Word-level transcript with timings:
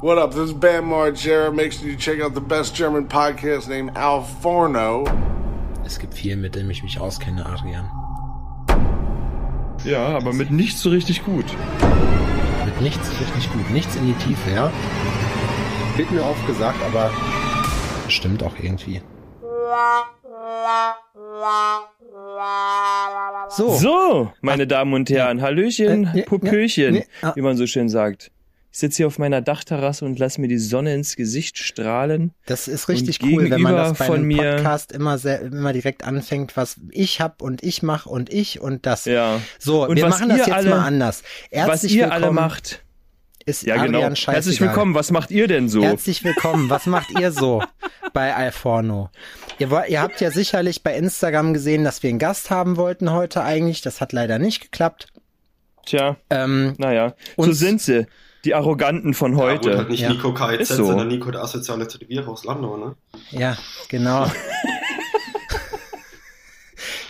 What 0.00 0.16
up? 0.16 0.30
This 0.30 0.50
is 0.50 0.52
Bam 0.52 0.84
Margera. 0.84 1.52
Make 1.52 1.72
sure 1.72 1.88
you 1.88 1.96
check 1.96 2.20
out 2.20 2.32
the 2.32 2.40
best 2.40 2.72
German 2.72 3.08
podcast 3.08 3.68
named 3.68 3.96
Al 3.96 4.22
Forno. 4.22 5.04
Es 5.84 5.98
gibt 5.98 6.14
viel, 6.14 6.36
mit 6.36 6.54
dem 6.54 6.70
ich 6.70 6.84
mich 6.84 7.00
auskenne, 7.00 7.44
Adrian. 7.44 7.90
Ja, 9.84 10.16
aber 10.16 10.32
mit 10.32 10.52
nichts 10.52 10.82
so 10.82 10.90
richtig 10.90 11.24
gut. 11.24 11.46
Mit 12.64 12.80
nichts 12.80 13.10
richtig 13.20 13.52
gut. 13.52 13.68
Nichts 13.72 13.96
in 13.96 14.06
die 14.06 14.12
Tiefe, 14.24 14.52
ja? 14.54 14.70
Wird 15.96 16.12
mir 16.12 16.22
oft 16.22 16.46
gesagt, 16.46 16.78
aber 16.86 17.10
stimmt 18.06 18.44
auch 18.44 18.54
irgendwie. 18.62 19.02
So, 23.48 23.74
so 23.74 24.32
meine 24.42 24.68
Damen 24.68 24.94
und 24.94 25.10
Herren, 25.10 25.42
Hallöchen, 25.42 26.22
Popöchen, 26.26 27.02
wie 27.34 27.40
man 27.40 27.56
so 27.56 27.66
schön 27.66 27.88
sagt. 27.88 28.30
Ich 28.70 28.78
sitze 28.80 28.98
hier 28.98 29.06
auf 29.06 29.18
meiner 29.18 29.40
Dachterrasse 29.40 30.04
und 30.04 30.18
lass 30.18 30.36
mir 30.38 30.46
die 30.46 30.58
Sonne 30.58 30.94
ins 30.94 31.16
Gesicht 31.16 31.58
strahlen. 31.58 32.32
Das 32.46 32.68
ist 32.68 32.88
richtig 32.88 33.22
Und 33.22 33.32
cool, 33.32 33.50
wenn 33.50 33.62
man 33.62 33.74
das 33.74 33.96
bei 33.98 34.04
von 34.06 34.16
einem 34.16 34.26
mir- 34.26 34.56
Podcast 34.56 34.92
immer 34.92 35.18
sehr, 35.18 35.40
immer 35.40 35.72
direkt 35.72 36.04
anfängt, 36.04 36.56
was 36.56 36.76
ich 36.90 37.20
hab 37.20 37.40
und 37.42 37.62
ich 37.62 37.82
mach 37.82 38.06
und 38.06 38.32
ich 38.32 38.60
und 38.60 38.84
das. 38.86 39.06
Ja. 39.06 39.40
So, 39.58 39.86
Und 39.86 39.96
wir 39.96 40.04
was 40.04 40.18
machen 40.20 40.28
das 40.28 40.38
ihr 40.40 40.44
jetzt 40.46 40.54
alle- 40.54 40.70
mal 40.70 40.84
anders. 40.86 41.22
Was 41.50 41.66
Herzlich 41.66 41.96
ihr 41.96 42.04
willkommen 42.04 42.22
alle 42.24 42.32
macht. 42.32 42.84
ist 43.46 43.62
Ja, 43.62 43.76
Adrian 43.76 43.92
genau. 43.92 44.08
scheißegal. 44.14 44.34
Herzlich 44.34 44.60
willkommen. 44.60 44.94
Was 44.94 45.10
macht 45.10 45.30
ihr 45.30 45.48
denn 45.48 45.68
so? 45.70 45.82
Herzlich 45.82 46.22
willkommen. 46.22 46.68
Was 46.68 46.84
macht 46.86 47.10
ihr 47.18 47.32
so 47.32 47.62
bei 48.12 48.34
Alforno? 48.36 49.08
Ihr, 49.58 49.70
ihr 49.88 50.02
habt 50.02 50.20
ja 50.20 50.30
sicherlich 50.30 50.82
bei 50.82 50.94
Instagram 50.94 51.54
gesehen, 51.54 51.84
dass 51.84 52.02
wir 52.02 52.10
einen 52.10 52.18
Gast 52.18 52.50
haben 52.50 52.76
wollten 52.76 53.10
heute 53.12 53.42
eigentlich. 53.42 53.80
Das 53.80 54.02
hat 54.02 54.12
leider 54.12 54.38
nicht 54.38 54.60
geklappt. 54.60 55.06
Tja, 55.86 56.16
Ähm, 56.28 56.74
naja, 56.76 57.14
so 57.38 57.50
sind 57.52 57.80
sie. 57.80 58.06
Die 58.44 58.54
Arroganten 58.54 59.14
von 59.14 59.32
Ja, 59.32 59.38
heute. 59.38 59.70
gut, 59.70 59.78
halt 59.78 59.88
nicht 59.90 60.00
Ja. 60.00 60.10
Nico 60.10 60.32
KIZ, 60.32 60.60
Ist 60.60 60.68
so. 60.76 60.86
sondern 60.86 61.08
Nico 61.08 61.30
der 61.30 61.42
asoziale 61.42 61.86
Tätowierer 61.88 62.28
aus 62.28 62.44
Landau, 62.44 62.76
ne? 62.76 62.94
ja, 63.30 63.56
genau. 63.88 64.30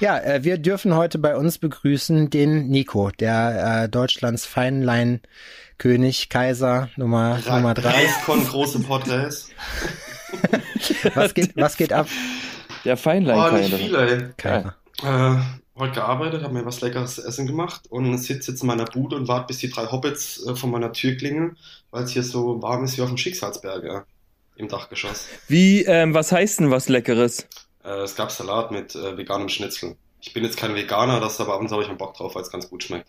ja, 0.00 0.18
äh, 0.18 0.44
wir 0.44 0.58
dürfen 0.58 0.94
heute 0.94 1.18
bei 1.18 1.36
uns 1.36 1.58
begrüßen 1.58 2.30
den 2.30 2.68
Nico, 2.68 3.10
der 3.10 3.84
äh, 3.84 3.88
Deutschlands 3.88 4.46
Feinlein-König, 4.46 6.28
Kaiser 6.28 6.88
Nummer, 6.96 7.38
Nummer 7.46 7.74
drei. 7.74 7.90
Reiskon, 7.90 8.44
große 8.48 8.80
Porträts. 8.80 9.50
Was 11.14 11.34
geht, 11.34 11.56
was 11.56 11.76
geht 11.76 11.92
ab, 11.92 12.06
Der 12.84 12.96
Feinlein. 12.96 13.38
Oh, 13.38 13.50
nicht 13.56 13.70
Kaiser. 13.70 13.76
viele, 13.78 14.10
ey. 14.10 14.28
Kaiser? 14.36 14.74
Äh, 15.02 15.36
heute 15.78 15.94
gearbeitet, 15.94 16.42
habe 16.42 16.54
mir 16.54 16.66
was 16.66 16.80
leckeres 16.80 17.18
Essen 17.18 17.46
gemacht 17.46 17.82
und 17.88 18.18
sitze 18.18 18.52
jetzt 18.52 18.62
in 18.62 18.66
meiner 18.66 18.84
Bude 18.84 19.16
und 19.16 19.28
warte, 19.28 19.46
bis 19.48 19.58
die 19.58 19.70
drei 19.70 19.86
Hobbits 19.86 20.44
äh, 20.46 20.54
von 20.54 20.70
meiner 20.70 20.92
Tür 20.92 21.16
klingeln, 21.16 21.56
weil 21.90 22.04
es 22.04 22.10
hier 22.10 22.22
so 22.22 22.60
warm 22.62 22.84
ist 22.84 22.96
wie 22.96 23.02
auf 23.02 23.08
dem 23.08 23.16
Schicksalsberg, 23.16 23.84
ja. 23.84 24.04
Im 24.56 24.66
Dachgeschoss. 24.68 25.26
Wie, 25.46 25.84
ähm, 25.84 26.14
was 26.14 26.32
heißt 26.32 26.60
denn 26.60 26.70
was 26.72 26.88
Leckeres? 26.88 27.46
Äh, 27.84 28.02
es 28.02 28.16
gab 28.16 28.32
Salat 28.32 28.72
mit 28.72 28.94
äh, 28.96 29.16
veganem 29.16 29.48
Schnitzel. 29.48 29.96
Ich 30.20 30.32
bin 30.32 30.42
jetzt 30.42 30.56
kein 30.56 30.74
Veganer, 30.74 31.20
das 31.20 31.40
aber 31.40 31.54
abends 31.54 31.72
habe 31.72 31.82
ich 31.82 31.88
einen 31.88 31.98
Bock 31.98 32.14
drauf, 32.14 32.34
weil 32.34 32.42
es 32.42 32.50
ganz 32.50 32.68
gut 32.68 32.82
schmeckt. 32.82 33.06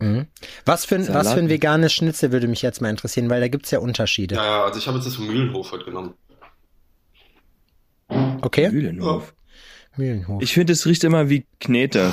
Mhm. 0.00 0.26
Was 0.64 0.84
für, 0.84 0.96
ein, 0.96 1.08
was 1.08 1.32
für 1.32 1.38
ein 1.38 1.48
veganes 1.48 1.92
Schnitzel 1.92 2.32
würde 2.32 2.48
mich 2.48 2.62
jetzt 2.62 2.80
mal 2.80 2.90
interessieren, 2.90 3.30
weil 3.30 3.40
da 3.40 3.48
gibt's 3.48 3.70
ja 3.70 3.78
Unterschiede. 3.78 4.34
Ja, 4.34 4.44
ja, 4.44 4.64
also 4.64 4.78
ich 4.78 4.86
habe 4.88 4.98
jetzt 4.98 5.06
das 5.06 5.16
vom 5.16 5.26
Mühlenhof 5.26 5.70
heute 5.72 5.84
genommen. 5.84 6.14
Okay? 8.42 8.70
Mühlenhof. 8.70 9.33
Mühlenhof. 9.96 10.42
Ich 10.42 10.52
finde, 10.52 10.72
es 10.72 10.86
riecht 10.86 11.04
immer 11.04 11.28
wie 11.28 11.44
Knete. 11.60 12.12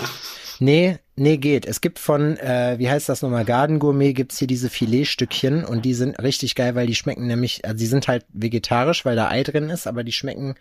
Nee, 0.62 0.98
nee, 1.16 1.38
geht. 1.38 1.66
Es 1.66 1.82
gibt 1.82 1.98
von, 1.98 2.38
äh, 2.38 2.76
wie 2.78 2.88
heißt 2.88 3.10
das 3.10 3.24
nochmal, 3.24 3.46
Garden 3.46 3.80
Gourmet 3.80 4.14
gibt's 4.14 4.38
hier 4.38 4.48
diese 4.48 4.70
Filetstückchen 4.70 5.66
und 5.66 5.86
die 5.86 5.96
sind 5.96 6.22
richtig 6.22 6.54
geil, 6.54 6.76
weil 6.76 6.86
die 6.86 6.94
schmecken 6.94 7.26
nämlich, 7.26 7.66
also 7.66 7.80
die 7.80 7.88
sind 7.88 8.08
halt 8.08 8.26
vegetarisch, 8.32 9.04
weil 9.04 9.16
da 9.16 9.32
Ei 9.32 9.42
drin 9.42 9.72
ist, 9.72 9.88
aber 9.88 10.04
die 10.04 10.12
schmecken, 10.12 10.54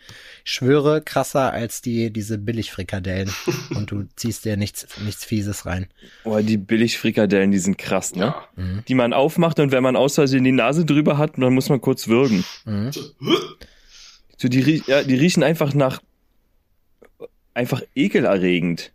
ich 0.42 0.52
schwöre, 0.52 1.02
krasser 1.02 1.52
als 1.52 1.82
die, 1.82 2.10
diese 2.10 2.38
Billigfrikadellen. 2.38 3.30
und 3.74 3.90
du 3.90 4.04
ziehst 4.16 4.46
dir 4.46 4.56
nichts, 4.56 4.86
nichts 5.04 5.26
Fieses 5.26 5.66
rein. 5.66 5.86
Oh, 6.24 6.38
die 6.38 6.56
Billigfrikadellen, 6.56 7.50
die 7.50 7.58
sind 7.58 7.76
krass, 7.76 8.14
ne? 8.14 8.24
Ja. 8.24 8.44
Mhm. 8.56 8.82
Die 8.88 8.94
man 8.94 9.12
aufmacht 9.12 9.60
und 9.60 9.70
wenn 9.70 9.82
man 9.82 9.96
aus 9.96 10.14
Versehen 10.14 10.44
die 10.44 10.52
Nase 10.52 10.86
drüber 10.86 11.18
hat, 11.18 11.32
dann 11.36 11.52
muss 11.52 11.68
man 11.68 11.82
kurz 11.82 12.08
würgen. 12.08 12.42
Mhm. 12.64 12.90
So, 14.38 14.48
die, 14.48 14.82
ja, 14.86 15.02
die 15.02 15.16
riechen 15.16 15.42
einfach 15.42 15.74
nach, 15.74 16.00
einfach 17.60 17.82
ekelerregend. 17.94 18.92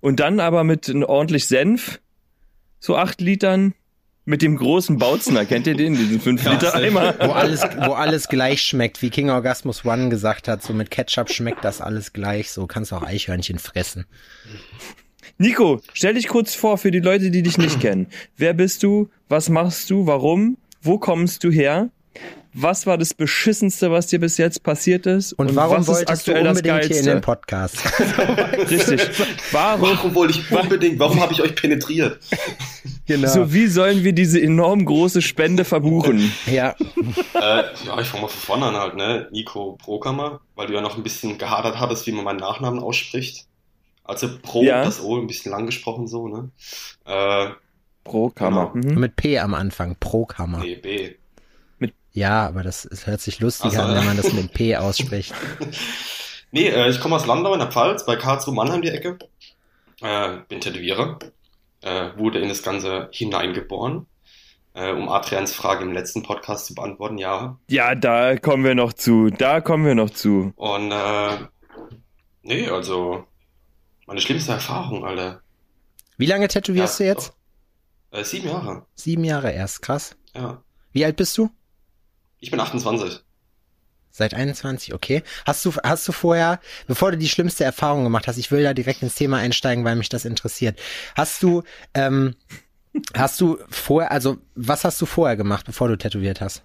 Und 0.00 0.20
dann 0.20 0.40
aber 0.40 0.64
mit 0.64 0.88
ordentlich 0.94 1.46
Senf, 1.46 2.00
so 2.78 2.96
acht 2.96 3.20
Litern, 3.20 3.74
mit 4.24 4.42
dem 4.42 4.56
großen 4.56 4.98
Bautzner, 4.98 5.44
kennt 5.44 5.66
ihr 5.66 5.74
den, 5.74 5.94
diesen 5.94 6.20
fünf 6.20 6.44
Ja, 6.44 6.52
Liter 6.52 6.70
safe. 6.72 6.84
Eimer? 6.84 7.14
Wo 7.20 7.32
alles, 7.32 7.62
wo 7.62 7.92
alles 7.92 8.28
gleich 8.28 8.62
schmeckt, 8.62 9.02
wie 9.02 9.10
King 9.10 9.28
Orgasmus 9.30 9.84
One 9.84 10.08
gesagt 10.08 10.48
hat, 10.48 10.62
so 10.62 10.72
mit 10.72 10.90
Ketchup 10.90 11.30
schmeckt 11.30 11.64
das 11.64 11.80
alles 11.80 12.12
gleich, 12.12 12.50
so 12.50 12.66
kannst 12.66 12.92
du 12.92 12.96
auch 12.96 13.02
Eichhörnchen 13.02 13.58
fressen. 13.58 14.06
Nico, 15.38 15.80
stell 15.94 16.14
dich 16.14 16.28
kurz 16.28 16.54
vor 16.54 16.78
für 16.78 16.90
die 16.90 17.00
Leute, 17.00 17.30
die 17.30 17.42
dich 17.42 17.58
nicht 17.58 17.80
kennen. 17.80 18.06
Wer 18.36 18.54
bist 18.54 18.82
du? 18.82 19.08
Was 19.28 19.48
machst 19.48 19.90
du? 19.90 20.06
Warum? 20.06 20.58
Wo 20.82 20.98
kommst 20.98 21.44
du 21.44 21.50
her? 21.50 21.90
Was 22.52 22.84
war 22.86 22.98
das 22.98 23.14
Beschissenste, 23.14 23.92
was 23.92 24.08
dir 24.08 24.18
bis 24.18 24.36
jetzt 24.36 24.62
passiert 24.64 25.06
ist? 25.06 25.32
Und, 25.34 25.54
warum 25.54 25.78
was 25.78 25.86
wolltest 25.88 26.26
du 26.26 26.34
unbedingt 26.34 26.84
hier 26.84 26.98
in 26.98 27.06
den 27.06 27.20
Podcast? 27.20 27.76
Richtig. 28.70 29.00
Warum? 29.52 29.82
Warum 29.82 30.14
wollte 30.14 30.38
ich 30.38 30.50
unbedingt, 30.50 30.98
warum 30.98 31.20
habe 31.20 31.32
ich 31.32 31.40
euch 31.40 31.54
penetriert? 31.54 32.18
genau. 33.06 33.28
So, 33.28 33.52
wie 33.52 33.66
sollen 33.68 34.02
wir 34.02 34.12
diese 34.12 34.40
enorm 34.40 34.84
große 34.84 35.22
Spende 35.22 35.64
verbuchen? 35.64 36.32
ja, 36.46 36.74
äh, 37.34 37.62
ja, 37.86 38.00
ich 38.00 38.08
fange 38.08 38.22
mal 38.22 38.28
von 38.28 38.28
vorne 38.28 38.66
an 38.66 38.74
halt, 38.76 38.96
ne? 38.96 39.28
Nico 39.30 39.78
Prokammer, 39.82 40.40
weil 40.56 40.66
du 40.66 40.74
ja 40.74 40.80
noch 40.80 40.96
ein 40.96 41.02
bisschen 41.04 41.38
gehadert 41.38 41.78
hattest, 41.78 42.06
wie 42.08 42.12
man 42.12 42.24
meinen 42.24 42.40
Nachnamen 42.40 42.80
ausspricht. 42.80 43.46
Also 44.02 44.28
Pro, 44.42 44.62
Ja. 44.64 44.82
das 44.84 45.00
O, 45.00 45.16
ein 45.20 45.28
bisschen 45.28 45.52
lang 45.52 45.66
gesprochen 45.66 46.08
so, 46.08 46.26
ne? 46.26 46.50
Äh, 47.04 47.50
Pro 48.02 48.30
Kammer. 48.30 48.72
Genau. 48.74 48.92
Mhm. 48.92 48.98
mit 49.00 49.14
P 49.14 49.38
am 49.38 49.54
Anfang, 49.54 49.94
Pro-Kammer. 50.00 50.58
nee, 50.58 50.74
B. 50.74 51.14
Ja, 52.12 52.46
aber 52.46 52.62
das, 52.62 52.88
hört 53.04 53.20
sich 53.20 53.40
lustig 53.40 53.72
so. 53.72 53.80
an, 53.80 53.94
wenn 53.94 54.04
man 54.04 54.16
das 54.16 54.32
mit 54.32 54.52
P 54.52 54.76
ausspricht. 54.76 55.32
Nee, 56.50 56.68
äh, 56.68 56.88
ich 56.90 57.00
komme 57.00 57.16
aus 57.16 57.26
Landau 57.26 57.52
in 57.52 57.60
der 57.60 57.70
Pfalz, 57.70 58.04
bei 58.04 58.16
Karlsruhe 58.16 58.54
Mannheim 58.54 58.82
die 58.82 58.88
Ecke. 58.90 59.18
Äh, 60.00 60.38
bin 60.48 60.60
Tätowierer. 60.60 61.18
Äh, 61.82 62.10
wurde 62.16 62.40
in 62.40 62.48
das 62.48 62.62
Ganze 62.62 63.08
hineingeboren. 63.12 64.06
Äh, 64.74 64.92
um 64.92 65.08
Adrians 65.08 65.52
Frage 65.52 65.84
im 65.84 65.92
letzten 65.92 66.22
Podcast 66.22 66.66
zu 66.66 66.74
beantworten, 66.74 67.18
ja. 67.18 67.58
Ja, 67.68 67.94
da 67.94 68.36
kommen 68.36 68.64
wir 68.64 68.74
noch 68.74 68.92
zu. 68.92 69.30
Da 69.30 69.60
kommen 69.60 69.84
wir 69.84 69.94
noch 69.94 70.10
zu. 70.10 70.52
Und 70.56 70.92
äh, 70.92 71.38
nee, 72.42 72.68
also 72.68 73.24
meine 74.06 74.20
schlimmste 74.20 74.52
Erfahrung, 74.52 75.04
Alter. 75.04 75.40
Wie 76.18 76.26
lange 76.26 76.48
tätowierst 76.48 77.00
Ja, 77.00 77.04
du 77.06 77.10
jetzt? 77.12 77.32
Äh, 78.10 78.24
sieben 78.24 78.48
Jahre. 78.48 78.86
Sieben 78.94 79.24
Jahre 79.24 79.52
erst, 79.52 79.82
krass. 79.82 80.16
Ja. 80.34 80.62
Wie 80.92 81.04
alt 81.04 81.16
bist 81.16 81.36
du? 81.38 81.50
Ich 82.40 82.50
bin 82.50 82.58
28. 82.58 83.20
Seit 84.12 84.34
21, 84.34 84.92
okay. 84.92 85.22
Hast 85.46 85.64
du, 85.64 85.72
hast 85.84 86.08
du 86.08 86.12
vorher, 86.12 86.58
bevor 86.88 87.12
du 87.12 87.18
die 87.18 87.28
schlimmste 87.28 87.62
Erfahrung 87.62 88.02
gemacht 88.02 88.26
hast, 88.26 88.38
ich 88.38 88.50
will 88.50 88.62
da 88.62 88.74
direkt 88.74 89.02
ins 89.02 89.14
Thema 89.14 89.38
einsteigen, 89.38 89.84
weil 89.84 89.94
mich 89.94 90.08
das 90.08 90.24
interessiert. 90.24 90.78
Hast 91.14 91.42
du, 91.42 91.62
ähm, 91.94 92.34
hast 93.14 93.40
du 93.40 93.58
vorher, 93.68 94.10
also 94.10 94.38
was 94.56 94.84
hast 94.84 95.00
du 95.00 95.06
vorher 95.06 95.36
gemacht, 95.36 95.64
bevor 95.64 95.88
du 95.88 95.96
tätowiert 95.96 96.40
hast? 96.40 96.62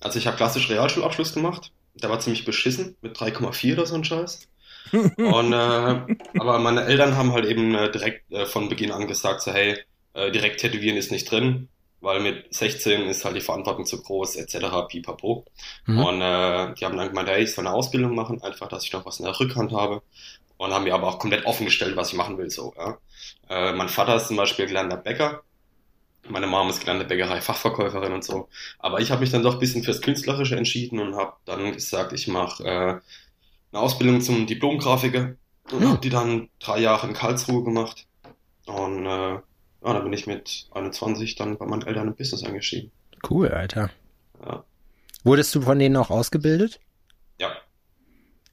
Also 0.00 0.18
ich 0.18 0.28
habe 0.28 0.36
klassisch 0.36 0.70
Realschulabschluss 0.70 1.34
gemacht. 1.34 1.72
Der 1.94 2.10
war 2.10 2.20
ziemlich 2.20 2.44
beschissen 2.44 2.96
mit 3.00 3.16
3,4 3.16 3.72
oder 3.72 3.86
so 3.86 3.96
ein 3.96 4.04
Scheiß. 4.04 4.46
Und 4.92 5.52
äh, 5.52 6.16
aber 6.38 6.58
meine 6.60 6.84
Eltern 6.84 7.16
haben 7.16 7.32
halt 7.32 7.46
eben 7.46 7.74
äh, 7.74 7.90
direkt 7.90 8.30
äh, 8.30 8.46
von 8.46 8.68
Beginn 8.68 8.92
an 8.92 9.08
gesagt, 9.08 9.42
so 9.42 9.52
hey, 9.52 9.78
äh, 10.14 10.30
direkt 10.30 10.60
tätowieren 10.60 10.96
ist 10.96 11.10
nicht 11.10 11.30
drin, 11.30 11.68
weil 12.00 12.20
mit 12.20 12.52
16 12.54 13.02
ist 13.08 13.24
halt 13.24 13.36
die 13.36 13.40
Verantwortung 13.40 13.86
zu 13.86 14.00
groß, 14.02 14.36
etc. 14.36 14.86
pipapo. 14.88 15.44
Mhm. 15.86 15.98
Und 15.98 16.20
äh, 16.22 16.74
die 16.74 16.84
haben 16.84 16.96
dann 16.96 17.08
gemeint, 17.08 17.28
hey, 17.28 17.42
ich 17.44 17.54
soll 17.54 17.66
eine 17.66 17.74
Ausbildung 17.74 18.14
machen, 18.14 18.42
einfach, 18.42 18.68
dass 18.68 18.84
ich 18.84 18.92
noch 18.92 19.04
was 19.06 19.18
in 19.20 19.24
der 19.26 19.38
Rückhand 19.38 19.72
habe. 19.72 20.02
Und 20.56 20.72
haben 20.72 20.84
mir 20.84 20.94
aber 20.94 21.08
auch 21.08 21.18
komplett 21.20 21.46
offen 21.46 21.66
gestellt, 21.66 21.96
was 21.96 22.10
ich 22.10 22.14
machen 22.18 22.36
will, 22.38 22.50
so, 22.50 22.74
ja. 22.76 22.98
Äh, 23.48 23.72
mein 23.74 23.88
Vater 23.88 24.16
ist 24.16 24.28
zum 24.28 24.36
Beispiel 24.36 24.66
gelernter 24.66 24.96
Bäcker. 24.96 25.42
Meine 26.28 26.46
Mom 26.46 26.68
ist 26.68 26.80
gelernte 26.80 27.06
Bäckerei-Fachverkäuferin 27.06 28.12
und 28.12 28.24
so. 28.24 28.48
Aber 28.78 29.00
ich 29.00 29.10
habe 29.10 29.20
mich 29.22 29.30
dann 29.30 29.42
doch 29.42 29.54
ein 29.54 29.60
bisschen 29.60 29.82
fürs 29.82 30.02
Künstlerische 30.02 30.56
entschieden 30.56 31.00
und 31.00 31.16
habe 31.16 31.34
dann 31.46 31.72
gesagt, 31.72 32.12
ich 32.12 32.28
mache 32.28 32.64
äh, 32.64 33.00
eine 33.72 33.82
Ausbildung 33.82 34.20
zum 34.20 34.46
Diplomgrafiker 34.46 35.34
und 35.72 35.80
Hm. 35.80 35.88
habe 35.88 36.00
die 36.00 36.10
dann 36.10 36.50
drei 36.60 36.80
Jahre 36.80 37.06
in 37.08 37.14
Karlsruhe 37.14 37.64
gemacht. 37.64 38.06
Und 38.66 39.06
äh, 39.06 39.38
ja, 39.84 39.92
dann 39.92 40.04
bin 40.04 40.12
ich 40.12 40.26
mit 40.26 40.66
21 40.72 41.36
dann 41.36 41.56
bei 41.58 41.66
meinen 41.66 41.82
Eltern 41.86 42.08
im 42.08 42.14
Business 42.14 42.44
eingestiegen. 42.44 42.90
Cool, 43.28 43.48
Alter. 43.48 43.90
Ja. 44.44 44.64
Wurdest 45.24 45.54
du 45.54 45.60
von 45.62 45.78
denen 45.78 45.96
auch 45.96 46.10
ausgebildet? 46.10 46.80
Ja. 47.40 47.50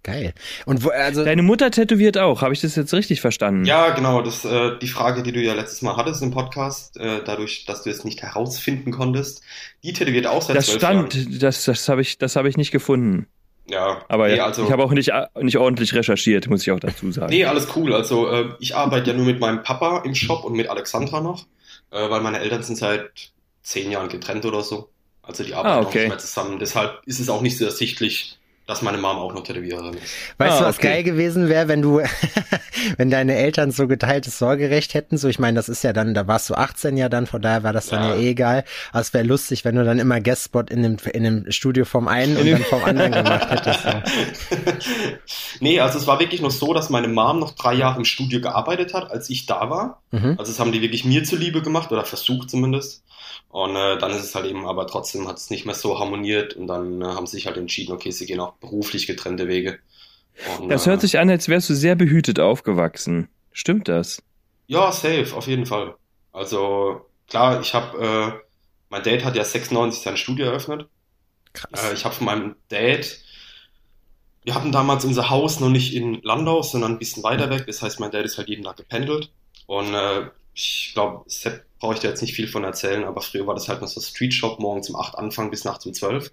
Geil. 0.04 0.34
Und 0.68 0.84
wo, 0.84 0.90
also, 0.90 1.24
Deine 1.26 1.42
Mutter 1.42 1.72
tätowiert 1.72 2.18
auch, 2.18 2.42
habe 2.44 2.54
ich 2.54 2.62
das 2.62 2.76
jetzt 2.76 2.94
richtig 2.94 3.22
verstanden? 3.22 3.66
Ja, 3.66 3.90
genau, 3.96 4.22
das 4.22 4.46
äh, 4.46 4.78
die 4.80 4.88
Frage, 4.88 5.24
die 5.24 5.32
du 5.32 5.40
ja 5.42 5.54
letztes 5.54 5.82
Mal 5.82 5.98
hattest 5.98 6.22
im 6.22 6.30
Podcast, 6.32 6.98
äh, 6.98 7.24
dadurch, 7.26 7.66
dass 7.66 7.82
du 7.84 7.90
es 7.90 8.04
nicht 8.04 8.22
herausfinden 8.22 8.92
konntest, 8.92 9.42
die 9.84 9.94
tätowiert 9.94 10.28
auch 10.28 10.44
seit 10.44 10.58
Das 10.58 10.68
zwölf 10.68 10.82
Jahren. 10.84 11.10
stand, 11.12 11.42
das, 11.42 11.66
das 11.66 11.90
habe 11.90 12.02
ich, 12.02 12.20
das 12.20 12.36
habe 12.36 12.50
ich 12.50 12.58
nicht 12.58 12.72
gefunden. 12.72 13.28
Ja, 13.68 14.04
Aber 14.10 14.28
nee, 14.28 14.36
ja, 14.38 14.46
also, 14.46 14.64
ich 14.64 14.72
habe 14.72 14.84
auch 14.84 14.92
nicht, 14.92 15.12
nicht 15.42 15.58
ordentlich 15.58 15.94
recherchiert, 15.96 16.48
muss 16.48 16.62
ich 16.62 16.72
auch 16.72 16.80
dazu 16.80 17.12
sagen. 17.12 17.32
nee, 17.32 17.46
alles 17.46 17.68
cool. 17.76 17.94
Also 17.94 18.28
äh, 18.30 18.50
ich 18.60 18.76
arbeite 18.76 19.10
ja 19.12 19.18
nur 19.18 19.26
mit 19.26 19.40
meinem 19.40 19.64
Papa 19.64 20.04
im 20.06 20.14
Shop 20.14 20.44
und 20.44 20.54
mit 20.54 20.70
Alexandra 20.70 21.20
noch, 21.22 21.46
äh, 21.92 22.10
weil 22.10 22.22
meine 22.22 22.40
Eltern 22.40 22.62
sind 22.62 22.76
seit 22.78 23.32
zehn 23.64 23.90
Jahren 23.90 24.10
getrennt 24.10 24.46
oder 24.46 24.62
so. 24.62 24.90
Also 25.24 25.44
die 25.44 25.56
arbeiten 25.56 25.76
Ah, 25.76 25.80
auch 25.80 25.88
okay. 25.88 26.00
nicht 26.02 26.10
mehr 26.10 26.18
zusammen. 26.20 26.60
Deshalb 26.60 27.02
ist 27.08 27.20
es 27.20 27.30
auch 27.30 27.42
nicht 27.42 27.58
so 27.58 27.66
ersichtlich, 27.66 28.38
dass 28.68 28.82
meine 28.82 28.98
Mom 28.98 29.18
auch 29.18 29.34
noch 29.34 29.44
Tätowiererin 29.44 29.94
ist. 29.94 30.12
weißt 30.40 30.56
Ah, 30.56 30.60
du, 30.60 30.66
was 30.66 30.78
okay. 30.78 30.88
geil 30.88 31.04
gewesen 31.04 31.50
wäre, 31.50 31.68
wenn 31.68 31.82
du, 31.84 32.02
wenn 32.98 33.12
deine 33.12 33.36
Eltern 33.36 33.72
so 33.72 33.88
geteiltes 33.88 34.40
Sorgerecht 34.40 34.94
hätten? 34.96 35.18
So, 35.18 35.28
ich 35.28 35.38
meine, 35.40 35.56
das 35.56 35.70
ist 35.70 35.84
ja 35.84 35.94
dann, 35.94 36.14
da 36.16 36.28
warst 36.28 36.50
du 36.50 36.56
18 36.56 36.98
ja 36.98 37.08
dann, 37.08 37.28
von 37.28 37.42
daher 37.42 37.64
war 37.64 37.74
das 37.74 37.88
dann 37.88 38.02
ja, 38.04 38.16
Ja. 38.16 38.22
eh 38.22 38.30
egal. 38.32 38.64
Aber 38.92 39.02
es 39.02 39.14
wäre 39.14 39.24
lustig, 39.24 39.66
wenn 39.66 39.76
du 39.76 39.84
dann 39.86 40.00
immer 40.00 40.20
Guestspot 40.20 40.70
in 40.72 40.82
dem, 40.84 40.98
in 41.14 41.24
dem 41.24 41.52
Studio 41.52 41.86
vom 41.86 42.08
einen 42.08 42.38
und 42.38 42.50
dann 42.50 42.64
vom 42.64 42.84
anderen 42.84 43.12
gemacht 43.24 43.50
hättest. 43.52 43.84
So. 43.84 43.90
nee, 45.60 45.80
also 45.80 45.98
es 46.00 46.08
war 46.08 46.20
wirklich 46.20 46.42
noch 46.42 46.52
so, 46.52 46.74
dass 46.74 46.90
meine 46.90 47.08
Mom 47.08 47.40
noch 47.40 47.52
drei 47.56 47.74
Jahre 47.74 48.00
im 48.00 48.06
Studio 48.06 48.42
gearbeitet 48.42 48.94
hat, 48.94 49.12
als 49.12 49.30
ich 49.30 49.46
da 49.46 49.70
war. 49.70 50.02
Mhm. 50.12 50.36
Also 50.38 50.52
das 50.52 50.60
haben 50.60 50.72
die 50.72 50.82
wirklich 50.82 51.06
mir 51.06 51.24
zuliebe 51.24 51.62
gemacht 51.62 51.92
oder 51.92 52.04
versucht 52.06 52.50
zumindest. 52.50 53.04
Und 53.56 53.78
äh, 53.78 53.98
dann 53.98 54.12
ist 54.12 54.22
es 54.22 54.36
halt 54.36 54.48
eben, 54.48 54.66
aber 54.68 54.86
trotzdem 54.86 55.30
hat 55.30 55.38
es 55.38 55.50
nicht 55.50 55.66
mehr 55.66 55.76
so 55.76 55.98
harmoniert 55.98 56.58
und 56.58 56.68
dann 56.68 57.02
äh, 57.02 57.06
haben 57.06 57.26
sie 57.26 57.38
sich 57.38 57.48
halt 57.48 57.56
entschieden, 57.56 57.94
okay, 57.94 58.12
sie 58.12 58.26
gehen 58.26 58.42
auch 58.42 58.56
beruflich 58.56 59.08
getrennte 59.08 59.48
Wege. 59.48 59.80
Und, 60.60 60.68
Das 60.68 60.86
äh, 60.86 60.90
hört 60.90 61.00
sich 61.00 61.20
an, 61.20 61.30
als 61.30 61.48
wärst 61.48 61.70
du 61.70 61.74
sehr 61.74 61.96
behütet 61.96 62.38
aufgewachsen. 62.42 63.30
Stimmt 63.54 63.88
das? 63.88 64.22
Ja, 64.68 64.92
safe, 64.92 65.34
auf 65.34 65.48
jeden 65.48 65.66
Fall. 65.66 65.96
Also 66.34 67.06
klar, 67.30 67.62
ich 67.62 67.74
habe, 67.74 67.98
äh, 67.98 68.46
mein 68.90 69.04
Dad 69.04 69.24
hat 69.24 69.38
ja 69.38 69.46
96 69.46 70.04
sein 70.04 70.18
Studio 70.18 70.48
eröffnet. 70.48 70.90
Krass. 71.54 71.82
Äh, 71.82 71.94
ich 71.94 72.04
habe 72.04 72.14
von 72.14 72.26
meinem 72.26 72.56
Dad, 72.68 73.20
wir 74.44 74.54
hatten 74.54 74.74
damals 74.74 75.06
unser 75.06 75.30
Haus 75.30 75.62
noch 75.62 75.70
nicht 75.70 75.94
in 75.96 76.22
Landau, 76.24 76.62
sondern 76.62 76.92
ein 76.92 77.00
bisschen 77.00 77.24
weiter 77.24 77.50
weg. 77.50 77.68
Das 77.68 77.82
heißt, 77.82 78.02
mein 78.02 78.12
Dad 78.12 78.26
ist 78.26 78.38
halt 78.38 78.50
jeden 78.50 78.66
Tag 78.66 78.76
gependelt. 78.76 79.32
Und 79.66 79.94
äh, 79.94 80.30
ich 80.54 80.92
glaube, 80.94 81.24
Sepp 81.28 81.64
brauche 81.86 81.94
ich 81.94 82.00
da 82.00 82.08
jetzt 82.08 82.22
nicht 82.24 82.34
viel 82.34 82.48
von 82.48 82.64
erzählen, 82.64 83.04
aber 83.04 83.22
früher 83.22 83.46
war 83.46 83.54
das 83.54 83.70
halt 83.70 83.80
noch 83.82 83.88
so 83.88 84.02
Street 84.02 84.34
Shop, 84.34 84.60
morgens 84.60 84.90
um 84.90 84.96
8 84.96 85.20
anfangen 85.20 85.52
bis 85.52 85.66
nachts 85.66 85.86
um 85.86 85.94
12. 85.94 86.32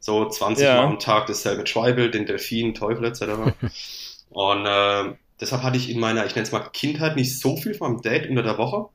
So 0.00 0.26
20 0.26 0.64
Ja. 0.64 0.76
Mal 0.76 0.84
am 0.86 0.98
Tag 0.98 1.26
dasselbe 1.26 1.66
Schweibel, 1.66 2.10
den 2.10 2.24
Delfin, 2.24 2.72
Teufel 2.72 3.04
etc. 3.04 3.20
Und 4.30 4.64
äh, 4.64 5.14
deshalb 5.38 5.62
hatte 5.62 5.76
ich 5.76 5.90
in 5.90 6.00
meiner, 6.00 6.24
ich 6.24 6.34
nenne 6.34 6.46
es 6.46 6.52
mal 6.52 6.60
Kindheit, 6.72 7.14
nicht 7.14 7.38
so 7.38 7.58
viel 7.58 7.74
von 7.74 7.92
meinem 7.92 8.00
Dad 8.02 8.26
unter 8.30 8.42
der 8.42 8.56
Woche. 8.56 8.86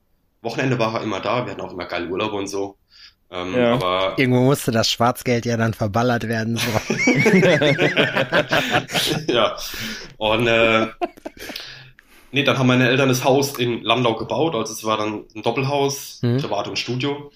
Wochenende 0.41 0.79
war 0.79 0.95
er 0.95 1.03
immer 1.03 1.19
da, 1.19 1.45
wir 1.45 1.51
hatten 1.51 1.61
auch 1.61 1.71
immer 1.71 1.85
geile 1.85 2.09
Urlaube 2.09 2.37
und 2.37 2.47
so. 2.47 2.77
Ähm, 3.29 3.55
Ja. 3.55 3.73
Aber 3.73 4.15
Irgendwo 4.17 4.41
musste 4.41 4.71
das 4.71 4.89
Schwarzgeld 4.89 5.45
ja 5.45 5.55
dann 5.55 5.75
verballert 5.75 6.27
werden. 6.27 6.57
So. 6.57 6.67
ja. 9.31 9.55
Und 10.17 10.47
äh, 10.47 10.87
nee, 12.31 12.43
dann 12.43 12.57
haben 12.57 12.67
meine 12.67 12.87
Eltern 12.87 13.09
das 13.09 13.23
Haus 13.23 13.57
in 13.57 13.83
Landau 13.83 14.15
gebaut. 14.15 14.55
Also 14.55 14.73
es 14.73 14.83
war 14.83 14.97
dann 14.97 15.25
ein 15.35 15.41
Doppelhaus, 15.43 16.19
Mhm. 16.21 16.37
Privat 16.39 16.67
und 16.67 16.77
Studio. 16.79 17.31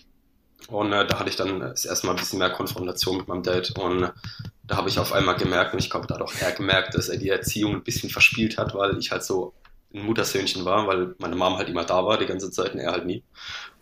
Und 0.68 0.92
äh, 0.94 1.06
da 1.06 1.20
hatte 1.20 1.30
ich 1.30 1.36
dann 1.36 1.60
das 1.60 1.86
erste 1.86 2.08
Mal 2.08 2.14
ein 2.14 2.20
bisschen 2.20 2.40
mehr 2.40 2.50
Konfrontation 2.50 3.18
mit 3.18 3.28
meinem 3.28 3.44
Dad. 3.44 3.72
Und 3.78 4.04
äh, 4.04 4.10
da 4.64 4.78
habe 4.78 4.90
ich 4.90 4.98
auf 4.98 5.14
einmal 5.14 5.36
gemerkt, 5.36 5.74
und 5.74 5.80
ich 5.80 5.90
glaube, 5.92 6.08
da 6.08 6.16
hat 6.16 6.22
auch 6.22 6.34
er 6.40 6.52
gemerkt, 6.54 6.96
dass 6.96 7.08
er 7.10 7.18
die 7.18 7.30
Erziehung 7.30 7.74
ein 7.76 7.84
bisschen 7.84 8.10
verspielt 8.10 8.58
hat, 8.58 8.74
weil 8.74 8.98
ich 8.98 9.12
halt 9.12 9.24
so 9.24 9.54
ein 9.94 10.04
Muttersöhnchen 10.06 10.66
war, 10.66 10.88
weil 10.88 11.14
meine 11.20 11.36
Mom 11.36 11.58
halt 11.58 11.70
immer 11.70 11.84
da 11.84 12.04
war 12.06 12.18
die 12.18 12.26
ganze 12.26 12.50
Zeit 12.52 12.74
und 12.74 12.80
er 12.80 12.92
halt 12.92 13.06
nie. 13.06 13.24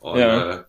Und 0.01 0.19
Ja. 0.19 0.51
äh, 0.56 0.63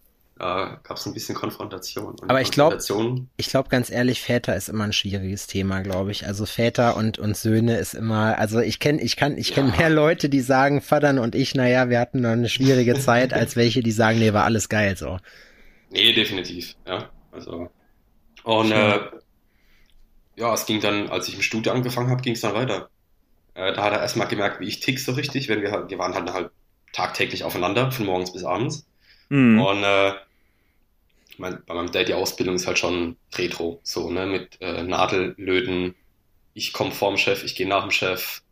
gab 0.82 0.96
es 0.96 1.06
ein 1.06 1.14
bisschen 1.14 1.34
Konfrontation. 1.34 2.06
Und 2.20 2.28
Aber 2.30 2.40
ich 2.40 2.50
glaub- 2.50 2.72
Konfrontation- 2.72 3.28
Ich 3.36 3.48
glaube 3.48 3.68
ganz 3.70 3.90
ehrlich, 3.90 4.20
Väter 4.20 4.54
ist 4.54 4.68
immer 4.68 4.84
ein 4.84 4.92
schwieriges 4.92 5.46
Thema, 5.46 5.80
glaube 5.80 6.10
ich. 6.12 6.26
Also 6.26 6.44
Väter 6.46 6.96
und, 6.96 7.18
und 7.18 7.36
Söhne 7.36 7.78
ist 7.78 7.94
immer, 7.94 8.38
also 8.38 8.60
ich 8.60 8.78
kenne, 8.78 9.00
ich 9.02 9.16
kann, 9.16 9.38
ich 9.38 9.52
kenne 9.54 9.70
Ja. 9.70 9.76
mehr 9.76 9.90
Leute, 9.90 10.28
die 10.28 10.40
sagen, 10.40 10.80
Vatern 10.82 11.18
und 11.18 11.34
ich, 11.34 11.54
naja, 11.54 11.88
wir 11.88 11.98
hatten 11.98 12.20
noch 12.20 12.30
eine 12.30 12.48
schwierige 12.48 12.94
Zeit, 13.00 13.32
als 13.32 13.56
welche, 13.56 13.82
die 13.82 13.92
sagen, 13.92 14.18
nee, 14.18 14.32
war 14.32 14.44
alles 14.44 14.68
geil 14.68 14.96
so. 14.96 15.18
Nee, 15.90 16.12
definitiv, 16.12 16.74
ja. 16.86 17.08
Also. 17.32 17.70
Und 18.42 18.70
äh, 18.72 18.98
ja, 20.36 20.52
es 20.52 20.66
ging 20.66 20.80
dann, 20.80 21.08
als 21.08 21.28
ich 21.28 21.34
im 21.36 21.42
Studio 21.42 21.72
angefangen 21.72 22.10
habe, 22.10 22.22
ging 22.22 22.34
es 22.34 22.40
dann 22.40 22.54
weiter. 22.54 22.88
Äh, 23.54 23.72
da 23.72 23.84
hat 23.84 23.92
er 23.92 24.00
erstmal 24.00 24.26
gemerkt, 24.28 24.60
wie 24.60 24.66
ich 24.66 24.80
tick 24.80 24.98
so 25.00 25.12
richtig, 25.12 25.48
wenn 25.48 25.62
wir 25.62 25.70
halt, 25.70 25.90
wir 25.90 25.98
waren 25.98 26.14
halt, 26.14 26.32
halt 26.32 26.50
tagtäglich 26.92 27.44
aufeinander, 27.44 27.90
von 27.92 28.06
morgens 28.06 28.32
bis 28.32 28.44
abends. 28.44 28.86
Hm. 29.30 29.60
Und 29.60 29.82
äh, 29.84 30.12
mein, 31.38 31.62
bei 31.66 31.74
meinem 31.74 31.90
Dad 31.92 32.08
die 32.08 32.14
Ausbildung 32.14 32.56
ist 32.56 32.66
halt 32.66 32.78
schon 32.78 33.16
Retro, 33.34 33.80
so, 33.82 34.10
ne, 34.10 34.26
mit 34.26 34.60
äh, 34.60 34.82
Nadellöten. 34.82 35.94
Ich 36.54 36.72
komme 36.72 36.92
vorm 36.92 37.16
Chef, 37.16 37.44
ich 37.44 37.56
gehe 37.56 37.68
nach 37.68 37.82
dem 37.82 37.90
Chef. 37.90 38.42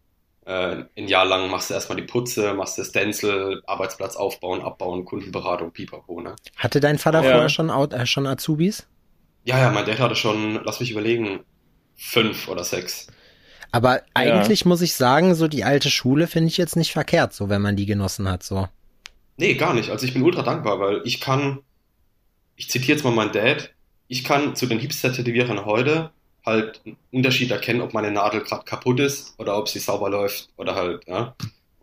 Äh, 0.45 0.85
ein 0.97 1.09
Jahr 1.09 1.25
lang 1.25 1.51
machst 1.51 1.71
du 1.71 1.75
erstmal 1.75 1.97
die 1.97 2.07
Putze, 2.07 2.55
machst 2.55 2.79
das 2.79 2.89
Stencil, 2.89 3.63
Arbeitsplatz 3.67 4.17
aufbauen, 4.17 4.61
abbauen, 4.61 5.05
Kundenberatung, 5.05 5.73
pipapo, 5.73 6.21
ne. 6.21 6.35
Hatte 6.57 6.81
dein 6.81 6.99
Vater 6.99 7.23
Ja. 7.23 7.31
vorher 7.31 7.49
schon, 7.49 7.71
äh, 7.71 8.07
schon 8.07 8.27
Azubis? 8.27 8.87
Ja, 9.45 9.59
ja, 9.59 9.71
mein 9.71 9.87
Dad 9.87 9.99
hatte 9.99 10.17
schon, 10.17 10.61
lass 10.65 10.81
mich 10.81 10.91
überlegen, 10.91 11.41
fünf 11.97 12.49
oder 12.49 12.65
sechs. 12.65 13.07
Aber 13.71 14.03
eigentlich 14.15 14.65
muss 14.67 14.83
ich 14.83 14.95
sagen, 14.95 15.35
so 15.35 15.49
die 15.49 15.65
alte 15.65 15.91
Schule 15.91 16.27
finde 16.27 16.49
ich 16.49 16.59
jetzt 16.59 16.77
nicht 16.77 16.93
verkehrt, 16.93 17.33
so 17.33 17.49
wenn 17.49 17.63
man 17.63 17.77
die 17.77 17.87
genossen 17.87 18.29
hat, 18.29 18.43
so. 18.43 18.69
Nee, 19.39 19.55
gar 19.55 19.75
nicht. 19.75 19.91
Also 19.91 20.07
ich 20.07 20.13
bin 20.13 20.23
ultra 20.23 20.43
dankbar, 20.43 20.79
weil 20.79 21.01
ich 21.05 21.21
kann, 21.21 21.61
ich 22.63 22.71
zitiere 22.71 22.93
jetzt 22.93 23.05
mal 23.05 23.11
meinen 23.11 23.33
Dad, 23.33 23.71
ich 24.07 24.23
kann 24.23 24.55
zu 24.55 24.67
den 24.67 24.79
Hipster-Tätowierern 24.79 25.65
heute 25.65 26.13
halt 26.47 26.81
einen 26.87 26.97
Unterschied 27.11 27.51
erkennen, 27.51 27.81
ob 27.81 27.93
meine 27.93 28.13
Nadel 28.13 28.43
gerade 28.43 28.65
kaputt 28.65 29.01
ist 29.01 29.35
oder 29.39 29.59
ob 29.59 29.69
sie 29.69 29.81
sauber 29.81 30.09
läuft 30.09 30.49
oder 30.57 30.77
halt, 30.77 31.05
ja. 31.09 31.35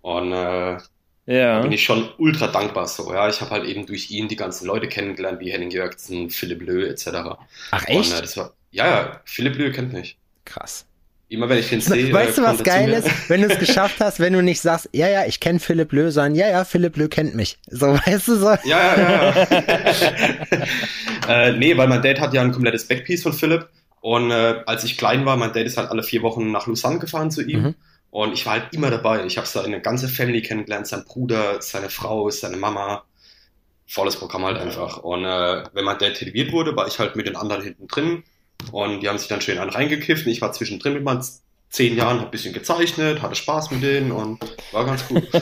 Und 0.02 0.32
äh, 0.32 0.78
da 0.78 0.82
ja. 1.26 1.60
bin 1.60 1.74
ich 1.74 1.84
schon 1.84 2.10
ultra 2.18 2.48
dankbar 2.48 2.88
so, 2.88 3.14
ja. 3.14 3.28
Ich 3.28 3.42
habe 3.42 3.52
halt 3.52 3.66
eben 3.66 3.86
durch 3.88 4.10
ihn 4.10 4.30
die 4.30 4.38
ganzen 4.38 4.68
Leute 4.68 4.88
kennengelernt, 4.88 5.42
wie 5.42 5.52
Henning 5.52 5.70
Jörgsen, 5.70 6.30
Philipp 6.30 6.62
Löh 6.62 6.88
etc. 6.88 7.08
Ach 7.72 7.86
Und, 7.90 8.00
echt? 8.00 8.14
äh, 8.14 8.22
das 8.22 8.38
war, 8.38 8.54
ja, 8.72 8.88
ja, 8.88 9.22
Philipp 9.26 9.58
Löh 9.58 9.74
kennt 9.74 9.92
mich. 9.92 10.18
Krass. 10.46 10.86
Immer 11.32 11.48
wenn 11.48 11.60
ich 11.60 11.70
den 11.70 11.80
sehe, 11.80 12.12
Weißt 12.12 12.40
äh, 12.40 12.42
du, 12.42 12.48
was 12.48 12.64
geil 12.64 12.90
ist? 12.90 13.30
Wenn 13.30 13.44
du 13.44 13.48
es 13.48 13.60
geschafft 13.60 13.98
hast, 14.00 14.20
wenn 14.20 14.34
du 14.34 14.42
nicht 14.42 14.62
sagst, 14.62 14.90
ja, 14.94 15.08
ja, 15.08 15.26
ich 15.28 15.40
kenne 15.40 15.60
Philipp 15.60 15.92
Löh, 15.94 16.10
sondern 16.10 16.34
ja, 16.34 16.50
ja, 16.50 16.66
Philipp 16.66 16.98
Löh 16.98 17.08
kennt 17.08 17.36
mich. 17.36 17.60
So, 17.68 17.88
weißt 18.06 18.28
du, 18.30 18.36
so. 18.36 18.48
Ja, 18.48 18.60
ja, 18.66 18.98
ja. 18.98 19.48
ja. 21.28 21.28
äh, 21.48 21.54
nee, 21.54 21.78
weil 21.78 21.88
mein 21.88 22.02
Dad 22.02 22.20
hat 22.20 22.34
ja 22.34 22.42
ein 22.42 22.52
komplettes 22.52 22.88
Backpiece 22.88 23.22
von 23.22 23.34
Philipp. 23.34 23.70
Und 24.02 24.32
äh, 24.32 24.64
als 24.66 24.84
ich 24.84 24.98
klein 24.98 25.24
war, 25.26 25.38
mein 25.38 25.54
Dad 25.54 25.68
ist 25.68 25.78
halt 25.78 25.92
alle 25.92 26.02
vier 26.02 26.24
Wochen 26.24 26.52
nach 26.52 26.66
Lausanne 26.66 26.98
gefahren 26.98 27.30
zu 27.30 27.44
ihm. 27.44 27.62
Mhm. 27.62 27.76
Und 28.10 28.34
ich 28.34 28.48
war 28.48 28.54
halt 28.54 28.74
immer 28.74 28.90
dabei. 28.90 29.24
Ich 29.26 29.38
habe 29.38 29.46
seine 29.46 29.82
ganze 29.82 30.08
Family 30.08 30.42
kennengelernt, 30.42 30.88
sein 30.88 31.06
Bruder, 31.06 31.62
seine 31.62 31.90
Frau, 31.90 32.32
seine 32.32 32.58
Mama. 32.58 33.04
Volles 33.86 34.16
Programm 34.16 34.46
halt 34.46 34.58
einfach. 34.58 34.98
Und 34.98 35.26
äh, 35.26 35.64
wenn 35.74 35.86
mein 35.86 36.00
Dad 36.00 36.16
tätowiert 36.16 36.52
wurde, 36.52 36.76
war 36.76 36.88
ich 36.88 36.98
halt 36.98 37.16
mit 37.16 37.28
den 37.28 37.36
anderen 37.36 37.62
hinten 37.62 37.88
drin. 37.88 38.24
Und 38.72 39.00
die 39.02 39.10
haben 39.10 39.18
sich 39.18 39.28
dann 39.28 39.42
schön 39.42 39.58
einen 39.58 39.70
reingekifft. 39.72 40.26
Und 40.26 40.32
ich 40.32 40.42
war 40.42 40.52
zwischendrin 40.54 40.94
mit 40.94 41.04
meinen 41.04 41.24
zehn 41.70 41.96
Jahren, 41.96 42.20
hab 42.20 42.26
ein 42.26 42.32
bisschen 42.32 42.54
gezeichnet, 42.54 43.22
hatte 43.22 43.36
Spaß 43.36 43.72
mit 43.72 43.84
denen 43.84 44.12
und 44.12 44.40
war 44.72 44.86
ganz 44.86 45.08
gut. 45.08 45.24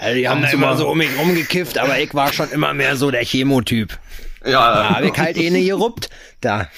Also, 0.00 0.14
die 0.16 0.28
haben 0.28 0.42
da 0.42 0.50
immer 0.50 0.76
so 0.76 0.88
um 0.88 0.98
mich 0.98 1.10
rumgekifft, 1.18 1.78
aber 1.78 1.98
ich 1.98 2.14
war 2.14 2.32
schon 2.32 2.50
immer 2.50 2.72
mehr 2.74 2.96
so 2.96 3.10
der 3.10 3.24
Chemotyp. 3.24 3.98
ja, 4.44 4.50
Da 4.74 4.90
hab 4.96 5.02
ich 5.02 5.18
halt 5.18 5.36
eh 5.36 5.50
ne 5.50 5.64
geruppt. 5.64 6.08
Da. 6.40 6.68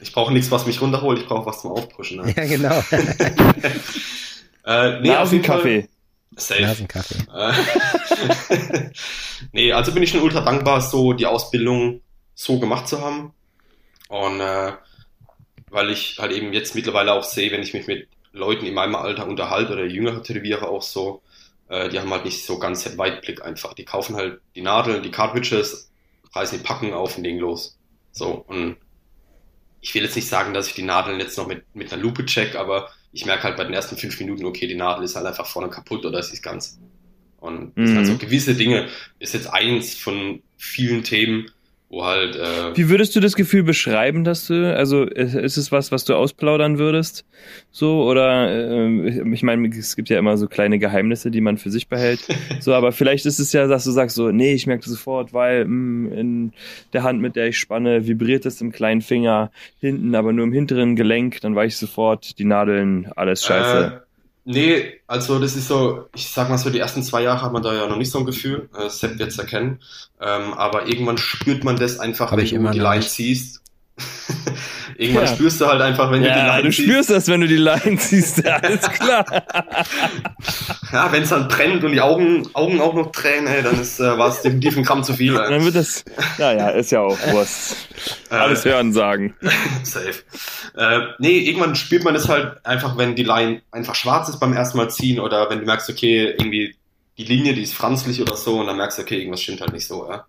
ich 0.00 0.12
brauche 0.12 0.32
nichts, 0.32 0.50
was 0.50 0.66
mich 0.66 0.80
runterholt. 0.80 1.18
Ich 1.20 1.26
brauche 1.26 1.46
was 1.46 1.60
zum 1.62 1.72
Aufpushen. 1.72 2.20
Ne? 2.24 2.34
Ja, 2.36 2.44
genau. 2.46 2.84
Äh, 4.64 5.00
nee, 5.00 5.16
auf 5.16 5.32
jeden 5.32 5.42
Fall- 5.44 5.56
Nasenkaffee. 5.62 5.88
Safe. 6.36 6.60
Nasenkaffee. 6.62 7.16
Äh, 7.34 7.52
nee, 9.52 9.72
also 9.72 9.92
bin 9.92 10.02
ich 10.02 10.10
schon 10.10 10.20
ultra 10.20 10.42
dankbar, 10.42 10.82
so 10.82 11.14
die 11.14 11.24
Ausbildung 11.24 12.02
so 12.34 12.58
gemacht 12.60 12.86
zu 12.86 13.00
haben. 13.00 13.32
Und 14.08 14.40
äh, 14.40 14.72
weil 15.70 15.90
ich 15.90 16.18
halt 16.18 16.32
eben 16.32 16.52
jetzt 16.52 16.74
mittlerweile 16.74 17.12
auch 17.12 17.24
sehe, 17.24 17.50
wenn 17.52 17.62
ich 17.62 17.74
mich 17.74 17.86
mit 17.86 18.08
Leuten 18.32 18.66
in 18.66 18.74
meinem 18.74 18.94
Alter 18.96 19.26
unterhalte 19.26 19.72
oder 19.74 19.86
jüngere 19.86 20.22
Tätowierer 20.22 20.68
auch 20.68 20.82
so, 20.82 21.22
äh, 21.68 21.88
die 21.88 21.98
haben 22.00 22.10
halt 22.10 22.24
nicht 22.24 22.44
so 22.44 22.58
ganz 22.58 22.84
den 22.84 22.98
Weitblick 22.98 23.42
einfach. 23.44 23.74
Die 23.74 23.84
kaufen 23.84 24.16
halt 24.16 24.40
die 24.54 24.62
Nadeln, 24.62 25.02
die 25.02 25.10
Cartridges, 25.10 25.90
reißen 26.32 26.58
die 26.58 26.64
Packen 26.64 26.92
auf 26.94 27.16
und 27.18 27.24
legen 27.24 27.38
los. 27.38 27.78
So, 28.12 28.32
und 28.34 28.78
ich 29.80 29.94
will 29.94 30.02
jetzt 30.02 30.16
nicht 30.16 30.28
sagen, 30.28 30.54
dass 30.54 30.68
ich 30.68 30.74
die 30.74 30.82
Nadeln 30.82 31.20
jetzt 31.20 31.38
noch 31.38 31.46
mit, 31.46 31.64
mit 31.74 31.92
einer 31.92 32.02
Lupe 32.02 32.24
check, 32.26 32.56
aber 32.56 32.90
ich 33.12 33.24
merke 33.26 33.44
halt 33.44 33.56
bei 33.56 33.64
den 33.64 33.74
ersten 33.74 33.96
fünf 33.96 34.18
Minuten, 34.20 34.44
okay, 34.44 34.66
die 34.66 34.74
Nadel 34.74 35.04
ist 35.04 35.16
halt 35.16 35.26
einfach 35.26 35.46
vorne 35.46 35.70
kaputt 35.70 36.04
oder 36.04 36.22
sie 36.22 36.34
ist 36.34 36.42
ganz. 36.42 36.80
Und 37.38 37.76
das 37.80 37.90
sind 37.90 37.96
Mhm. 37.96 37.96
halt 37.98 38.06
so 38.06 38.18
gewisse 38.18 38.54
Dinge, 38.56 38.88
ist 39.18 39.34
jetzt 39.34 39.48
eins 39.52 39.96
von 39.96 40.42
vielen 40.56 41.04
Themen, 41.04 41.50
wo 41.90 42.04
halt. 42.04 42.36
Äh, 42.36 42.76
Wie 42.76 42.88
würdest 42.90 43.16
du 43.16 43.20
das 43.20 43.34
Gefühl 43.34 43.62
beschreiben, 43.62 44.24
dass 44.24 44.46
du, 44.46 44.76
also 44.76 45.04
ist 45.04 45.56
es 45.56 45.72
was, 45.72 45.90
was 45.90 46.04
du 46.04 46.14
ausplaudern 46.14 46.78
würdest? 46.78 47.24
So, 47.70 48.04
oder 48.04 48.50
äh, 48.50 49.32
ich 49.32 49.42
meine, 49.42 49.68
es 49.68 49.96
gibt 49.96 50.08
ja 50.10 50.18
immer 50.18 50.36
so 50.36 50.48
kleine 50.48 50.78
Geheimnisse, 50.78 51.30
die 51.30 51.40
man 51.40 51.56
für 51.58 51.70
sich 51.70 51.88
behält. 51.88 52.20
So, 52.60 52.74
aber 52.74 52.92
vielleicht 52.92 53.24
ist 53.24 53.38
es 53.38 53.52
ja, 53.52 53.66
dass 53.66 53.84
du 53.84 53.92
sagst 53.92 54.16
so, 54.16 54.30
nee, 54.30 54.52
ich 54.52 54.66
merke 54.66 54.88
sofort, 54.88 55.32
weil 55.32 55.64
mh, 55.64 56.14
in 56.14 56.52
der 56.92 57.02
Hand, 57.04 57.20
mit 57.20 57.36
der 57.36 57.48
ich 57.48 57.58
spanne, 57.58 58.06
vibriert 58.06 58.44
es 58.46 58.60
im 58.60 58.72
kleinen 58.72 59.00
Finger 59.00 59.50
hinten, 59.80 60.14
aber 60.14 60.32
nur 60.32 60.44
im 60.44 60.52
hinteren 60.52 60.96
Gelenk, 60.96 61.40
dann 61.40 61.54
weiß 61.54 61.72
ich 61.74 61.78
sofort, 61.78 62.38
die 62.38 62.44
Nadeln, 62.44 63.10
alles 63.14 63.44
scheiße. 63.44 64.00
Äh, 64.02 64.07
nee, 64.48 65.00
also 65.06 65.38
das 65.38 65.54
ist 65.56 65.68
so, 65.68 66.08
ich 66.14 66.28
sag 66.28 66.48
mal 66.48 66.58
so, 66.58 66.70
die 66.70 66.78
ersten 66.78 67.02
zwei 67.02 67.22
Jahre 67.22 67.42
hat 67.42 67.52
man 67.52 67.62
da 67.62 67.74
ja 67.74 67.86
noch 67.86 67.98
nicht 67.98 68.10
so 68.10 68.18
ein 68.18 68.24
Gefühl. 68.24 68.68
Äh, 68.76 68.88
Sepp 68.88 69.18
wird's 69.18 69.38
erkennen. 69.38 69.80
Ähm, 70.20 70.54
aber 70.54 70.86
irgendwann 70.86 71.18
spürt 71.18 71.64
man 71.64 71.76
das 71.76 72.00
einfach, 72.00 72.32
Hab 72.32 72.38
wenn 72.38 72.64
du 72.64 72.70
die 72.70 72.78
Line 72.78 73.06
ziehst. 73.06 73.62
irgendwann 74.96 75.24
Ja. 75.24 75.34
spürst 75.34 75.60
du 75.60 75.66
halt 75.66 75.80
einfach, 75.82 76.10
wenn 76.10 76.22
du 76.22 76.28
die 76.28 76.38
ja, 76.38 76.56
Line 76.56 76.68
du 76.68 76.74
ziehst. 76.74 76.88
spürst 76.88 77.10
das, 77.10 77.28
wenn 77.28 77.40
du 77.40 77.48
die 77.48 77.56
Line 77.56 77.96
ziehst, 77.98 78.38
ja, 78.44 78.56
alles 78.56 78.82
klar. 78.90 79.24
Ja, 80.92 81.12
wenn 81.12 81.22
es 81.22 81.28
dann 81.28 81.48
brennt 81.48 81.84
und 81.84 81.92
die 81.92 82.00
Augen, 82.00 82.48
Augen 82.54 82.80
auch 82.80 82.94
noch 82.94 83.12
tränen, 83.12 83.46
ey, 83.46 83.62
dann 83.62 83.78
ist 83.78 84.00
äh, 84.00 84.16
war 84.16 84.28
es 84.28 84.40
definitiv 84.40 84.76
ein 84.78 84.84
Gramm 84.84 85.04
zu 85.04 85.12
viel. 85.12 85.36
Ey. 85.36 85.50
Dann 85.50 85.64
wird 85.64 85.74
das, 85.74 86.02
naja, 86.38 86.70
ist 86.70 86.90
ja 86.92 87.00
auch 87.00 87.18
Wurst. 87.30 87.76
Alles 88.30 88.64
hören 88.64 88.94
sagen. 88.94 89.34
Safe. 89.82 90.14
Äh, 90.76 91.00
nee, 91.18 91.40
irgendwann 91.40 91.74
spürt 91.74 92.04
man 92.04 92.14
es 92.14 92.28
halt 92.28 92.64
einfach, 92.64 92.96
wenn 92.96 93.16
die 93.16 93.24
Line 93.24 93.60
einfach 93.70 93.94
schwarz 93.94 94.30
ist 94.30 94.40
beim 94.40 94.54
ersten 94.54 94.78
Mal 94.78 94.88
ziehen 94.88 95.20
oder 95.20 95.50
wenn 95.50 95.58
du 95.60 95.66
merkst, 95.66 95.90
okay, 95.90 96.30
irgendwie 96.38 96.74
die 97.18 97.24
Linie, 97.24 97.52
die 97.52 97.62
ist 97.64 97.74
franzlig 97.74 98.22
oder 98.22 98.36
so 98.36 98.60
und 98.60 98.66
dann 98.66 98.76
merkst 98.78 98.96
du, 98.98 99.02
okay, 99.02 99.18
irgendwas 99.18 99.42
stimmt 99.42 99.60
halt 99.60 99.72
nicht 99.74 99.86
so. 99.86 100.08
Ja. 100.10 100.24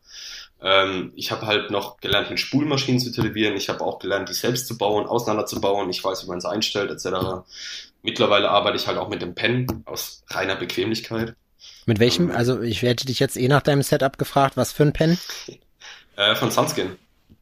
Ähm, 0.61 1.13
ich 1.15 1.31
habe 1.31 1.45
halt 1.45 1.71
noch 1.71 1.97
gelernt, 1.97 2.29
mit 2.29 2.39
Spulmaschinen 2.39 2.99
zu 2.99 3.11
televieren. 3.11 3.55
Ich 3.55 3.69
habe 3.69 3.81
auch 3.81 3.99
gelernt, 3.99 4.29
die 4.29 4.33
selbst 4.33 4.67
zu 4.67 4.77
bauen, 4.77 5.05
auseinanderzubauen. 5.05 5.89
Ich 5.89 6.03
weiß, 6.03 6.23
wie 6.25 6.29
man 6.29 6.41
sie 6.41 6.49
einstellt, 6.49 6.91
etc. 6.91 7.43
Mittlerweile 8.01 8.49
arbeite 8.49 8.77
ich 8.77 8.87
halt 8.87 8.97
auch 8.97 9.09
mit 9.09 9.21
dem 9.21 9.35
Pen 9.35 9.83
aus 9.85 10.23
reiner 10.29 10.55
Bequemlichkeit. 10.55 11.35
Mit 11.85 11.99
welchem, 11.99 12.31
also 12.31 12.61
ich 12.61 12.81
hätte 12.81 13.05
dich 13.05 13.19
jetzt 13.19 13.37
eh 13.37 13.47
nach 13.47 13.61
deinem 13.61 13.81
Setup 13.81 14.17
gefragt, 14.17 14.57
was 14.57 14.71
für 14.71 14.83
ein 14.83 14.93
Pen? 14.93 15.17
Äh, 16.15 16.35
von 16.35 16.51
Sunskin. 16.51 16.97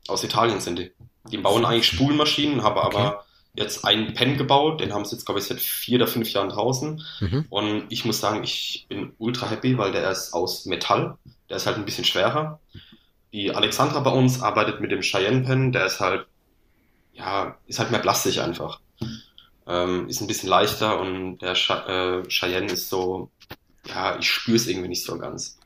Aus 0.07 0.23
Italien 0.23 0.61
sind 0.61 0.77
die. 0.77 0.91
Die 1.31 1.37
bauen 1.39 1.65
eigentlich 1.65 1.87
Spulmaschinen, 1.87 2.61
haben 2.61 2.77
aber 2.77 3.25
jetzt 3.55 3.83
einen 3.83 4.13
Pen 4.13 4.37
gebaut. 4.37 4.79
Den 4.79 4.93
haben 4.93 5.03
sie 5.03 5.15
jetzt, 5.15 5.25
glaube 5.25 5.39
ich, 5.39 5.47
seit 5.47 5.59
vier 5.59 5.97
oder 5.97 6.07
fünf 6.07 6.31
Jahren 6.31 6.49
draußen. 6.49 7.03
Mhm. 7.19 7.45
Und 7.49 7.85
ich 7.89 8.05
muss 8.05 8.19
sagen, 8.19 8.43
ich 8.43 8.85
bin 8.87 9.13
ultra 9.17 9.49
happy, 9.49 9.79
weil 9.79 9.91
der 9.91 10.11
ist 10.11 10.31
aus 10.31 10.65
Metall. 10.65 11.17
Der 11.49 11.57
ist 11.57 11.65
halt 11.65 11.77
ein 11.77 11.85
bisschen 11.85 12.05
schwerer. 12.05 12.59
Die 13.33 13.53
Alexandra 13.53 13.99
bei 13.99 14.11
uns 14.11 14.41
arbeitet 14.41 14.81
mit 14.81 14.91
dem 14.91 15.01
Cheyenne 15.01 15.41
Pen. 15.41 15.71
Der 15.71 15.85
ist 15.85 15.99
halt, 15.99 16.25
ja, 17.13 17.57
ist 17.67 17.79
halt 17.79 17.91
mehr 17.91 17.99
plastisch 17.99 18.39
einfach. 18.39 18.79
Ähm, 19.67 20.07
ist 20.07 20.21
ein 20.21 20.27
bisschen 20.27 20.49
leichter 20.49 20.99
und 20.99 21.39
der 21.39 21.53
Ch 21.53 21.69
äh, 21.69 22.23
Cheyenne 22.29 22.71
ist 22.71 22.89
so, 22.89 23.29
ja, 23.85 24.17
ich 24.17 24.29
spüre 24.29 24.55
es 24.55 24.67
irgendwie 24.67 24.87
nicht 24.87 25.03
so 25.03 25.17
ganz. 25.17 25.57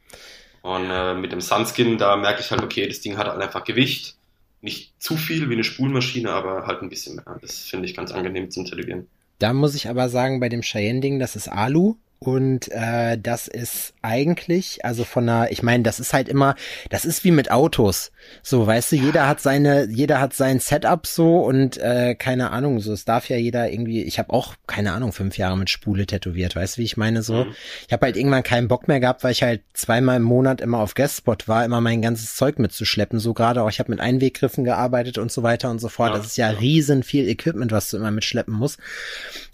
Und 0.62 0.89
äh, 0.89 1.15
mit 1.15 1.32
dem 1.32 1.41
Sunskin, 1.41 1.98
da 1.98 2.15
merke 2.15 2.41
ich 2.41 2.51
halt, 2.51 2.63
okay, 2.63 2.88
das 2.88 3.01
Ding 3.01 3.18
hat 3.18 3.27
halt 3.27 3.41
einfach 3.41 3.63
Gewicht. 3.63 4.15
Nicht 4.62 4.94
zu 5.01 5.18
viel 5.18 5.50
wie 5.50 5.53
eine 5.53 5.63
Spulmaschine, 5.63 6.32
aber 6.32 6.68
halt 6.68 6.84
ein 6.84 6.89
bisschen 6.89 7.15
mehr. 7.15 7.39
Das 7.41 7.60
finde 7.60 7.88
ich 7.88 7.96
ganz 7.96 8.12
angenehm 8.12 8.51
zum 8.51 8.65
Televieren. 8.65 9.08
Da 9.39 9.53
muss 9.53 9.74
ich 9.74 9.89
aber 9.89 10.08
sagen, 10.10 10.39
bei 10.39 10.50
dem 10.50 10.62
Cheyenne-Ding, 10.62 11.18
das 11.18 11.36
ist 11.36 11.48
Alu. 11.48 11.96
Und 12.24 12.72
äh, 12.72 13.18
das 13.18 13.48
ist 13.48 13.94
eigentlich, 14.04 14.86
also 14.86 15.06
von 15.06 15.28
einer, 15.28 15.51
ich 15.51 15.63
meine, 15.63 15.82
das 15.82 16.00
ist 16.00 16.13
halt 16.13 16.30
immer, 16.30 16.56
das 16.92 17.04
ist 17.04 17.24
wie 17.24 17.32
mit 17.32 17.50
Autos. 17.50 18.12
So, 18.44 18.66
weißt 18.66 18.92
du, 18.92 18.96
jeder 18.96 19.28
hat 19.28 19.40
seine, 19.42 19.88
jeder 19.90 20.20
hat 20.20 20.34
sein 20.34 20.60
Setup 20.60 21.06
so 21.06 21.40
und 21.40 21.78
äh, 21.78 22.16
keine 22.16 22.51
Ahnung, 22.51 22.80
so 22.80 22.94
es 22.94 23.06
darf 23.06 23.30
ja 23.30 23.38
jeder 23.38 23.72
irgendwie, 23.72 24.04
ich 24.04 24.20
habe 24.20 24.32
auch, 24.34 24.56
keine 24.68 24.94
Ahnung, 24.94 25.12
fünf 25.12 25.38
Jahre 25.38 25.58
mit 25.58 25.70
Spule 25.70 26.06
tätowiert, 26.06 26.56
weißt 26.56 26.78
du, 26.78 26.82
wie 26.82 26.86
ich 26.86 26.98
meine 26.98 27.24
so? 27.24 27.46
Mhm. 27.46 27.56
Ich 27.88 27.94
habe 27.94 28.06
halt 28.06 28.18
irgendwann 28.18 28.44
keinen 28.44 28.68
Bock 28.68 28.88
mehr 28.88 29.00
gehabt, 29.00 29.24
weil 29.24 29.32
ich 29.32 29.44
halt 29.44 29.62
zweimal 29.74 30.18
im 30.18 30.24
Monat 30.24 30.62
immer 30.62 30.80
auf 30.80 30.94
Guestspot 30.96 31.48
war, 31.48 31.66
immer 31.66 31.82
mein 31.82 32.01
ganzes 32.01 32.36
Zeug 32.36 32.60
mitzuschleppen, 32.60 33.20
so 33.20 33.34
gerade 33.34 33.62
auch, 33.62 33.70
ich 33.70 33.80
habe 33.80 33.92
mit 33.92 34.00
Einweggriffen 34.00 34.63
gearbeitet 34.63 35.18
und 35.18 35.32
so 35.32 35.44
weiter 35.44 35.70
und 35.70 35.80
so 35.80 35.90
fort. 35.90 36.12
Ja, 36.12 36.18
das 36.18 36.28
ist 36.28 36.38
ja 36.38 36.51
ja. 36.51 36.58
riesen 36.58 37.04
viel 37.04 37.28
Equipment, 37.28 37.72
was 37.72 37.90
du 37.90 37.98
immer 37.98 38.12
mitschleppen 38.12 38.54
musst. 38.54 38.80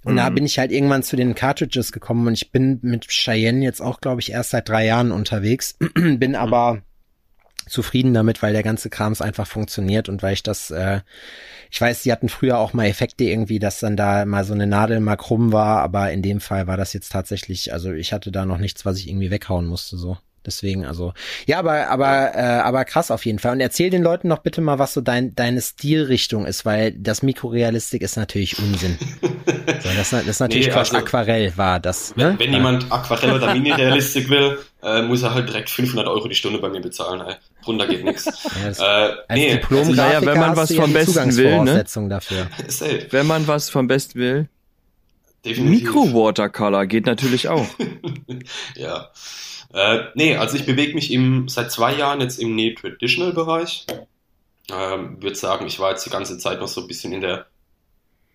Und 0.04 0.16
da 0.16 0.30
Mhm. 0.30 0.36
bin 0.36 0.46
ich 0.46 0.60
halt 0.60 0.72
irgendwann 0.72 1.04
zu 1.04 1.16
den 1.16 1.36
Cartridges 1.36 1.92
gekommen 1.92 2.28
und 2.28 2.34
ich 2.34 2.52
bin 2.52 2.80
mit 2.82 3.08
Cheyenne 3.08 3.64
jetzt 3.64 3.82
auch, 3.82 4.00
glaube 4.00 4.22
ich, 4.22 4.32
erst 4.32 4.52
seit 4.52 4.70
drei 4.70 4.86
Jahren 4.86 5.12
unterwegs, 5.12 5.76
bin 5.96 6.36
aber 6.36 6.82
zufrieden 7.68 8.14
damit, 8.14 8.42
weil 8.42 8.54
der 8.54 8.64
ganze 8.64 8.90
Krams 8.90 9.22
einfach 9.22 9.48
funktioniert 9.48 10.10
und 10.10 10.24
weil 10.24 10.34
ich 10.34 10.44
das, 10.44 10.72
äh, 10.72 11.02
ich 11.72 11.80
weiß, 11.80 12.04
sie 12.04 12.12
hatten 12.12 12.30
früher 12.30 12.58
auch 12.60 12.74
mal 12.74 12.86
Effekte 12.86 13.26
irgendwie, 13.26 13.60
dass 13.60 13.80
dann 13.80 13.98
da 13.98 14.26
mal 14.26 14.44
so 14.44 14.54
eine 14.54 14.68
Nadel 14.68 15.00
mal 15.00 15.18
krumm 15.18 15.52
war, 15.52 15.82
aber 15.82 16.12
in 16.12 16.22
dem 16.22 16.40
Fall 16.40 16.68
war 16.68 16.78
das 16.78 16.94
jetzt 16.94 17.12
tatsächlich, 17.12 17.74
also 17.74 17.92
ich 17.92 18.14
hatte 18.14 18.32
da 18.32 18.46
noch 18.46 18.58
nichts, 18.58 18.86
was 18.86 18.98
ich 18.98 19.10
irgendwie 19.10 19.32
weghauen 19.32 19.66
musste, 19.66 19.98
so. 19.98 20.18
Deswegen, 20.48 20.86
also, 20.86 21.14
ja, 21.46 21.60
aber, 21.60 21.90
aber, 21.90 22.34
äh, 22.34 22.40
aber 22.40 22.86
krass 22.86 23.12
auf 23.12 23.26
jeden 23.26 23.38
Fall. 23.38 23.52
Und 23.52 23.60
erzähl 23.60 23.90
den 23.90 24.02
Leuten 24.02 24.30
noch 24.30 24.40
bitte 24.40 24.62
mal, 24.62 24.80
was 24.80 24.94
so 24.94 25.02
dein, 25.02 25.36
deine 25.36 25.62
Stilrichtung 25.62 26.46
ist, 26.46 26.66
weil 26.66 26.94
das 26.94 27.22
Mikrorealistik 27.22 28.02
ist 28.02 28.16
natürlich 28.18 28.58
Unsinn. 28.60 28.98
So, 29.84 29.90
das, 29.96 30.10
das 30.12 30.26
ist 30.26 30.40
natürlich 30.40 30.68
Nee, 30.68 30.72
Quatsch. 30.74 30.94
also- 30.94 30.98
Aquarell 31.06 31.54
war 31.58 31.80
das. 31.80 32.14
Wenn, 32.16 32.28
Ne? 32.34 32.40
wenn 32.40 32.54
jemand 32.54 32.86
Aquarell 32.92 33.34
oder 33.34 33.54
Mini-Realistik 33.54 34.30
will, 34.30 34.58
äh, 34.82 35.02
muss 35.02 35.22
er 35.24 35.34
halt 35.34 35.50
direkt 35.50 35.70
500 35.70 36.08
Euro 36.08 36.28
die 36.28 36.36
Stunde 36.36 36.60
bei 36.60 36.70
mir 36.70 36.80
bezahlen. 36.82 37.22
Ey. 37.22 37.36
Drunter 37.64 37.86
geht 37.88 38.04
nichts. 38.04 38.26
Ja, 38.26 39.08
äh, 39.10 39.12
Als 39.28 39.40
nee, 39.40 39.52
Diplom-Grafiker 39.58 39.96
naja, 39.96 40.26
wenn 40.26 40.40
man 40.40 40.56
was 40.56 40.70
ja 40.70 40.82
vom 40.82 40.94
Besten 40.94 41.36
will, 41.38 41.60
ne? 41.64 41.84
Dafür. 42.10 42.48
Wenn 43.12 43.28
man 43.28 43.48
was 43.48 43.70
vom 43.70 43.88
Best 43.88 44.16
will, 44.16 44.48
definitiv. 45.46 45.84
Mikro-Watercolor 45.94 46.86
geht 46.86 47.06
natürlich 47.06 47.48
auch. 47.50 47.68
ja. 48.76 49.10
Äh, 49.74 50.06
nee, 50.16 50.36
also 50.36 50.56
ich 50.58 50.66
bewege 50.66 50.94
mich 50.96 51.12
im, 51.12 51.48
seit 51.50 51.72
zwei 51.72 51.94
Jahren 51.96 52.22
jetzt 52.22 52.40
im 52.40 52.56
Neo-Traditional-Bereich. 52.56 53.86
Ähm, 54.72 55.22
würde 55.22 55.36
sagen, 55.36 55.68
ich 55.68 55.80
war 55.80 55.92
jetzt 55.92 56.06
die 56.06 56.10
ganze 56.10 56.38
Zeit 56.38 56.60
noch 56.60 56.68
so 56.68 56.82
ein 56.82 56.88
bisschen 56.88 57.14
in 57.14 57.22
der, 57.22 57.48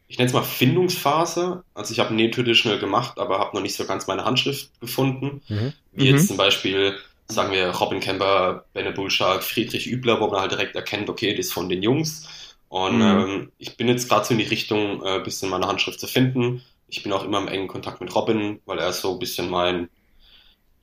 ich 0.08 0.18
nenne 0.18 0.28
es 0.28 0.34
mal 0.34 0.42
Findungsphase. 0.42 1.64
Also 1.74 1.92
ich 1.92 2.00
habe 2.00 2.14
Neo-Traditional 2.14 2.78
gemacht, 2.78 3.18
aber 3.18 3.38
habe 3.38 3.56
noch 3.56 3.62
nicht 3.62 3.76
so 3.76 3.84
ganz 3.86 4.06
meine 4.06 4.24
Handschrift 4.24 4.78
gefunden. 4.80 5.42
Mhm. 5.48 5.72
Wie 5.92 6.04
Mhm. 6.04 6.10
jetzt 6.10 6.28
zum 6.28 6.36
Beispiel, 6.36 6.98
sagen 7.28 7.52
wir, 7.52 7.68
Robin 7.70 8.00
Kemper, 8.00 8.66
Benne 8.74 8.92
Bullshark, 8.92 9.42
Friedrich 9.42 9.86
Übler, 9.86 10.20
wo 10.20 10.28
man 10.28 10.40
halt 10.40 10.52
direkt 10.52 10.76
erkennt, 10.76 11.08
okay, 11.10 11.34
das 11.34 11.46
ist 11.46 11.52
von 11.52 11.68
den 11.68 11.82
Jungs. 11.82 12.28
Und 12.68 12.98
Mhm. 12.98 13.02
ähm, 13.02 13.52
ich 13.58 13.76
bin 13.76 13.88
jetzt 13.88 14.08
gerade 14.08 14.24
so 14.26 14.32
in 14.34 14.38
die 14.38 14.46
Richtung, 14.46 15.02
äh, 15.04 15.16
ein 15.16 15.22
bisschen 15.22 15.50
meine 15.50 15.66
Handschrift 15.66 16.00
zu 16.00 16.06
finden. 16.06 16.62
Ich 16.88 17.02
bin 17.02 17.12
auch 17.12 17.24
immer 17.24 17.38
im 17.40 17.48
engen 17.48 17.68
Kontakt 17.68 18.00
mit 18.00 18.14
Robin, 18.14 18.60
weil 18.66 18.78
er 18.78 18.92
so 18.92 19.12
ein 19.14 19.18
bisschen 19.18 19.50
mein, 19.50 19.88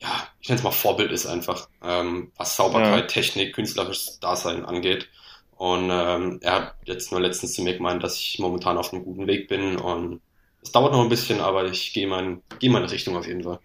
ja, 0.00 0.08
ich 0.40 0.48
nenne 0.48 0.58
es 0.58 0.64
mal 0.64 0.70
Vorbild 0.70 1.12
ist 1.12 1.26
einfach, 1.26 1.68
ähm, 1.84 2.32
was 2.36 2.56
Sauberkeit, 2.56 3.02
Ja. 3.02 3.06
Technik, 3.06 3.54
künstlerisches 3.54 4.18
Dasein 4.20 4.64
angeht. 4.64 5.08
Und 5.56 5.90
ähm, 5.92 6.38
er 6.42 6.52
hat 6.52 6.74
jetzt 6.86 7.12
nur 7.12 7.20
letztens 7.20 7.52
zu 7.52 7.62
mir 7.62 7.76
gemeint, 7.76 8.02
dass 8.02 8.16
ich 8.16 8.38
momentan 8.38 8.78
auf 8.78 8.92
einem 8.92 9.04
guten 9.04 9.26
Weg 9.26 9.48
bin 9.48 9.76
und 9.76 10.22
es 10.62 10.72
dauert 10.72 10.92
noch 10.92 11.02
ein 11.02 11.08
bisschen, 11.10 11.40
aber 11.40 11.66
ich 11.66 11.92
gehe 11.92 12.06
mein, 12.06 12.42
gehe 12.58 12.70
meine 12.70 12.90
Richtung 12.90 13.16
auf 13.16 13.26
jeden 13.26 13.42
Fall. 13.44 13.58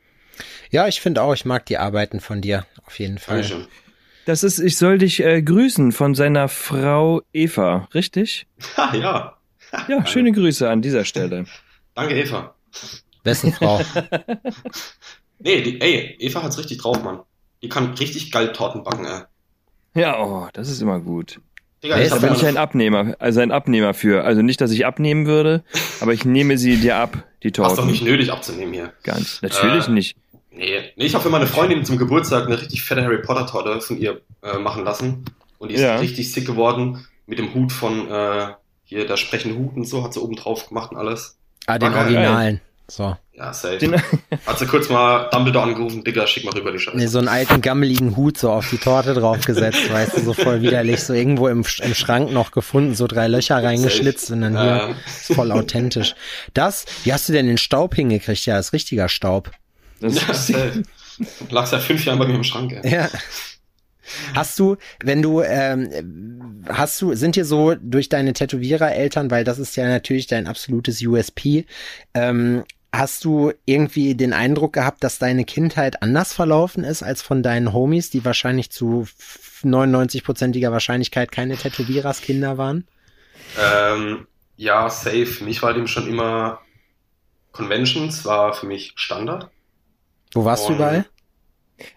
Ja, 0.71 0.87
ich 0.87 0.99
finde 0.99 1.21
auch, 1.21 1.33
ich 1.33 1.45
mag 1.45 1.65
die 1.65 1.77
Arbeiten 1.77 2.19
von 2.19 2.41
dir, 2.41 2.65
auf 2.85 2.99
jeden 2.99 3.17
Fall. 3.17 3.41
Dankeschön. 3.41 3.67
Das 4.25 4.43
ist, 4.43 4.59
ich 4.59 4.77
soll 4.77 4.97
dich 4.97 5.23
äh, 5.23 5.41
grüßen 5.41 5.91
von 5.91 6.15
seiner 6.15 6.49
Frau 6.49 7.21
Eva, 7.31 7.87
richtig? 7.93 8.47
Ha, 8.75 8.93
ja. 8.95 9.37
Ja, 9.87 10.05
schöne 10.05 10.31
Grüße 10.31 10.69
an 10.69 10.81
dieser 10.81 11.05
Stelle. 11.05 11.45
Danke, 11.93 12.15
Eva. 12.15 12.55
Wessen 13.23 13.53
Frau? 13.53 13.81
Nee, 15.39 15.61
die, 15.61 15.81
ey, 15.81 16.15
Eva 16.19 16.43
hat's 16.43 16.57
richtig 16.57 16.77
drauf, 16.79 17.01
Mann. 17.03 17.19
Die 17.61 17.69
kann 17.69 17.93
richtig 17.93 18.31
geil 18.31 18.51
Torten 18.53 18.83
backen, 18.83 19.05
ey. 19.05 19.21
Ja, 20.01 20.19
oh, 20.19 20.47
das 20.53 20.69
ist 20.69 20.81
immer 20.81 20.99
gut. 20.99 21.39
Digga, 21.83 21.95
Wer 21.97 22.03
ich 22.05 22.09
Da 22.09 22.17
bin 22.17 22.33
ich 22.33 22.45
ein 22.45 22.57
Abnehmer, 22.57 23.15
also 23.19 23.39
ein 23.41 23.51
Abnehmer 23.51 23.93
für. 23.93 24.23
Also 24.23 24.41
nicht, 24.41 24.59
dass 24.61 24.71
ich 24.71 24.85
abnehmen 24.85 25.25
würde, 25.25 25.63
aber 26.01 26.13
ich 26.13 26.25
nehme 26.25 26.57
sie 26.57 26.77
dir 26.77 26.97
ab, 26.97 27.23
die 27.43 27.49
Hast 27.49 27.57
doch 27.59 27.67
Torten. 27.75 27.87
nicht 27.87 28.03
nötig 28.03 28.31
abzunehmen 28.31 28.73
hier. 28.73 28.93
Ganz. 29.03 29.41
Natürlich 29.41 29.87
Äh, 29.87 29.91
nicht. 29.91 30.17
Nee, 30.51 30.79
nee 30.95 31.05
ich 31.05 31.13
habe 31.13 31.23
für 31.23 31.29
meine 31.29 31.47
Freundin 31.47 31.83
zum 31.85 31.97
Geburtstag 31.97 32.45
eine 32.45 32.59
richtig 32.59 32.81
fette 32.83 33.03
Harry 33.03 33.21
Potter 33.21 33.45
Torte 33.45 33.79
von 33.81 33.97
ihr 33.97 34.21
äh, 34.41 34.57
machen 34.57 34.83
lassen. 34.85 35.25
Und 35.57 35.69
die 35.69 35.75
ist 35.75 35.81
Ja. 35.81 35.97
richtig 35.97 36.31
sick 36.31 36.45
geworden. 36.45 37.05
Mit 37.27 37.39
dem 37.39 37.53
Hut 37.53 37.71
von 37.71 38.09
äh, 38.09 38.47
hier, 38.83 39.05
der 39.07 39.17
sprechende 39.17 39.57
Hut 39.57 39.75
und 39.75 39.85
so, 39.85 40.03
hat 40.03 40.13
sie 40.13 40.21
oben 40.21 40.35
drauf 40.35 40.67
gemacht 40.69 40.91
und 40.91 40.97
alles. 40.97 41.37
Ah, 41.65 41.77
den 41.79 41.93
War 41.93 42.09
geil. 42.09 42.61
So. 42.87 43.17
Ja, 43.33 43.51
safe. 43.53 43.77
Den, 43.77 43.95
Hat 44.45 44.59
sie 44.59 44.67
kurz 44.67 44.89
mal 44.89 45.29
Dumbledore 45.31 45.65
angerufen, 45.65 46.03
Digga, 46.03 46.27
schick 46.27 46.45
mal 46.45 46.53
rüber 46.53 46.71
die 46.71 46.79
Scheiße. 46.79 46.95
Nee, 46.97 47.07
so 47.07 47.17
einen 47.17 47.27
alten 47.27 47.61
gammeligen 47.61 48.15
Hut 48.15 48.37
so 48.37 48.51
auf 48.51 48.69
die 48.69 48.77
Torte 48.77 49.13
draufgesetzt, 49.13 49.89
weißt 49.91 50.17
du, 50.17 50.21
so 50.21 50.33
voll 50.33 50.61
widerlich, 50.61 51.01
so 51.03 51.13
irgendwo 51.13 51.47
im, 51.47 51.65
im 51.79 51.95
Schrank 51.95 52.31
noch 52.31 52.51
gefunden, 52.51 52.95
so 52.95 53.07
drei 53.07 53.27
Löcher 53.27 53.61
reingeschlitzt 53.61 54.31
und 54.31 54.41
dann 54.41 54.59
hier 54.59 54.89
Äh, 54.89 54.93
ist 55.05 55.33
voll 55.33 55.51
authentisch. 55.51 56.15
Das, 56.53 56.85
wie 57.03 57.11
hast 57.11 57.27
du 57.27 57.33
denn 57.33 57.47
den 57.47 57.57
Staub 57.57 57.95
hingekriegt? 57.95 58.45
Ja, 58.45 58.59
ist 58.59 58.73
richtiger 58.73 59.09
Staub. 59.09 59.51
das 59.99 60.15
ja, 60.27 60.33
safe. 60.33 60.83
Lag 61.49 61.65
seit 61.65 61.81
fünf 61.81 62.05
Jahren 62.05 62.19
bei 62.19 62.27
mir 62.27 62.35
im 62.35 62.43
Schrank, 62.43 62.73
ey. 62.83 62.93
Ja. 62.93 63.09
Hast 64.35 64.59
du, 64.59 64.77
wenn 65.03 65.21
du, 65.21 65.41
ähm, 65.41 66.63
hast 66.69 67.01
du, 67.01 67.15
sind 67.15 67.35
dir 67.35 67.45
so 67.45 67.75
durch 67.75 68.09
deine 68.09 68.33
Tätowierereltern, 68.33 69.31
weil 69.31 69.43
das 69.43 69.59
ist 69.59 69.75
ja 69.75 69.87
natürlich 69.87 70.27
dein 70.27 70.47
absolutes 70.47 71.01
USP, 71.01 71.65
ähm, 72.13 72.63
hast 72.97 73.23
du 73.25 73.51
irgendwie 73.65 74.15
den 74.15 74.33
Eindruck 74.33 74.73
gehabt, 74.73 75.03
dass 75.03 75.19
deine 75.19 75.45
Kindheit 75.45 76.01
anders 76.01 76.33
verlaufen 76.33 76.83
ist 76.83 77.03
als 77.03 77.21
von 77.21 77.43
deinen 77.43 77.73
Homies, 77.73 78.09
die 78.09 78.23
wahrscheinlich 78.25 78.69
zu 78.71 79.07
99-prozentiger 79.63 80.71
Wahrscheinlichkeit 80.71 81.31
keine 81.31 81.57
Tätowiererskinder 81.57 82.57
waren? 82.57 82.87
Ähm, 83.59 84.27
ja, 84.57 84.89
safe. 84.89 85.25
Für 85.25 85.43
mich 85.43 85.61
war 85.61 85.73
dem 85.73 85.87
schon 85.87 86.07
immer 86.07 86.59
Conventions, 87.51 88.25
war 88.25 88.53
für 88.53 88.67
mich 88.67 88.93
Standard. 88.95 89.49
Wo 90.33 90.45
warst 90.45 90.65
du 90.65 90.69
Und- 90.69 90.75
überall? 90.75 91.05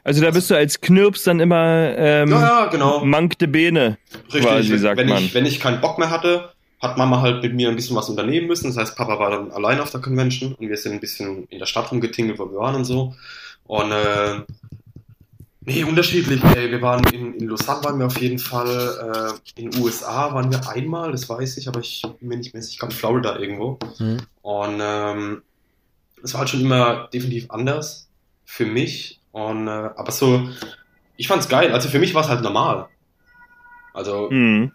Also 0.02 0.20
da 0.22 0.32
bist 0.32 0.50
du 0.50 0.56
als 0.56 0.80
Knirps 0.80 1.22
dann 1.22 1.38
immer 1.38 1.94
ähm, 1.96 2.30
Ja, 2.30 2.40
ja, 2.40 2.66
genau. 2.66 3.04
Mank 3.04 3.38
de 3.38 3.46
Bene, 3.46 3.96
Richtig, 4.24 4.42
quasi, 4.42 4.70
wenn, 4.70 4.78
sagt 4.80 4.98
wenn, 4.98 5.08
man. 5.08 5.22
Ich, 5.22 5.34
wenn 5.34 5.46
ich 5.46 5.60
keinen 5.60 5.80
Bock 5.80 5.98
mehr 5.98 6.10
hatte, 6.10 6.52
hat 6.80 6.96
Mama 6.96 7.20
halt 7.20 7.42
mit 7.42 7.54
mir 7.54 7.68
ein 7.68 7.76
bisschen 7.76 7.96
was 7.96 8.08
unternehmen 8.08 8.46
müssen. 8.46 8.68
Das 8.68 8.76
heißt, 8.76 8.96
Papa 8.96 9.18
war 9.18 9.30
dann 9.30 9.50
allein 9.50 9.80
auf 9.80 9.90
der 9.90 10.00
Convention 10.00 10.54
und 10.54 10.68
wir 10.68 10.76
sind 10.76 10.92
ein 10.92 11.00
bisschen 11.00 11.44
in 11.48 11.58
der 11.58 11.66
Stadt 11.66 11.90
rumgetingelt, 11.90 12.38
wo 12.38 12.50
wir 12.50 12.58
waren 12.58 12.76
und 12.76 12.84
so. 12.84 13.14
Und 13.64 13.90
äh, 13.90 14.40
nee, 15.60 15.84
unterschiedlich. 15.84 16.42
Ey. 16.44 16.70
Wir 16.70 16.80
waren 16.80 17.04
in, 17.12 17.34
in 17.34 17.48
Lausanne 17.48 17.84
waren 17.84 17.98
wir 17.98 18.06
auf 18.06 18.20
jeden 18.20 18.38
Fall. 18.38 19.36
Äh, 19.56 19.60
in 19.60 19.70
den 19.70 19.82
USA 19.82 20.32
waren 20.32 20.50
wir 20.50 20.68
einmal, 20.68 21.10
das 21.10 21.28
weiß 21.28 21.56
ich, 21.58 21.66
aber 21.68 21.80
ich 21.80 22.02
bin 22.20 22.28
mir 22.28 22.36
nicht 22.36 22.54
mehr 22.54 22.62
sicher. 22.62 22.86
Ich 22.88 22.94
Florida 22.94 23.38
irgendwo. 23.38 23.78
Hm. 23.98 24.18
Und 24.42 24.78
ähm, 24.80 25.42
es 26.22 26.32
war 26.32 26.40
halt 26.40 26.50
schon 26.50 26.60
immer 26.60 27.08
definitiv 27.12 27.50
anders 27.50 28.08
für 28.44 28.66
mich. 28.66 29.20
Und 29.32 29.66
äh, 29.66 29.70
aber 29.70 30.12
so, 30.12 30.48
ich 31.16 31.26
fand's 31.26 31.48
geil. 31.48 31.72
Also 31.72 31.88
für 31.88 31.98
mich 31.98 32.14
war 32.14 32.22
es 32.22 32.28
halt 32.28 32.42
normal. 32.42 32.86
Also 33.92 34.30
Hm. 34.30 34.70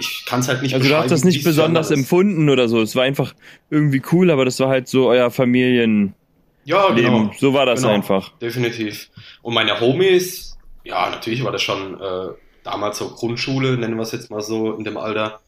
Ich 0.00 0.24
kann 0.26 0.40
es 0.40 0.48
halt 0.48 0.62
nicht 0.62 0.74
Also 0.74 0.88
du 0.88 0.96
hast 0.96 1.10
das 1.10 1.24
nicht 1.24 1.44
besonders 1.44 1.90
empfunden 1.90 2.48
oder 2.48 2.68
so. 2.68 2.80
Es 2.80 2.96
war 2.96 3.04
einfach 3.04 3.34
irgendwie 3.68 4.02
cool, 4.12 4.30
aber 4.30 4.44
das 4.44 4.58
war 4.58 4.68
halt 4.68 4.88
so 4.88 5.08
euer 5.08 5.30
Familienleben. 5.30 6.14
Ja, 6.64 6.90
genau. 6.90 7.30
So 7.38 7.54
war 7.54 7.66
das 7.66 7.82
Genau. 7.82 7.94
einfach. 7.94 8.36
Definitiv. 8.38 9.10
Und 9.42 9.54
meine 9.54 9.78
Homies, 9.80 10.56
ja, 10.84 11.10
natürlich 11.10 11.44
war 11.44 11.52
das 11.52 11.62
schon 11.62 12.00
äh, 12.00 12.28
damals 12.64 12.98
so 12.98 13.10
Grundschule, 13.10 13.76
nennen 13.76 13.96
wir 13.96 14.02
es 14.02 14.12
jetzt 14.12 14.30
mal 14.30 14.40
so, 14.40 14.72
in 14.74 14.84
dem 14.84 14.96
Alter, 14.96 15.40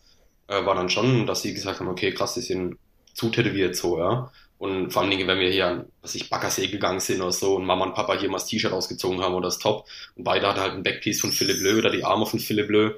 äh, 0.49 0.65
war 0.65 0.75
dann 0.75 0.89
schon, 0.89 1.27
dass 1.27 1.43
sie 1.43 1.55
gesagt 1.55 1.81
haben, 1.81 1.89
okay, 1.89 2.13
krass, 2.13 2.35
die 2.35 2.41
sind 2.41 2.77
zu 3.15 3.31
tätowiert 3.31 3.77
so, 3.77 3.99
ja. 3.99 4.31
Und 4.59 4.93
vor 4.93 5.03
allen 5.03 5.11
Dingen, 5.11 5.27
wenn 5.27 5.41
wir 5.41 5.51
hier 5.51 5.67
an, 5.67 5.85
was 6.03 6.15
ich, 6.15 6.31
Baggersee 6.31 6.69
gegangen 6.69 7.01
sind 7.01 7.21
oder 7.21 7.33
so 7.33 7.57
und 7.57 7.65
Mama 7.65 7.85
und 7.85 7.95
Papa 7.95 8.17
hier 8.17 8.29
mal 8.31 8.37
das 8.39 8.47
T-Shirt 8.47 8.73
ausgezogen 8.73 9.21
haben 9.21 9.35
oder 9.35 9.49
das 9.49 9.59
Top 9.59 9.87
und 10.15 10.23
beide 10.25 10.47
hatten 10.47 10.61
halt 10.61 10.73
ein 10.75 10.83
Backpiece 10.85 11.21
von 11.21 11.33
Philipp 11.33 11.61
Löw 11.61 11.79
oder 11.79 11.91
die 11.91 12.05
Arme 12.05 12.27
von 12.27 12.39
Philipp 12.39 12.71
Löw, 12.71 12.93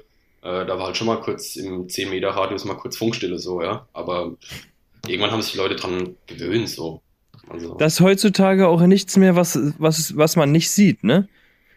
äh, 0.45 0.65
da 0.65 0.77
war 0.77 0.85
halt 0.87 0.97
schon 0.97 1.07
mal 1.07 1.19
kurz 1.21 1.55
im 1.55 1.89
10 1.89 2.09
Meter 2.09 2.29
Radius 2.29 2.63
mal 2.65 2.75
kurz 2.75 2.95
Funkstille 2.97 3.39
so, 3.39 3.61
ja. 3.61 3.87
Aber 3.93 4.35
irgendwann 5.07 5.31
haben 5.31 5.41
sich 5.41 5.53
die 5.53 5.57
Leute 5.57 5.75
dran 5.75 6.15
gewöhnt 6.27 6.69
so. 6.69 7.01
Also, 7.49 7.75
Das 7.75 7.93
ist 7.95 7.99
heutzutage 8.01 8.67
auch 8.67 8.81
nichts 8.81 9.17
mehr, 9.17 9.35
was, 9.35 9.59
was, 9.77 10.15
was 10.17 10.35
man 10.35 10.51
nicht 10.51 10.69
sieht, 10.71 11.03
ne? 11.03 11.27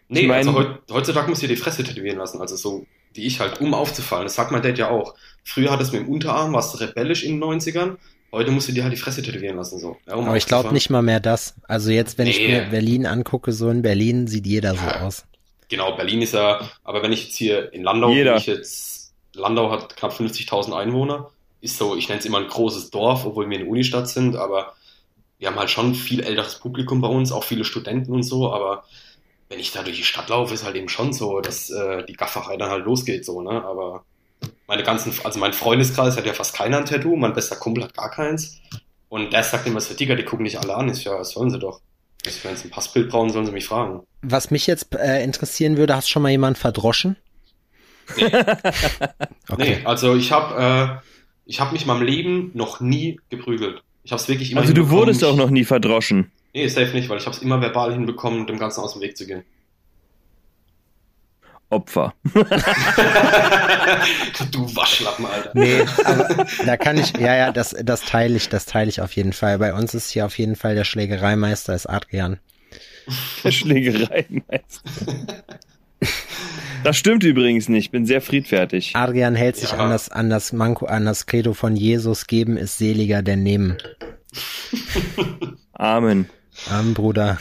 Nee, 0.07 0.21
Ich 0.21 0.27
mein- 0.27 0.37
also 0.37 0.53
heut, 0.53 0.79
heutzutage 0.91 1.29
musst 1.29 1.43
du 1.43 1.47
dir 1.47 1.55
die 1.55 1.61
Fresse 1.61 1.83
tätowieren 1.83 2.17
lassen. 2.17 2.41
Also 2.41 2.55
so 2.55 2.85
wie 3.13 3.25
ich 3.25 3.39
halt, 3.39 3.59
um 3.61 3.73
aufzufallen. 3.73 4.25
Das 4.25 4.35
sagt 4.35 4.51
mein 4.51 4.61
Dad 4.63 4.77
ja 4.77 4.89
auch. 4.89 5.13
Früher 5.43 5.71
hattest 5.71 5.91
du 5.93 5.97
mit 5.97 6.07
dem 6.07 6.11
Unterarm, 6.13 6.53
warst 6.53 6.73
du 6.73 6.77
rebellisch 6.79 7.23
in 7.23 7.33
den 7.33 7.43
90ern. 7.43 7.97
Heute 8.31 8.51
musst 8.51 8.67
du 8.67 8.71
dir 8.73 8.83
halt 8.83 8.93
die 8.93 8.97
Fresse 8.97 9.21
tätowieren 9.23 9.57
lassen. 9.57 9.79
So. 9.79 9.97
Ja, 10.07 10.15
um 10.15 10.25
Aber 10.27 10.37
ich 10.37 10.45
glaube 10.45 10.71
nicht 10.73 10.89
mal 10.91 11.01
mehr 11.01 11.19
das. 11.19 11.55
Also 11.67 11.89
jetzt, 11.91 12.17
wenn 12.19 12.27
ich 12.27 12.37
Nee. 12.39 12.47
mir 12.47 12.61
Berlin 12.69 13.05
angucke, 13.07 13.51
so 13.51 13.69
in 13.69 13.81
Berlin 13.81 14.27
sieht 14.27 14.45
jeder 14.47 14.75
so 14.75 14.85
Ja. 14.85 15.01
aus. 15.01 15.25
Genau, 15.69 15.95
Berlin 15.95 16.23
ist 16.23 16.33
ja, 16.33 16.67
aber 16.83 17.03
wenn 17.03 17.13
ich 17.13 17.25
jetzt 17.25 17.37
hier 17.37 17.71
in 17.73 17.83
Landau, 17.83 18.09
Jeder. 18.09 18.31
wenn 18.31 18.37
ich 18.39 18.47
jetzt, 18.47 19.13
Landau 19.33 19.71
hat 19.71 19.95
knapp 19.95 20.11
50.000 20.11 20.75
Einwohner, 20.75 21.29
ist 21.61 21.77
so, 21.77 21.95
ich 21.95 22.09
nenne 22.09 22.19
es 22.19 22.25
immer 22.25 22.39
ein 22.39 22.47
großes 22.47 22.89
Dorf, 22.89 23.25
obwohl 23.25 23.49
wir 23.49 23.59
eine 23.59 23.69
Unistadt 23.69 24.09
sind, 24.09 24.35
aber 24.35 24.73
wir 25.37 25.47
haben 25.47 25.59
halt 25.59 25.69
schon 25.69 25.93
viel 25.93 26.21
älteres 26.21 26.59
Publikum 26.59 27.01
bei 27.01 27.07
uns, 27.07 27.31
auch 27.31 27.43
viele 27.43 27.65
Studenten 27.65 28.11
und 28.11 28.23
so, 28.23 28.51
aber 28.51 28.83
wenn 29.47 29.59
ich 29.59 29.71
da 29.71 29.83
durch 29.83 29.97
die 29.97 30.03
Stadt 30.03 30.29
laufe, 30.29 30.53
ist 30.53 30.65
halt 30.65 30.75
eben 30.75 30.89
schon 30.89 31.13
so, 31.13 31.39
dass 31.39 31.69
äh, 31.69 32.03
die 32.05 32.13
Gafferei 32.13 32.57
dann 32.57 32.71
halt 32.71 32.85
losgeht, 32.85 33.23
so, 33.23 33.41
ne, 33.41 33.63
aber 33.63 34.03
meine 34.67 34.83
ganzen, 34.83 35.13
also 35.23 35.39
mein 35.39 35.53
Freundeskreis 35.53 36.17
hat 36.17 36.25
ja 36.25 36.33
fast 36.33 36.55
keiner 36.55 36.77
ein 36.77 36.85
Tattoo, 36.85 37.15
mein 37.15 37.33
bester 37.33 37.55
Kumpel 37.55 37.83
hat 37.83 37.93
gar 37.93 38.09
keins 38.09 38.59
und 39.07 39.33
der 39.33 39.43
sagt 39.43 39.67
immer 39.67 39.81
so, 39.81 39.93
Digga, 39.93 40.15
die 40.15 40.23
gucken 40.23 40.43
nicht 40.43 40.57
alle 40.57 40.75
an, 40.75 40.89
ich, 40.89 41.03
ja, 41.03 41.17
das 41.17 41.31
sollen 41.31 41.51
sie 41.51 41.59
doch. 41.59 41.81
Also, 42.25 42.39
wenn 42.43 42.55
sie 42.55 42.67
ein 42.67 42.71
Passbild 42.71 43.09
brauchen, 43.09 43.29
sollen 43.31 43.45
sie 43.45 43.51
mich 43.51 43.65
fragen. 43.65 44.01
Was 44.21 44.51
mich 44.51 44.67
jetzt 44.67 44.93
äh, 44.95 45.23
interessieren 45.23 45.77
würde, 45.77 45.95
hast 45.95 46.09
schon 46.09 46.21
mal 46.21 46.29
jemand 46.29 46.57
verdroschen? 46.57 47.15
Nee. 48.17 48.25
Okay. 49.51 49.77
Nee, 49.79 49.85
also 49.85 50.15
ich 50.15 50.31
habe 50.31 51.01
äh, 51.01 51.09
ich 51.45 51.59
habe 51.59 51.71
mich 51.73 51.81
in 51.81 51.87
meinem 51.87 52.03
Leben 52.03 52.51
noch 52.53 52.79
nie 52.79 53.19
geprügelt. 53.31 53.81
Ich 54.03 54.11
habe 54.11 54.21
es 54.21 54.27
wirklich 54.27 54.51
immer 54.51 54.61
Also 54.61 54.73
du 54.73 54.91
wurdest 54.91 55.23
auch 55.23 55.35
noch 55.35 55.49
nie 55.49 55.65
verdroschen. 55.65 56.31
Nee, 56.53 56.67
safe 56.67 56.93
nicht, 56.93 57.09
weil 57.09 57.17
ich 57.17 57.25
habe 57.25 57.35
es 57.35 57.41
immer 57.41 57.59
verbal 57.59 57.91
hinbekommen, 57.91 58.45
dem 58.45 58.59
Ganzen 58.59 58.81
aus 58.81 58.93
dem 58.93 59.01
Weg 59.01 59.17
zu 59.17 59.25
gehen. 59.25 59.43
Opfer. 61.69 62.13
du 64.51 64.75
Waschlappen, 64.75 65.25
Alter. 65.25 65.51
Nee, 65.53 65.85
aber 66.03 66.45
da 66.65 66.77
kann 66.77 66.97
ich, 66.97 67.15
ja, 67.17 67.35
ja, 67.35 67.51
das, 67.51 67.75
das 67.83 68.01
teile 68.01 68.35
ich, 68.37 68.49
das 68.49 68.65
teile 68.65 68.89
ich 68.89 69.01
auf 69.01 69.11
jeden 69.13 69.33
Fall. 69.33 69.59
Bei 69.59 69.73
uns 69.73 69.93
ist 69.93 70.09
hier 70.09 70.25
auf 70.25 70.37
jeden 70.39 70.55
Fall 70.55 70.73
der 70.75 70.83
Schlägereimeister 70.83 71.75
ist 71.75 71.85
Adrian. 71.87 72.39
Schlägerei 73.49 74.25
meist. 74.47 74.81
Das 76.83 76.97
stimmt 76.97 77.23
übrigens 77.23 77.67
nicht. 77.69 77.91
Bin 77.91 78.05
sehr 78.05 78.21
friedfertig. 78.21 78.95
Adrian 78.95 79.35
hält 79.35 79.57
sich 79.57 79.71
Ja. 79.71 79.77
an 79.79 79.89
das, 79.89 80.09
an 80.09 80.29
das 80.29 80.53
Manko, 80.53 80.85
an 80.85 81.05
das 81.05 81.25
Credo 81.25 81.53
von 81.53 81.75
Jesus, 81.75 82.25
geben 82.27 82.57
ist 82.57 82.77
seliger 82.77 83.21
denn 83.21 83.43
nehmen. 83.43 83.77
Amen. 85.73 86.29
Armen 86.69 86.93
Bruder. 86.93 87.37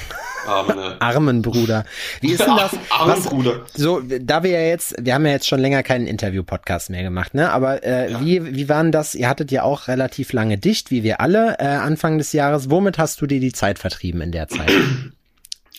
Arme, 0.48 0.96
Armen 1.00 1.42
Bruder. 1.42 1.84
Wie 2.20 2.32
ist 2.32 2.40
denn 2.40 2.56
das? 2.56 2.72
Arme 2.90 3.12
Was, 3.12 3.24
Bruder. 3.28 3.60
so, 3.74 4.00
da 4.00 4.42
wir 4.42 4.50
ja 4.50 4.60
jetzt, 4.60 4.94
wir 4.98 5.14
haben 5.14 5.26
ja 5.26 5.32
jetzt 5.32 5.46
schon 5.46 5.60
länger 5.60 5.82
keinen 5.82 6.06
Interview-Podcast 6.06 6.90
mehr 6.90 7.02
gemacht, 7.02 7.34
ne? 7.34 7.50
Aber 7.52 7.84
äh, 7.84 8.10
Ja. 8.12 8.20
wie, 8.20 8.54
wie 8.56 8.68
waren 8.68 8.90
das? 8.92 9.14
Ihr 9.14 9.28
hattet 9.28 9.50
ja 9.52 9.62
auch 9.62 9.88
relativ 9.88 10.32
lange 10.32 10.58
dicht, 10.58 10.90
wie 10.90 11.02
wir 11.02 11.20
alle, 11.20 11.56
äh, 11.58 11.66
Anfang 11.66 12.18
des 12.18 12.32
Jahres. 12.32 12.70
Womit 12.70 12.98
hast 12.98 13.20
du 13.20 13.26
dir 13.26 13.40
die 13.40 13.52
Zeit 13.52 13.78
vertrieben 13.78 14.20
in 14.20 14.32
der 14.32 14.48
Zeit? 14.48 14.70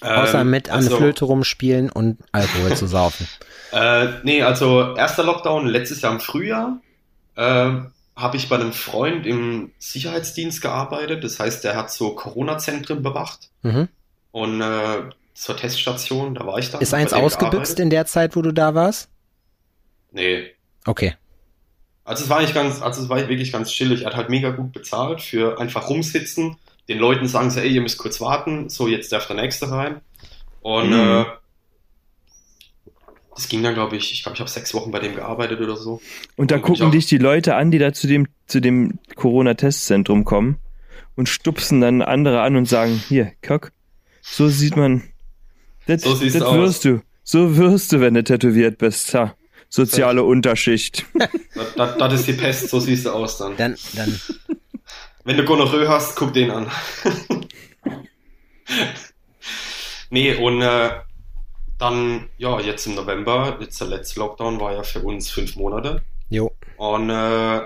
Außer 0.01 0.41
Ähm, 0.41 0.49
mit 0.49 0.69
an 0.69 0.77
also, 0.77 0.95
Flöte 0.97 1.25
rumspielen 1.25 1.89
und 1.89 2.19
Alkohol 2.31 2.75
zu 2.75 2.87
saufen. 2.87 3.27
Äh, 3.71 4.07
nee, 4.23 4.41
also 4.41 4.95
erster 4.95 5.23
Lockdown 5.23 5.67
letztes 5.67 6.01
Jahr 6.01 6.11
im 6.11 6.19
Frühjahr 6.19 6.79
äh, 7.35 7.69
habe 8.15 8.35
ich 8.35 8.49
bei 8.49 8.55
einem 8.55 8.73
Freund 8.73 9.27
im 9.27 9.69
Sicherheitsdienst 9.77 10.59
gearbeitet. 10.63 11.23
Das 11.23 11.39
heißt, 11.39 11.63
der 11.63 11.75
hat 11.75 11.91
so 11.91 12.15
Corona-Zentren 12.15 13.03
bewacht 13.03 13.51
Mhm. 13.61 13.87
Und 14.31 14.61
äh, 14.61 15.03
zur 15.33 15.55
Teststation, 15.57 16.35
da 16.35 16.45
war 16.45 16.57
ich 16.59 16.69
dann. 16.71 16.81
Ist 16.81 16.93
eins 16.93 17.13
ausgebüxt 17.13 17.79
in 17.79 17.89
der 17.89 18.05
Zeit, 18.05 18.35
wo 18.35 18.41
du 18.41 18.51
da 18.51 18.75
warst? 18.75 19.09
Nee, 20.11 20.51
Okay. 20.85 21.13
Also 22.05 22.23
es 22.23 22.29
war 22.31 22.41
nicht 22.41 22.55
ganz, 22.55 22.81
also 22.81 23.03
es 23.03 23.09
war 23.09 23.17
wirklich 23.29 23.51
ganz 23.51 23.69
chillig. 23.71 24.01
Er 24.01 24.07
hat 24.07 24.15
halt 24.15 24.29
mega 24.29 24.49
gut 24.49 24.71
bezahlt 24.71 25.21
für 25.21 25.59
einfach 25.59 25.89
rumsitzen, 25.89 26.55
den 26.87 26.97
Leuten 26.97 27.27
sagen 27.27 27.51
so, 27.51 27.59
ey, 27.59 27.69
ihr 27.69 27.81
müsst 27.81 27.99
kurz 27.99 28.19
warten, 28.19 28.67
so 28.69 28.87
jetzt 28.87 29.11
darf 29.11 29.27
der 29.27 29.35
nächste 29.35 29.69
rein. 29.69 30.01
Und 30.61 30.89
Mhm. 30.89 30.93
äh, 30.95 31.25
das 33.35 33.47
ging 33.47 33.61
dann, 33.61 33.75
glaube 33.75 33.95
ich, 33.95 34.11
ich 34.11 34.23
glaube, 34.23 34.35
ich 34.35 34.39
habe 34.39 34.49
sechs 34.49 34.73
Wochen 34.73 34.89
bei 34.91 34.97
dem 34.99 35.15
gearbeitet 35.15 35.61
oder 35.61 35.75
so. 35.77 36.01
Und 36.35 36.49
da 36.51 36.55
Und 36.55 36.61
gucken 36.63 36.87
auch. 36.87 36.91
dich 36.91 37.05
die 37.05 37.19
Leute 37.19 37.55
an, 37.55 37.69
die 37.71 37.77
da 37.77 37.93
zu 37.93 38.07
dem, 38.07 38.27
zu 38.47 38.59
dem 38.59 38.99
Corona-Testzentrum 39.15 40.25
kommen 40.25 40.57
und 41.15 41.29
stupsen 41.29 41.79
dann 41.79 42.01
andere 42.01 42.41
an 42.41 42.55
und 42.55 42.65
sagen, 42.65 43.01
hier, 43.07 43.31
Kock, 43.45 43.71
so 44.21 44.47
sieht 44.49 44.75
man, 44.75 45.03
das, 45.87 46.01
So 46.03 46.15
siehst 46.15 46.35
das 46.35 46.43
du 46.43 46.47
aus. 46.49 46.57
wirst 46.57 46.85
du. 46.85 47.01
So 47.23 47.57
wirst 47.57 47.91
du, 47.91 47.99
wenn 47.99 48.13
du 48.15 48.23
tätowiert 48.23 48.77
bist. 48.77 49.13
Ha. 49.13 49.35
Soziale 49.69 50.23
Unterschicht. 50.23 51.05
Das, 51.53 51.75
das, 51.75 51.97
das 51.97 52.13
ist 52.13 52.27
die 52.27 52.33
Pest, 52.33 52.69
so 52.69 52.79
siehst 52.79 53.05
du 53.05 53.11
aus 53.11 53.37
dann. 53.37 53.55
Dann, 53.57 53.75
dann, 53.93 54.19
Wenn 55.25 55.35
du 55.37 55.43
Gonorrhoe 55.43 55.87
hast, 55.89 56.15
guck 56.15 56.33
den 56.33 56.49
an. 56.51 56.71
nee, 60.09 60.33
und 60.35 60.61
äh, 60.61 60.91
dann, 61.77 62.29
ja, 62.37 62.59
jetzt 62.59 62.85
im 62.87 62.95
November, 62.95 63.57
jetzt 63.59 63.79
der 63.81 63.87
letzte 63.89 64.19
Lockdown 64.19 64.59
war 64.59 64.73
ja 64.73 64.83
für 64.83 65.01
uns 65.01 65.29
fünf 65.29 65.55
Monate. 65.55 66.01
jo. 66.29 66.51
Und 66.77 67.09
äh, 67.09 67.61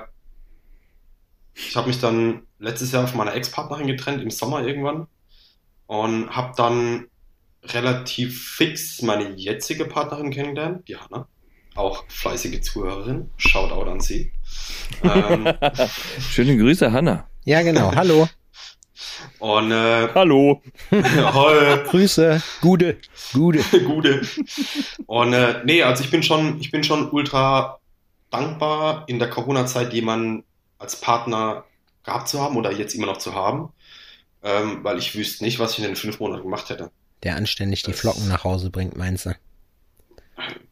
ich 1.55 1.75
habe 1.75 1.87
mich 1.87 1.99
dann 1.99 2.41
letztes 2.59 2.91
Jahr 2.91 3.07
von 3.07 3.17
meiner 3.19 3.35
Ex-Partnerin 3.35 3.85
getrennt, 3.87 4.21
im 4.23 4.31
Sommer 4.31 4.65
irgendwann. 4.65 5.05
Und 5.93 6.35
habe 6.35 6.53
dann 6.57 7.05
relativ 7.65 8.55
fix 8.55 9.03
meine 9.03 9.35
jetzige 9.35 9.85
Partnerin 9.85 10.31
kennengelernt, 10.31 10.87
die 10.87 10.97
Hanna. 10.97 11.27
Auch 11.75 12.05
fleißige 12.07 12.61
Zuhörerin. 12.61 13.29
Shoutout 13.37 13.87
an 13.87 13.99
sie. 13.99 14.31
ähm, 15.03 15.53
Schöne 16.31 16.57
Grüße, 16.57 16.91
Hanna. 16.91 17.29
Ja, 17.45 17.61
genau. 17.61 17.93
Hallo. 17.93 18.27
Und 19.37 19.71
äh, 19.71 20.07
Hallo. 20.15 20.63
Hol, 20.91 21.83
Grüße, 21.87 22.41
Gude, 22.61 22.97
Gude. 23.31 23.59
Gute. 23.85 24.21
Und 25.05 25.33
äh, 25.33 25.61
nee, 25.63 25.83
also 25.83 26.03
ich 26.03 26.09
bin 26.09 26.23
schon, 26.23 26.59
ich 26.59 26.71
bin 26.71 26.83
schon 26.83 27.11
ultra 27.11 27.77
dankbar, 28.31 29.03
in 29.05 29.19
der 29.19 29.29
Corona-Zeit 29.29 29.93
jemanden 29.93 30.43
als 30.79 30.99
Partner 30.99 31.65
gehabt 32.03 32.29
zu 32.29 32.41
haben 32.41 32.57
oder 32.57 32.71
jetzt 32.71 32.95
immer 32.95 33.05
noch 33.05 33.19
zu 33.19 33.35
haben, 33.35 33.69
ähm, 34.43 34.83
weil 34.83 34.97
ich 34.97 35.15
wüsste 35.15 35.43
nicht, 35.43 35.59
was 35.59 35.73
ich 35.73 35.79
in 35.79 35.85
den 35.85 35.95
fünf 35.95 36.19
Monaten 36.19 36.43
gemacht 36.43 36.69
hätte. 36.69 36.91
Der 37.23 37.35
anständig 37.37 37.83
die 37.83 37.91
Das- 37.91 37.99
Flocken 38.01 38.27
nach 38.27 38.43
Hause 38.43 38.69
bringt, 38.69 38.97
meinst 38.97 39.25
du? 39.25 39.35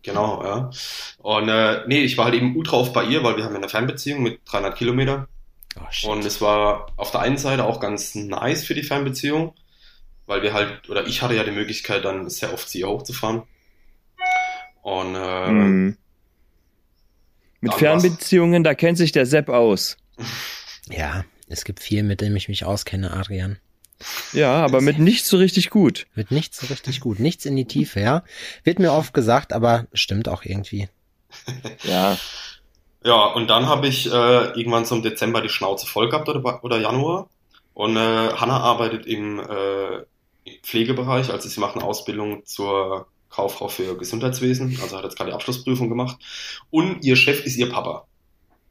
Genau, 0.01 0.43
ja. 0.43 0.71
Und 1.19 1.47
äh, 1.49 1.83
nee, 1.87 2.01
ich 2.01 2.17
war 2.17 2.25
halt 2.25 2.33
eben 2.35 2.55
ultra 2.57 2.77
oft 2.77 2.93
bei 2.93 3.03
ihr, 3.05 3.23
weil 3.23 3.37
wir 3.37 3.43
haben 3.43 3.53
ja 3.53 3.59
eine 3.59 3.69
Fernbeziehung 3.69 4.23
mit 4.23 4.41
300 4.45 4.75
Kilometer. 4.75 5.27
Oh. 6.03 6.11
Und 6.11 6.25
es 6.25 6.41
war 6.41 6.87
auf 6.97 7.11
der 7.11 7.21
einen 7.21 7.37
Seite 7.37 7.63
auch 7.65 7.79
ganz 7.79 8.15
nice 8.15 8.63
für 8.65 8.73
die 8.73 8.83
Fernbeziehung, 8.83 9.53
weil 10.25 10.41
wir 10.41 10.53
halt, 10.53 10.89
oder 10.89 11.05
ich 11.07 11.21
hatte 11.21 11.35
ja 11.35 11.43
die 11.43 11.51
Möglichkeit, 11.51 12.03
dann 12.03 12.29
sehr 12.29 12.53
oft 12.53 12.67
zu 12.69 12.79
ihr 12.79 12.87
hochzufahren. 12.89 13.43
Und 14.81 15.15
äh, 15.15 15.47
Mhm. 15.51 15.97
Mit 17.63 17.75
Fernbeziehungen, 17.75 18.63
da 18.63 18.73
kennt 18.73 18.97
sich 18.97 19.11
der 19.11 19.27
Sepp 19.27 19.47
aus. 19.47 19.95
Ja, 20.89 21.23
es 21.51 21.65
gibt 21.65 21.79
viel, 21.79 22.03
mit 22.03 22.21
dem 22.21 22.35
ich 22.35 22.47
mich 22.49 22.65
auskenne, 22.65 23.11
Adrian. 23.13 23.57
Ja, 24.33 24.63
aber 24.65 24.81
mit 24.81 24.99
nicht 24.99 25.25
so 25.25 25.37
richtig 25.37 25.69
gut. 25.69 26.07
Wird 26.15 26.31
nichts 26.31 26.59
so 26.59 26.67
richtig 26.67 27.01
gut. 27.01 27.19
Nichts 27.19 27.45
in 27.45 27.55
die 27.55 27.65
Tiefe, 27.65 27.99
ja. 27.99 28.23
Wird 28.63 28.79
mir 28.79 28.93
oft 28.93 29.13
gesagt, 29.13 29.53
aber 29.53 29.85
stimmt 29.93 30.27
auch 30.29 30.43
irgendwie. 30.43 30.89
Ja. 31.83 32.17
Ja, 33.03 33.25
und 33.25 33.47
dann 33.47 33.65
habe 33.65 33.87
ich 33.87 34.05
äh, 34.05 34.09
irgendwann 34.59 34.85
so 34.85 34.95
im 34.95 35.01
Dezember 35.01 35.41
die 35.41 35.49
Schnauze 35.49 35.87
voll 35.87 36.09
gehabt 36.09 36.29
oder, 36.29 36.63
oder 36.63 36.79
Januar. 36.79 37.29
Und 37.73 37.97
äh, 37.97 38.33
Hanna 38.33 38.59
arbeitet 38.59 39.07
im, 39.07 39.39
äh, 39.39 39.95
im 40.43 40.61
Pflegebereich, 40.61 41.31
also 41.31 41.49
sie 41.49 41.59
macht 41.59 41.75
eine 41.75 41.83
Ausbildung 41.83 42.45
zur 42.45 43.07
Kauffrau 43.29 43.69
für 43.69 43.97
Gesundheitswesen, 43.97 44.77
also 44.83 44.97
hat 44.97 45.03
jetzt 45.03 45.17
gerade 45.17 45.31
die 45.31 45.33
Abschlussprüfung 45.33 45.89
gemacht. 45.89 46.17
Und 46.69 47.03
ihr 47.03 47.15
Chef 47.15 47.43
ist 47.43 47.55
ihr 47.57 47.71
Papa. 47.71 48.05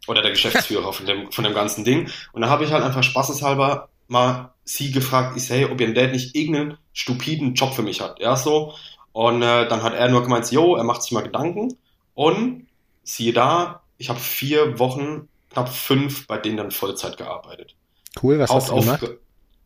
Oder 0.06 0.22
der 0.22 0.30
Geschäftsführer 0.30 0.92
von 0.92 1.06
dem, 1.06 1.30
von 1.30 1.44
dem 1.44 1.54
ganzen 1.54 1.84
Ding. 1.84 2.10
Und 2.32 2.42
da 2.42 2.48
habe 2.48 2.64
ich 2.64 2.72
halt 2.72 2.82
einfach 2.82 3.02
spaßeshalber 3.02 3.88
mal 4.08 4.52
sie 4.64 4.90
gefragt, 4.90 5.36
ich 5.36 5.48
hey, 5.50 5.66
ob 5.66 5.80
ihr 5.80 5.92
Dad 5.94 6.12
nicht 6.12 6.34
irgendeinen 6.34 6.78
stupiden 6.92 7.54
Job 7.54 7.74
für 7.74 7.82
mich 7.82 8.00
hat. 8.00 8.20
Ja, 8.20 8.36
so. 8.36 8.74
Und 9.12 9.42
äh, 9.42 9.68
dann 9.68 9.82
hat 9.82 9.94
er 9.94 10.08
nur 10.08 10.22
gemeint, 10.22 10.50
jo, 10.50 10.76
er 10.76 10.84
macht 10.84 11.02
sich 11.02 11.12
mal 11.12 11.22
Gedanken. 11.22 11.76
Und 12.14 12.66
siehe 13.02 13.32
da, 13.32 13.82
ich 13.98 14.08
habe 14.08 14.20
vier 14.20 14.78
Wochen, 14.78 15.28
knapp 15.50 15.68
fünf, 15.68 16.26
bei 16.26 16.38
denen 16.38 16.56
dann 16.56 16.70
Vollzeit 16.70 17.16
gearbeitet. 17.16 17.74
Cool, 18.22 18.38
was 18.38 18.50
hast 18.50 18.70
du 18.70 18.80
gemacht? 18.80 19.08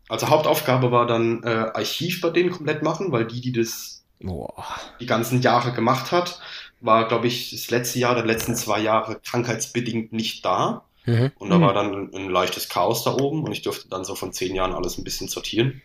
Also 0.08 0.28
Hauptaufgabe 0.28 0.90
war 0.90 1.06
dann 1.06 1.42
äh, 1.44 1.48
Archiv 1.48 2.20
bei 2.20 2.30
denen 2.30 2.50
komplett 2.50 2.82
machen, 2.82 3.12
weil 3.12 3.26
die, 3.26 3.40
die 3.40 3.52
das 3.52 4.04
Boah. 4.20 4.64
die 5.00 5.06
ganzen 5.06 5.40
Jahre 5.40 5.72
gemacht 5.72 6.12
hat, 6.12 6.40
war, 6.80 7.08
glaube 7.08 7.26
ich, 7.26 7.50
das 7.50 7.70
letzte 7.70 7.98
Jahr 7.98 8.12
oder 8.12 8.22
die 8.22 8.28
letzten 8.28 8.54
zwei 8.56 8.80
Jahre 8.80 9.20
krankheitsbedingt 9.20 10.12
nicht 10.12 10.44
da. 10.44 10.84
Mhm. 11.06 11.32
Und 11.38 11.50
da 11.50 11.56
Hm. 11.56 11.62
war 11.62 11.74
dann 11.74 12.14
ein, 12.14 12.30
leichtes 12.30 12.68
Chaos 12.68 13.04
da 13.04 13.14
oben 13.14 13.42
und 13.44 13.52
ich 13.52 13.62
durfte 13.62 13.88
dann 13.88 14.04
so 14.04 14.14
von 14.14 14.32
zehn 14.32 14.54
Jahren 14.54 14.72
alles 14.72 14.98
ein 14.98 15.04
bisschen 15.04 15.28
sortieren. 15.28 15.82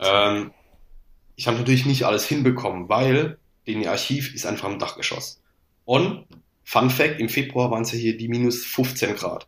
Ähm, 0.00 0.52
ich 1.36 1.46
habe 1.46 1.58
natürlich 1.58 1.86
nicht 1.86 2.04
alles 2.04 2.26
hinbekommen, 2.26 2.88
weil 2.88 3.38
den 3.66 3.86
Archiv 3.86 4.34
ist 4.34 4.46
einfach 4.46 4.68
im 4.68 4.78
Dachgeschoss. 4.78 5.40
Und, 5.84 6.26
Fun 6.64 6.90
Fact, 6.90 7.20
im 7.20 7.28
Februar 7.28 7.70
waren 7.70 7.82
es 7.82 7.92
ja 7.92 7.98
hier 7.98 8.16
die 8.16 8.28
minus 8.28 8.64
15 8.64 9.16
Grad. 9.16 9.46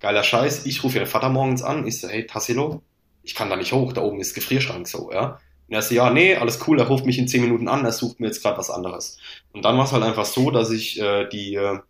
Geiler 0.00 0.22
Scheiß, 0.22 0.66
ich 0.66 0.82
rufe 0.84 0.98
ihren 0.98 1.06
Vater 1.06 1.30
morgens 1.30 1.62
an, 1.62 1.86
ich 1.86 2.00
so, 2.00 2.08
hey 2.08 2.26
Tassilo, 2.26 2.82
ich 3.22 3.34
kann 3.34 3.48
da 3.48 3.56
nicht 3.56 3.72
hoch, 3.72 3.92
da 3.92 4.02
oben 4.02 4.20
ist 4.20 4.34
Gefrierschrank 4.34 4.86
so, 4.86 5.10
ja. 5.12 5.40
Und 5.68 5.74
er 5.74 5.82
so, 5.82 5.94
ja, 5.94 6.10
nee, 6.10 6.36
alles 6.36 6.60
cool, 6.68 6.78
er 6.78 6.86
ruft 6.88 7.06
mich 7.06 7.18
in 7.18 7.28
10 7.28 7.42
Minuten 7.42 7.68
an, 7.68 7.84
er 7.84 7.92
sucht 7.92 8.20
mir 8.20 8.26
jetzt 8.26 8.42
gerade 8.42 8.58
was 8.58 8.70
anderes. 8.70 9.18
Und 9.52 9.64
dann 9.64 9.76
war 9.78 9.84
es 9.84 9.92
halt 9.92 10.02
einfach 10.02 10.26
so, 10.26 10.50
dass 10.50 10.70
ich 10.70 11.00
äh, 11.00 11.28
die, 11.28 11.54
äh, 11.54 11.80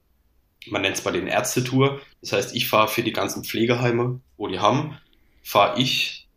man 0.67 0.83
nennt 0.83 0.97
es 0.97 1.03
bei 1.03 1.11
den 1.13 1.27
Ärztetour, 1.29 2.01
das 2.21 2.33
heißt, 2.33 2.55
ich 2.57 2.69
fahre 2.69 2.89
für 2.89 3.03
die 3.03 3.13
ganzen 3.13 3.45
Pflegeheime, 3.45 4.21
wo 4.37 4.49
die 4.49 4.61
haben, 4.61 4.99
fahre 5.43 5.81
ich 5.81 6.29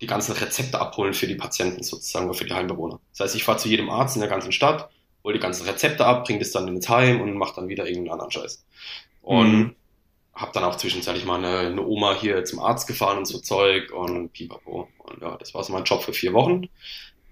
die 0.00 0.06
ganzen 0.06 0.32
Rezepte 0.32 0.80
abholen 0.80 1.14
für 1.14 1.26
die 1.26 1.36
Patienten 1.36 1.82
sozusagen 1.82 2.26
oder 2.26 2.34
für 2.38 2.44
die 2.44 2.54
Heimbewohner. 2.54 3.00
Das 3.12 3.20
heißt, 3.20 3.36
ich 3.36 3.44
fahre 3.44 3.58
zu 3.58 3.68
jedem 3.68 3.90
Arzt 3.90 4.16
in 4.16 4.20
der 4.20 4.30
ganzen 4.30 4.52
Stadt, 4.52 4.90
hole 5.24 5.34
die 5.34 5.40
ganzen 5.40 5.66
Rezepte 5.66 6.06
ab, 6.06 6.24
bringe 6.26 6.40
das 6.40 6.50
dann 6.52 6.68
ins 6.68 6.88
Heim 6.88 7.20
und 7.20 7.34
mache 7.36 7.56
dann 7.56 7.68
wieder 7.68 7.86
irgendeinen 7.86 8.12
anderen 8.12 8.32
Scheiß. 8.32 8.64
Und 9.22 9.52
Mhm. 9.52 9.76
Habe 10.34 10.50
dann 10.52 10.64
auch 10.64 10.76
zwischenzeitlich 10.76 11.24
mal 11.24 11.38
eine, 11.38 11.68
eine 11.68 11.82
Oma 11.82 12.14
hier 12.14 12.44
zum 12.44 12.58
Arzt 12.58 12.86
gefahren 12.86 13.18
und 13.18 13.26
so 13.26 13.38
Zeug 13.38 13.92
und 13.92 14.32
pipapo. 14.32 14.88
Und 14.98 15.22
ja, 15.22 15.36
das 15.36 15.54
war 15.54 15.62
so 15.62 15.72
mein 15.72 15.84
Job 15.84 16.02
für 16.02 16.12
vier 16.12 16.32
Wochen. 16.32 16.68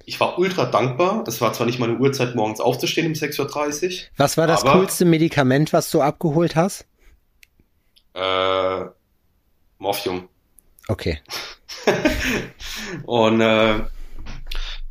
Ich 0.05 0.19
war 0.21 0.39
ultra 0.39 0.67
dankbar. 0.67 1.25
Es 1.27 1.41
war 1.41 1.53
zwar 1.53 1.67
nicht 1.67 1.79
meine 1.79 1.99
Uhrzeit, 1.99 2.35
morgens 2.35 2.61
aufzustehen 2.61 3.07
um 3.07 3.13
6.30 3.13 3.85
Uhr. 3.85 4.07
Was 4.17 4.37
war 4.37 4.47
das 4.47 4.65
coolste 4.65 5.05
Medikament, 5.05 5.73
was 5.73 5.91
du 5.91 6.01
abgeholt 6.01 6.57
hast? 6.57 6.87
Äh, 8.15 8.85
Morphium. 9.79 10.29
Okay. 10.89 11.21
Und 13.05 13.41
äh, 13.41 13.85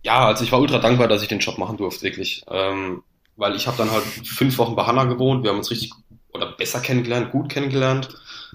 ja, 0.04 0.26
also 0.26 0.44
ich 0.44 0.52
war 0.52 0.60
ultra 0.60 0.80
dankbar, 0.80 1.08
dass 1.08 1.22
ich 1.22 1.28
den 1.28 1.40
Job 1.40 1.58
machen 1.58 1.78
durfte, 1.78 2.04
wirklich. 2.04 2.44
Ähm, 2.50 3.04
weil 3.36 3.56
ich 3.56 3.68
habe 3.68 3.78
dann 3.78 3.92
halt 3.92 4.04
fünf 4.04 4.58
Wochen 4.58 4.76
bei 4.76 4.86
Hanna 4.86 5.06
gewohnt. 5.06 5.44
Wir 5.44 5.52
haben 5.52 5.58
uns 5.58 5.72
richtig 5.72 5.92
oder 6.34 6.52
besser 6.54 6.80
kennengelernt, 6.80 7.32
gut 7.32 7.50
kennengelernt, 7.50 8.10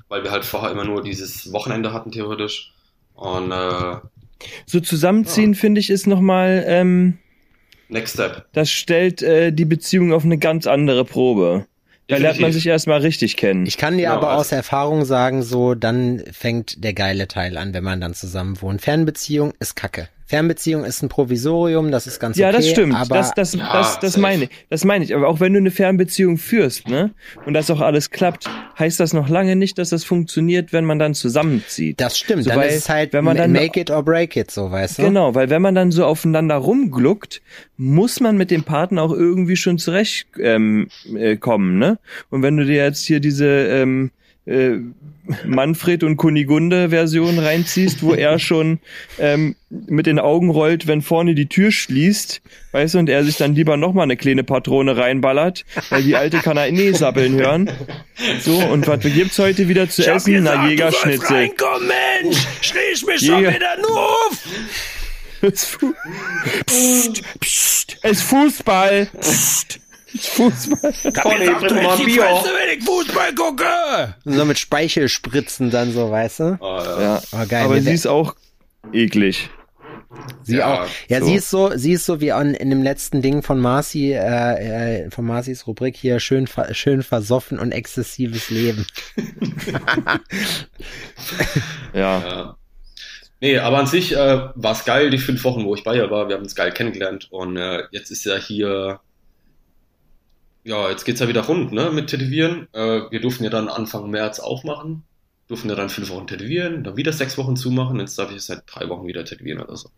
weil 0.09 0.23
wir 0.25 0.31
halt 0.31 0.45
vorher 0.45 0.71
immer 0.71 0.85
nur 0.85 1.03
dieses 1.03 1.53
Wochenende 1.53 1.93
hatten, 1.93 2.13
theoretisch. 2.13 2.73
Und 3.15 3.51
äh, 3.53 3.97
So 4.67 4.81
zusammenziehen, 4.81 5.55
finde 5.55 5.81
ich, 5.81 5.91
ist 5.91 6.07
nochmal, 6.07 6.65
ähm, 6.67 7.19
Next 7.89 8.15
Step. 8.15 8.47
das 8.53 8.71
stellt 8.71 9.23
äh, 9.23 9.53
die 9.53 9.65
Beziehung 9.65 10.13
auf 10.13 10.25
eine 10.25 10.39
ganz 10.39 10.67
andere 10.67 11.05
Probe. 11.05 11.67
Da 12.09 12.19
lernt 12.19 12.39
man 12.41 12.53
sich 12.53 12.67
erstmal 12.67 13.01
richtig 13.01 13.37
kennen. 13.37 13.67
Ich 13.67 13.79
kann 13.79 13.97
dir 13.97 14.05
Genau, 14.05 14.17
aber 14.17 14.29
also- 14.31 14.41
aus 14.43 14.53
Erfahrung 14.53 15.05
sagen, 15.05 15.43
so, 15.43 15.75
dann 15.75 16.23
fängt 16.31 16.85
der 16.85 16.95
geile 16.95 17.27
Teil 17.27 17.57
an, 17.57 17.75
wenn 17.75 17.83
man 17.83 18.01
dann 18.01 18.15
zusammen 18.15 18.61
wohnt. 18.63 18.81
Fernbeziehung 18.81 19.55
ist 19.59 19.75
kacke. 19.75 20.09
Fernbeziehung 20.27 20.85
ist 20.85 21.03
ein 21.03 21.09
Provisorium, 21.09 21.93
das 21.93 22.07
ist 22.09 22.19
ganz 22.19 22.37
ja, 22.37 22.49
okay. 22.49 22.57
das 22.57 22.69
stimmt. 22.69 22.95
Aber 22.97 23.15
das, 23.15 23.33
das, 23.35 23.55
Ja, 23.55 23.73
das, 23.73 24.01
das 24.01 24.17
meine 24.17 24.45
ich. 24.45 24.51
Das 24.71 24.85
meine 24.85 25.05
ich. 25.05 25.15
Aber 25.15 25.29
auch 25.29 25.39
wenn 25.39 25.53
du 25.53 25.61
eine 25.61 25.71
Fernbeziehung 25.71 26.37
führst, 26.37 26.89
ne, 26.89 27.13
und 27.45 27.55
das 27.55 27.71
auch 27.71 27.81
alles 27.81 28.11
klappt, 28.11 28.51
heißt 28.79 28.99
das 28.99 29.13
noch 29.13 29.29
lange 29.29 29.55
nicht, 29.55 29.79
dass 29.79 29.91
das 29.91 30.03
funktioniert, 30.05 30.73
wenn 30.73 30.85
man 30.85 30.99
dann 30.99 31.15
zusammenzieht. 31.15 32.01
das 32.01 32.19
stimmt. 32.19 32.43
So, 32.45 32.51
dann 32.51 32.59
weil 32.59 32.71
ist 32.71 32.77
es 32.77 32.89
halt 32.89 33.13
wenn 33.13 33.25
man 33.25 33.37
dann- 33.37 33.53
make 33.53 33.79
it 33.81 33.91
or 33.91 34.03
break 34.03 34.37
it, 34.37 34.51
so, 34.51 34.71
weißt 34.71 34.99
du? 34.99 35.03
Genau, 35.03 35.35
weil 35.37 35.49
wenn 35.49 35.63
man 35.63 35.75
dann 35.77 35.93
so 35.93 36.05
aufeinander 36.05 36.57
rumgluckt, 36.57 37.41
muss 37.77 38.19
man 38.21 38.37
mit 38.37 38.51
dem 38.51 38.65
Partner 38.65 39.03
auch 39.03 39.13
irgendwie 39.13 39.57
schon 39.57 39.79
zurechtkommen, 39.79 40.89
ähm, 41.07 41.17
äh, 41.17 41.37
kommen, 41.37 41.79
ne? 41.79 41.99
Und 42.31 42.43
wenn 42.43 42.57
du 42.57 42.65
dir 42.65 42.83
jetzt 42.85 43.05
hier 43.07 43.21
diese 43.21 43.47
ähm, 43.47 44.11
äh, 44.47 44.79
Manfred 45.45 46.05
und 46.05 46.17
Kunigunde 46.17 46.91
Version 46.91 47.39
reinziehst, 47.39 48.03
wo 48.03 48.15
er 48.15 48.39
schon 48.39 48.79
ähm, 49.19 49.57
mit 49.71 50.07
den 50.07 50.21
Augen 50.21 50.51
rollt, 50.51 50.87
wenn 50.87 51.03
vorne 51.03 51.35
die 51.35 51.47
Tür 51.49 51.73
schließt, 51.73 52.41
weißt 52.71 52.95
du, 52.95 52.99
und 53.01 53.09
er 53.09 53.25
sich 53.25 53.37
dann 53.37 53.55
lieber 53.57 53.77
nochmal 53.77 54.05
eine 54.05 54.17
kleine 54.17 54.45
Patrone 54.45 54.97
reinballert, 54.97 55.65
weil 55.91 56.05
die 56.05 56.15
alte 56.15 56.39
kann 56.39 56.57
er 56.57 56.69
eh 56.69 56.93
sappeln 56.93 57.35
hören. 57.41 57.71
So, 58.41 58.57
und 58.57 58.87
was 58.87 59.01
gibt's 59.01 59.39
heute 59.39 59.67
wieder 59.69 59.89
zu 59.89 60.07
essen? 60.07 60.45
Na, 60.45 60.69
Jägerschnitzel. 60.69 61.37
Reinkommen, 61.37 61.89
Mensch! 62.23 62.47
Schließ 62.61 63.07
mich 63.07 63.23
Jäger- 63.23 63.59
nur 63.83 63.99
auf! 63.99 64.39
Es, 65.43 65.65
Fu 65.65 65.93
psst, 66.67 67.23
psst, 67.41 67.99
es 68.03 68.23
Fußball. 68.23 69.09
Psst, 69.21 69.81
Fußball. 70.23 70.93
Conny, 71.23 71.47
bring 71.61 71.83
mal 71.83 71.97
ein 71.99 72.05
Bier. 72.07 72.23
wenn 72.23 72.79
ich 72.79 72.85
Fußball 72.85 73.35
gucke! 73.35 74.15
So 74.25 74.45
mit 74.45 74.59
Speichelspritzen 74.59 75.71
dann 75.71 75.93
so, 75.93 76.11
weißt 76.11 76.41
du? 76.41 76.45
Ah, 76.61 76.83
ja. 76.85 77.01
Ja, 77.01 77.23
Oh, 77.33 77.47
geil. 77.49 77.65
aber 77.65 77.81
sie 77.81 77.93
ist 77.93 78.07
auch 78.07 78.35
eklig. 78.93 79.51
Sie 80.45 80.57
Ja, 80.57 80.83
auch. 80.85 80.87
Ja, 81.09 81.21
so. 81.21 81.27
sie 81.27 81.35
ist 81.35 81.51
so, 81.51 81.71
sie 81.77 81.93
ist 81.93 82.07
so 82.07 82.21
wie 82.21 82.33
an, 82.33 82.55
in 82.55 82.71
dem 82.71 82.83
letzten 82.83 83.21
Ding 83.21 83.43
von 83.43 83.59
Marci, 83.61 84.13
äh, 84.13 85.05
äh, 85.07 85.11
von 85.11 85.27
Marcis 85.27 85.67
Rubrik 85.67 85.97
hier 85.97 86.21
schön, 86.21 86.47
ver- 86.47 86.73
schön 86.75 87.03
versoffen 87.03 87.59
und 87.59 87.73
exzessives 87.73 88.49
Leben. 88.51 88.87
Ja. 91.93 92.19
Ja. 92.21 92.57
Nee, 93.41 93.59
aber 93.59 93.79
an 93.79 93.87
sich 93.87 94.13
äh, 94.17 94.49
war 94.55 94.73
es 94.73 94.85
geil, 94.85 95.11
die 95.11 95.19
fünf 95.19 95.45
Wochen, 95.45 95.65
wo 95.65 95.75
ich 95.75 95.85
bei 95.85 95.95
ihr 95.97 96.11
war. 96.11 96.29
Wir 96.29 96.37
haben 96.37 96.43
uns 96.43 96.55
geil 96.55 96.73
kennengelernt 96.73 97.29
und 97.31 97.57
äh, 97.59 97.83
jetzt 97.91 98.11
ist 98.11 98.25
ja 98.25 98.37
hier, 98.37 99.01
ja, 100.67 100.91
jetzt 100.91 101.05
geht's 101.05 101.21
ja 101.21 101.29
wieder 101.29 101.43
rund, 101.43 101.73
ne, 101.73 101.91
mit 101.93 102.09
Tätowieren. 102.09 102.67
Äh, 102.73 103.03
wir 103.11 103.21
durften 103.21 103.45
ja 103.45 103.51
dann 103.51 103.69
Anfang 103.69 104.11
März 104.11 104.41
aufmachen, 104.41 105.05
durften 105.47 105.69
ja 105.69 105.77
dann 105.77 105.89
fünf 105.91 106.11
Wochen 106.11 106.27
tätowieren, 106.27 106.83
dann 106.83 106.97
wieder 106.97 107.13
sechs 107.13 107.39
Wochen 107.39 107.57
zumachen. 107.57 108.01
Jetzt 108.01 108.19
darf 108.19 108.33
ich 108.33 108.43
seit 108.43 108.63
drei 108.67 108.89
Wochen 108.89 109.07
wieder 109.07 109.25
tätowieren 109.25 109.63
oder 109.63 109.77
so. 109.77 109.89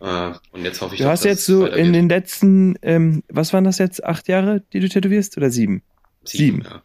Äh, 0.00 0.32
und 0.52 0.64
jetzt 0.64 0.80
hoffe 0.80 0.94
ich, 0.94 1.02
Du 1.02 1.06
hast 1.06 1.24
jetzt 1.24 1.44
so 1.44 1.66
in 1.66 1.92
den 1.92 2.08
letzten, 2.08 2.76
ähm, 2.80 3.22
was 3.28 3.52
waren 3.52 3.64
das 3.64 3.76
jetzt, 3.78 4.02
acht 4.02 4.28
Jahre, 4.28 4.62
die 4.72 4.80
du 4.80 4.88
tätowierst? 4.88 5.36
Oder 5.36 5.50
sieben? 5.50 5.82
sieben. 6.24 6.62
Ja. 6.62 6.82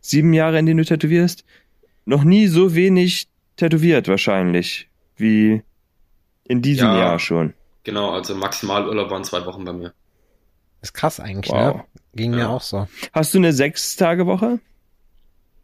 Sieben 0.00 0.32
Jahre, 0.34 0.58
in 0.58 0.66
denen 0.66 0.78
du 0.78 0.84
tätowierst. 0.84 1.44
Noch 2.04 2.24
nie 2.24 2.46
so 2.46 2.74
wenig 2.74 3.28
tätowiert 3.56 4.06
wahrscheinlich. 4.06 4.88
Wie 5.16 5.62
in 6.44 6.60
diesem 6.60 6.88
Ja. 6.88 6.98
Jahr 6.98 7.18
schon. 7.18 7.54
Genau, 7.84 8.10
also 8.10 8.34
Maximalurlaub 8.34 9.10
waren 9.10 9.24
zwei 9.24 9.44
Wochen 9.46 9.64
bei 9.64 9.72
mir. 9.72 9.94
Ist 10.84 10.92
krass 10.92 11.18
eigentlich, 11.18 11.50
Wow. 11.50 11.76
ne? 11.76 11.84
Ging 12.14 12.32
mir 12.32 12.40
Ja. 12.40 12.48
auch 12.50 12.60
so. 12.60 12.86
Hast 13.14 13.32
du 13.32 13.38
eine 13.38 13.54
Sechs-Tage-Woche? 13.54 14.60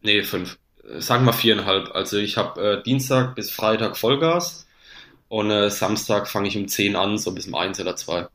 Nee, 0.00 0.22
fünf. 0.22 0.58
Sagen 0.98 1.26
wir 1.26 1.34
viereinhalb. 1.34 1.94
Also 1.94 2.16
ich 2.16 2.38
habe 2.38 2.78
äh, 2.78 2.82
Dienstag 2.82 3.34
bis 3.34 3.50
Freitag 3.50 3.98
Vollgas 3.98 4.66
und 5.28 5.50
äh, 5.50 5.70
Samstag 5.70 6.26
fange 6.26 6.48
ich 6.48 6.56
um 6.56 6.66
10 6.68 6.96
an, 6.96 7.18
so 7.18 7.32
bis 7.32 7.46
um 7.46 7.54
eins 7.54 7.78
oder 7.78 7.96
zwei. 7.96 8.26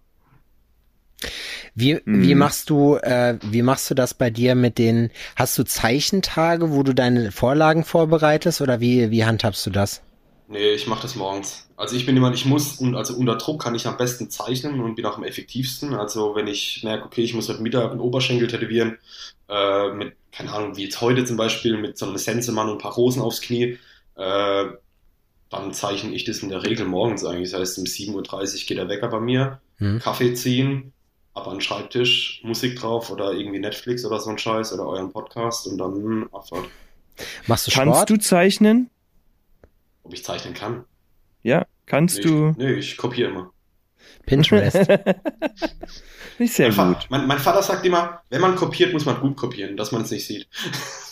Wie, 1.74 1.95
Mhm. 2.06 2.21
wie 2.21 2.36
machst 2.36 2.69
du, 2.69 2.98
äh, 2.98 3.38
wie 3.41 3.63
machst 3.63 3.89
du 3.89 3.95
das 3.95 4.13
bei 4.13 4.30
dir 4.30 4.54
mit 4.54 4.78
den, 4.78 5.10
hast 5.36 5.58
du 5.58 5.63
Zeichentage, 5.63 6.71
wo 6.71 6.84
du 6.84 6.93
deine 6.93 7.32
Vorlagen 7.32 7.84
vorbereitest 7.84 8.62
oder 8.62 8.80
wie, 8.80 9.10
wie 9.10 9.26
handhabst 9.26 9.65
du 9.65 9.71
das? 9.71 10.02
Nee, 10.47 10.73
ich 10.73 10.86
mache 10.88 11.01
das 11.01 11.15
morgens. 11.15 11.67
Also 11.75 11.95
ich 11.95 12.05
bin 12.05 12.15
jemand, 12.15 12.36
ich 12.36 12.45
muss, 12.45 12.75
und 12.79 12.95
also 12.95 13.15
unter 13.15 13.36
Druck 13.36 13.63
kann 13.63 13.73
ich 13.73 13.88
am 13.88 13.97
besten 13.97 14.29
zeichnen 14.29 14.79
und 14.79 14.95
bin 14.95 15.05
auch 15.05 15.17
am 15.17 15.23
effektivsten. 15.23 15.95
Also 15.95 16.36
wenn 16.36 16.47
ich 16.47 16.84
merke, 16.84 17.05
okay, 17.05 17.23
ich 17.23 17.34
muss 17.34 17.49
heute 17.49 17.62
Mittag 17.63 17.89
einen 17.91 17.99
Oberschenkel 17.99 18.47
tätowieren, 18.47 18.97
äh, 19.49 19.89
mit, 19.93 20.13
keine 20.31 20.53
Ahnung, 20.53 20.77
wie 20.77 20.84
jetzt 20.84 21.01
heute 21.01 21.25
zum 21.25 21.38
Beispiel, 21.38 21.77
mit 21.77 21.97
so 21.97 22.05
einem 22.05 22.17
Sensemann 22.17 22.69
und 22.69 22.75
ein 22.75 22.81
paar 22.81 22.93
Rosen 22.93 23.21
aufs 23.23 23.41
Knie, 23.41 23.79
äh, 24.15 24.65
dann 25.49 25.73
zeichne 25.73 26.13
ich 26.13 26.25
das 26.25 26.39
in 26.39 26.49
der 26.49 26.63
Regel 26.63 26.86
morgens 26.86 27.25
eigentlich. 27.25 27.51
Das 27.51 27.62
heißt, 27.62 27.77
um 27.79 27.86
7.30 27.86 28.13
Uhr 28.62 28.67
geht 28.67 28.77
der 28.77 28.89
Wecker 28.89 29.08
bei 29.08 29.19
mir, 29.19 29.62
Hm? 29.77 29.99
Kaffee 29.99 30.34
ziehen, 30.36 30.93
ab 31.34 31.47
an 31.47 31.55
den 31.55 31.62
Schreibtisch, 31.62 32.41
Musik 32.43 32.79
drauf 32.79 33.10
oder 33.10 33.34
irgendwie 33.34 33.60
Netflix 33.60 34.05
oder 34.05 34.19
so 34.19 34.29
ein 34.29 34.38
Scheiß 34.38 34.71
oder 34.73 34.88
euren 34.88 35.12
Podcast 35.12 35.67
und 35.67 35.77
dann 35.77 36.27
Abfahrt. 36.31 36.65
Machst 37.47 37.67
du 37.67 37.71
Kannst 37.71 37.95
Sport? 37.95 38.10
du 38.10 38.17
zeichnen? 38.17 38.89
Ob 40.06 40.13
ich 40.13 40.24
zeichnen 40.24 40.54
kann? 40.54 40.86
Ja, 41.41 41.65
kannst 41.88 42.18
Nee, 42.18 42.24
du. 42.24 42.50
Ich, 42.52 42.58
nee, 42.58 42.74
ich 42.74 42.96
kopiere 42.98 43.32
immer. 43.32 43.52
Pinterest. 44.26 44.78
Nicht 46.39 46.54
sehr 46.54 46.72
mein, 46.74 46.89
gut. 46.94 47.04
Fa 47.04 47.08
mein, 47.10 47.28
mein 47.28 47.39
Vater 47.39 47.63
sagt 47.63 47.86
immer, 47.86 48.22
wenn 48.30 48.41
man 48.41 48.56
kopiert, 48.56 48.94
muss 48.94 49.06
man 49.06 49.20
gut 49.20 49.36
kopieren, 49.36 49.78
dass 49.78 49.91
man 49.91 50.02
es 50.04 50.12
nicht 50.12 50.28
sieht. 50.28 50.48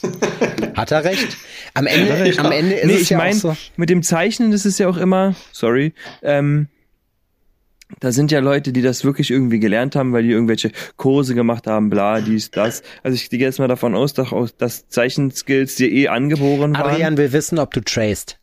Hat 0.76 0.92
er 0.92 1.04
recht? 1.04 1.38
Am 1.74 1.88
Ende, 1.88 2.10
er 2.10 2.26
recht. 2.26 2.40
am 2.40 2.52
Ende 2.52 2.76
ist 2.76 2.86
Nee, 2.88 2.94
es 2.96 3.02
ich 3.04 3.10
ja 3.10 3.18
mein- 3.18 3.34
auch 3.38 3.40
so. 3.40 3.58
Mit 3.78 3.90
dem 3.90 4.04
Zeichnen, 4.04 4.52
ist 4.52 4.78
ja 4.80 4.88
auch 4.90 4.98
immer, 4.98 5.34
sorry, 5.52 5.94
ähm, 6.22 6.68
da 8.00 8.12
sind 8.12 8.32
ja 8.32 8.40
Leute, 8.40 8.74
die 8.74 8.82
das 8.82 9.04
wirklich 9.06 9.32
irgendwie 9.32 9.60
gelernt 9.60 9.96
haben, 9.96 10.14
weil 10.14 10.24
die 10.24 10.32
irgendwelche 10.32 10.72
Kurse 10.98 11.36
gemacht 11.36 11.68
haben, 11.68 11.90
bla, 11.90 12.22
dies, 12.22 12.50
das. 12.52 12.82
Also 13.04 13.16
ich 13.16 13.30
gehe 13.30 13.40
jetzt 13.40 13.60
mal 13.60 13.68
davon 13.68 13.96
aus, 13.96 14.14
dass, 14.14 14.88
Zeichenskills 14.90 15.76
dir 15.76 15.90
eh 15.92 16.08
angeboren 16.10 16.74
waren. 16.74 16.92
Adrian 16.92 17.18
will 17.18 17.32
wissen, 17.32 17.60
ob 17.60 17.72
du 17.74 17.82
traced. 17.82 18.40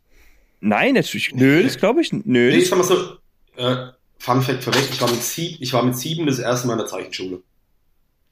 Nein, 0.60 0.94
natürlich, 0.94 1.34
nö, 1.34 1.62
das 1.62 1.78
glaube 1.78 2.00
ich, 2.02 2.12
nö. 2.12 2.20
Nee, 2.24 2.48
ich 2.50 2.68
Das, 2.68 2.70
sag 2.70 2.78
mal 2.78 2.84
so, 2.84 3.16
äh, 3.56 3.92
Fun 4.18 4.42
Fact 4.42 4.62
vorweg, 4.64 4.82
ich 4.90 5.00
war 5.00 5.10
mit 5.10 5.22
sieben, 5.22 5.56
ich 5.60 5.72
war 5.72 5.82
mit 5.82 5.96
sieben 5.96 6.26
das 6.26 6.38
erste 6.38 6.66
Mal 6.66 6.74
in 6.74 6.78
der 6.80 6.86
Zeichenschule. 6.86 7.42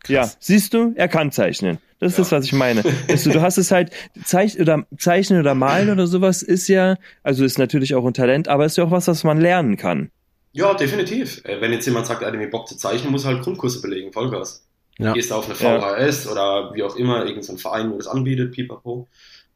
ja, 0.07 0.31
siehst 0.39 0.75
du, 0.75 0.93
er 0.97 1.09
kann 1.09 1.33
zeichnen. 1.33 1.79
Das 2.01 2.13
ist 2.13 2.19
Ja. 2.19 2.23
das, 2.25 2.33
was 2.33 2.45
ich 2.45 2.53
meine. 2.53 2.85
Weißt 3.09 3.27
du, 3.27 3.31
du 3.31 3.41
hast 3.43 3.59
es 3.59 3.71
halt, 3.71 3.91
Zeich 4.25 4.61
oder 4.61 4.87
Zeichnen 4.99 5.41
oder 5.41 5.55
Malen 5.55 5.91
oder 5.91 6.07
sowas 6.07 6.43
ist 6.43 6.69
ja, 6.69 6.97
also 7.23 7.45
ist 7.45 7.59
natürlich 7.59 7.95
auch 7.95 8.07
ein 8.07 8.15
Talent, 8.15 8.47
aber 8.49 8.65
ist 8.67 8.77
ja 8.77 8.85
auch 8.85 8.91
was, 8.91 9.09
was 9.09 9.25
man 9.25 9.41
lernen 9.41 9.77
kann. 9.77 10.11
Ja, 10.53 10.75
definitiv. 10.75 11.45
Äh, 11.45 11.61
wenn 11.61 11.73
jetzt 11.73 11.87
jemand 11.87 12.07
sagt, 12.07 12.23
er 12.23 12.29
hat 12.29 12.35
irgendwie 12.35 12.51
Bock 12.51 12.69
zu 12.69 12.77
zeichnen, 12.77 13.11
muss 13.11 13.25
er 13.25 13.33
halt 13.35 13.43
Grundkurse 13.43 13.81
belegen, 13.81 14.13
Vollgas. 14.13 14.65
Ja. 14.99 15.13
Gehst 15.13 15.33
auf 15.33 15.47
eine 15.47 15.59
Ja. 15.59 15.81
VHS 15.97 16.27
oder 16.29 16.73
wie 16.75 16.83
auch 16.83 16.97
immer, 16.97 17.21
irgendein 17.21 17.43
so 17.43 17.53
ein 17.53 17.59
Verein, 17.59 17.91
wo 17.91 17.97
das 17.97 18.07
anbietet, 18.07 18.53
pipapo, 18.53 19.09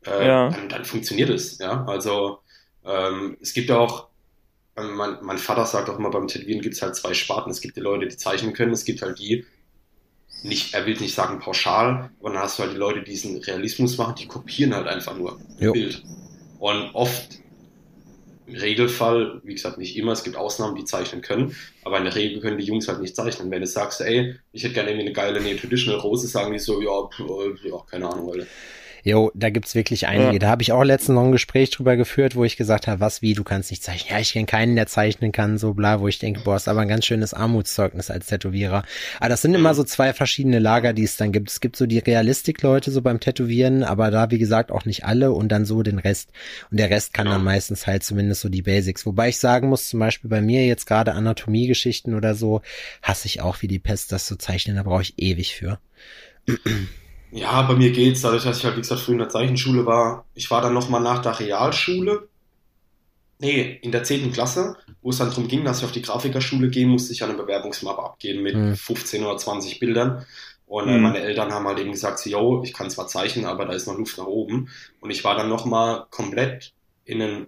äh, 0.07 0.27
Ja. 0.27 0.49
dann, 0.51 0.69
dann 0.69 0.85
funktioniert 0.85 1.31
es, 1.31 1.59
ja. 1.59 1.85
Also, 1.87 2.41
ähm, 2.85 3.37
es 3.41 3.53
gibt 3.55 3.71
auch, 3.71 4.09
ähm, 4.77 4.95
mein, 4.95 5.19
mein 5.23 5.39
Vater 5.39 5.67
sagt 5.67 5.89
auch 5.89 5.99
immer, 5.99 6.11
beim 6.11 6.29
Tätowieren 6.29 6.63
gibt 6.63 6.75
es 6.75 6.83
halt 6.83 6.97
zwei 6.97 7.15
Sparten. 7.15 7.51
Es 7.51 7.61
gibt 7.61 7.77
die 7.77 7.81
Leute, 7.81 8.07
die 8.09 8.17
zeichnen 8.17 8.53
können, 8.53 8.73
es 8.73 8.85
gibt 8.85 9.03
halt 9.03 9.19
die, 9.19 9.45
nicht, 10.43 10.75
er 10.75 10.87
will 10.87 10.97
nicht 10.99 11.15
sagen 11.15 11.39
pauschal, 11.41 12.11
aber 12.21 12.31
dann 12.31 12.43
hast 12.43 12.59
du 12.59 12.65
halt 12.65 12.73
die 12.75 12.79
Leute, 12.79 13.01
die 13.01 13.11
diesen 13.11 13.37
Realismus 13.39 13.97
machen, 13.99 14.15
die 14.19 14.27
kopieren 14.27 14.75
halt 14.75 14.89
einfach 14.89 15.17
nur 15.17 15.39
ein. 15.39 15.57
Bild. 15.73 16.03
Und 16.59 16.91
oft, 16.95 17.43
im 18.47 18.57
Regelfall, 18.57 19.41
wie 19.45 19.55
gesagt, 19.55 19.79
nicht 19.79 19.97
immer, 19.97 20.13
es 20.13 20.25
gibt 20.25 20.37
Ausnahmen, 20.37 20.75
die 20.75 20.85
zeichnen 20.85 21.23
können, 21.23 21.55
aber 21.85 21.99
in 21.99 22.05
der 22.05 22.15
Regel 22.15 22.41
können 22.41 22.59
die 22.59 22.65
Jungs 22.65 22.89
halt 22.89 23.01
nicht 23.01 23.15
zeichnen. 23.15 23.51
Wenn 23.51 23.61
du 23.61 23.67
sagst, 23.67 24.01
ey, 24.01 24.37
ich 24.53 24.65
hätte 24.65 24.75
gerne 24.75 24.91
irgendwie 24.91 25.07
eine 25.07 25.15
geile 25.15 25.41
Neo 25.41 25.57
Traditional 25.57 26.01
Rose, 26.01 26.27
sagen 26.27 26.53
die 26.53 26.59
so, 26.59 26.83
ja, 26.83 27.09
pf, 27.09 27.21
äh, 27.21 27.69
ja, 27.69 27.79
keine 27.89 28.09
Ahnung, 28.09 28.31
Alter. 28.33 28.47
Jo, 29.05 29.33
da 29.35 29.51
gibt's 29.51 29.75
wirklich 29.75 30.07
einige. 30.07 30.33
Ja. 30.35 30.39
Da 30.39 30.49
habe 30.49 30.63
ich 30.63 30.73
auch 30.73 30.85
letztens 30.85 31.17
noch 31.17 31.25
ein 31.25 31.33
Gespräch 31.33 31.71
drüber 31.71 31.97
geführt, 31.97 32.37
wo 32.37 32.45
ich 32.45 32.57
gesagt 32.57 32.87
habe, 32.87 33.01
was 33.01 33.21
wie, 33.21 33.35
du 33.35 33.43
kannst 33.43 33.71
nicht 33.71 33.83
zeichnen. 33.83 34.13
Ja, 34.15 34.21
ich 34.21 34.33
kenne 34.33 34.47
keinen, 34.47 34.77
der 34.77 34.87
zeichnen 34.87 35.33
kann, 35.33 35.59
so 35.59 35.75
bla, 35.75 36.01
wo 36.01 36.07
ich 36.09 36.19
denke, 36.21 36.41
boah, 36.45 36.57
ist 36.57 36.69
aber 36.69 36.81
ein 36.83 36.89
ganz 36.89 37.05
schönes 37.07 37.35
Armutszeugnis 37.35 38.11
als 38.11 38.27
Tätowierer. 38.27 38.85
Aber 39.19 39.29
das 39.29 39.43
sind 39.43 39.55
immer 39.55 39.75
so 39.75 39.83
zwei 39.83 40.13
verschiedene 40.13 40.61
Lager, 40.61 40.93
die 40.93 41.03
es 41.03 41.17
dann 41.17 41.33
gibt. 41.33 41.51
Es 41.51 41.61
gibt 41.61 41.77
so 41.77 41.87
die 41.87 41.99
Realistik-Leute 41.99 42.91
so 42.93 43.03
beim 43.03 43.19
Tätowieren, 43.19 43.83
aber 43.83 44.11
da, 44.11 44.31
wie 44.31 44.39
gesagt, 44.39 44.71
auch 44.71 44.85
nicht 44.85 45.05
alle 45.05 45.33
und 45.33 45.49
dann 45.51 45.65
so 45.65 45.83
den 45.83 45.99
Rest. 45.99 46.31
Und 46.71 46.79
der 46.79 46.91
Rest 46.91 47.13
kann 47.13 47.27
Ja. 47.27 47.33
dann 47.33 47.45
meistens 47.45 47.87
halt 47.87 48.05
zumindest 48.05 48.41
so 48.43 48.49
die 48.49 48.63
Basics. 48.63 49.05
Wobei 49.05 49.31
ich 49.31 49.39
sagen 49.39 49.69
muss, 49.69 49.89
zum 49.89 49.99
Beispiel 50.01 50.31
bei 50.31 50.41
mir 50.41 50.65
jetzt 50.67 50.87
gerade 50.87 51.13
Anatomiegeschichten 51.15 52.15
oder 52.15 52.35
so, 52.35 52.63
hasse 53.03 53.27
ich 53.27 53.41
auch 53.41 53.63
wie 53.63 53.69
die 53.69 53.79
Pest, 53.81 54.13
das 54.13 54.27
zu 54.27 54.37
zeichnen, 54.37 54.77
da 54.77 54.85
brauche 54.85 55.03
ich 55.03 55.15
ewig 55.19 55.55
für. 55.57 55.79
Ja, 57.33 57.63
bei 57.63 57.75
mir 57.75 57.91
geht's, 57.91 58.21
dadurch, 58.21 58.45
dass 58.45 58.59
ich 58.59 58.65
halt, 58.65 58.77
wie 58.77 58.81
gesagt, 58.83 59.01
früher 59.01 59.15
in 59.15 59.19
der 59.19 59.29
Zeichenschule 59.29 59.87
war. 59.87 60.29
Ich 60.35 60.51
war 60.53 60.61
dann 60.63 60.75
nochmal 60.75 61.01
nach 61.01 61.21
der 61.21 61.39
Realschule, 61.41 62.29
nee, 63.39 63.79
in 63.83 63.93
der 63.93 64.05
10. 64.05 64.33
Klasse, 64.33 64.77
wo 65.01 65.11
es 65.11 65.19
dann 65.19 65.29
darum 65.31 65.49
ging, 65.49 65.65
dass 65.65 65.79
ich 65.79 65.85
auf 65.85 65.93
die 65.93 66.03
Grafikerschule 66.03 66.71
gehen 66.71 66.89
musste, 66.91 67.13
ich 67.13 67.23
eine 67.25 67.35
Bewerbungsmappe 67.35 68.03
abgeben 68.03 68.43
mit 68.43 68.55
Hm. 68.55 68.77
15 68.77 69.25
oder 69.25 69.37
20 69.37 69.79
Bildern. 69.81 70.25
Und 70.67 70.89
äh, 70.89 70.99
Hm. 70.99 71.03
meine 71.03 71.19
Eltern 71.21 71.53
haben 71.53 71.67
halt 71.67 71.79
eben 71.81 71.93
gesagt, 71.93 72.25
yo, 72.27 72.63
ich 72.65 72.73
kann 72.73 72.91
zwar 72.91 73.09
zeichnen, 73.09 73.45
aber 73.47 73.67
da 73.67 73.73
ist 73.75 73.87
noch 73.87 73.99
Luft 73.99 74.19
nach 74.19 74.27
oben. 74.27 74.71
Und 75.01 75.11
ich 75.11 75.25
war 75.25 75.37
dann 75.37 75.49
nochmal 75.49 76.07
komplett 76.11 76.73
in 77.05 77.19
den 77.19 77.47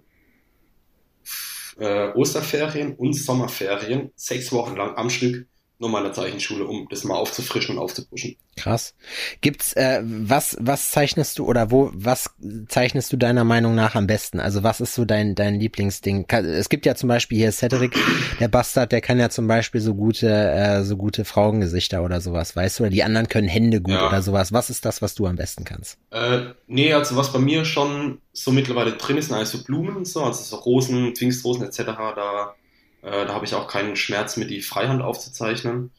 äh, 1.77 2.11
Osterferien 2.13 2.95
und 2.95 3.13
Sommerferien, 3.13 4.11
sechs 4.15 4.51
Wochen 4.51 4.75
lang 4.75 4.95
am 4.97 5.09
Stück, 5.09 5.47
der 5.79 6.13
Zeichenschule, 6.13 6.65
um 6.65 6.87
das 6.89 7.03
mal 7.03 7.15
aufzufrischen 7.15 7.77
und 7.77 7.83
aufzupuschen. 7.83 8.35
Krass. 8.55 8.95
Gibt's 9.41 9.73
äh, 9.73 10.01
was 10.03 10.55
was 10.59 10.91
zeichnest 10.91 11.37
du 11.37 11.45
oder 11.45 11.71
wo 11.71 11.91
was 11.93 12.29
zeichnest 12.67 13.11
du 13.11 13.17
deiner 13.17 13.43
Meinung 13.43 13.75
nach 13.75 13.95
am 13.95 14.07
besten? 14.07 14.39
Also 14.39 14.63
was 14.63 14.79
ist 14.79 14.93
so 14.95 15.03
dein 15.05 15.35
dein 15.35 15.59
Lieblingsding? 15.59 16.25
Es 16.29 16.69
gibt 16.69 16.85
ja 16.85 16.95
zum 16.95 17.09
Beispiel 17.09 17.37
hier 17.37 17.51
Cedric, 17.51 17.93
der 18.39 18.47
Bastard, 18.47 18.91
der 18.93 19.01
kann 19.01 19.19
ja 19.19 19.29
zum 19.29 19.47
Beispiel 19.47 19.81
so 19.81 19.93
gute 19.93 20.29
äh, 20.29 20.83
so 20.83 20.95
gute 20.95 21.25
Frauengesichter 21.25 22.03
oder 22.03 22.21
sowas, 22.21 22.55
weißt 22.55 22.79
du? 22.79 22.83
Oder 22.83 22.91
die 22.91 23.03
anderen 23.03 23.27
können 23.27 23.47
Hände 23.49 23.81
gut 23.81 23.93
Ja. 23.95 24.07
oder 24.07 24.21
sowas. 24.21 24.53
Was 24.53 24.69
ist 24.69 24.85
das, 24.85 25.01
was 25.01 25.15
du 25.15 25.27
am 25.27 25.35
besten 25.35 25.65
kannst? 25.65 25.97
Äh, 26.11 26.53
nee, 26.67 26.93
also 26.93 27.17
was 27.17 27.33
bei 27.33 27.39
mir 27.39 27.65
schon 27.65 28.19
so 28.31 28.51
mittlerweile 28.51 28.93
drin 28.93 29.17
ist, 29.17 29.27
sind 29.27 29.35
eigentlich 29.35 29.49
so 29.49 29.63
Blumen 29.63 29.95
und 29.97 30.07
so, 30.07 30.23
also 30.23 30.41
so 30.43 30.55
Rosen, 30.57 31.15
Pfingstrosen 31.15 31.65
etc., 31.65 31.83
da, 31.85 32.55
äh, 33.05 33.25
da 33.25 33.33
habe 33.33 33.45
ich 33.45 33.55
auch 33.55 33.67
keinen 33.67 33.95
Schmerz 33.95 34.37
mit 34.37 34.49
die 34.49 34.61
Freihand 34.61 35.01
aufzuzeichnen. 35.01 35.91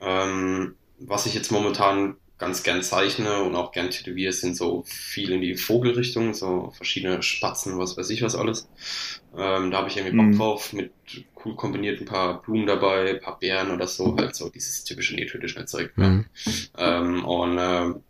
Ähm, 0.00 0.76
was 0.98 1.26
ich 1.26 1.34
jetzt 1.34 1.50
momentan 1.52 2.16
ganz 2.38 2.62
gern 2.64 2.82
zeichne 2.82 3.42
und 3.42 3.54
auch 3.54 3.72
gern 3.72 3.90
tätowiere, 3.90 4.32
sind 4.32 4.56
so 4.56 4.84
viel 4.86 5.32
in 5.32 5.40
die 5.40 5.56
Vogelrichtung, 5.56 6.34
so 6.34 6.72
verschiedene 6.76 7.22
Spatzen, 7.22 7.78
was 7.78 7.96
weiß 7.96 8.10
ich 8.10 8.22
was 8.22 8.34
alles. 8.34 8.68
Ähm, 9.36 9.70
da 9.70 9.78
habe 9.78 9.88
ich 9.88 9.96
irgendwie 9.96 10.16
Bock 10.16 10.26
Mhm. 10.26 10.38
drauf, 10.38 10.72
mit 10.72 10.92
cool 11.44 11.56
kombiniert 11.56 12.00
ein 12.00 12.06
paar 12.06 12.42
Blumen 12.42 12.66
dabei, 12.66 13.10
ein 13.10 13.20
paar 13.20 13.38
Beeren 13.38 13.70
oder 13.70 13.86
so, 13.86 14.16
halt 14.16 14.34
so 14.34 14.48
dieses 14.50 14.84
typische 14.84 15.14
Neo-Traditional 15.14 15.68
Zeug. 15.68 15.92
ja. 15.96 16.08
Mhm. 16.08 16.26
Ähm, 16.76 17.24
und 17.24 17.58
ähm, 17.58 18.02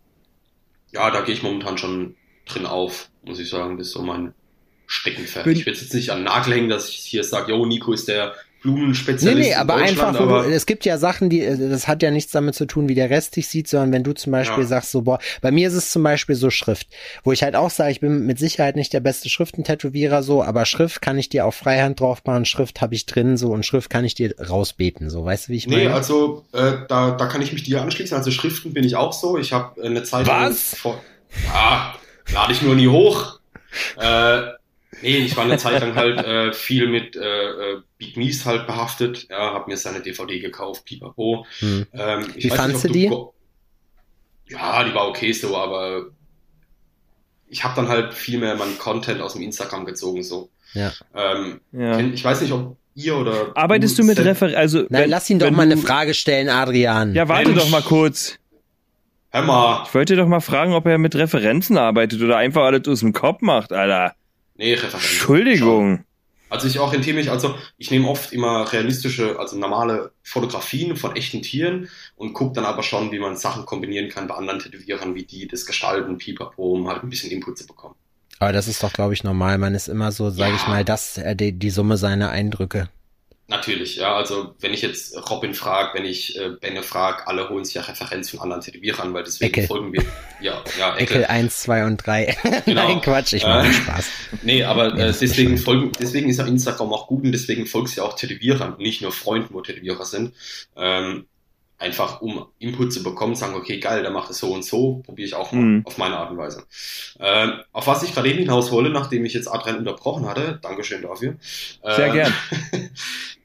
ja, 0.91 1.11
da 1.11 1.21
gehe 1.21 1.35
ich 1.35 1.43
momentan 1.43 1.77
schon 1.77 2.15
drin 2.45 2.65
auf, 2.65 3.09
muss 3.23 3.39
ich 3.39 3.49
sagen. 3.49 3.77
Das 3.77 3.87
ist 3.87 3.93
so 3.93 4.01
mein 4.01 4.33
Steckenpferd. 4.87 5.47
Ich 5.47 5.65
will 5.65 5.73
jetzt 5.73 5.93
nicht 5.93 6.09
an 6.11 6.19
den 6.19 6.25
Nagel 6.25 6.53
hängen, 6.53 6.69
dass 6.69 6.89
ich 6.89 6.95
hier 6.97 7.23
sage, 7.23 7.51
yo, 7.51 7.65
Nico 7.65 7.91
ist 7.93 8.07
der 8.07 8.33
Nee, 8.63 8.71
Blumenspezialist 8.71 9.49
nee, 9.49 9.53
aber 9.53 9.75
in 9.75 9.79
Deutschland, 9.81 10.09
einfach, 10.17 10.21
aber 10.21 10.43
du, 10.45 10.49
es 10.51 10.65
gibt 10.65 10.85
ja 10.85 10.97
Sachen, 10.97 11.29
die, 11.29 11.41
äh, 11.41 11.69
das 11.69 11.87
hat 11.87 12.01
ja 12.01 12.09
nichts 12.09 12.31
damit 12.31 12.55
zu 12.55 12.65
tun, 12.65 12.89
wie 12.89 12.95
der 12.95 13.11
Rest 13.11 13.35
dich 13.35 13.47
sieht, 13.47 13.67
sondern 13.67 13.91
wenn 13.91 14.03
du 14.03 14.13
zum 14.13 14.31
Beispiel 14.31 14.63
Ja. 14.63 14.67
sagst, 14.67 14.89
so, 14.91 15.03
boah, 15.03 15.19
bei 15.41 15.51
mir 15.51 15.67
ist 15.67 15.75
es 15.75 15.91
zum 15.91 16.01
Beispiel 16.01 16.33
so 16.35 16.49
Schrift, 16.49 16.87
wo 17.23 17.31
ich 17.31 17.43
halt 17.43 17.55
auch 17.55 17.69
sage, 17.69 17.91
ich 17.91 17.99
bin 17.99 18.25
mit 18.25 18.39
Sicherheit 18.39 18.75
nicht 18.75 18.91
der 18.91 19.01
beste 19.01 19.29
Schriftentätowierer, 19.29 20.23
so, 20.23 20.41
aber 20.43 20.65
Schrift 20.65 21.03
kann 21.03 21.19
ich 21.19 21.29
dir 21.29 21.45
auf 21.45 21.53
Freihand 21.53 21.99
drauf 21.99 22.23
machen, 22.25 22.45
Schrift 22.45 22.81
habe 22.81 22.95
ich 22.95 23.05
drin, 23.05 23.37
so, 23.37 23.51
und 23.51 23.63
Schrift 23.67 23.91
kann 23.91 24.03
ich 24.03 24.15
dir 24.15 24.33
rausbeten, 24.39 25.11
so, 25.11 25.23
weißt 25.23 25.47
du, 25.47 25.51
wie 25.53 25.57
ich 25.57 25.67
Nee, 25.67 25.83
meine? 25.83 25.93
also 25.93 26.43
äh, 26.53 26.71
da, 26.89 27.11
da 27.11 27.27
kann 27.27 27.43
ich 27.43 27.53
mich 27.53 27.61
dir 27.61 27.83
anschließen. 27.83 28.17
Also 28.17 28.31
Schriften 28.31 28.73
bin 28.73 28.83
ich 28.83 28.95
auch 28.95 29.13
so. 29.13 29.37
Ich 29.37 29.53
habe 29.53 29.79
eine 29.83 30.01
Zeit 30.01 30.25
Was? 30.25 30.75
vor. 30.75 31.03
Ja, 31.53 31.93
lade 32.33 32.51
ich 32.51 32.63
nur 32.63 32.73
nie 32.73 32.87
hoch. 32.87 33.39
Äh, 33.97 34.41
nee, 35.01 35.17
ich 35.17 35.35
war 35.37 35.43
eine 35.45 35.57
Zeit 35.57 35.81
lang 35.81 35.95
halt 35.95 36.17
äh, 36.25 36.53
viel 36.53 36.87
mit 36.87 37.15
äh, 37.15 37.19
äh, 37.19 37.81
Big 37.97 38.17
Mies 38.17 38.45
halt 38.45 38.67
behaftet. 38.67 39.27
Ja, 39.29 39.53
habe 39.53 39.69
mir 39.69 39.77
seine 39.77 40.01
DVD 40.01 40.39
gekauft, 40.39 40.85
pipapo. 40.85 41.45
Hm. 41.59 41.85
Ähm, 41.93 42.25
ich 42.35 42.45
Wie 42.45 42.51
weiß 42.51 42.57
fandst 42.57 42.85
nicht, 42.89 43.11
ob 43.11 43.31
du 43.31 43.33
die? 44.47 44.53
Ja, 44.53 44.83
die 44.83 44.93
war 44.93 45.07
okay 45.07 45.31
so, 45.31 45.57
aber 45.57 46.05
ich 47.47 47.63
habe 47.63 47.75
dann 47.75 47.87
halt 47.87 48.13
viel 48.13 48.39
mehr 48.39 48.55
meinen 48.55 48.77
Content 48.77 49.21
aus 49.21 49.33
dem 49.33 49.41
Instagram 49.41 49.85
gezogen, 49.85 50.23
so. 50.23 50.49
Ja. 50.73 50.91
Ähm, 51.15 51.61
Ja. 51.71 51.99
Ich 51.99 52.23
weiß 52.23 52.41
nicht, 52.41 52.51
ob 52.51 52.75
ihr 52.95 53.15
oder. 53.17 53.51
Arbeitest 53.55 53.97
du 53.99 54.03
mit 54.03 54.17
Seth- 54.17 54.25
Refer 54.25 54.57
also 54.57 54.79
Nein, 54.89 55.03
wenn- 55.03 55.09
lass 55.09 55.29
ihn 55.29 55.39
doch 55.39 55.49
mal 55.51 55.63
eine 55.63 55.77
Frage 55.77 56.13
stellen, 56.13 56.49
Adrian. 56.49 57.13
Ja, 57.15 57.27
warte 57.27 57.49
Mensch. 57.49 57.61
doch 57.63 57.69
mal 57.69 57.81
kurz. 57.81 58.37
Hör 59.31 59.41
mal. 59.43 59.83
Ich 59.87 59.93
wollte 59.93 60.15
doch 60.15 60.27
mal 60.27 60.39
fragen, 60.39 60.73
ob 60.73 60.85
er 60.85 60.97
mit 60.97 61.15
Referenzen 61.15 61.77
arbeitet 61.77 62.21
oder 62.21 62.37
einfach 62.37 62.63
alles 62.63 62.87
aus 62.87 63.01
dem 63.01 63.13
Kopf 63.13 63.41
macht, 63.41 63.73
Alter. 63.73 64.15
Nee, 64.55 64.73
Referenz. 64.73 65.03
Entschuldigung. 65.05 66.03
Also 66.49 66.67
ich 66.67 66.79
orientiere 66.79 67.15
mich, 67.17 67.31
also 67.31 67.55
ich 67.77 67.89
nehme 67.91 68.07
oft 68.07 68.31
immer 68.31 68.71
realistische, 68.71 69.39
also 69.39 69.57
normale 69.57 70.11
Fotografien 70.23 70.95
von 70.95 71.15
echten 71.15 71.41
Tieren 71.41 71.89
und 72.15 72.33
gucke 72.33 72.53
dann 72.53 72.65
aber 72.65 72.83
schon, 72.83 73.11
wie 73.11 73.19
man 73.19 73.35
Sachen 73.35 73.65
kombinieren 73.65 74.09
kann 74.09 74.27
bei 74.27 74.35
anderen 74.35 74.59
Tätowierern, 74.59 75.15
wie 75.15 75.23
die 75.25 75.47
das 75.47 75.65
gestalten, 75.65 76.17
pipapo, 76.17 76.73
um 76.73 76.87
halt 76.87 77.03
ein 77.03 77.09
bisschen 77.09 77.31
Input 77.31 77.57
zu 77.57 77.65
bekommen. 77.65 77.95
Aber 78.39 78.53
das 78.53 78.67
ist 78.67 78.83
doch, 78.83 78.93
glaube 78.93 79.13
ich, 79.13 79.23
normal. 79.23 79.57
Man 79.57 79.73
ist 79.75 79.87
immer 79.87 80.11
so, 80.11 80.29
sage 80.29 80.55
ich 80.55 80.61
Ja. 80.63 80.67
mal, 80.69 80.85
das 80.85 81.17
äh, 81.17 81.35
die, 81.35 81.53
die 81.53 81.69
Summe 81.71 81.97
seiner 81.97 82.29
Eindrücke. 82.29 82.89
Natürlich, 83.47 83.97
ja, 83.97 84.15
also 84.15 84.55
wenn 84.59 84.73
ich 84.73 84.81
jetzt 84.81 85.15
Robin 85.29 85.53
frage, 85.53 85.91
wenn 85.93 86.03
ich 86.05 86.35
äh, 86.35 86.49
Benne 86.59 86.81
frage, 86.81 87.27
alle 87.27 87.47
holen 87.47 87.63
sich 87.63 87.75
ja 87.75 87.83
Referenz 87.83 88.31
von 88.31 88.39
anderen 88.39 88.61
Tätowierern, 88.63 89.13
weil 89.13 89.23
deswegen 89.23 89.53
Eckel. 89.53 89.67
folgen 89.67 89.93
wir, 89.93 90.03
ja, 90.41 90.63
ja, 90.79 90.95
Eckel 90.97 91.25
1, 91.25 91.61
2 91.61 91.85
und 91.85 91.97
3. 91.97 92.35
Genau. 92.65 92.87
Nein, 92.87 93.01
Quatsch, 93.01 93.33
ich 93.33 93.43
mache 93.43 93.67
Äh, 93.67 93.73
Spaß. 93.73 94.09
Nee, 94.41 94.63
aber 94.63 94.95
äh, 94.97 95.13
deswegen 95.19 95.59
folgen, 95.59 95.91
deswegen 95.99 96.27
ist 96.27 96.37
ja 96.39 96.45
Instagram 96.47 96.91
auch 96.91 97.05
gut 97.05 97.23
und 97.23 97.33
deswegen 97.33 97.67
folgst 97.67 97.95
du 97.97 98.01
ja 98.01 98.07
auch 98.07 98.15
Tätowierern 98.15 98.77
nicht 98.79 99.03
nur 99.03 99.11
Freunden, 99.11 99.53
wo 99.53 99.61
Tätowierer 99.61 100.05
sind. 100.05 100.33
Ähm, 100.75 101.27
einfach 101.77 102.21
um 102.21 102.47
Input 102.57 102.93
zu 102.93 103.03
bekommen, 103.03 103.35
sagen, 103.35 103.53
okay, 103.53 103.79
geil, 103.79 104.01
der 104.01 104.09
macht 104.09 104.31
es 104.31 104.37
so 104.39 104.53
und 104.53 104.63
so, 104.63 105.03
probiere 105.05 105.27
ich 105.27 105.35
auch 105.35 105.51
mal 105.51 105.61
Mhm. 105.61 105.81
auf 105.85 105.97
meine 105.97 106.17
Art 106.17 106.31
und 106.31 106.37
Weise. 106.37 106.63
Ähm, 107.19 107.59
auf 107.73 107.85
was 107.85 108.01
ich 108.01 108.13
gerade 108.13 108.29
eben 108.29 108.39
hinaus 108.39 108.71
wollte, 108.71 108.89
nachdem 108.89 109.25
ich 109.25 109.33
jetzt 109.33 109.47
Adrian 109.47 109.77
unterbrochen 109.79 110.25
hatte, 110.25 110.57
Dankeschön 110.63 111.01
dafür. 111.01 111.35
Sehr 111.83 112.07
Ähm, 112.07 112.13
gern. 112.13 112.33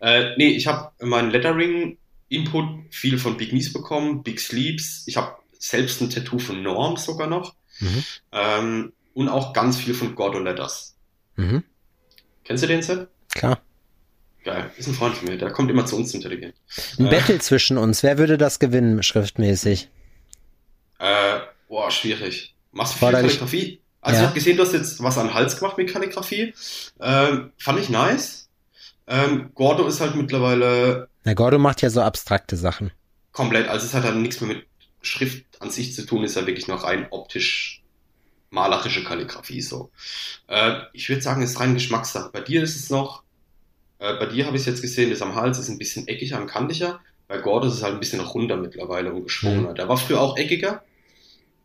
äh, 0.00 0.34
nee, 0.36 0.48
ich 0.48 0.66
habe 0.66 0.92
meinen 1.04 1.30
Lettering-Input 1.30 2.64
viel 2.94 3.18
von 3.18 3.36
Big 3.36 3.50
Knees 3.50 3.72
bekommen, 3.72 4.22
Big 4.22 4.40
Sleeps. 4.40 5.04
Ich 5.06 5.16
habe 5.16 5.36
selbst 5.58 6.00
ein 6.00 6.10
Tattoo 6.10 6.38
von 6.38 6.62
Norm 6.62 6.96
sogar 6.96 7.26
noch. 7.26 7.54
Mhm. 7.80 8.04
Ähm, 8.32 8.92
und 9.14 9.28
auch 9.28 9.52
ganz 9.52 9.78
viel 9.78 9.94
von 9.94 10.14
Gordo 10.14 10.38
Letters. 10.38 10.96
Mhm. 11.36 11.64
Kennst 12.44 12.62
du 12.62 12.66
den, 12.66 12.82
Sepp? 12.82 13.08
Klar. 13.32 13.60
Geil, 14.44 14.70
ist 14.78 14.88
ein 14.88 14.94
Freund 14.94 15.14
von 15.16 15.28
mir, 15.28 15.36
der 15.36 15.50
kommt 15.50 15.70
immer 15.70 15.84
zu 15.84 15.96
uns 15.96 16.10
zum 16.12 16.20
Tätowieren. 16.22 16.54
Ein 16.98 17.06
Äh. 17.06 17.10
Battle 17.10 17.38
zwischen 17.40 17.76
uns. 17.76 18.02
Wer 18.02 18.16
würde 18.18 18.38
das 18.38 18.58
gewinnen, 18.58 19.02
schriftmäßig? 19.02 19.88
Äh, 20.98 21.40
boah, 21.68 21.90
schwierig. 21.90 22.54
Machst 22.72 22.94
du 22.94 22.98
viel 22.98 23.06
Forderlich. 23.06 23.32
Kalligrafie? 23.38 23.80
Also 24.00 24.16
Ja. 24.16 24.20
ich 24.22 24.26
habe 24.28 24.34
gesehen, 24.34 24.56
du 24.56 24.62
hast 24.62 24.72
jetzt 24.72 25.02
was 25.02 25.18
an 25.18 25.34
Hals 25.34 25.58
gemacht 25.58 25.76
mit 25.76 25.92
Kalligrafie. 25.92 26.54
Ähm, 27.00 27.52
fand 27.58 27.80
ich 27.80 27.90
nice. 27.90 28.48
Ähm, 29.06 29.50
Gordo 29.54 29.86
ist 29.86 30.00
halt 30.00 30.14
mittlerweile 30.14 31.08
Na, 31.24 31.34
Gordo 31.34 31.58
macht 31.58 31.82
ja 31.82 31.90
so 31.90 32.00
abstrakte 32.02 32.56
Sachen. 32.56 32.92
komplett, 33.32 33.68
also 33.68 33.86
es 33.86 33.94
hat 33.94 34.04
dann 34.04 34.22
nichts 34.22 34.40
mehr 34.40 34.54
mit 34.54 34.66
Schrift 35.02 35.44
an 35.60 35.70
sich 35.70 35.94
zu 35.94 36.04
tun, 36.06 36.24
ist 36.24 36.36
ja 36.36 36.46
wirklich 36.46 36.68
noch 36.68 36.84
rein 36.84 37.06
optisch 37.10 37.82
malerische 38.50 39.04
Kalligrafie 39.04 39.60
so. 39.62 39.90
Äh, 40.48 40.80
ich 40.92 41.08
würde 41.08 41.22
sagen, 41.22 41.42
es 41.42 41.50
ist 41.52 41.60
rein 41.60 41.74
Geschmackssache. 41.74 42.30
Bei 42.32 42.40
dir 42.40 42.62
ist 42.62 42.76
es 42.76 42.90
noch, 42.90 43.22
äh, 43.98 44.14
bei 44.14 44.26
dir 44.26 44.46
habe 44.46 44.56
ich 44.56 44.62
es 44.62 44.66
jetzt 44.66 44.82
gesehen, 44.82 45.10
das 45.10 45.22
am 45.22 45.34
Hals 45.36 45.58
ist 45.58 45.68
ein 45.68 45.78
bisschen 45.78 46.08
eckiger 46.08 46.40
und 46.40 46.48
kantiger. 46.48 47.00
Bei 47.28 47.38
Gordo 47.38 47.68
ist 47.68 47.74
es 47.74 47.82
halt 47.82 47.94
ein 47.94 48.00
bisschen 48.00 48.20
runder 48.20 48.56
mittlerweile 48.56 49.12
und 49.12 49.24
geschwungener. 49.24 49.72
Der 49.74 49.88
war 49.88 49.96
früher 49.96 50.20
auch 50.20 50.36
eckiger. 50.36 50.82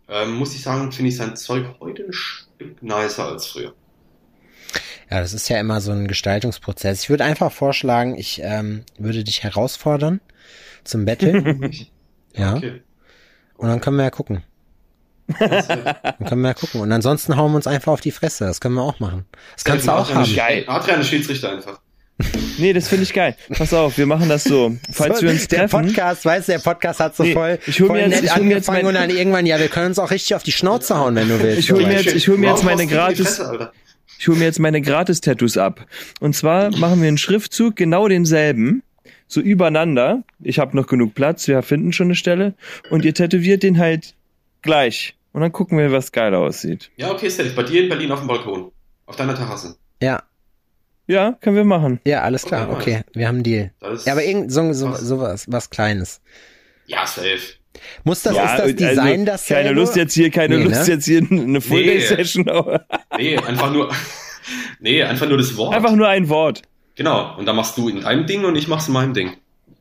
Ähm, 0.07 0.33
muss 0.35 0.53
ich 0.53 0.61
sagen, 0.61 0.91
finde 0.91 1.09
ich 1.09 1.17
sein 1.17 1.35
Zeug 1.35 1.65
heute 1.79 2.03
ein 2.05 2.13
Stück 2.13 2.83
nicer 2.83 3.25
als 3.27 3.47
früher. 3.47 3.73
Ja, 5.11 5.19
das 5.19 5.33
ist 5.33 5.49
ja 5.49 5.59
immer 5.59 5.81
so 5.81 5.91
ein 5.91 6.07
Gestaltungsprozess. 6.07 7.03
Ich 7.03 7.09
würde 7.09 7.23
einfach 7.23 7.51
vorschlagen, 7.51 8.17
ich 8.17 8.41
ähm, 8.43 8.83
würde 8.97 9.23
dich 9.23 9.43
herausfordern 9.43 10.19
zum 10.83 11.05
Battle. 11.05 11.71
ja. 12.35 12.55
Okay. 12.55 12.81
Und 13.57 13.69
dann 13.69 13.81
können 13.81 13.97
wir 13.97 14.03
ja 14.03 14.09
gucken. 14.09 14.43
Dann 15.39 16.27
können 16.27 16.41
wir 16.41 16.49
ja 16.49 16.53
gucken. 16.53 16.81
Und 16.81 16.91
ansonsten 16.91 17.35
hauen 17.35 17.51
wir 17.51 17.55
uns 17.57 17.67
einfach 17.67 17.91
auf 17.93 18.01
die 18.01 18.11
Fresse. 18.11 18.45
Das 18.45 18.59
können 18.61 18.75
wir 18.75 18.83
auch 18.83 18.99
machen. 18.99 19.25
Das 19.55 19.63
kannst 19.63 19.87
du 19.87 19.91
auch 19.91 20.09
Adrian 20.09 20.23
haben. 20.23 20.35
Geil. 20.35 20.63
Adrian 20.67 21.01
ist 21.01 21.07
Schiedsrichter 21.07 21.51
einfach. 21.51 21.79
Nee, 22.57 22.71
das 22.73 22.87
finde 22.87 23.03
ich 23.03 23.13
geil. 23.13 23.35
Pass 23.57 23.73
auf, 23.73 23.97
wir 23.97 24.05
machen 24.05 24.29
das 24.29 24.45
so. 24.45 24.75
Falls 24.91 25.17
So, 25.19 25.23
wir 25.25 25.31
uns 25.31 25.47
der 25.49 25.67
treffen. 25.67 25.87
Podcast, 25.87 26.23
weißt 26.23 26.47
du, 26.47 26.53
der 26.53 26.59
Podcast 26.59 26.99
hat 27.01 27.13
so 27.15 27.23
Nee, 27.23 27.33
voll, 27.33 27.59
ich 27.67 27.81
hol 27.81 27.87
voll 27.87 27.97
mir 27.97 28.03
jetzt- 28.03 28.15
nett 28.21 28.23
ich 28.23 28.35
hol 28.35 28.43
mir 28.43 28.55
jetzt 28.55 28.69
angefangen 28.69 28.93
mein- 28.93 29.03
und 29.03 29.09
dann 29.09 29.17
irgendwann, 29.17 29.45
ja, 29.45 29.59
wir 29.59 29.67
können 29.67 29.87
uns 29.87 29.99
auch 29.99 30.11
richtig 30.11 30.33
auf 30.35 30.43
die 30.43 30.53
Schnauze 30.53 30.97
hauen, 30.97 31.15
wenn 31.15 31.27
du 31.27 31.41
willst. 31.43 31.59
Ich 31.59 31.71
hol 31.71 31.81
So. 31.81 31.87
mir 31.87 31.93
jetzt- 32.01 32.13
ich 32.15 32.27
hol 32.29 32.37
mir 32.37 32.51
jetzt 32.51 32.63
meine 32.63 32.87
gratis- 32.87 33.35
Fresse? 33.37 33.71
Ich 34.17 34.27
hole 34.27 34.37
mir 34.37 34.45
jetzt 34.45 34.59
meine 34.59 34.81
Gratis-Tattoos 34.81 35.57
ab. 35.57 35.85
Und 36.19 36.35
zwar 36.35 36.75
machen 36.77 37.01
wir 37.01 37.07
einen 37.07 37.17
Schriftzug, 37.17 37.75
genau 37.75 38.07
denselben, 38.07 38.81
so 39.27 39.41
übereinander. 39.41 40.23
Ich 40.41 40.59
habe 40.59 40.75
noch 40.75 40.87
genug 40.87 41.13
Platz, 41.15 41.47
wir 41.47 41.61
finden 41.63 41.93
schon 41.93 42.07
eine 42.07 42.15
Stelle. 42.15 42.53
Und 42.89 43.05
ihr 43.05 43.13
tätowiert 43.13 43.63
den 43.63 43.77
halt 43.77 44.13
gleich. 44.61 45.15
Und 45.33 45.41
dann 45.41 45.51
gucken 45.51 45.77
wir, 45.77 45.91
was 45.91 46.11
geil 46.11 46.33
aussieht. 46.33 46.91
Ja, 46.95 47.11
okay, 47.11 47.27
safe. 47.29 47.49
Bei 47.51 47.63
dir 47.63 47.83
in 47.83 47.89
Berlin 47.89 48.11
auf 48.11 48.19
dem 48.19 48.27
Balkon. 48.27 48.71
Auf 49.05 49.15
deiner 49.17 49.35
Terrasse. 49.35 49.75
Ja, 50.01 50.23
Ja, 51.07 51.33
können 51.41 51.55
wir 51.57 51.65
machen. 51.65 51.99
ja, 52.05 52.21
alles 52.21 52.43
klar, 52.43 52.69
Okay, 52.69 52.79
okay, 52.79 53.03
wir 53.13 53.27
haben 53.27 53.35
einen 53.35 53.43
Deal. 53.43 53.71
Das 53.79 53.99
ist, 53.99 54.07
Ja, 54.07 54.13
aber 54.13 54.23
irgend 54.23 54.51
so, 54.51 54.71
so, 54.73 54.89
Was? 54.91 55.01
so 55.01 55.19
was, 55.19 55.51
was 55.51 55.69
Kleines. 55.69 56.21
Ja, 56.87 57.05
safe. 57.05 57.39
Muss 58.03 58.21
das, 58.23 58.35
ja, 58.35 58.43
ist 58.45 58.59
das 58.59 58.69
und 58.71 58.79
Design 58.79 58.97
also, 59.21 59.25
dasselbe? 59.25 59.63
Keine 59.63 59.75
Lust 59.79 59.95
jetzt 59.95 60.13
hier, 60.13 60.29
keine 60.31 60.57
Nee, 60.57 60.63
Lust 60.65 60.87
ne? 60.87 60.93
jetzt 60.93 61.05
hier 61.05 61.27
eine 61.29 61.61
Full-Day-Session. 61.61 62.49
aber 62.49 62.85
Nee, 63.17 63.37
einfach 63.37 63.71
nur. 63.71 63.91
nee, 64.79 65.03
einfach 65.03 65.27
nur 65.27 65.37
das 65.37 65.55
Wort. 65.57 65.73
Einfach 65.75 65.93
nur 65.93 66.07
ein 66.07 66.29
Wort. 66.29 66.61
Genau. 66.95 67.35
Und 67.37 67.45
dann 67.45 67.55
machst 67.55 67.77
du 67.77 67.89
in 67.89 68.01
deinem 68.01 68.25
Ding 68.25 68.45
und 68.45 68.55
ich 68.55 68.67
mach's 68.67 68.87
in 68.87 68.93
meinem 68.93 69.13
Ding. 69.13 69.31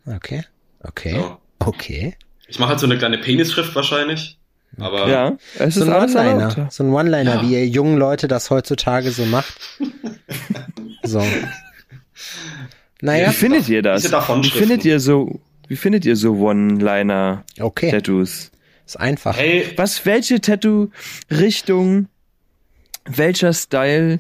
Okay, 0.07 0.45
okay, 0.83 1.13
So. 1.15 1.37
okay. 1.61 2.15
Ich 2.49 2.59
mache 2.59 2.71
halt 2.71 2.81
so 2.81 2.87
eine 2.87 2.99
kleine 2.99 3.19
Penisschrift 3.19 3.75
wahrscheinlich. 3.75 4.39
Aber 4.79 5.09
Ja, 5.09 5.37
es 5.59 5.77
So 5.77 5.83
ist 5.83 5.87
ein 5.89 5.93
alles 5.93 6.15
One-Liner, 6.17 6.69
so 6.71 6.83
ein 6.83 6.93
One-Liner, 6.93 7.37
Ja. 7.37 7.43
wie 7.43 7.53
ihr 7.55 7.67
jungen 7.67 7.97
Leute 7.97 8.27
das 8.29 8.51
heutzutage 8.51 9.11
so 9.13 9.25
macht. 9.25 9.55
So. 11.07 11.23
Naja, 13.03 13.29
Wie 13.31 13.35
findet 13.35 13.69
ihr 13.69 13.83
das? 13.83 14.05
Wie 14.11 14.49
findet 14.51 14.85
ihr 14.87 15.01
so, 15.01 15.41
wie 15.69 15.77
findet 15.77 16.05
ihr 16.05 16.17
so 16.17 16.35
One-Liner-Tattoos? 16.37 18.51
okay, 18.51 18.57
ist 18.87 19.01
einfach. 19.01 19.37
hey, 19.37 19.67
Was, 19.77 20.05
welche 20.07 20.41
Tattoo-Richtung, 20.41 22.09
welcher 23.07 23.53
Style 23.53 24.19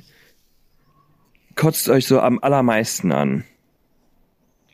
kotzt 1.54 1.88
euch 1.88 2.06
so 2.06 2.20
am 2.20 2.38
allermeisten 2.42 3.12
an? 3.12 3.44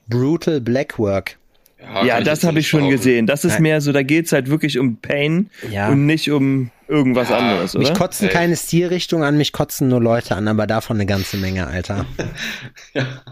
Brutal 0.08 0.60
Blackwork. 0.60 1.38
ja, 1.80 2.04
ja, 2.04 2.20
das 2.20 2.44
habe 2.44 2.58
ich 2.60 2.68
schon 2.68 2.90
gesehen. 2.90 3.26
Das 3.26 3.44
ist 3.44 3.54
Nein. 3.54 3.62
mehr 3.62 3.80
so, 3.80 3.92
da 3.92 4.02
geht's 4.02 4.32
halt 4.32 4.48
wirklich 4.50 4.78
um 4.78 4.96
Pain 4.96 5.50
Ja. 5.70 5.88
und 5.88 6.06
nicht 6.06 6.30
um 6.30 6.70
irgendwas 6.90 7.30
Ja, 7.30 7.38
anderes, 7.38 7.76
Mich 7.76 7.92
oder? 7.92 7.94
kotzen 7.94 8.28
Ey. 8.28 8.34
keine 8.34 8.56
Stilrichtung 8.56 9.22
an, 9.24 9.36
mich 9.38 9.52
kotzen 9.52 9.88
nur 9.88 10.00
Leute 10.02 10.36
an, 10.36 10.48
aber 10.48 10.66
davon 10.66 10.96
eine 10.98 11.06
ganze 11.06 11.36
Menge, 11.38 11.66
Alter. 11.66 12.06
Ja, 12.94 13.22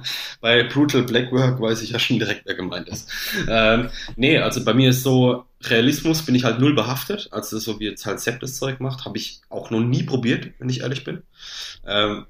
bei 0.40 0.64
Brutal 0.64 1.02
Blackwork 1.02 1.60
weiß 1.60 1.82
ich 1.82 1.90
ja 1.90 1.98
schon 1.98 2.18
direkt, 2.18 2.42
wer 2.46 2.54
gemeint 2.54 2.88
ist. 2.88 3.10
Ähm, 3.48 3.90
nee, 4.16 4.38
also 4.38 4.64
bei 4.64 4.74
mir 4.74 4.90
ist 4.90 5.02
so, 5.02 5.44
Realismus 5.62 6.24
bin 6.24 6.34
ich 6.34 6.44
halt 6.44 6.60
null 6.60 6.74
behaftet. 6.74 7.28
Also 7.32 7.58
so 7.58 7.80
wie 7.80 7.86
jetzt 7.86 8.06
halt 8.06 8.20
Sepp 8.20 8.40
das 8.40 8.56
Zeug 8.56 8.80
macht, 8.80 9.04
habe 9.04 9.18
ich 9.18 9.40
auch 9.48 9.70
noch 9.70 9.80
nie 9.80 10.04
probiert, 10.04 10.50
wenn 10.58 10.68
ich 10.68 10.80
ehrlich 10.80 11.04
bin. 11.04 11.22
Ähm, 11.86 12.26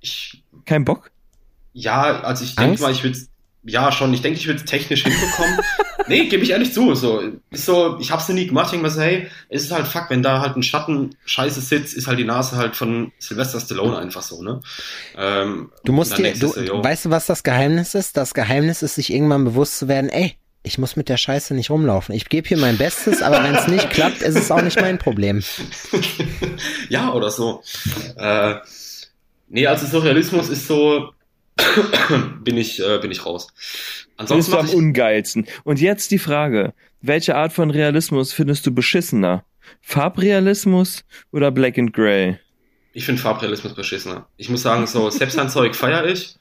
ich, 0.00 0.44
Kein 0.64 0.84
Bock? 0.84 1.10
ja, 1.72 2.20
also 2.22 2.44
ich 2.44 2.54
denke 2.56 2.80
mal, 2.82 2.92
ich 2.92 3.02
würde 3.04 3.18
ja 3.66 3.92
schon, 3.92 4.14
ich 4.14 4.22
denke, 4.22 4.38
ich 4.38 4.46
würde 4.46 4.60
es 4.60 4.64
technisch 4.64 5.02
hinbekommen. 5.02 5.58
nee, 6.08 6.26
gebe 6.26 6.42
ich 6.42 6.50
ehrlich 6.50 6.72
zu. 6.72 6.94
So, 6.94 7.22
ist 7.50 7.66
so, 7.66 7.98
ich 8.00 8.10
hab's 8.10 8.28
nie 8.28 8.46
gemacht, 8.46 8.70
so, 8.70 9.00
hey, 9.00 9.28
es 9.48 9.64
ist 9.64 9.72
halt 9.72 9.86
fuck, 9.86 10.06
wenn 10.08 10.22
da 10.22 10.40
halt 10.40 10.56
ein 10.56 10.62
Schatten 10.62 11.16
scheiße 11.24 11.60
sitzt, 11.60 11.94
ist 11.94 12.06
halt 12.06 12.18
die 12.18 12.24
Nase 12.24 12.56
halt 12.56 12.76
von 12.76 13.12
Sylvester 13.18 13.60
Stallone 13.60 13.98
einfach 13.98 14.22
so, 14.22 14.42
ne? 14.42 14.60
Ähm, 15.16 15.70
Du 15.84 15.92
musst 15.92 16.16
dir, 16.16 16.32
du, 16.34 16.54
yo. 16.60 16.82
weißt 16.82 17.06
du, 17.06 17.10
was 17.10 17.26
das 17.26 17.42
Geheimnis 17.42 17.94
ist? 17.94 18.16
Das 18.16 18.34
Geheimnis 18.34 18.82
ist, 18.82 18.94
sich 18.94 19.12
irgendwann 19.12 19.44
bewusst 19.44 19.78
zu 19.78 19.88
werden, 19.88 20.10
ey, 20.10 20.36
ich 20.62 20.78
muss 20.78 20.96
mit 20.96 21.08
der 21.08 21.16
Scheiße 21.16 21.54
nicht 21.54 21.70
rumlaufen. 21.70 22.14
Ich 22.14 22.28
gebe 22.28 22.48
hier 22.48 22.58
mein 22.58 22.76
Bestes, 22.76 23.22
aber 23.22 23.42
wenn 23.44 23.54
es 23.54 23.66
nicht 23.68 23.90
klappt, 23.90 24.22
ist 24.22 24.36
es 24.36 24.50
auch 24.50 24.62
nicht 24.62 24.80
mein 24.80 24.98
Problem. 24.98 25.42
ja, 26.88 27.12
oder 27.12 27.30
so. 27.30 27.62
Äh, 28.16 28.56
nee, 29.48 29.66
also 29.66 29.86
so 29.86 30.00
Realismus 30.00 30.48
ist 30.48 30.66
so, 30.66 31.12
bin 32.44 32.56
ich, 32.56 32.80
äh, 32.80 32.98
bin 32.98 33.10
ich 33.10 33.24
raus. 33.26 33.48
Ansonsten 34.16 34.50
du 34.50 34.56
mach 34.56 34.62
am 34.64 34.68
ich, 34.70 34.74
ungeilsten. 34.74 35.46
Und 35.64 35.80
jetzt 35.80 36.10
die 36.10 36.18
Frage, 36.18 36.74
welche 37.00 37.36
Art 37.36 37.52
von 37.52 37.70
Realismus 37.70 38.32
findest 38.32 38.66
du 38.66 38.72
beschissener? 38.74 39.44
Farbrealismus 39.82 41.04
oder 41.32 41.50
Black 41.50 41.78
and 41.78 41.92
Grey? 41.92 42.38
ich 42.92 43.04
finde 43.04 43.20
Farbrealismus 43.20 43.74
beschissener. 43.74 44.26
Ich 44.38 44.48
muss 44.48 44.62
sagen, 44.62 44.86
so 44.86 45.10
Selbsthandzeug 45.10 45.74
feiere 45.76 46.06
ich. 46.06 46.36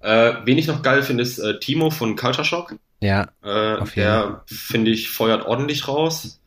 Äh, 0.00 0.32
wen 0.44 0.58
ich 0.58 0.66
noch 0.66 0.82
geil 0.82 1.04
finde, 1.04 1.22
ist 1.22 1.38
äh, 1.38 1.60
Timo 1.60 1.90
von 1.90 2.16
Culture 2.16 2.44
Shock. 2.44 2.74
Ja, 3.00 3.28
Äh, 3.44 3.84
der, 3.94 4.42
finde 4.46 4.90
ich, 4.90 5.08
feuert 5.08 5.46
ordentlich 5.46 5.86
raus. 5.86 6.40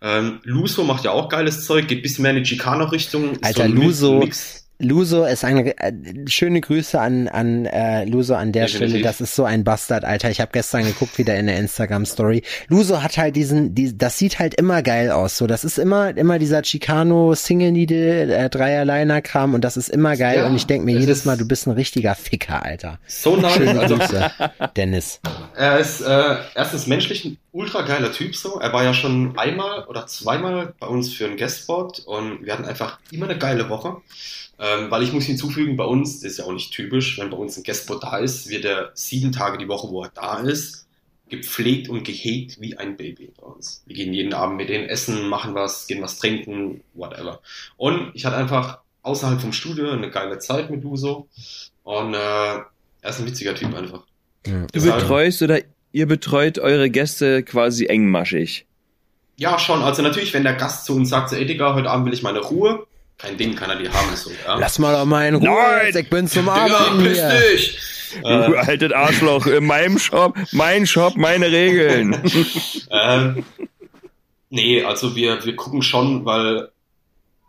Ähm, 0.00 0.40
Luso 0.44 0.84
macht 0.84 1.04
ja 1.04 1.10
auch 1.10 1.28
geiles 1.28 1.66
Zeug, 1.66 1.88
geht 1.88 2.02
bisschen 2.02 2.22
mehr 2.22 2.30
in 2.32 2.38
die 2.42 2.48
Chicano-Richtung. 2.48 3.32
ist 3.34 3.44
Alter, 3.44 3.68
Mix- 3.68 4.00
Luso- 4.00 4.18
Mix. 4.20 4.65
Luso 4.78 5.24
ist 5.24 5.44
ein 5.44 5.66
äh, 5.66 5.92
schöne 6.28 6.60
Grüße 6.60 7.00
an 7.00 7.28
an 7.28 7.64
äh, 7.66 8.04
Luso 8.04 8.34
an 8.34 8.52
der 8.52 8.66
Definitiv. 8.66 8.90
Stelle. 8.90 9.04
Das 9.04 9.20
ist 9.20 9.34
so 9.34 9.44
ein 9.44 9.64
Bastard, 9.64 10.04
Alter. 10.04 10.30
Ich 10.30 10.40
habe 10.40 10.50
gestern 10.52 10.84
geguckt 10.84 11.16
wieder 11.16 11.34
in 11.36 11.46
der 11.46 11.58
Instagram 11.58 12.04
Story. 12.04 12.42
Luso 12.68 13.02
hat 13.02 13.16
halt 13.16 13.36
diesen, 13.36 13.74
die, 13.74 13.96
das 13.96 14.18
sieht 14.18 14.38
halt 14.38 14.54
immer 14.54 14.82
geil 14.82 15.10
aus. 15.10 15.38
So, 15.38 15.46
das 15.46 15.64
ist 15.64 15.78
immer 15.78 16.16
immer 16.16 16.38
dieser 16.38 16.60
Chicano 16.62 17.34
Single 17.34 17.72
Needle 17.72 18.34
äh, 18.36 18.50
Dreierliner 18.50 19.22
Kram 19.22 19.54
und 19.54 19.62
das 19.62 19.76
ist 19.78 19.88
immer 19.88 20.16
geil. 20.16 20.38
Ja, 20.38 20.46
und 20.46 20.56
ich 20.56 20.66
denk 20.66 20.84
mir 20.84 20.94
es 20.96 21.00
jedes 21.00 21.24
Mal, 21.24 21.36
du 21.38 21.46
bist 21.48 21.66
ein 21.66 21.72
richtiger 21.72 22.14
Ficker, 22.14 22.62
Alter. 22.62 22.98
So 23.06 23.36
nice. 23.36 23.54
Schöne 23.54 23.80
Also, 23.80 23.96
Grüße, 23.96 24.30
Dennis. 24.76 25.20
er 25.56 25.78
ist 25.78 26.02
äh, 26.02 26.36
erstens 26.54 26.86
menschlich 26.86 27.24
ein 27.24 27.38
ultra 27.52 27.80
geiler 27.82 28.12
Typ 28.12 28.36
so. 28.36 28.60
Er 28.60 28.72
war 28.74 28.84
ja 28.84 28.92
schon 28.92 29.38
einmal 29.38 29.84
oder 29.86 30.06
zweimal 30.06 30.74
bei 30.78 30.86
uns 30.86 31.14
für 31.14 31.24
einen 31.24 31.38
Guestspot 31.38 32.00
und 32.00 32.44
wir 32.44 32.52
hatten 32.52 32.66
einfach 32.66 32.98
immer 33.10 33.24
eine 33.26 33.38
geile 33.38 33.70
Woche. 33.70 33.96
Ähm, 34.58 34.90
weil 34.90 35.02
ich 35.02 35.12
muss 35.12 35.24
hinzufügen, 35.24 35.76
bei 35.76 35.84
uns, 35.84 36.20
das 36.20 36.32
ist 36.32 36.38
ja 36.38 36.44
auch 36.46 36.52
nicht 36.52 36.72
typisch, 36.72 37.18
wenn 37.18 37.30
bei 37.30 37.36
uns 37.36 37.56
ein 37.56 37.62
Guestspot 37.62 38.02
da 38.02 38.18
ist, 38.18 38.48
wird 38.48 38.64
er 38.64 38.90
sieben 38.94 39.32
Tage 39.32 39.58
die 39.58 39.68
Woche, 39.68 39.88
wo 39.90 40.02
er 40.02 40.10
da 40.14 40.38
ist, 40.38 40.86
gepflegt 41.28 41.88
und 41.88 42.04
gehegt 42.04 42.60
wie 42.60 42.76
ein 42.76 42.96
Baby 42.96 43.32
bei 43.38 43.46
uns. 43.46 43.82
Wir 43.86 43.96
gehen 43.96 44.14
jeden 44.14 44.32
Abend 44.32 44.56
mit 44.56 44.68
denen 44.68 44.88
essen, 44.88 45.28
machen 45.28 45.54
was, 45.54 45.86
gehen 45.86 46.00
was 46.00 46.18
trinken, 46.18 46.82
whatever. 46.94 47.40
Und 47.76 48.12
ich 48.14 48.24
hatte 48.24 48.36
einfach 48.36 48.78
außerhalb 49.02 49.40
vom 49.40 49.52
Studio 49.52 49.90
eine 49.90 50.10
geile 50.10 50.38
Zeit 50.38 50.70
mit 50.70 50.82
Luso 50.82 51.28
und 51.84 52.14
äh, 52.14 52.16
er 52.16 52.64
ist 53.04 53.20
ein 53.20 53.26
witziger 53.26 53.54
Typ 53.54 53.74
einfach. 53.74 54.02
Mhm. 54.46 54.66
Du 54.72 54.82
betreust 54.82 55.42
oder 55.42 55.60
ihr 55.92 56.06
betreut 56.06 56.58
eure 56.58 56.90
Gäste 56.90 57.42
quasi 57.42 57.86
engmaschig. 57.86 58.66
Ja, 59.36 59.58
schon. 59.58 59.82
Also 59.82 60.02
natürlich, 60.02 60.32
wenn 60.32 60.44
der 60.44 60.54
Gast 60.54 60.86
zu 60.86 60.94
uns 60.94 61.10
sagt, 61.10 61.30
so, 61.30 61.36
ey 61.36 61.46
Digga, 61.46 61.74
heute 61.74 61.90
Abend 61.90 62.06
will 62.06 62.14
ich 62.14 62.22
meine 62.22 62.40
Ruhe, 62.40 62.86
kein 63.18 63.36
Ding, 63.36 63.54
kann 63.56 63.70
er 63.70 63.76
die 63.76 63.88
haben. 63.88 64.14
So, 64.16 64.30
ja. 64.30 64.56
Lass 64.58 64.78
mal 64.78 64.92
doch 64.92 65.04
mal 65.04 65.26
in 65.26 65.36
Ruhe. 65.36 65.48
Nein! 65.48 65.96
Ich 65.96 66.10
bin 66.10 66.28
zum 66.28 66.44
Digga, 66.46 66.54
Arbeiten 66.54 67.02
piss 67.02 67.18
hier. 67.18 67.40
dich! 67.40 67.78
Du 68.22 68.28
Äh, 68.28 68.56
altes 68.58 68.92
Arschloch, 68.92 69.46
in 69.46 69.66
meinem 69.66 69.98
Shop, 69.98 70.36
mein 70.52 70.86
Shop, 70.86 71.16
meine 71.16 71.50
Regeln. 71.50 72.22
ähm, 72.90 73.44
nee, 74.48 74.82
also 74.82 75.16
wir, 75.16 75.44
wir 75.44 75.56
gucken 75.56 75.82
schon, 75.82 76.24
weil 76.24 76.70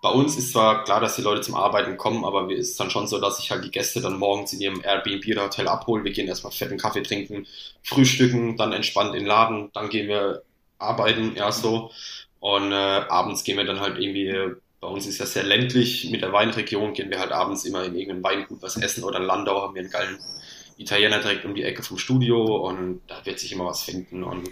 bei 0.02 0.10
uns 0.10 0.38
ist 0.38 0.52
zwar 0.52 0.84
klar, 0.84 1.00
dass 1.00 1.16
die 1.16 1.22
Leute 1.22 1.42
zum 1.42 1.56
Arbeiten 1.56 1.98
kommen, 1.98 2.24
aber 2.24 2.50
es 2.52 2.70
ist 2.70 2.80
dann 2.80 2.90
schon 2.90 3.08
so, 3.08 3.20
dass 3.20 3.40
ich 3.40 3.52
halt 3.52 3.64
die 3.66 3.72
Gäste 3.72 4.02
dann 4.02 4.18
morgens 4.18 4.54
in 4.54 4.62
ihrem 4.62 4.82
Airbnb 4.84 5.26
oder 5.32 5.46
Hotel 5.46 5.68
abhole. 5.68 6.04
Wir 6.04 6.12
gehen 6.12 6.28
erstmal 6.28 6.52
fetten 6.52 6.78
Kaffee 6.78 7.04
trinken, 7.04 7.48
frühstücken, 7.84 8.58
dann 8.58 8.74
entspannt 8.74 9.16
in 9.16 9.22
den 9.22 9.28
Laden, 9.28 9.70
dann 9.74 9.90
gehen 9.90 10.08
wir 10.08 10.44
arbeiten, 10.78 11.34
ja 11.36 11.52
so. 11.52 11.92
Und 12.40 12.72
äh, 12.72 12.76
abends 12.76 13.44
gehen 13.44 13.58
wir 13.58 13.66
dann 13.66 13.80
halt 13.80 13.98
irgendwie, 14.00 14.34
bei 14.80 14.88
uns 14.88 15.08
ist 15.08 15.20
ja 15.20 15.26
sehr 15.26 15.44
ländlich, 15.44 16.10
mit 16.12 16.22
der 16.22 16.32
Weinregion 16.34 16.94
gehen 16.94 17.10
wir 17.10 17.20
halt 17.20 17.32
abends 17.32 17.66
immer 17.66 17.84
in 17.86 17.96
irgendein 17.96 18.24
Weingut 18.24 18.62
was 18.62 18.78
essen 18.78 19.04
oder 19.04 19.18
in 19.20 19.26
Landau 19.26 19.62
haben 19.62 19.74
wir 19.76 19.82
einen 19.82 19.92
geilen 19.92 20.20
Italiener 20.78 21.20
direkt 21.20 21.46
um 21.46 21.56
die 21.56 21.64
Ecke 21.64 21.82
vom 21.82 21.98
Studio 21.98 22.44
und 22.68 23.02
da 23.08 23.26
wird 23.26 23.40
sich 23.40 23.52
immer 23.52 23.66
was 23.66 23.82
finden 23.84 24.24
und 24.24 24.50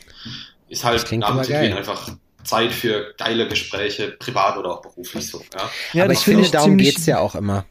ist 0.67 0.83
halt 0.83 1.07
geil. 1.07 1.73
einfach 1.77 2.09
Zeit 2.43 2.71
für 2.71 3.13
geile 3.17 3.47
Gespräche, 3.47 4.09
privat 4.11 4.57
oder 4.57 4.71
auch 4.71 4.81
beruflich 4.81 5.27
so. 5.29 5.41
Ja, 5.53 5.69
Ja, 5.93 6.03
Aber 6.03 6.13
das 6.13 6.19
ich 6.21 6.25
finde, 6.25 6.41
ich 6.43 6.51
darum 6.51 6.71
ziemlich- 6.71 6.95
geht's 6.95 7.05
ja 7.05 7.19
auch 7.19 7.35
immer. 7.35 7.65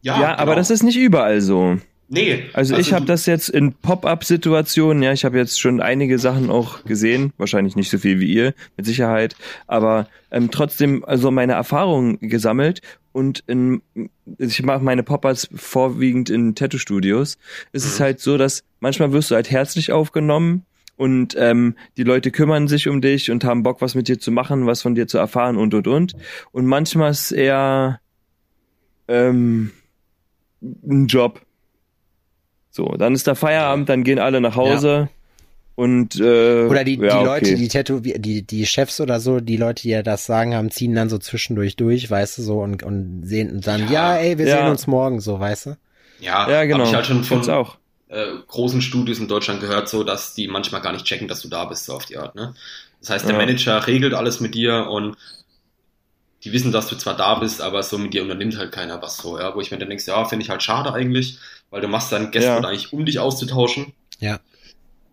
Ja, 0.00 0.14
aber 0.36 0.44
genau. 0.44 0.54
das 0.56 0.70
ist 0.70 0.82
nicht 0.82 0.96
überall 0.96 1.40
so. 1.40 1.76
Nee, 2.10 2.44
Also, 2.54 2.74
ich 2.76 2.94
habe 2.94 3.04
das 3.04 3.26
jetzt 3.26 3.50
in 3.50 3.74
Pop-up-Situationen, 3.74 5.02
ja, 5.02 5.12
ich 5.12 5.26
habe 5.26 5.36
jetzt 5.36 5.60
schon 5.60 5.82
einige 5.82 6.18
Sachen 6.18 6.48
auch 6.48 6.84
gesehen, 6.84 7.34
wahrscheinlich 7.36 7.76
nicht 7.76 7.90
so 7.90 7.98
viel 7.98 8.18
wie 8.18 8.32
ihr, 8.32 8.54
mit 8.78 8.86
Sicherheit, 8.86 9.36
aber 9.66 10.08
ähm, 10.30 10.50
trotzdem 10.50 11.04
also 11.04 11.30
meine 11.30 11.52
Erfahrungen 11.52 12.18
gesammelt 12.20 12.80
und 13.12 13.44
in, 13.46 13.82
ich 14.38 14.62
mache 14.62 14.82
meine 14.82 15.02
Pop-ups 15.02 15.50
vorwiegend 15.54 16.30
in 16.30 16.54
Tattoo-Studios. 16.54 17.36
Es 17.72 17.84
ist 17.84 17.98
Mhm. 17.98 18.04
halt 18.04 18.20
so, 18.20 18.38
dass 18.38 18.64
manchmal 18.80 19.12
wirst 19.12 19.30
du 19.30 19.34
halt 19.34 19.50
herzlich 19.50 19.92
aufgenommen 19.92 20.64
und 20.96 21.36
ähm, 21.38 21.74
die 21.98 22.04
Leute 22.04 22.30
kümmern 22.30 22.68
sich 22.68 22.88
um 22.88 23.02
dich 23.02 23.30
und 23.30 23.44
haben 23.44 23.62
Bock, 23.62 23.82
was 23.82 23.94
mit 23.94 24.08
dir 24.08 24.18
zu 24.18 24.30
machen, 24.32 24.64
was 24.66 24.80
von 24.80 24.94
dir 24.94 25.08
zu 25.08 25.18
erfahren 25.18 25.58
und 25.58 25.74
und 25.74 25.86
und. 25.86 26.14
Und 26.52 26.64
manchmal 26.64 27.10
ist 27.10 27.32
eher 27.32 28.00
ähm, 29.08 29.72
ein 30.62 31.06
Job. 31.06 31.42
So, 32.78 32.86
dann 32.96 33.14
ist 33.14 33.26
der 33.26 33.34
Feierabend, 33.34 33.88
dann 33.88 34.04
gehen 34.04 34.20
alle 34.20 34.40
nach 34.40 34.54
Hause 34.54 35.10
und 35.76 36.20
äh, 36.20 36.70
Oder 36.70 36.84
die, 36.84 36.98
ja, 36.98 37.04
die 37.06 37.22
Leute, 37.22 37.54
okay. 37.54 37.56
die 37.56 37.68
Tattoo, 37.68 38.00
die, 38.00 38.42
die 38.46 38.66
Chefs 38.66 39.00
oder 39.00 39.20
so, 39.20 39.40
die 39.40 39.56
Leute, 39.56 39.82
die 39.82 39.88
ja 39.90 40.02
das 40.02 40.26
sagen 40.26 40.54
haben, 40.54 40.70
ziehen 40.70 40.94
dann 40.94 41.08
so 41.08 41.18
zwischendurch 41.18 41.76
durch, 41.76 42.10
weißt 42.10 42.38
du, 42.38 42.42
so 42.42 42.60
und, 42.60 42.82
und 42.82 43.22
sehen 43.24 43.50
und 43.50 43.66
dann, 43.66 43.88
ja, 43.88 44.14
Ja. 44.14 44.16
ey, 44.16 44.38
wir 44.38 44.46
Ja. 44.46 44.48
sehen 44.48 44.68
uns 44.68 44.86
morgen, 44.86 45.20
so, 45.20 45.40
weißt 45.40 45.66
du? 45.66 45.76
ja, 46.18 46.50
ja 46.50 46.64
genau, 46.64 46.84
hab 46.84 46.84
ich 46.84 46.94
halt 46.94 47.06
schon 47.06 47.24
von 47.24 47.50
auch. 47.50 47.78
äh, 48.08 48.26
großen 48.46 48.82
Studios 48.82 49.18
in 49.18 49.28
Deutschland 49.28 49.60
gehört, 49.60 49.88
so 49.88 50.04
dass 50.04 50.34
die 50.34 50.48
manchmal 50.48 50.80
gar 50.80 50.92
nicht 50.92 51.04
checken, 51.04 51.28
dass 51.28 51.42
du 51.42 51.48
da 51.48 51.64
bist, 51.66 51.84
so 51.84 51.94
auf 51.94 52.06
die 52.06 52.16
Art. 52.18 52.34
Ne? 52.34 52.54
Das 53.00 53.10
heißt, 53.10 53.28
der 53.28 53.34
Ja. 53.34 53.36
Manager 53.36 53.86
regelt 53.86 54.14
alles 54.14 54.40
mit 54.40 54.54
dir 54.54 54.88
und 54.90 55.16
die 56.44 56.52
wissen, 56.52 56.72
dass 56.72 56.88
du 56.88 56.96
zwar 56.96 57.16
da 57.16 57.34
bist, 57.36 57.60
aber 57.60 57.82
so 57.82 57.98
mit 57.98 58.14
dir 58.14 58.22
unternimmt 58.22 58.56
halt 58.58 58.72
keiner 58.72 59.02
was 59.02 59.16
so, 59.18 59.38
ja, 59.38 59.54
wo 59.54 59.60
ich 59.60 59.70
mir 59.70 59.78
dann 59.78 59.88
denke, 59.88 60.04
ja, 60.06 60.24
finde 60.24 60.44
ich 60.44 60.50
halt 60.50 60.62
schade 60.62 60.92
eigentlich, 60.92 61.38
weil 61.70 61.80
du 61.80 61.88
machst 61.88 62.12
deinen 62.12 62.30
Gästen 62.30 62.62
Ja. 62.62 62.68
eigentlich, 62.68 62.92
um 62.92 63.04
dich 63.04 63.18
auszutauschen. 63.18 63.92
Ja. 64.20 64.40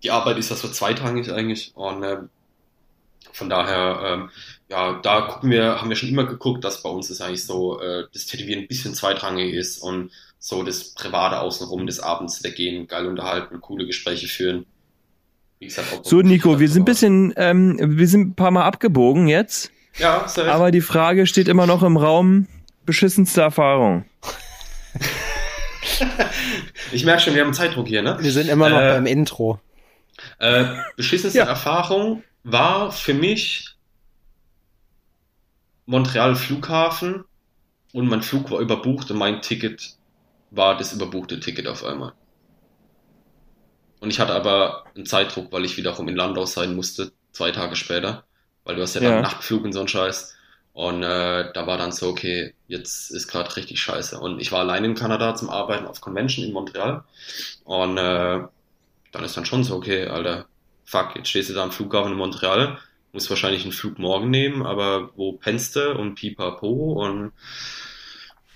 Die 0.04 0.12
Arbeit 0.12 0.38
ist 0.38 0.52
das 0.52 0.62
so 0.62 0.68
zweitrangig 0.70 1.32
eigentlich 1.32 1.72
und 1.76 2.04
ähm, 2.04 2.30
von 3.34 3.50
daher, 3.50 4.00
ähm, 4.06 4.30
ja, 4.70 5.00
da 5.02 5.22
gucken 5.22 5.50
wir, 5.52 5.82
haben 5.82 5.90
wir 5.90 5.96
schon 5.98 6.10
immer 6.10 6.26
geguckt, 6.26 6.64
dass 6.64 6.82
bei 6.84 6.90
uns 6.90 7.10
ist 7.10 7.22
eigentlich 7.22 7.44
so, 7.46 7.82
äh, 7.82 8.06
das 8.14 8.26
Tätowieren 8.26 8.62
ein 8.62 8.68
bisschen 8.68 8.94
zweitrangig 8.96 9.54
ist 9.54 9.80
und 9.80 10.12
so 10.40 10.64
das 10.64 10.94
Private 10.94 11.40
außenrum 11.42 11.86
des 11.88 12.00
Abends 12.00 12.44
weggehen, 12.44 12.88
geil 12.88 13.08
unterhalten, 13.08 13.60
coole 13.62 13.86
Gespräche 13.86 14.28
führen. 14.28 14.66
Wie 15.60 15.66
gesagt, 15.66 15.88
auch 15.94 16.06
So, 16.06 16.22
Nico, 16.22 16.60
wir 16.60 16.70
sind 16.70 16.84
ein 16.84 16.86
bisschen, 16.86 17.34
ähm, 17.36 17.78
wir 17.82 18.08
sind 18.08 18.28
ein 18.30 18.36
paar 18.36 18.52
Mal 18.52 18.64
abgebogen 18.64 19.28
jetzt, 19.28 19.72
Ja, 19.98 20.28
safe. 20.28 20.52
aber 20.52 20.72
die 20.72 20.82
Frage 20.82 21.26
steht 21.28 21.48
immer 21.48 21.66
noch 21.68 21.82
im 21.84 21.98
Raum, 21.98 22.48
beschissenste 22.86 23.42
Erfahrung. 23.42 24.06
ich 26.92 27.06
merke 27.06 27.22
schon, 27.22 27.36
wir 27.36 27.44
haben 27.44 27.54
Zeitdruck 27.54 27.88
hier, 27.88 28.02
ne? 28.02 28.18
Wir 28.20 28.32
sind 28.32 28.50
immer 28.50 28.70
noch 28.70 28.80
Äh, 28.80 28.94
beim 28.94 29.06
Intro. 29.06 29.60
Äh, 30.40 30.66
beschissenste 30.96 31.40
Ja. 31.40 31.46
Erfahrung 31.46 32.24
war 32.44 32.92
für 32.92 33.14
mich 33.14 33.76
Montreal 35.86 36.36
Flughafen 36.36 37.26
und 37.94 38.08
mein 38.08 38.22
Flug 38.24 38.50
war 38.52 38.60
überbucht 38.60 39.12
und 39.12 39.18
mein 39.18 39.42
Ticket 39.42 39.96
war 40.52 40.78
das 40.78 40.94
überbuchte 40.94 41.40
Ticket 41.40 41.68
auf 41.68 41.84
einmal. 41.84 42.14
Und 44.00 44.10
ich 44.12 44.20
hatte 44.20 44.34
aber 44.34 44.86
einen 44.96 45.06
Zeitdruck, 45.06 45.52
weil 45.52 45.66
ich 45.66 45.78
wiederum 45.78 46.08
in 46.08 46.16
Landau 46.16 46.46
sein 46.46 46.76
musste, 46.76 47.12
zwei 47.32 47.52
Tage 47.52 47.76
später, 47.76 48.24
weil 48.64 48.76
du 48.76 48.82
hast 48.82 48.96
ja 48.96 49.02
dann 49.02 49.10
Ja. 49.10 49.16
einen 49.16 49.24
Nachtflug 49.24 49.64
und 49.64 49.74
so 49.74 49.80
einen 49.80 49.88
Scheiß. 49.88 50.36
Und 50.76 51.04
äh, 51.04 51.54
da 51.54 51.68
war 51.68 51.78
dann 51.78 51.94
so, 51.94 52.10
okay, 52.10 52.54
jetzt 52.68 53.10
ist 53.10 53.30
gerade 53.30 53.56
richtig 53.56 53.80
scheiße. 53.80 54.20
Und 54.20 54.42
ich 54.42 54.52
war 54.52 54.60
allein 54.60 54.84
in 54.84 54.94
Kanada 54.94 55.34
zum 55.34 55.50
Arbeiten 55.50 55.88
auf 55.88 56.02
Convention 56.02 56.46
in 56.46 56.52
Montreal. 56.52 57.06
Und 57.64 57.98
äh, 57.98 58.42
dann 59.14 59.24
ist 59.24 59.38
dann 59.38 59.46
schon 59.46 59.64
so, 59.64 59.78
okay, 59.78 60.08
Alter, 60.08 60.48
fuck, 60.84 61.16
jetzt 61.16 61.30
stehst 61.30 61.50
du 61.50 61.54
da 61.54 61.64
am 61.64 61.72
Flughafen 61.72 62.12
in 62.12 62.18
Montreal, 62.18 62.78
musst 63.14 63.30
wahrscheinlich 63.30 63.64
einen 63.64 63.72
Flug 63.72 64.00
morgen 64.00 64.30
nehmen, 64.30 64.66
aber 64.66 65.12
wo 65.16 65.32
pennst 65.32 65.78
du 65.78 65.94
und 65.98 66.16
pipapo 66.16 67.06
und 67.06 67.32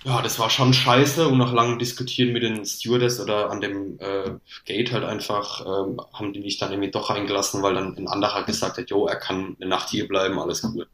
ja, 0.03 0.21
das 0.21 0.39
war 0.39 0.49
schon 0.49 0.73
scheiße 0.73 1.25
und 1.25 1.37
nach 1.37 1.53
langem 1.53 1.79
Diskutieren 1.79 2.33
mit 2.33 2.43
den 2.43 2.65
Stewardess 2.65 3.21
oder 3.21 3.49
an 3.49 3.61
dem 3.61 3.97
äh, 3.99 4.31
Gate 4.65 4.91
halt 4.91 5.05
einfach, 5.05 5.65
ähm, 5.65 6.01
haben 6.11 6.33
die 6.33 6.41
mich 6.41 6.57
dann 6.57 6.71
irgendwie 6.71 6.91
doch 6.91 7.09
reingelassen, 7.09 7.63
weil 7.63 7.75
dann 7.75 7.95
ein 7.95 8.09
anderer 8.09 8.43
gesagt 8.43 8.77
hat, 8.77 8.89
jo, 8.89 9.07
er 9.07 9.15
kann 9.15 9.55
eine 9.59 9.69
Nacht 9.69 9.89
hier 9.89 10.05
bleiben, 10.05 10.37
alles 10.37 10.65
cool. 10.65 10.85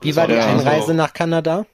Wie 0.00 0.08
das 0.08 0.16
war 0.16 0.26
die 0.26 0.34
dann 0.34 0.58
so- 0.60 0.66
Einreise 0.66 0.94
nach 0.94 1.12
Kanada? 1.12 1.66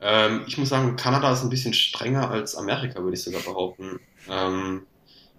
ähm, 0.00 0.44
ich 0.46 0.56
muss 0.58 0.68
sagen, 0.68 0.96
Kanada 0.96 1.32
ist 1.32 1.42
ein 1.42 1.50
bisschen 1.50 1.74
strenger 1.74 2.30
als 2.30 2.54
Amerika, 2.54 3.02
würde 3.02 3.16
ich 3.16 3.22
sogar 3.22 3.40
behaupten. 3.42 4.00
Ähm, 4.30 4.86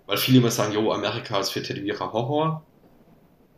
weil 0.05 0.17
viele 0.17 0.39
immer 0.39 0.51
sagen, 0.51 0.73
jo, 0.73 0.91
Amerika 0.91 1.39
ist 1.39 1.51
für 1.51 1.61
Tätowierer 1.63 2.11
Horror. 2.11 2.63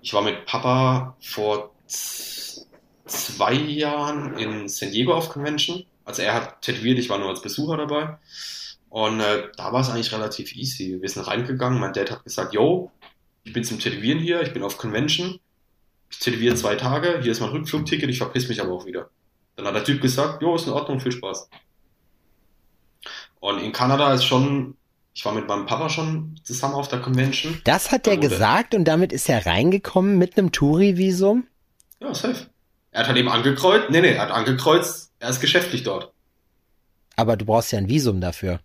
Ich 0.02 0.14
war 0.14 0.22
mit 0.22 0.46
Papa 0.46 1.16
vor 1.22 1.72
zwei 1.88 3.54
Jahren 3.54 4.38
in 4.38 4.68
San 4.68 4.92
Diego 4.92 5.14
auf 5.14 5.30
Convention. 5.30 5.86
Also 6.06 6.22
er 6.24 6.34
hat 6.34 6.62
tätowiert, 6.62 7.00
ich 7.00 7.10
war 7.10 7.18
nur 7.20 7.30
als 7.30 7.42
Besucher 7.42 7.78
dabei. 7.78 8.18
Und 8.90 9.20
äh, 9.22 9.44
da 9.56 9.72
war 9.72 9.82
es 9.82 9.90
eigentlich 9.90 10.12
relativ 10.12 10.56
easy. 10.56 10.98
Wir 11.02 11.08
sind 11.10 11.26
reingegangen, 11.28 11.80
mein 11.80 11.94
Dad 11.94 12.12
hat 12.12 12.24
gesagt, 12.24 12.54
yo, 12.54 12.92
ich 13.44 13.54
bin 13.54 13.64
zum 13.64 13.80
Tätowieren 13.80 14.20
hier, 14.20 14.42
ich 14.42 14.54
bin 14.54 14.64
auf 14.64 14.78
Convention. 14.78 15.40
Ich 16.12 16.20
tätowiere 16.20 16.56
zwei 16.56 16.76
Tage, 16.76 17.20
hier 17.22 17.32
ist 17.32 17.40
mein 17.40 17.50
Rückflugticket, 17.50 18.10
ich 18.10 18.18
verpiss 18.18 18.48
mich 18.50 18.62
aber 18.62 18.74
auch 18.74 18.86
wieder. 18.86 19.10
Dann 19.56 19.66
hat 19.66 19.76
der 19.76 19.84
Typ 19.84 20.02
gesagt, 20.02 20.42
jo, 20.42 20.56
ist 20.56 20.68
in 20.68 20.74
Ordnung, 20.74 21.00
viel 21.00 21.12
Spaß. 21.12 21.50
Und 23.40 23.60
in 23.60 23.72
Kanada 23.72 24.14
ist 24.14 24.26
schon, 24.26 24.76
ich 25.14 25.26
war 25.26 25.34
mit 25.34 25.48
meinem 25.48 25.66
Papa 25.66 25.90
schon 25.90 26.40
zusammen 26.44 26.76
auf 26.76 26.90
der 26.90 27.00
Convention. 27.00 27.60
Das 27.64 27.92
hat 27.92 28.06
der 28.06 28.14
Oder? 28.14 28.30
gesagt 28.30 28.76
und 28.76 28.86
damit 28.86 29.12
ist 29.12 29.30
er 29.30 29.46
reingekommen 29.46 30.18
mit 30.18 30.38
einem 30.38 30.52
Touri-Visum? 30.52 31.48
Ja, 32.00 32.14
safe. 32.14 32.48
Er 32.92 33.02
hat 33.02 33.08
halt 33.08 33.18
eben 33.18 33.30
angekreuzt, 33.30 33.90
nee, 33.90 34.02
nee, 34.02 34.12
er 34.12 34.24
hat 34.24 34.32
angekreuzt, 34.32 35.12
er 35.20 35.30
ist 35.30 35.40
geschäftlich 35.40 35.84
dort. 35.84 36.12
Aber 37.16 37.38
du 37.38 37.46
brauchst 37.46 37.72
ja 37.72 37.78
ein 37.78 37.88
Visum 37.88 38.20
dafür. 38.20 38.60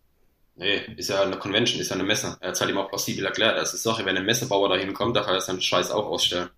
Nee, 0.57 0.81
ist 0.97 1.11
ja 1.11 1.23
eine 1.23 1.39
Convention, 1.39 1.81
ist 1.81 1.91
ja 1.91 1.95
eine 1.97 2.05
Messe. 2.05 2.39
Er 2.41 2.49
hat 2.49 2.61
halt 2.61 2.71
eben 2.71 2.79
auch 2.79 2.89
plausibel 2.89 3.25
erklärt. 3.25 3.59
Das 3.59 3.75
ist 3.75 3.83
Sache, 3.83 4.05
wenn 4.07 4.17
ein 4.17 4.25
Messebauer 4.25 4.71
da 4.71 4.77
hinkommt, 4.77 5.15
da 5.15 5.23
kann 5.23 5.35
er 5.35 5.41
seinen 5.41 5.61
Scheiß 5.61 5.91
auch 5.91 6.07
ausstellen. 6.07 6.49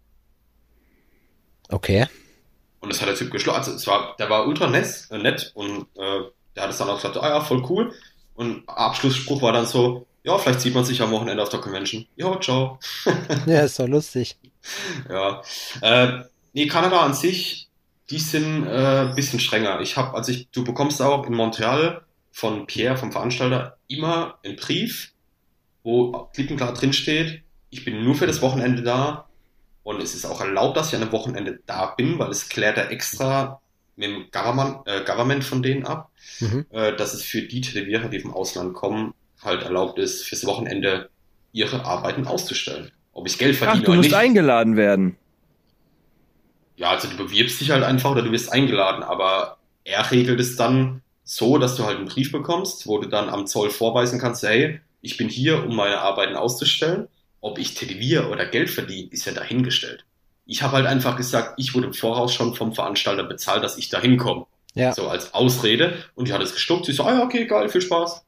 Okay. 1.69 2.07
Und 2.81 2.93
das 2.93 3.01
hat 3.01 3.09
der 3.09 3.17
Typ 3.17 3.31
geschlagen. 3.31 3.59
Also, 3.59 3.73
es 3.73 3.87
war, 3.87 4.17
der 4.19 4.31
war 4.31 4.47
ultra 4.47 4.69
nett, 4.69 5.07
äh, 5.11 5.19
nett 5.19 5.53
und 5.55 5.83
äh, 5.97 6.23
der 6.55 6.65
hat 6.65 6.71
es 6.71 6.79
dann 6.79 6.89
auch 6.89 6.97
gesagt, 6.97 7.17
ah 7.17 7.29
ja, 7.29 7.41
voll 7.41 7.65
cool. 7.69 7.93
Und 8.35 8.69
Abschlussspruch 8.69 9.43
war 9.43 9.53
dann 9.53 9.67
so, 9.67 10.07
ja, 10.23 10.39
vielleicht 10.39 10.61
sieht 10.61 10.75
man 10.75 10.85
sich 10.85 11.01
am 11.03 11.11
Wochenende 11.11 11.43
auf 11.43 11.49
der 11.49 11.61
Convention. 11.61 12.07
Ja, 12.17 12.41
ciao. 12.41 12.79
Ja, 13.47 13.61
ist 13.61 13.79
doch 13.79 13.89
lustig. 13.89 14.37
Ja. 15.09 15.43
Äh, 15.81 16.25
nee, 16.53 16.67
Kanada 16.67 17.01
an 17.01 17.15
sich, 17.15 17.69
die 18.11 18.19
sind 18.19 18.67
äh, 18.67 19.13
bisschen 19.15 19.41
strenger. 19.41 19.81
Ich 19.81 19.97
habe, 19.97 20.17
also 20.17 20.33
ich, 20.33 20.49
du 20.51 20.65
bekommst 20.65 21.01
auch 21.03 21.27
in 21.27 21.35
Montreal 21.35 22.03
von 22.33 22.67
Pierre, 22.67 22.97
vom 22.97 23.13
Veranstalter, 23.13 23.79
immer 23.89 24.39
einen 24.45 24.57
Brief, 24.57 25.13
wo 25.83 26.29
klipp 26.35 26.51
und 26.51 26.59
klar 26.59 26.75
drin 26.75 26.93
steht, 26.93 27.43
ich 27.71 27.85
bin 27.85 28.05
nur 28.05 28.15
für 28.15 28.27
das 28.27 28.41
Wochenende 28.43 28.83
da 28.83 29.28
und 29.89 30.03
es 30.03 30.15
ist 30.15 30.27
auch 30.27 30.43
erlaubt, 30.43 30.77
dass 30.77 30.89
ich 30.89 30.97
an 30.97 31.01
einem 31.03 31.13
Wochenende 31.13 31.61
da 31.65 31.87
bin, 31.97 32.19
weil 32.19 32.31
es 32.31 32.51
klärt 32.51 32.77
er 32.77 32.91
extra 32.91 33.63
mit 33.97 34.11
dem 34.11 34.27
Government, 34.31 34.87
äh, 34.87 35.03
Government 35.03 35.43
von 35.43 35.63
denen 35.63 35.87
ab, 35.87 36.11
Mhm. 36.41 36.67
äh, 36.71 36.95
dass 36.95 37.15
es 37.15 37.23
für 37.23 37.41
die 37.41 37.63
Tätowierer, 37.63 38.09
die 38.11 38.21
vom 38.21 38.35
Ausland 38.35 38.75
kommen, 38.75 39.15
halt 39.43 39.63
erlaubt 39.63 39.99
ist, 39.99 40.25
fürs 40.25 40.45
Wochenende 40.45 41.09
ihre 41.53 41.87
Arbeiten 41.87 42.27
auszustellen. 42.27 42.91
Ob 43.15 43.27
ich 43.27 43.39
Geld 43.39 43.57
Ach, 43.57 43.59
verdiene 43.61 43.85
du 43.85 43.91
oder 43.93 43.97
musst 43.97 44.11
nicht. 44.11 44.19
eingeladen 44.19 44.77
werden. 44.77 45.17
Ja, 46.77 46.91
also 46.91 47.09
du 47.09 47.17
bewirbst 47.17 47.59
dich 47.61 47.71
halt 47.71 47.83
einfach 47.83 48.11
oder 48.11 48.23
du 48.23 48.31
wirst 48.31 48.53
eingeladen, 48.53 49.03
aber 49.03 49.57
er 49.85 50.11
regelt 50.11 50.39
es 50.39 50.57
dann 50.57 51.01
so, 51.25 51.57
dass 51.57 51.77
du 51.77 51.85
halt 51.85 51.97
einen 51.97 52.09
Brief 52.09 52.31
bekommst, 52.31 52.87
wo 52.87 52.99
du 52.99 53.09
dann 53.09 53.31
am 53.31 53.47
Zoll 53.47 53.71
vorweisen 53.71 54.21
kannst, 54.21 54.43
hey, 54.43 54.81
ich 55.01 55.17
bin 55.17 55.31
hier, 55.31 55.65
um 55.65 55.75
meine 55.77 55.99
Arbeiten 56.01 56.37
auszustellen. 56.37 57.09
Ob 57.41 57.59
ich 57.59 57.75
tätowiere 57.75 58.29
oder 58.29 58.47
Geld 58.47 58.71
verdiene, 58.71 59.09
ist 59.11 59.25
ja 59.25 59.33
dahingestellt. 59.33 60.05
Ich 60.47 60.63
habe 60.63 60.77
halt 60.77 60.87
einfach 60.87 61.17
gesagt, 61.17 61.55
ich 61.59 61.75
wurde 61.75 61.89
im 61.89 61.95
Voraus 61.95 62.33
schon 62.33 62.55
vom 62.55 62.75
Veranstalter 62.75 63.25
bezahlt, 63.25 63.63
dass 63.63 63.79
ich 63.79 63.91
da 63.91 64.01
hinkomme. 64.01 64.47
Ja. 64.75 64.93
So 64.93 65.09
als 65.09 65.35
Ausrede. 65.35 66.05
Und 66.15 66.29
die 66.29 66.33
hat 66.33 66.43
es 66.43 66.55
gestoppt. 66.55 66.87
Sie 66.87 66.93
so, 66.93 67.05
ah 67.05 67.19
ja, 67.19 67.23
okay, 67.23 67.47
geil, 67.47 67.69
viel 67.69 67.81
Spaß. 67.81 68.25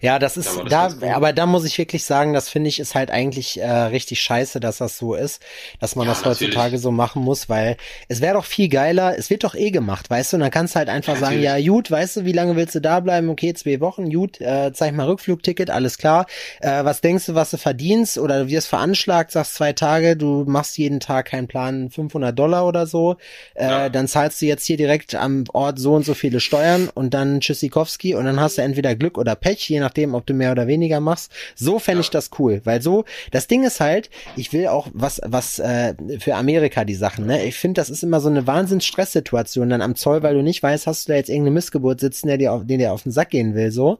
Ja, 0.00 0.18
das 0.18 0.36
ist 0.36 0.46
Da 0.46 0.56
war 0.56 0.64
das 0.64 0.98
da, 1.00 1.14
aber 1.14 1.32
da 1.32 1.46
muss 1.46 1.64
ich 1.64 1.78
wirklich 1.78 2.04
sagen, 2.04 2.32
das 2.32 2.48
finde 2.48 2.68
ich 2.68 2.78
ist 2.80 2.94
halt 2.94 3.10
eigentlich 3.10 3.60
äh, 3.60 3.68
richtig 3.70 4.20
scheiße, 4.20 4.60
dass 4.60 4.78
das 4.78 4.98
so 4.98 5.14
ist, 5.14 5.42
dass 5.80 5.96
man 5.96 6.06
Ja, 6.06 6.12
das 6.12 6.24
heutzutage 6.24 6.54
natürlich. 6.54 6.82
so 6.82 6.90
machen 6.90 7.22
muss, 7.22 7.48
weil 7.48 7.76
es 8.08 8.20
wäre 8.20 8.34
doch 8.34 8.44
viel 8.44 8.68
geiler, 8.68 9.16
es 9.18 9.30
wird 9.30 9.44
doch 9.44 9.54
eh 9.54 9.70
gemacht, 9.70 10.10
weißt 10.10 10.32
du, 10.32 10.36
und 10.36 10.40
dann 10.42 10.50
kannst 10.50 10.74
du 10.74 10.78
halt 10.78 10.88
einfach 10.88 11.14
Ja, 11.14 11.20
sagen, 11.20 11.40
ja 11.40 11.50
natürlich. 11.52 11.68
gut, 11.68 11.90
weißt 11.90 12.16
du, 12.16 12.24
wie 12.24 12.32
lange 12.32 12.56
willst 12.56 12.74
du 12.74 12.80
da 12.80 13.00
bleiben? 13.00 13.28
Okay, 13.30 13.54
zwei 13.54 13.80
Wochen, 13.80 14.10
gut, 14.10 14.40
äh, 14.40 14.72
zeig 14.72 14.94
mal 14.94 15.06
Rückflugticket, 15.06 15.70
alles 15.70 15.98
klar. 15.98 16.26
Äh, 16.60 16.84
was 16.84 17.00
denkst 17.00 17.26
du, 17.26 17.34
was 17.34 17.50
du 17.50 17.56
verdienst 17.56 18.18
oder 18.18 18.44
du 18.44 18.48
wirst 18.48 18.68
veranschlagt, 18.68 19.30
sagst 19.32 19.54
zwei 19.54 19.72
Tage, 19.72 20.16
du 20.16 20.44
machst 20.46 20.76
jeden 20.78 21.00
Tag 21.00 21.26
keinen 21.26 21.48
Plan, 21.48 21.90
500 21.90 22.38
Dollar 22.38 22.66
oder 22.66 22.86
so, 22.86 23.16
äh, 23.54 23.64
Ja. 23.64 23.88
dann 23.88 24.08
zahlst 24.08 24.40
du 24.42 24.46
jetzt 24.46 24.64
hier 24.66 24.76
direkt 24.76 25.14
am 25.14 25.44
Ort 25.52 25.78
so 25.78 25.94
und 25.94 26.04
so 26.04 26.14
viele 26.14 26.40
Steuern 26.40 26.88
und 26.88 27.14
dann 27.14 27.40
Tschüssikowski 27.40 28.14
und 28.14 28.24
dann 28.24 28.40
hast 28.40 28.58
du 28.58 28.62
entweder 28.62 28.94
Glück 28.94 29.18
oder 29.18 29.34
Pech, 29.34 29.53
je 29.60 29.80
nachdem, 29.80 30.14
ob 30.14 30.26
du 30.26 30.34
mehr 30.34 30.52
oder 30.52 30.66
weniger 30.66 31.00
machst. 31.00 31.32
So 31.54 31.78
fände 31.78 32.00
ich 32.00 32.06
Ja. 32.08 32.12
das 32.12 32.30
cool, 32.38 32.60
weil 32.64 32.82
so, 32.82 33.04
das 33.30 33.46
Ding 33.46 33.64
ist 33.64 33.80
halt, 33.80 34.10
ich 34.36 34.52
will 34.52 34.68
auch 34.68 34.88
was, 34.92 35.20
was 35.24 35.58
äh, 35.58 35.94
für 36.18 36.34
Amerika 36.34 36.84
die 36.84 36.94
Sachen, 36.94 37.26
ne? 37.26 37.44
Ich 37.44 37.56
finde, 37.56 37.80
das 37.80 37.90
ist 37.90 38.02
immer 38.02 38.20
so 38.20 38.28
eine 38.28 38.46
Wahnsinns-Stresssituation 38.46 39.68
dann 39.70 39.82
am 39.82 39.94
Zoll, 39.96 40.22
weil 40.22 40.34
du 40.34 40.42
nicht 40.42 40.62
weißt, 40.62 40.86
hast 40.86 41.08
du 41.08 41.12
da 41.12 41.16
jetzt 41.16 41.28
irgendeine 41.28 41.54
Missgeburt 41.54 42.00
sitzen, 42.00 42.28
der 42.28 42.38
dir 42.38 42.52
auf, 42.52 42.62
den 42.66 42.78
dir 42.78 42.92
auf 42.92 43.02
den 43.02 43.12
Sack 43.12 43.30
gehen 43.30 43.54
will, 43.54 43.70
so. 43.70 43.98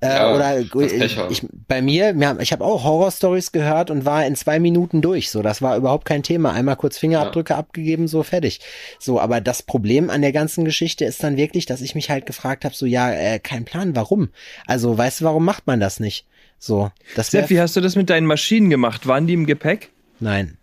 Äh, 0.00 0.08
Ja, 0.08 0.34
oder 0.34 0.64
Pech 0.64 1.16
haben. 1.18 1.32
ich, 1.32 1.42
bei 1.68 1.82
mir, 1.82 2.14
ich 2.40 2.52
habe 2.52 2.64
auch 2.64 2.84
Horrorstories 2.84 3.52
gehört 3.52 3.90
und 3.90 4.04
war 4.04 4.24
in 4.26 4.34
zwei 4.36 4.58
Minuten 4.58 5.00
durch. 5.02 5.30
So, 5.30 5.42
das 5.42 5.62
war 5.62 5.76
überhaupt 5.76 6.04
kein 6.04 6.22
Thema. 6.22 6.52
Einmal 6.52 6.76
kurz 6.76 6.98
Fingerabdrücke 6.98 7.54
abgegeben, 7.54 8.08
so 8.08 8.22
fertig. 8.22 8.60
So, 8.98 9.20
aber 9.20 9.40
das 9.40 9.62
Problem 9.62 10.10
an 10.10 10.22
der 10.22 10.32
ganzen 10.32 10.64
Geschichte 10.64 11.04
ist 11.04 11.22
dann 11.22 11.36
wirklich, 11.36 11.66
dass 11.66 11.80
ich 11.80 11.94
mich 11.94 12.10
halt 12.10 12.26
gefragt 12.26 12.64
habe, 12.64 12.74
so 12.74 12.86
ja, 12.86 13.12
äh, 13.12 13.38
kein 13.38 13.64
Plan, 13.64 13.94
warum? 13.96 14.30
Also, 14.66 14.89
weißt 14.96 15.20
du, 15.20 15.24
warum 15.24 15.44
macht 15.44 15.66
man 15.66 15.80
das 15.80 16.00
nicht? 16.00 16.26
So, 16.58 16.90
das 17.16 17.30
Sepp, 17.30 17.50
wie 17.50 17.60
hast 17.60 17.76
du 17.76 17.80
das 17.80 17.96
mit 17.96 18.10
deinen 18.10 18.26
Maschinen 18.26 18.70
gemacht? 18.70 19.06
Waren 19.06 19.26
die 19.26 19.34
im 19.34 19.46
Gepäck? 19.46 19.90
nein, 20.18 20.58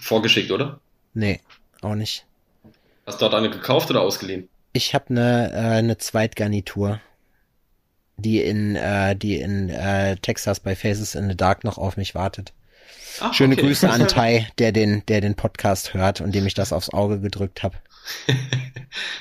Vorgeschickt, 0.00 0.50
oder? 0.50 0.80
nee, 1.14 1.40
auch 1.82 1.94
nicht. 1.94 2.26
Hast 3.06 3.20
du 3.20 3.26
dort 3.26 3.34
eine 3.34 3.50
gekauft 3.50 3.90
oder 3.90 4.00
ausgeliehen? 4.02 4.48
Ich 4.72 4.94
habe 4.94 5.10
eine 5.10 5.52
äh, 5.52 5.78
eine 5.78 5.98
Zweitgarnitur, 5.98 7.00
die 8.16 8.40
in 8.40 8.76
äh, 8.76 9.14
die 9.16 9.40
in 9.40 9.68
äh, 9.68 10.16
Texas 10.16 10.60
bei 10.60 10.74
Faces 10.74 11.14
in 11.14 11.28
the 11.28 11.36
Dark 11.36 11.64
noch 11.64 11.78
auf 11.78 11.96
mich 11.96 12.14
wartet. 12.14 12.52
Ah, 13.20 13.32
Schöne 13.32 13.54
okay. 13.54 13.62
Grüße 13.62 13.90
an 13.90 14.06
Tai, 14.08 14.46
der 14.58 14.72
den, 14.72 15.02
der 15.06 15.20
den 15.20 15.34
Podcast 15.34 15.94
hört 15.94 16.20
und 16.20 16.34
dem 16.34 16.46
ich 16.46 16.54
das 16.54 16.72
aufs 16.72 16.90
Auge 16.90 17.20
gedrückt 17.20 17.62
habe. 17.62 17.76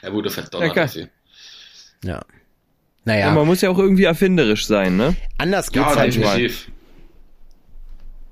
er 0.02 0.14
wurde 0.14 0.30
verdonnert. 0.30 0.96
Ja. 0.96 1.06
Ja. 2.04 2.26
Naja, 3.10 3.32
man 3.32 3.48
muss 3.48 3.62
ja 3.62 3.70
auch 3.70 3.80
irgendwie 3.80 4.04
erfinderisch 4.04 4.68
sein, 4.68 4.96
ne? 4.98 5.16
anders 5.38 5.72
geht's 5.72 5.88
Ja, 5.88 5.96
halt 5.96 6.16
nicht. 6.16 6.20
definitiv. 6.24 6.72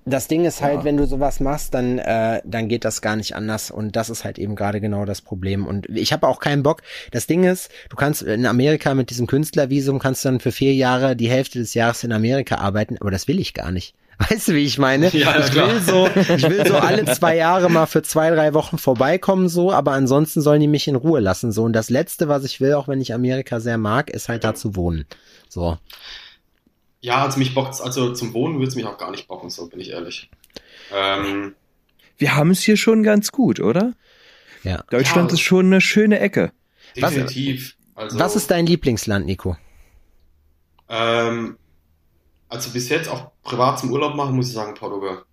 Das 0.06 0.30
Ding 0.30 0.46
ist 0.46 0.62
halt, 0.62 0.86
wenn 0.86 0.96
du 0.96 1.06
sowas 1.06 1.42
machst, 1.42 1.74
dann, 1.74 1.98
äh, 2.00 2.42
dann 2.46 2.70
geht 2.70 2.86
das 2.86 3.02
gar 3.02 3.18
nicht 3.18 3.36
anders. 3.36 3.72
Und 3.72 3.98
das 3.98 4.10
ist 4.10 4.24
halt 4.24 4.40
eben 4.40 4.56
gerade 4.56 4.80
genau 4.80 5.04
das 5.04 5.20
Problem. 5.20 5.66
Und 5.68 5.90
ich 5.90 6.14
habe 6.14 6.28
auch 6.28 6.40
keinen 6.40 6.64
Bock. 6.64 6.82
Das 7.12 7.28
Ding 7.28 7.44
ist, 7.44 7.70
du 7.90 7.98
kannst 7.98 8.22
in 8.22 8.46
Amerika 8.46 8.94
mit 8.94 9.10
diesem 9.10 9.28
Künstlervisum 9.28 10.00
kannst 10.00 10.24
du 10.24 10.30
dann 10.30 10.40
für 10.40 10.54
vier 10.54 10.74
Jahre 10.74 11.18
die 11.18 11.30
Hälfte 11.30 11.60
des 11.60 11.74
Jahres 11.74 12.06
in 12.06 12.14
Amerika 12.14 12.56
arbeiten, 12.56 12.96
aber 13.02 13.12
das 13.12 13.28
will 13.28 13.38
ich 13.40 13.54
gar 13.54 13.72
nicht. 13.72 13.96
Weißt 14.20 14.48
du, 14.48 14.54
wie 14.54 14.64
ich 14.66 14.78
meine? 14.80 15.10
Ja, 15.16 15.40
ich 15.40 15.54
will 15.54 15.80
so, 15.82 16.08
ich 16.16 16.50
will 16.50 16.66
so 16.68 16.76
alle 16.78 17.06
zwei 17.06 17.36
Jahre 17.36 17.70
mal 17.70 17.86
für 17.86 18.02
zwei, 18.02 18.32
drei 18.32 18.54
Wochen 18.56 18.78
vorbeikommen, 18.80 19.48
so, 19.48 19.72
aber 19.72 19.92
ansonsten 19.92 20.42
sollen 20.42 20.60
die 20.60 20.68
mich 20.68 20.88
in 20.88 20.96
Ruhe 20.96 21.20
lassen, 21.20 21.52
so. 21.52 21.64
Und 21.64 21.74
das 21.74 21.90
letzte, 21.92 22.28
was 22.28 22.44
ich 22.44 22.60
will, 22.60 22.74
auch 22.74 22.88
wenn 22.88 23.00
ich 23.00 23.14
Amerika 23.14 23.60
sehr 23.60 23.78
mag, 23.78 24.10
ist 24.10 24.28
halt 24.28 24.44
da 24.44 24.56
zu 24.56 24.76
wohnen. 24.76 25.06
So. 25.50 25.78
Ja, 27.00 27.24
also 27.24 27.38
mich 27.38 27.54
bockt's, 27.54 27.80
also 27.80 28.12
zum 28.14 28.34
Wohnen 28.34 28.56
würde 28.56 28.68
es 28.70 28.76
mich 28.76 28.86
auch 28.86 28.98
gar 28.98 29.12
nicht 29.12 29.28
bocken, 29.28 29.50
so 29.52 29.68
bin 29.70 29.80
ich 29.80 29.92
ehrlich. 29.92 30.30
Ähm, 30.96 31.54
Wir 32.18 32.36
haben 32.36 32.50
es 32.50 32.62
hier 32.62 32.76
schon 32.78 33.04
ganz 33.04 33.32
gut, 33.32 33.60
oder? 33.60 33.94
Ja. 34.64 34.84
Deutschland 34.90 35.30
Ja. 35.30 35.36
ist 35.36 35.42
schon 35.42 35.68
eine 35.68 35.80
schöne 35.80 36.20
Ecke. 36.20 36.52
Was- 37.00 37.14
definitiv. 37.14 37.76
also, 37.94 38.18
Was 38.20 38.36
ist 38.36 38.50
dein 38.50 38.66
Lieblingsland, 38.66 39.28
Nico? 39.28 39.56
Ähm, 40.90 41.58
also 42.50 42.70
bis 42.72 42.90
jetzt 42.90 43.10
auch 43.10 43.32
privat 43.44 43.80
zum 43.80 43.92
Urlaub 43.92 44.16
machen, 44.16 44.36
muss 44.36 44.48
ich 44.50 44.54
sagen, 44.54 44.74
Portugal. 44.76 45.24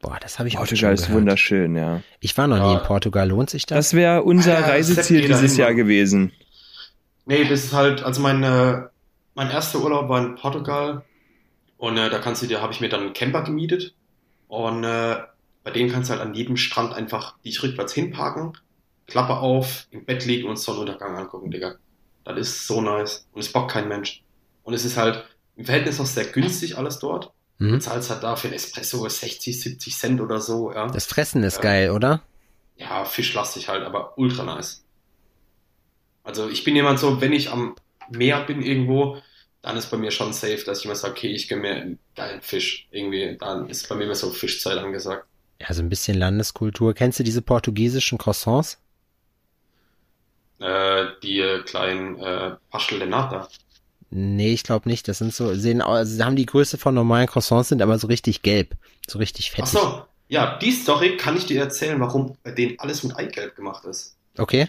Boah, 0.00 0.18
das 0.20 0.38
habe 0.38 0.48
ich 0.48 0.56
auch 0.56 0.60
Portugal 0.60 0.90
schon 0.90 0.94
ist 0.94 1.00
gehört. 1.06 1.16
wunderschön, 1.20 1.76
ja. 1.76 2.02
Ich 2.20 2.36
war 2.36 2.46
noch 2.46 2.58
Ja. 2.58 2.68
nie 2.68 2.74
in 2.74 2.82
Portugal. 2.82 3.28
Lohnt 3.28 3.50
sich 3.50 3.66
das? 3.66 3.76
Das 3.90 3.94
wäre 3.94 4.22
unser 4.22 4.56
Ah 4.58 4.60
ja, 4.60 4.66
Reiseziel 4.66 5.22
dieses 5.22 5.40
dahin, 5.40 5.56
Jahr 5.58 5.74
gewesen. 5.74 6.32
Nee, 7.24 7.44
das 7.48 7.64
ist 7.64 7.72
halt, 7.72 8.02
also 8.02 8.20
mein, 8.20 8.42
äh, 8.42 8.82
mein 9.34 9.50
erster 9.50 9.80
Urlaub 9.82 10.08
war 10.08 10.24
in 10.24 10.36
Portugal 10.36 11.04
und 11.76 11.96
äh, 11.96 12.08
da 12.10 12.18
kannst 12.18 12.42
du 12.42 12.46
dir, 12.46 12.60
habe 12.62 12.72
ich 12.72 12.80
mir 12.80 12.88
dann 12.88 13.00
einen 13.00 13.12
Camper 13.14 13.42
gemietet 13.42 13.94
und 14.48 14.84
äh, 14.84 15.16
bei 15.64 15.70
denen 15.72 15.90
kannst 15.90 16.08
du 16.10 16.14
halt 16.14 16.22
an 16.22 16.34
jedem 16.34 16.56
Strand 16.56 16.94
einfach 16.94 17.36
dich 17.40 17.60
rückwärts 17.62 17.92
hinparken, 17.92 18.56
Klappe 19.08 19.38
auf, 19.38 19.86
im 19.90 20.04
Bett 20.04 20.24
liegen 20.24 20.48
und 20.48 20.56
Sonnenuntergang 20.58 21.16
angucken, 21.16 21.50
Digga. 21.50 21.74
Das 22.24 22.38
ist 22.38 22.66
so 22.66 22.80
nice 22.80 23.26
und 23.32 23.40
es 23.40 23.50
bockt 23.52 23.72
kein 23.72 23.88
Mensch. 23.88 24.22
Und 24.62 24.74
es 24.74 24.84
ist 24.84 24.96
halt 24.96 25.24
im 25.56 25.64
Verhältnis 25.64 25.98
noch 25.98 26.06
sehr 26.06 26.26
günstig 26.26 26.78
alles 26.78 26.98
dort. 26.98 27.32
Du 27.68 27.74
Hm? 27.74 27.80
zahlst 27.80 28.10
halt 28.10 28.22
da 28.22 28.36
für 28.36 28.48
ein 28.48 28.54
Espresso 28.54 29.08
60, 29.08 29.60
70 29.60 29.96
Cent 29.96 30.20
oder 30.20 30.40
so, 30.40 30.72
ja. 30.72 30.86
Das 30.88 31.06
Fressen 31.06 31.42
ist 31.42 31.56
Ja. 31.56 31.62
geil, 31.62 31.90
oder? 31.90 32.22
ja, 32.76 33.04
fischlastig 33.04 33.68
halt, 33.68 33.84
aber 33.84 34.16
ultra 34.18 34.44
nice. 34.44 34.84
Also 36.24 36.48
ich 36.48 36.64
bin 36.64 36.76
jemand 36.76 36.98
so, 36.98 37.20
wenn 37.20 37.32
ich 37.32 37.50
am 37.50 37.74
Meer 38.10 38.44
bin 38.44 38.62
irgendwo, 38.62 39.18
dann 39.62 39.76
ist 39.76 39.90
bei 39.90 39.96
mir 39.96 40.10
schon 40.10 40.32
safe, 40.32 40.62
dass 40.64 40.80
ich 40.80 40.84
immer 40.84 40.94
sage, 40.94 41.12
okay, 41.14 41.28
ich 41.28 41.48
gönn 41.48 41.60
mir 41.60 41.74
einen 41.74 41.98
geilen 42.14 42.40
Fisch. 42.42 42.86
Irgendwie, 42.90 43.36
dann 43.38 43.68
ist 43.68 43.88
bei 43.88 43.94
mir 43.96 44.04
immer 44.04 44.14
so 44.14 44.30
Fischzeit 44.30 44.78
angesagt. 44.78 45.26
Ja, 45.60 45.72
so 45.74 45.82
ein 45.82 45.88
bisschen 45.90 46.16
Landeskultur. 46.18 46.94
Kennst 46.94 47.18
du 47.18 47.22
diese 47.24 47.42
portugiesischen 47.42 48.16
Croissants? 48.18 48.78
Äh, 50.58 51.06
die 51.22 51.40
äh, 51.40 51.62
kleinen 51.62 52.18
äh, 52.18 52.56
Paschel 52.70 52.98
de 52.98 53.08
Nata. 53.08 53.48
Nee, 54.10 54.52
ich 54.52 54.62
glaube 54.62 54.88
nicht. 54.88 55.08
Das 55.08 55.18
sind 55.18 55.34
so, 55.34 55.54
sehen 55.54 55.82
sie 56.04 56.24
haben 56.24 56.36
die 56.36 56.46
Größe 56.46 56.78
von 56.78 56.94
normalen 56.94 57.26
Croissants, 57.26 57.70
sind 57.70 57.82
aber 57.82 57.98
so 57.98 58.06
richtig 58.06 58.42
gelb. 58.42 58.74
So 59.08 59.18
richtig 59.18 59.50
Ach 59.52 59.56
fettig. 59.56 59.70
so, 59.70 60.04
ja, 60.28 60.58
die 60.58 60.72
Story 60.72 61.16
kann 61.16 61.36
ich 61.36 61.46
dir 61.46 61.60
erzählen, 61.60 62.00
warum 62.00 62.36
bei 62.42 62.50
denen 62.50 62.78
alles 62.78 63.02
mit 63.02 63.16
Eigelb 63.16 63.56
gemacht 63.56 63.84
ist. 63.84 64.16
Okay. 64.38 64.68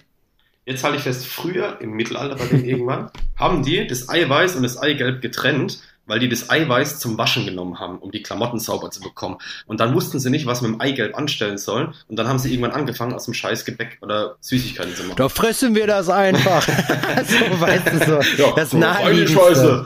Jetzt 0.65 0.83
halte 0.83 0.97
ich 0.97 1.03
fest, 1.03 1.25
früher, 1.25 1.79
im 1.79 1.91
Mittelalter 1.91 2.35
bei 2.35 2.45
denen 2.45 2.65
irgendwann, 2.65 3.09
haben 3.37 3.63
die 3.63 3.87
das 3.87 4.09
Eiweiß 4.09 4.55
und 4.55 4.63
das 4.63 4.77
Eigelb 4.77 5.21
getrennt, 5.21 5.79
weil 6.07 6.19
die 6.19 6.29
das 6.29 6.49
Eiweiß 6.49 6.99
zum 6.99 7.17
Waschen 7.17 7.45
genommen 7.45 7.79
haben, 7.79 7.99
um 7.99 8.11
die 8.11 8.23
Klamotten 8.23 8.59
sauber 8.59 8.89
zu 8.89 9.01
bekommen. 9.01 9.37
Und 9.65 9.79
dann 9.79 9.93
wussten 9.93 10.19
sie 10.19 10.29
nicht, 10.29 10.45
was 10.45 10.61
mit 10.61 10.71
dem 10.71 10.81
Eigelb 10.81 11.15
anstellen 11.15 11.57
sollen. 11.57 11.93
Und 12.07 12.17
dann 12.17 12.27
haben 12.27 12.39
sie 12.39 12.51
irgendwann 12.51 12.71
angefangen, 12.71 13.13
aus 13.13 13.25
dem 13.25 13.33
Scheiß 13.33 13.65
Gebäck 13.65 13.99
oder 14.01 14.37
Süßigkeiten 14.41 14.95
zu 14.95 15.03
machen. 15.03 15.17
Da 15.17 15.29
fressen 15.29 15.75
wir 15.75 15.85
das 15.85 16.09
einfach. 16.09 16.61
so, 16.67 17.61
weißt 17.61 17.87
du, 17.87 18.05
so. 18.05 18.43
Ja, 18.43 18.51
das 18.55 18.71
so. 18.71 18.79
Scheiße. 18.79 19.85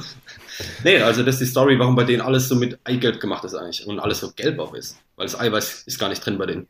Nee, 0.83 1.01
also 1.01 1.23
das 1.23 1.35
ist 1.35 1.41
die 1.41 1.45
Story, 1.45 1.79
warum 1.79 1.95
bei 1.95 2.03
denen 2.03 2.21
alles 2.21 2.47
so 2.47 2.55
mit 2.55 2.79
Eigelb 2.83 3.19
gemacht 3.19 3.43
ist 3.43 3.55
eigentlich 3.55 3.85
und 3.87 3.99
alles 3.99 4.19
so 4.19 4.31
gelb 4.31 4.59
auch 4.59 4.73
ist. 4.73 4.97
Weil 5.15 5.25
das 5.25 5.39
Eiweiß 5.39 5.83
ist 5.85 5.99
gar 5.99 6.09
nicht 6.09 6.25
drin 6.25 6.37
bei 6.37 6.45
denen. 6.45 6.67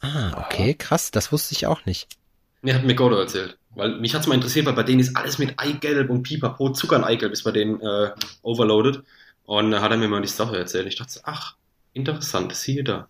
Ah, 0.00 0.44
okay, 0.44 0.74
krass, 0.74 1.10
das 1.10 1.32
wusste 1.32 1.54
ich 1.54 1.66
auch 1.66 1.84
nicht. 1.84 2.08
Nee, 2.62 2.74
hat 2.74 2.84
mir 2.84 2.94
Godo 2.94 3.16
erzählt. 3.16 3.56
Weil 3.74 3.96
mich 4.00 4.14
hat's 4.14 4.26
mal 4.26 4.34
interessiert, 4.34 4.66
weil 4.66 4.74
bei 4.74 4.82
denen 4.82 5.00
ist 5.00 5.16
alles 5.16 5.38
mit 5.38 5.54
Eigelb 5.58 6.10
und 6.10 6.22
Pipapo, 6.22 6.70
Zucker 6.70 6.96
und 6.96 7.04
Eigelb 7.04 7.32
ist 7.32 7.44
bei 7.44 7.52
denen 7.52 7.80
äh, 7.80 8.10
overloaded. 8.42 9.02
Und 9.44 9.70
da 9.70 9.80
hat 9.80 9.90
er 9.90 9.96
mir 9.96 10.08
mal 10.08 10.22
die 10.22 10.28
Sache 10.28 10.58
erzählt. 10.58 10.86
Ich 10.86 10.96
dachte, 10.96 11.20
ach, 11.24 11.56
interessant, 11.92 12.54
siehe 12.54 12.84
da. 12.84 13.08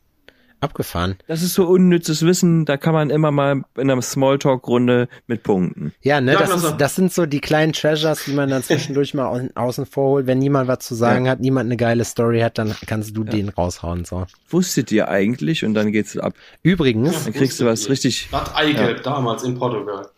Abgefahren. 0.61 1.17
Das 1.27 1.43
ist 1.43 1.55
so 1.55 1.67
unnützes 1.67 2.25
Wissen, 2.27 2.67
da 2.67 2.77
kann 2.77 2.93
man 2.93 3.09
immer 3.09 3.31
mal 3.31 3.63
in 3.79 3.91
einer 3.91 4.03
Smalltalk-Runde 4.03 5.09
mit 5.27 5.43
punkten. 5.43 5.95
Ja, 6.03 6.21
ne, 6.21 6.35
Ja, 6.35 6.41
das, 6.41 6.63
ist, 6.65 6.75
das 6.77 6.95
sind 6.97 7.13
so 7.13 7.25
die 7.25 7.41
kleinen 7.41 7.73
Treasures, 7.73 8.25
die 8.27 8.33
man 8.33 8.51
dann 8.51 8.63
zwischendurch 8.65 9.15
mal 9.15 9.27
au 9.27 9.41
außen 9.55 9.87
vorholt. 9.87 10.27
Wenn 10.27 10.39
niemand 10.39 10.69
was 10.69 10.81
zu 10.81 10.95
sagen 10.95 11.29
hat, 11.29 11.41
niemand 11.41 11.67
eine 11.69 11.79
geile 11.79 12.05
Story 12.05 12.41
hat, 12.41 12.59
dann 12.59 12.75
kannst 12.87 13.17
du 13.17 13.25
den 13.25 13.49
raushauen, 13.49 14.05
so. 14.05 14.27
Wusstet 14.51 14.93
ihr 14.93 15.09
eigentlich? 15.09 15.65
Und 15.65 15.73
dann 15.75 15.93
geht's 15.93 16.17
ab. 16.19 16.35
Übrigens, 16.63 17.25
Dann 17.25 17.33
kriegst 17.33 17.59
du 17.61 17.65
was 17.65 17.89
richtig. 17.89 18.29
Das 18.31 18.55
Eigelb 18.55 19.03
damals 19.03 19.43
in 19.45 19.59
Portugal. 19.59 20.09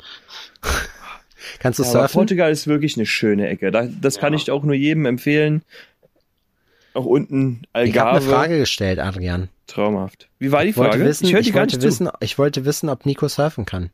kannst 1.61 1.79
du 1.79 1.85
Aber 1.85 1.93
surfen? 1.93 2.13
Portugal 2.15 2.51
ist 2.51 2.67
wirklich 2.67 2.97
eine 2.97 3.07
schöne 3.07 3.49
Ecke. 3.49 3.71
Da, 3.71 3.87
das 4.01 4.19
kann 4.19 4.33
Ja. 4.33 4.39
ich 4.39 4.51
auch 4.51 4.65
nur 4.65 4.75
jedem 4.75 5.07
empfehlen. 5.07 5.63
Auch 6.95 7.07
unten 7.07 7.63
Ich 7.75 7.97
habe 7.97 8.11
eine 8.11 8.19
Algarve. 8.19 8.31
Frage 8.31 8.59
gestellt, 8.59 8.99
Adrian. 8.99 9.49
Traumhaft. 9.73 10.29
Wie 10.39 10.53
war 10.53 10.63
die 10.65 10.71
Ich 10.71 10.77
wollte 10.77 10.93
Frage? 10.99 11.05
wissen, 11.09 11.25
ich 11.27 11.33
ich 11.35 11.55
wollte 11.55 11.81
wissen, 11.83 12.09
ich 12.21 12.39
wollte 12.39 12.65
wissen, 12.65 12.89
ob 12.89 13.07
Nico 13.07 13.29
surfen 13.29 13.65
kann. 13.67 13.91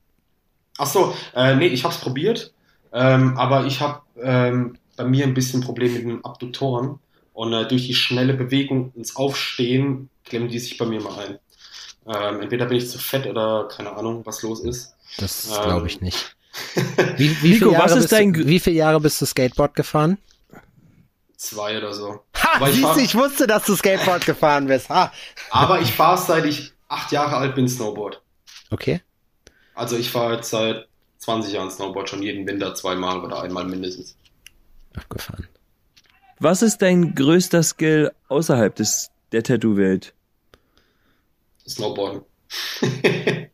Ach 0.79 0.87
so, 0.87 1.15
äh, 1.35 1.55
nee, 1.57 1.67
ich 1.69 1.85
hab's 1.85 1.99
probiert. 1.99 2.53
Ähm, 2.93 3.37
aber 3.37 3.67
ich 3.67 3.81
habe 3.81 4.01
ähm, 4.21 4.77
bei 4.97 5.05
mir 5.05 5.25
ein 5.25 5.35
bisschen 5.35 5.61
Problem 5.61 5.93
mit 5.93 6.03
den 6.05 6.25
Abduktoren. 6.25 6.99
Und 7.33 7.53
äh, 7.53 7.67
durch 7.69 7.87
die 7.87 7.95
schnelle 7.95 8.35
Bewegung 8.35 8.93
ins 8.97 9.15
Aufstehen 9.17 10.09
klemmen 10.25 10.49
die 10.49 10.59
sich 10.59 10.77
bei 10.79 10.87
mir 10.87 11.01
mal 11.01 11.19
ein. 11.19 11.39
Ähm, 12.07 12.41
entweder 12.43 12.67
bin 12.67 12.79
ich 12.79 12.89
zu 12.89 12.99
fett 12.99 13.27
oder 13.27 13.69
keine 13.71 13.93
Ahnung, 13.93 14.23
was 14.25 14.43
los 14.43 14.61
ist. 14.65 14.95
Das 15.19 15.47
Ähm. 15.57 15.63
glaube 15.65 15.87
ich 15.87 16.01
nicht. 16.01 16.35
Wie, 17.19 17.41
wie, 17.43 17.51
Nico, 17.53 17.73
was 17.73 17.95
ist 17.95 18.11
dein 18.11 18.33
du, 18.33 18.45
wie 18.47 18.59
viele 18.59 18.77
Jahre 18.77 19.01
bist 19.01 19.21
du 19.21 19.27
Skateboard 19.27 19.75
gefahren? 19.77 20.19
Zwei 21.39 21.79
oder 21.79 21.95
so. 21.95 22.21
Ha, 22.37 22.57
Aber 22.57 22.69
ich 22.69 22.75
siehst 22.75 22.85
fahr- 22.87 22.99
ich 22.99 23.15
wusste, 23.15 23.47
dass 23.47 23.65
du 23.65 23.77
Skateboard 23.77 24.27
gefahren 24.27 24.67
bist. 24.67 24.89
Ha. 24.91 25.13
Aber 25.51 25.81
ich 25.81 25.93
fahre 25.93 26.19
seit 26.19 26.45
ich 26.45 26.73
acht 26.89 27.13
Jahre 27.13 27.37
alt 27.37 27.55
bin 27.55 27.69
Snowboard. 27.69 28.21
Okay. 28.71 29.01
Also 29.75 29.97
ich 29.97 30.11
fahre 30.11 30.35
jetzt 30.35 30.51
seit 30.51 30.89
20 31.19 31.53
Jahren 31.55 31.71
Snowboard, 31.71 32.09
schon 32.11 32.23
jeden 32.25 32.45
Winter 32.47 32.75
zweimal 32.75 33.21
oder 33.25 33.41
einmal 33.43 33.65
mindestens. 33.65 34.17
Abgefahren. 34.97 35.47
Was 36.41 36.63
ist 36.63 36.79
dein 36.83 37.15
größter 37.15 37.63
Skill 37.63 38.13
außerhalb 38.29 38.75
des, 38.75 39.11
der 39.33 39.45
Tattoo-Welt? 39.45 40.15
Snowboarden. 41.69 42.23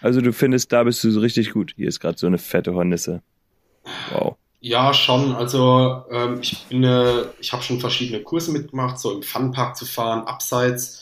Also 0.00 0.20
du 0.20 0.34
findest, 0.34 0.70
da 0.70 0.82
bist 0.84 1.02
du 1.02 1.10
so 1.10 1.20
richtig 1.20 1.52
gut. 1.52 1.72
Hier 1.76 1.88
ist 1.88 1.98
gerade 1.98 2.18
so 2.18 2.26
eine 2.26 2.36
fette 2.36 2.74
Hornisse. 2.74 3.22
Wow. 4.10 4.36
Ja, 4.66 4.94
schon. 4.94 5.34
Also 5.34 6.04
ähm, 6.10 6.40
ich 6.40 6.66
bin, 6.68 6.84
äh, 6.84 7.26
ich 7.38 7.52
habe 7.52 7.62
schon 7.62 7.80
verschiedene 7.80 8.22
Kurse 8.22 8.50
mitgemacht, 8.50 8.98
so 8.98 9.12
im 9.12 9.22
Funpark 9.22 9.76
zu 9.76 9.84
fahren, 9.84 10.26
abseits. 10.26 11.00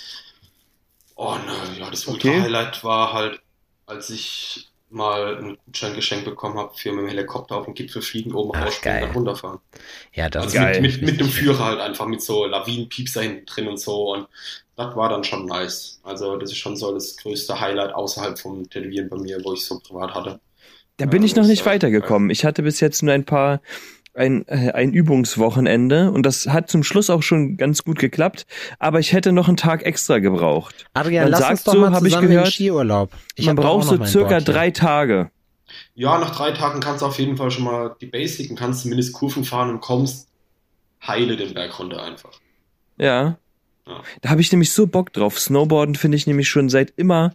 Und 1.14 1.48
äh, 1.48 1.78
ja, 1.78 1.90
das 1.90 2.06
Okay. 2.06 2.12
Ultra-Highlight 2.12 2.84
war 2.84 3.12
halt, 3.12 3.40
als 3.86 4.10
ich 4.10 4.72
mal 4.90 5.36
ein 5.38 5.58
Gutscheingeschenk 5.66 6.24
bekommen 6.24 6.58
habe 6.58 6.74
für 6.76 6.92
mit 6.92 7.02
dem 7.04 7.08
Helikopter 7.08 7.56
auf 7.56 7.64
den 7.66 7.74
Gipfel 7.74 8.02
fliegen, 8.02 8.34
oben 8.34 8.52
Ach, 8.52 8.60
rausspringen, 8.64 9.00
geil. 9.00 9.00
dann 9.00 9.12
runterfahren. 9.12 9.60
Ja, 10.14 10.30
das 10.30 10.46
Also 10.46 10.52
geil. 10.52 10.80
mit, 10.80 11.02
mit, 11.02 11.02
mit 11.02 11.20
dem 11.20 11.30
Führer 11.30 11.64
halt 11.64 11.80
einfach, 11.80 12.06
mit 12.06 12.22
so 12.22 12.46
Lawinenpiepser 12.46 13.22
hinten 13.22 13.46
drin 13.46 13.68
und 13.68 13.78
so. 13.80 14.12
Und 14.14 14.28
das 14.76 14.96
war 14.96 15.08
dann 15.08 15.24
schon 15.24 15.46
nice. 15.46 16.00
Also 16.02 16.36
das 16.36 16.50
ist 16.52 16.58
schon 16.58 16.76
so 16.76 16.92
das 16.94 17.16
größte 17.16 17.60
Highlight 17.60 17.94
außerhalb 17.94 18.38
vom 18.38 18.68
Tätowieren 18.70 19.08
bei 19.10 19.18
mir, 19.18 19.42
wo 19.44 19.54
ich 19.54 19.64
so 19.66 19.78
privat 19.80 20.14
hatte. 20.14 20.40
Da 21.02 21.06
bin 21.08 21.22
Ja, 21.22 21.26
ich 21.26 21.34
noch 21.34 21.46
nicht 21.46 21.66
ja 21.66 21.72
weitergekommen. 21.72 22.30
Ich 22.30 22.44
hatte 22.44 22.62
bis 22.62 22.78
jetzt 22.78 23.02
nur 23.02 23.12
ein 23.12 23.24
paar, 23.24 23.60
ein, 24.14 24.46
äh, 24.46 24.70
ein 24.70 24.92
Übungswochenende 24.92 26.12
und 26.12 26.24
das 26.24 26.46
hat 26.46 26.70
zum 26.70 26.84
Schluss 26.84 27.10
auch 27.10 27.24
schon 27.24 27.56
ganz 27.56 27.82
gut 27.82 27.98
geklappt, 27.98 28.46
aber 28.78 29.00
ich 29.00 29.12
hätte 29.12 29.32
noch 29.32 29.48
einen 29.48 29.56
Tag 29.56 29.82
extra 29.82 30.20
gebraucht. 30.20 30.86
Adrian, 30.94 31.24
Man 31.24 31.32
lass 31.32 31.40
uns 31.40 31.48
sagt 31.48 31.66
doch 31.66 31.72
so, 31.72 31.80
mal 31.80 31.92
ich 31.92 31.98
zusammen 31.98 32.24
in 32.24 32.30
den 32.30 32.36
gehört, 32.36 32.52
Skiurlaub. 32.52 33.10
Ich 33.34 33.46
Man 33.46 33.56
braucht 33.56 33.88
so 33.88 34.04
circa 34.04 34.28
Board 34.28 34.48
drei 34.48 34.70
Tage. 34.70 35.32
Ja, 35.94 36.18
nach 36.18 36.36
drei 36.36 36.52
Tagen 36.52 36.78
kannst 36.78 37.02
du 37.02 37.06
auf 37.06 37.18
jeden 37.18 37.36
Fall 37.36 37.50
schon 37.50 37.64
mal 37.64 37.96
die 38.00 38.06
Basic 38.06 38.48
und 38.48 38.56
kannst 38.56 38.82
zumindest 38.82 39.12
Kurven 39.12 39.42
fahren 39.42 39.70
und 39.70 39.80
kommst 39.80 40.28
heile 41.04 41.36
den 41.36 41.52
Berg 41.52 41.76
runter 41.80 42.00
einfach. 42.00 42.30
Ja. 42.96 43.38
Ja. 43.88 44.02
Da 44.20 44.30
habe 44.30 44.40
ich 44.40 44.52
nämlich 44.52 44.70
so 44.70 44.86
Bock 44.86 45.12
drauf. 45.12 45.40
Snowboarden 45.40 45.96
finde 45.96 46.16
ich 46.16 46.28
nämlich 46.28 46.48
schon 46.48 46.68
seit 46.68 46.92
immer 46.96 47.34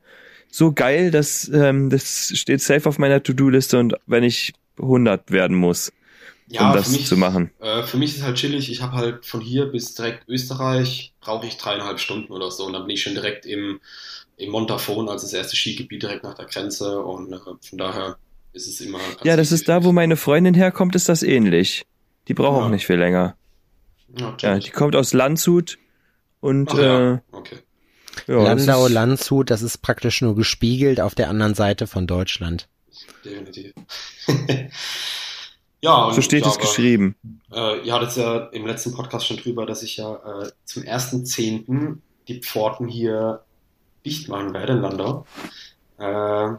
so 0.49 0.71
geil, 0.73 1.11
dass 1.11 1.49
ähm, 1.49 1.89
das 1.89 2.31
steht 2.35 2.61
safe 2.61 2.87
auf 2.87 2.97
meiner 2.99 3.21
To-Do-Liste 3.21 3.79
und 3.79 3.95
wenn 4.05 4.23
ich 4.23 4.53
100 4.79 5.31
werden 5.31 5.57
muss, 5.57 5.91
Ja, 6.47 6.69
um 6.69 6.75
das 6.75 6.89
mich, 6.89 7.05
zu 7.07 7.17
machen. 7.17 7.51
Äh, 7.59 7.83
für 7.83 7.97
mich 7.97 8.15
ist 8.15 8.23
halt 8.23 8.37
chillig. 8.37 8.71
Ich 8.71 8.81
habe 8.81 8.93
halt 8.93 9.25
von 9.25 9.41
hier 9.41 9.65
bis 9.67 9.95
direkt 9.95 10.27
Österreich 10.27 11.13
brauche 11.19 11.45
ich 11.47 11.57
dreieinhalb 11.57 11.99
Stunden 11.99 12.31
oder 12.31 12.51
so 12.51 12.65
und 12.65 12.73
dann 12.73 12.83
bin 12.85 12.95
ich 12.95 13.01
schon 13.03 13.13
direkt 13.15 13.45
im, 13.45 13.79
im 14.37 14.51
Montafon, 14.51 15.09
also 15.09 15.25
das 15.25 15.33
erste 15.33 15.55
Skigebiet 15.55 16.03
direkt 16.03 16.23
nach 16.23 16.35
der 16.35 16.45
Grenze 16.45 17.01
und 17.01 17.33
äh, 17.33 17.37
von 17.37 17.77
daher 17.77 18.17
ist 18.53 18.67
es 18.67 18.79
immer. 18.81 18.99
Ja, 19.23 19.35
das 19.35 19.51
ist 19.51 19.67
da, 19.67 19.83
wo 19.83 19.91
meine 19.91 20.15
Freundin 20.15 20.53
herkommt, 20.53 20.95
ist 20.95 21.09
das 21.09 21.23
ähnlich. 21.23 21.85
Die 22.27 22.33
braucht 22.33 22.57
auch 22.57 22.61
Ja. 22.65 22.69
nicht 22.69 22.85
viel 22.87 22.97
länger. 22.97 23.35
Ja, 24.17 24.35
Ja, 24.41 24.59
die 24.59 24.71
kommt 24.71 24.95
aus 24.95 25.13
Landshut 25.13 25.77
und 26.39 26.69
Ach, 26.71 26.77
ja. 26.77 27.13
äh, 27.15 27.19
okay. 27.31 27.57
Ja, 28.27 28.55
das 28.55 28.65
Landau, 28.65 28.85
ist- 28.87 28.91
Landshut, 28.93 29.49
das 29.49 29.61
ist 29.61 29.79
praktisch 29.79 30.21
nur 30.21 30.35
gespiegelt 30.35 30.99
auf 30.99 31.15
der 31.15 31.29
anderen 31.29 31.53
Seite 31.55 31.87
von 31.87 32.07
Deutschland. 32.07 32.67
Definitiv. 33.23 33.73
ja, 35.81 36.05
und 36.05 36.13
So 36.15 36.21
steht 36.21 36.43
ja, 36.45 36.49
es 36.51 36.57
geschrieben. 36.57 37.15
Äh, 37.53 37.81
ihr 37.85 37.93
hattet 37.93 38.15
ja 38.17 38.37
im 38.47 38.65
letzten 38.65 38.93
Podcast 38.93 39.27
schon 39.27 39.37
drüber, 39.37 39.65
dass 39.65 39.83
ich 39.83 39.97
ja 39.97 40.15
äh, 40.15 40.49
zum 40.65 40.83
1.10. 40.83 41.97
die 42.27 42.41
Pforten 42.41 42.87
hier 42.87 43.43
dicht 44.05 44.29
machen 44.29 44.53
werde 44.53 44.73
in 44.73 44.81
Landau. 44.81 45.25
Äh, 45.99 46.49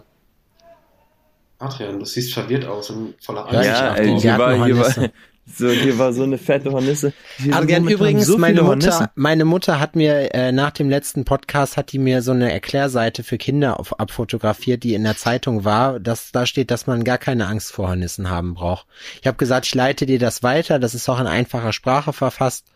Adrian, 1.61 1.99
du 1.99 2.05
siehst 2.05 2.33
verwirrt 2.35 2.65
aus 2.67 2.91
und 2.91 3.15
voller 3.21 3.51
Ja, 3.53 3.59
Angst. 3.59 3.69
Ja, 3.69 3.95
Die 4.01 4.21
hier 4.21 4.39
war, 4.39 4.65
hier 4.65 4.79
war. 4.79 5.09
So, 5.57 5.69
hier 5.71 5.99
war 5.99 6.13
so 6.13 6.23
eine 6.23 6.39
fette 6.39 6.71
Hornisse. 6.73 7.13
Hier 7.39 7.55
Adrian, 7.55 7.83
momentan 7.83 7.89
übrigens, 7.89 8.27
so 8.27 8.39
meine 8.39 8.63
Mutter, 8.63 9.11
meine 9.15 9.45
Mutter 9.45 9.81
hat 9.81 9.97
mir 9.97 10.35
äh, 10.35 10.53
nach 10.53 10.71
dem 10.73 10.89
letzten 10.91 11.25
Podcast 11.25 11.77
hat 11.77 11.93
die 11.93 11.99
mir 11.99 12.23
so 12.23 12.33
eine 12.33 12.53
Erklärseite 12.53 13.23
für 13.25 13.39
Kinder 13.39 13.81
auf, 13.81 13.99
abfotografiert, 13.99 14.83
die 14.85 14.95
in 14.95 15.05
der 15.05 15.17
Zeitung 15.17 15.65
war. 15.65 15.99
dass 16.01 16.33
da 16.33 16.47
steht, 16.47 16.71
dass 16.71 16.87
man 16.87 17.05
gar 17.05 17.19
keine 17.19 17.47
Angst 17.47 17.73
vor 17.73 17.89
Hornissen 17.89 18.31
haben 18.31 18.55
braucht. 18.55 18.87
Ich 19.21 19.27
habe 19.27 19.37
gesagt, 19.37 19.67
ich 19.67 19.75
leite 19.75 20.07
dir 20.07 20.19
das 20.19 20.43
weiter. 20.43 20.79
Das 20.79 20.95
ist 20.95 21.09
auch 21.09 21.21
in 21.21 21.27
einfacher 21.27 21.73
Sprache 21.73 22.13
verfasst. 22.13 22.67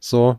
So, 0.00 0.38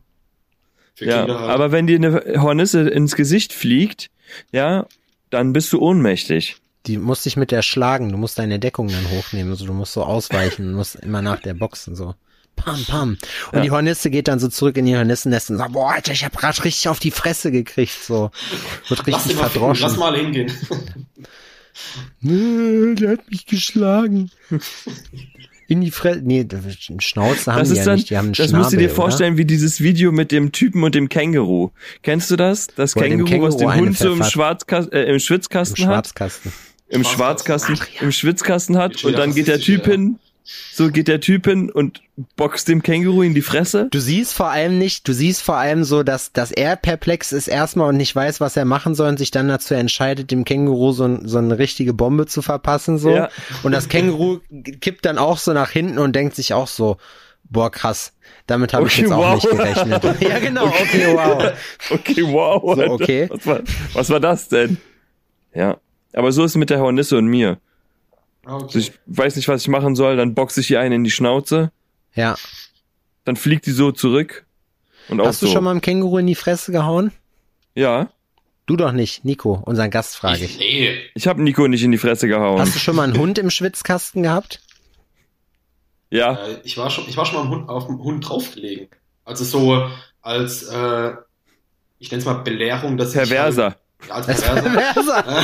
Ja, 0.99 1.19
Kinder 1.19 1.39
halt. 1.39 1.49
aber 1.51 1.71
wenn 1.71 1.87
dir 1.87 1.97
eine 1.97 2.41
Hornisse 2.41 2.87
ins 2.89 3.15
Gesicht 3.15 3.51
fliegt, 3.53 4.09
ja, 4.51 4.85
dann 5.29 5.53
bist 5.53 5.71
du 5.73 5.79
ohnmächtig. 5.81 6.57
Die 6.89 6.97
musst 6.97 7.25
dich 7.25 7.37
mit 7.37 7.51
der 7.51 7.61
schlagen. 7.61 8.11
Du 8.11 8.17
musst 8.17 8.39
deine 8.39 8.57
Deckung 8.59 8.87
dann 8.87 9.09
hochnehmen. 9.11 9.51
Also 9.51 9.65
du 9.65 9.73
musst 9.73 9.93
so 9.93 10.03
ausweichen. 10.03 10.71
Du 10.71 10.77
musst 10.77 10.95
immer 10.95 11.21
nach 11.21 11.39
der 11.39 11.53
boxen 11.53 11.95
so. 11.95 12.15
Pam, 12.55 12.83
pam. 12.85 13.09
Und 13.51 13.57
Ja. 13.57 13.61
die 13.61 13.71
Hornisse 13.71 14.09
geht 14.09 14.27
dann 14.27 14.39
so 14.39 14.47
zurück 14.49 14.75
in 14.75 14.87
ihr 14.87 14.97
Hornissennest 14.97 15.51
und 15.51 15.57
sagt, 15.57 15.71
boah, 15.71 15.91
Alter, 15.93 16.11
ich 16.11 16.25
hab 16.25 16.35
grad 16.35 16.61
richtig 16.65 16.89
auf 16.89 16.99
die 16.99 17.11
Fresse 17.11 17.51
gekriegt, 17.51 17.93
so. 18.03 18.31
Wird 18.87 18.99
lass, 18.99 19.07
richtig 19.07 19.21
ficken, 19.37 19.37
verdroschen. 19.39 19.83
lass 19.87 19.97
mal 19.97 20.15
hingehen. 20.17 20.51
Nö, 22.21 22.95
der 22.95 23.11
hat 23.11 23.29
mich 23.31 23.45
geschlagen. 23.45 24.29
In 25.67 25.81
die 25.81 25.91
Fresse. 25.91 26.21
Nee, 26.23 26.45
Schnauze 26.97 27.53
haben 27.53 27.59
Das 27.59 27.69
die 27.69 27.73
ist 27.75 27.77
ja 27.79 27.85
dann, 27.85 27.95
nicht, 27.95 28.09
die 28.09 28.17
haben 28.17 28.25
einen 28.25 28.33
das 28.33 28.47
Schnabel, 28.49 28.59
musst 28.63 28.73
du 28.73 28.77
dir 28.77 28.85
oder? 28.87 28.95
vorstellen, 28.95 29.37
wie 29.37 29.45
dieses 29.45 29.79
Video 29.81 30.11
mit 30.11 30.31
dem 30.31 30.51
Typen 30.51 30.83
und 30.83 30.95
dem 30.95 31.07
Känguru. 31.09 31.69
Kennst 32.01 32.31
du 32.31 32.35
das? 32.35 32.67
Das 32.75 32.93
dem 32.93 33.03
Känguru, 33.03 33.47
was 33.47 33.57
den 33.57 33.69
Känguru 33.69 33.85
Hund 33.87 33.97
so 33.97 34.11
im, 34.13 34.21
äh, 34.91 35.03
im 35.03 35.09
Im 35.13 35.19
Schwitzkasten 35.19 35.85
hat, 35.85 36.07
Schwarzkasten. 36.07 36.51
Im 36.89 37.03
Schwarzkasten. 37.03 37.75
Schwarzkasten, 37.75 38.05
im 38.05 38.11
Schwitzkasten 38.11 38.77
hat 38.77 39.03
und 39.03 39.17
dann 39.17 39.33
geht 39.33 39.47
der 39.47 39.59
Typ 39.59 39.85
ja. 39.85 39.93
hin, 39.93 40.19
so 40.73 40.89
geht 40.89 41.07
der 41.07 41.21
Typ 41.21 41.45
hin 41.45 41.69
und 41.69 42.01
boxt 42.35 42.67
dem 42.67 42.81
Känguru 42.81 43.21
in 43.21 43.33
die 43.33 43.41
Fresse. 43.41 43.87
Du 43.91 43.99
siehst 43.99 44.33
vor 44.33 44.49
allem 44.49 44.79
nicht, 44.79 45.07
du 45.07 45.13
siehst 45.13 45.41
vor 45.41 45.57
allem 45.57 45.83
so, 45.83 46.03
dass, 46.03 46.33
dass 46.33 46.51
er 46.51 46.75
perplex 46.75 47.31
ist 47.31 47.47
erstmal 47.47 47.89
und 47.89 47.97
nicht 47.97 48.15
weiß, 48.15 48.41
was 48.41 48.57
er 48.57 48.65
machen 48.65 48.95
soll 48.95 49.09
und 49.09 49.19
sich 49.19 49.31
dann 49.31 49.47
dazu 49.47 49.75
entscheidet, 49.75 50.31
dem 50.31 50.45
Känguru 50.45 50.91
so, 50.91 51.19
so 51.23 51.37
eine 51.37 51.59
richtige 51.59 51.93
Bombe 51.93 52.25
zu 52.25 52.41
verpassen, 52.41 52.97
so. 52.97 53.11
Ja. 53.11 53.29
Und 53.61 53.71
das 53.71 53.89
Känguru 53.89 54.39
kippt 54.81 55.05
dann 55.05 55.19
auch 55.19 55.37
so 55.37 55.53
nach 55.53 55.69
hinten 55.69 55.99
und 55.99 56.15
denkt 56.15 56.35
sich 56.35 56.53
auch 56.53 56.67
so, 56.67 56.97
Boah, 57.49 57.71
krass. 57.71 58.13
Damit 58.45 58.73
habe 58.73 58.87
ich 58.87 58.93
Okay, 58.93 59.01
jetzt 59.01 59.11
auch 59.11 59.17
wow. 59.17 59.33
nicht 59.33 59.49
gerechnet. 59.49 60.03
ja, 60.21 60.39
genau, 60.39 60.67
okay, 60.67 61.13
wow. 61.13 61.51
Okay, 61.89 62.23
wow. 62.23 62.75
So, 62.75 62.83
okay. 62.83 63.27
Was, 63.29 63.47
war, 63.47 63.59
was 63.93 64.09
war 64.09 64.19
das 64.19 64.47
denn? 64.49 64.77
Ja. 65.53 65.77
Aber 66.13 66.31
so 66.31 66.43
ist 66.43 66.51
es 66.51 66.57
mit 66.57 66.69
der 66.69 66.79
Hornisse 66.79 67.17
und 67.17 67.27
mir. 67.27 67.59
Also 68.45 68.65
Okay. 68.65 68.77
ich 68.79 68.91
weiß 69.05 69.35
nicht, 69.35 69.47
was 69.47 69.61
ich 69.61 69.67
machen 69.67 69.95
soll, 69.95 70.17
dann 70.17 70.33
boxe 70.33 70.61
ich 70.61 70.71
ihr 70.71 70.79
einen 70.79 70.93
in 70.95 71.03
die 71.03 71.11
Schnauze, 71.11 71.71
Ja. 72.15 72.35
dann 73.25 73.35
fliegt 73.35 73.65
die 73.67 73.71
so 73.71 73.91
zurück. 73.91 74.45
Und 75.07 75.21
auch 75.21 75.25
Hast 75.27 75.41
du 75.41 75.47
so. 75.47 75.53
schon 75.53 75.63
mal 75.63 75.71
einem 75.71 75.81
Känguru 75.81 76.17
in 76.19 76.27
die 76.27 76.35
Fresse 76.35 76.71
gehauen? 76.71 77.11
Ja. 77.75 78.09
Du 78.65 78.75
doch 78.75 78.91
nicht, 78.91 79.25
Nico, 79.25 79.61
unseren 79.65 79.89
Gast 79.89 80.15
frage 80.15 80.45
ich. 80.45 80.57
Nee, 80.59 80.95
Ich 81.15 81.27
habe 81.27 81.41
Nico 81.41 81.67
nicht 81.67 81.83
in 81.83 81.91
die 81.91 81.97
Fresse 81.97 82.27
gehauen. 82.27 82.59
Hast 82.59 82.75
du 82.75 82.79
schon 82.79 82.95
mal 82.95 83.03
einen 83.03 83.17
Hund 83.17 83.37
im 83.39 83.49
Schwitzkasten 83.49 84.21
gehabt? 84.23 84.61
ja. 86.11 86.33
äh, 86.47 86.57
ich 86.63 86.77
war 86.77 86.89
schon, 86.89 87.05
ich 87.07 87.17
war 87.17 87.25
schon 87.25 87.35
mal 87.35 87.41
am 87.41 87.49
Hund, 87.49 87.69
auf 87.69 87.85
dem 87.87 87.99
Hund 88.03 88.27
draufgelegen. 88.27 88.87
Also 89.25 89.43
so 89.43 89.87
als, 90.21 90.63
äh, 90.63 91.11
ich 91.99 92.09
nenne 92.11 92.19
es 92.19 92.25
mal 92.25 92.33
Belehrung, 92.35 92.97
dass 92.97 93.13
Perverser. 93.13 93.67
ich 93.67 93.73
halt, 93.73 93.77
ja, 94.07 94.13
als 94.13 94.27
Perverser. 94.41 95.43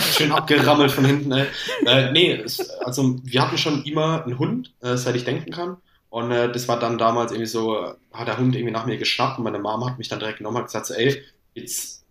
Schön 0.12 0.32
abgerammelt 0.32 0.90
von 0.92 1.04
hinten, 1.04 1.32
ey. 1.32 1.46
Äh, 1.86 2.12
nee, 2.12 2.32
es, 2.32 2.70
also 2.80 3.18
wir 3.22 3.42
hatten 3.42 3.58
schon 3.58 3.84
immer 3.84 4.24
einen 4.24 4.38
Hund, 4.38 4.72
äh, 4.82 4.96
seit 4.96 5.16
ich 5.16 5.24
denken 5.24 5.50
kann. 5.50 5.76
Und 6.08 6.30
äh, 6.30 6.50
das 6.50 6.68
war 6.68 6.78
dann 6.78 6.98
damals 6.98 7.32
irgendwie 7.32 7.50
so, 7.50 7.94
hat 8.12 8.28
der 8.28 8.38
Hund 8.38 8.54
irgendwie 8.54 8.72
nach 8.72 8.86
mir 8.86 8.96
geschnappt 8.96 9.38
und 9.38 9.44
meine 9.44 9.58
Mama 9.58 9.90
hat 9.90 9.98
mich 9.98 10.08
dann 10.08 10.18
direkt 10.18 10.38
genommen 10.38 10.58
und 10.58 10.64
gesagt, 10.64 10.86
so, 10.86 10.94
ey, 10.94 11.22
jetzt 11.54 12.04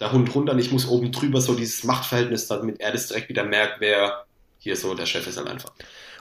der 0.00 0.12
Hund 0.12 0.34
runter 0.34 0.52
und 0.52 0.58
ich 0.58 0.72
muss 0.72 0.88
oben 0.88 1.12
drüber 1.12 1.40
so 1.40 1.54
dieses 1.54 1.84
Machtverhältnis, 1.84 2.48
damit 2.48 2.80
er 2.80 2.92
das 2.92 3.08
direkt 3.08 3.28
wieder 3.28 3.44
merkt, 3.44 3.80
wer 3.80 4.24
hier 4.58 4.76
so 4.76 4.94
der 4.94 5.06
Chef 5.06 5.26
ist 5.26 5.36
halt 5.36 5.48
einfach. 5.48 5.72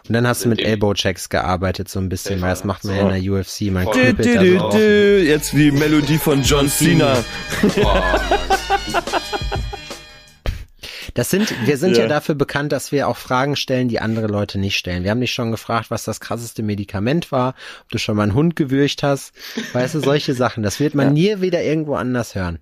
Und 0.07 0.13
dann 0.13 0.27
hast 0.27 0.45
du 0.45 0.49
mit 0.49 0.61
Elbow-Checks 0.61 1.29
gearbeitet 1.29 1.89
so 1.89 1.99
ein 1.99 2.09
bisschen, 2.09 2.39
weil 2.41 2.51
das 2.51 2.63
macht 2.63 2.83
man 2.83 2.95
ja 2.95 3.09
in 3.09 3.23
der 3.23 3.33
UFC. 3.33 3.61
Man. 3.71 3.87
Dü, 3.91 4.13
dü, 4.13 4.37
dü, 4.37 4.59
dü. 4.71 5.23
Jetzt 5.27 5.53
die 5.53 5.71
Melodie 5.71 6.19
von 6.19 6.43
John 6.43 6.69
Cena. 6.69 7.23
Boah, 7.75 8.21
Das 11.15 11.29
sind, 11.29 11.53
wir 11.65 11.77
sind 11.77 11.95
ja. 11.97 12.03
Ja. 12.03 12.07
dafür 12.09 12.35
bekannt, 12.35 12.71
dass 12.71 12.91
wir 12.91 13.07
auch 13.07 13.17
Fragen 13.17 13.55
stellen, 13.55 13.87
die 13.87 13.99
andere 13.99 14.27
Leute 14.27 14.59
nicht 14.59 14.75
stellen. 14.77 15.03
Wir 15.03 15.11
haben 15.11 15.21
dich 15.21 15.33
schon 15.33 15.49
gefragt, 15.49 15.89
was 15.89 16.03
das 16.03 16.19
krasseste 16.19 16.61
Medikament 16.61 17.31
war, 17.31 17.55
ob 17.83 17.89
du 17.89 17.97
schon 17.97 18.17
mal 18.17 18.23
einen 18.23 18.33
Hund 18.35 18.55
gewürgt 18.55 19.01
hast. 19.01 19.33
Weißt 19.73 19.95
du, 19.95 20.01
solche 20.01 20.33
Sachen. 20.33 20.61
Das 20.61 20.79
wird 20.79 20.93
man 20.93 21.13
nie 21.13 21.41
wieder 21.41 21.63
irgendwo 21.63 21.95
anders 21.95 22.35
hören. 22.35 22.59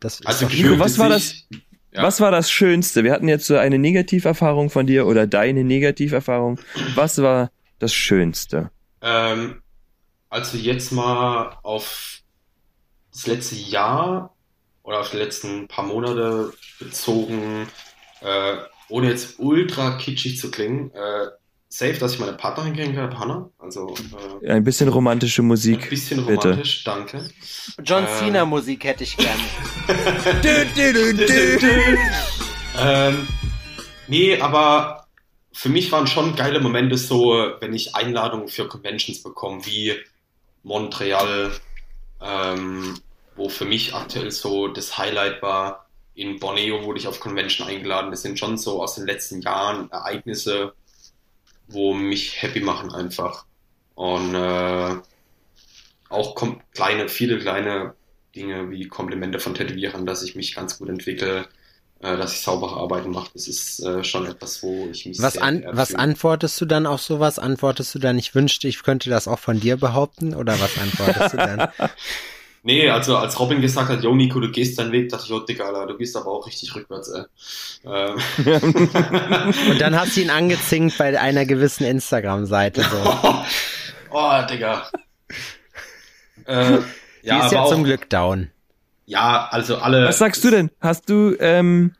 Das 0.00 0.24
also 0.26 0.46
gefühlt 0.48 0.78
was 0.80 0.98
war 0.98 1.16
sich- 1.18 1.46
Ja. 1.92 2.02
Was 2.02 2.20
war 2.20 2.30
das 2.30 2.50
Schönste? 2.50 3.04
Wir 3.04 3.12
hatten 3.12 3.28
jetzt 3.28 3.46
so 3.46 3.56
eine 3.56 3.78
Negativerfahrung 3.78 4.68
von 4.70 4.86
dir 4.86 5.06
oder 5.06 5.26
deine 5.26 5.62
Negativerfahrung. 5.62 6.58
Was 6.94 7.20
war 7.22 7.50
das 7.78 7.92
Schönste? 7.94 8.70
Ähm, 9.00 9.62
also 10.28 10.56
jetzt 10.56 10.90
mal 10.90 11.56
auf 11.62 12.20
das 13.12 13.26
letzte 13.26 13.56
Jahr 13.56 14.34
oder 14.82 15.00
auf 15.00 15.10
die 15.10 15.18
letzten 15.18 15.68
paar 15.68 15.84
Monate 15.84 16.52
bezogen, 16.80 17.68
äh, 18.24 18.56
ohne 18.88 19.08
jetzt 19.08 19.38
ultra 19.38 19.92
kitschig 19.96 20.38
zu 20.38 20.50
klingen, 20.50 20.90
äh, 20.94 21.26
safe, 21.68 21.94
dass 21.94 22.14
ich 22.14 22.18
meine 22.18 22.34
Partnerin 22.34 22.74
kennengelernt 22.74 23.14
habe, 23.14 23.20
Hannah. 23.20 23.50
Also 23.58 23.94
äh, 24.42 24.50
Ein 24.50 24.64
bisschen 24.64 24.88
romantische 24.88 25.42
ein 25.42 25.46
Musik. 25.46 25.88
bisschen 25.88 26.26
bitte. 26.26 26.48
romantisch, 26.48 26.84
danke. 26.84 27.30
John 27.82 28.04
Ähm. 28.04 28.08
Cena 28.18 28.44
Musik 28.44 28.84
hätte 28.84 29.04
ich 29.04 29.16
gerne. 29.16 29.40
ähm, 32.78 33.26
nee, 34.06 34.38
aber 34.38 35.06
für 35.52 35.70
mich 35.70 35.90
waren 35.92 36.06
schon 36.06 36.36
geile 36.36 36.60
Momente 36.60 36.98
so, 36.98 37.52
wenn 37.60 37.72
ich 37.72 37.94
Einladungen 37.94 38.48
für 38.48 38.68
Conventions 38.68 39.22
bekomme, 39.22 39.64
wie 39.64 39.94
Montreal, 40.62 41.52
ähm, 42.20 42.98
wo 43.36 43.48
für 43.48 43.64
mich 43.64 43.94
aktuell 43.94 44.30
so 44.30 44.68
das 44.68 44.98
Highlight 44.98 45.40
war. 45.42 45.86
In 46.14 46.38
Borneo 46.38 46.84
wurde 46.84 46.98
ich 47.00 47.06
auf 47.06 47.20
Convention 47.20 47.66
eingeladen. 47.66 48.10
Das 48.10 48.22
sind 48.22 48.38
schon 48.38 48.58
so 48.58 48.82
aus 48.82 48.96
den 48.96 49.06
letzten 49.06 49.40
Jahren 49.40 49.90
Ereignisse, 49.90 50.74
wo 51.68 51.94
mich 51.94 52.42
happy 52.42 52.60
machen 52.60 52.92
einfach. 52.92 53.46
Und 53.94 54.34
äh, 54.34 54.96
auch 56.08 56.34
kleine, 56.72 57.08
viele 57.08 57.38
kleine 57.38 57.94
Dinge 58.34 58.70
wie 58.70 58.88
Komplimente 58.88 59.38
von 59.38 59.54
Tätowierern, 59.54 60.06
dass 60.06 60.22
ich 60.22 60.34
mich 60.36 60.54
ganz 60.54 60.78
gut 60.78 60.88
entwickle, 60.88 61.46
äh, 62.00 62.16
dass 62.16 62.32
ich 62.34 62.40
saubere 62.40 62.76
Arbeiten 62.76 63.10
mache. 63.10 63.30
Das 63.34 63.48
ist 63.48 63.80
äh, 63.80 64.04
schon 64.04 64.26
etwas, 64.26 64.62
wo 64.62 64.88
ich 64.90 65.06
mich 65.06 65.20
Was, 65.20 65.34
sehr 65.34 65.42
an, 65.42 65.64
was 65.70 65.94
antwortest 65.94 66.60
du 66.60 66.66
dann 66.66 66.86
auf 66.86 67.00
sowas? 67.02 67.38
Antwortest 67.38 67.94
du 67.94 67.98
dann, 67.98 68.18
ich 68.18 68.34
wünschte, 68.34 68.68
ich 68.68 68.82
könnte 68.82 69.10
das 69.10 69.28
auch 69.28 69.38
von 69.38 69.60
dir 69.60 69.76
behaupten? 69.76 70.34
Oder 70.34 70.58
was 70.60 70.78
antwortest 70.78 71.34
du 71.34 71.36
dann? 71.36 71.68
Nee, 72.64 72.88
also 72.90 73.16
als 73.16 73.38
Robin 73.40 73.60
gesagt 73.60 73.88
hat, 73.88 74.04
yo 74.04 74.14
Nico, 74.14 74.38
du 74.38 74.48
gehst 74.50 74.78
deinen 74.78 74.92
Weg, 74.92 75.08
dachte 75.08 75.24
ich, 75.26 75.32
oh 75.32 75.40
Digga, 75.40 75.64
Alter, 75.66 75.86
du 75.88 75.96
gehst 75.96 76.16
aber 76.16 76.28
auch 76.30 76.46
richtig 76.46 76.72
rückwärts, 76.76 77.08
ey. 77.08 77.24
Ähm. 77.84 78.16
Und 79.70 79.80
dann 79.80 79.98
hast 79.98 80.16
du 80.16 80.20
ihn 80.20 80.30
angezinkt 80.30 80.96
bei 80.96 81.18
einer 81.20 81.44
gewissen 81.44 81.84
Instagram-Seite. 81.84 82.82
So. 82.82 83.14
oh, 84.10 84.42
Digga. 84.48 84.86
äh, 86.44 86.78
Die 87.22 87.28
ja, 87.28 87.46
ist 87.46 87.52
ja 87.52 87.60
aber 87.60 87.68
zum 87.70 87.80
auch, 87.80 87.84
Glück 87.84 88.08
down. 88.10 88.50
ja, 89.06 89.48
also 89.50 89.78
alle. 89.78 90.06
Was 90.06 90.18
sagst 90.18 90.44
du 90.44 90.50
denn? 90.50 90.70
Hast 90.80 91.08
du, 91.10 91.34
ähm, 91.40 91.94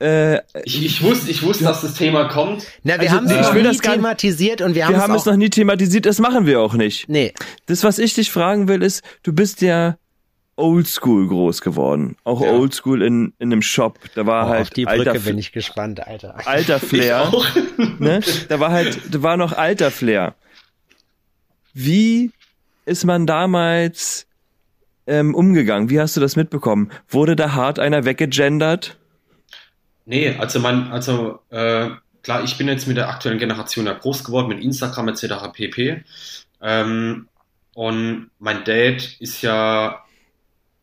äh, 0.00 0.38
Ich, 0.64 0.84
ich 0.84 1.02
wusste, 1.02 1.30
ich 1.30 1.42
wusste, 1.42 1.64
dass 1.64 1.80
das 1.82 1.94
Thema 1.94 2.28
kommt. 2.28 2.64
Na, 2.84 2.94
wir 2.94 3.00
Also, 3.02 3.12
haben 3.16 3.26
es 3.26 3.32
ich 3.32 3.38
noch 3.40 3.54
will 3.54 3.62
nie 3.62 3.68
das 3.68 3.80
gar 3.80 3.90
nicht- 3.92 3.96
thematisiert 4.02 4.62
und 4.62 4.74
wir 4.74 4.86
haben, 4.86 4.94
wir 4.94 5.00
haben 5.02 5.14
es 5.14 5.24
noch 5.24 5.36
nie 5.36 5.50
thematisiert, 5.50 6.06
das 6.06 6.18
machen 6.20 6.46
wir 6.46 6.60
auch 6.60 6.74
nicht. 6.74 7.08
Nee, 7.08 7.32
Das, 7.66 7.82
was 7.84 7.98
ich 7.98 8.14
dich 8.14 8.30
fragen 8.30 8.68
will, 8.68 8.82
ist, 8.82 9.02
du 9.22 9.32
bist 9.32 9.60
ja 9.60 9.96
oldschool 10.56 11.28
groß 11.28 11.60
geworden. 11.60 12.16
Auch 12.24 12.40
Ja. 12.42 12.50
oldschool 12.52 13.02
in, 13.02 13.32
in 13.38 13.52
einem 13.52 13.62
Shop. 13.62 13.98
Da 14.16 14.26
war 14.26 14.46
oh, 14.46 14.48
halt 14.50 14.62
auf 14.62 14.70
die 14.70 14.84
Brücke 14.86 15.10
alter, 15.10 15.20
bin 15.20 15.38
ich 15.38 15.52
gespannt, 15.52 16.04
Alter. 16.06 16.34
alter 16.46 16.80
Flair. 16.80 17.28
Ich 17.28 17.34
auch. 17.34 17.46
ne? 18.00 18.20
Da 18.48 18.58
war 18.58 18.70
halt, 18.72 18.98
da 19.10 19.22
war 19.22 19.36
noch 19.36 19.52
alter 19.52 19.90
Flair. 19.92 20.34
Wie 21.74 22.32
ist 22.86 23.04
man 23.04 23.26
damals 23.26 24.26
ähm, 25.06 25.34
umgegangen? 25.34 25.90
Wie 25.90 26.00
hast 26.00 26.16
du 26.16 26.20
das 26.20 26.34
mitbekommen? 26.36 26.90
Wurde 27.08 27.36
da 27.36 27.52
hart 27.54 27.78
einer 27.78 28.04
weggegendert? 28.04 28.96
Nee, 30.08 30.34
also 30.38 30.58
mein, 30.58 30.90
also 30.90 31.40
äh, 31.50 31.90
klar, 32.22 32.42
ich 32.42 32.56
bin 32.56 32.66
jetzt 32.66 32.88
mit 32.88 32.96
der 32.96 33.10
aktuellen 33.10 33.38
Generation 33.38 33.84
ja 33.84 33.92
groß 33.92 34.24
geworden, 34.24 34.48
mit 34.48 34.64
Instagram 34.64 35.08
etc. 35.08 35.52
pp. 35.52 36.02
Ähm, 36.62 37.28
und 37.74 38.30
mein 38.38 38.64
Dad 38.64 39.16
ist 39.20 39.42
ja 39.42 40.02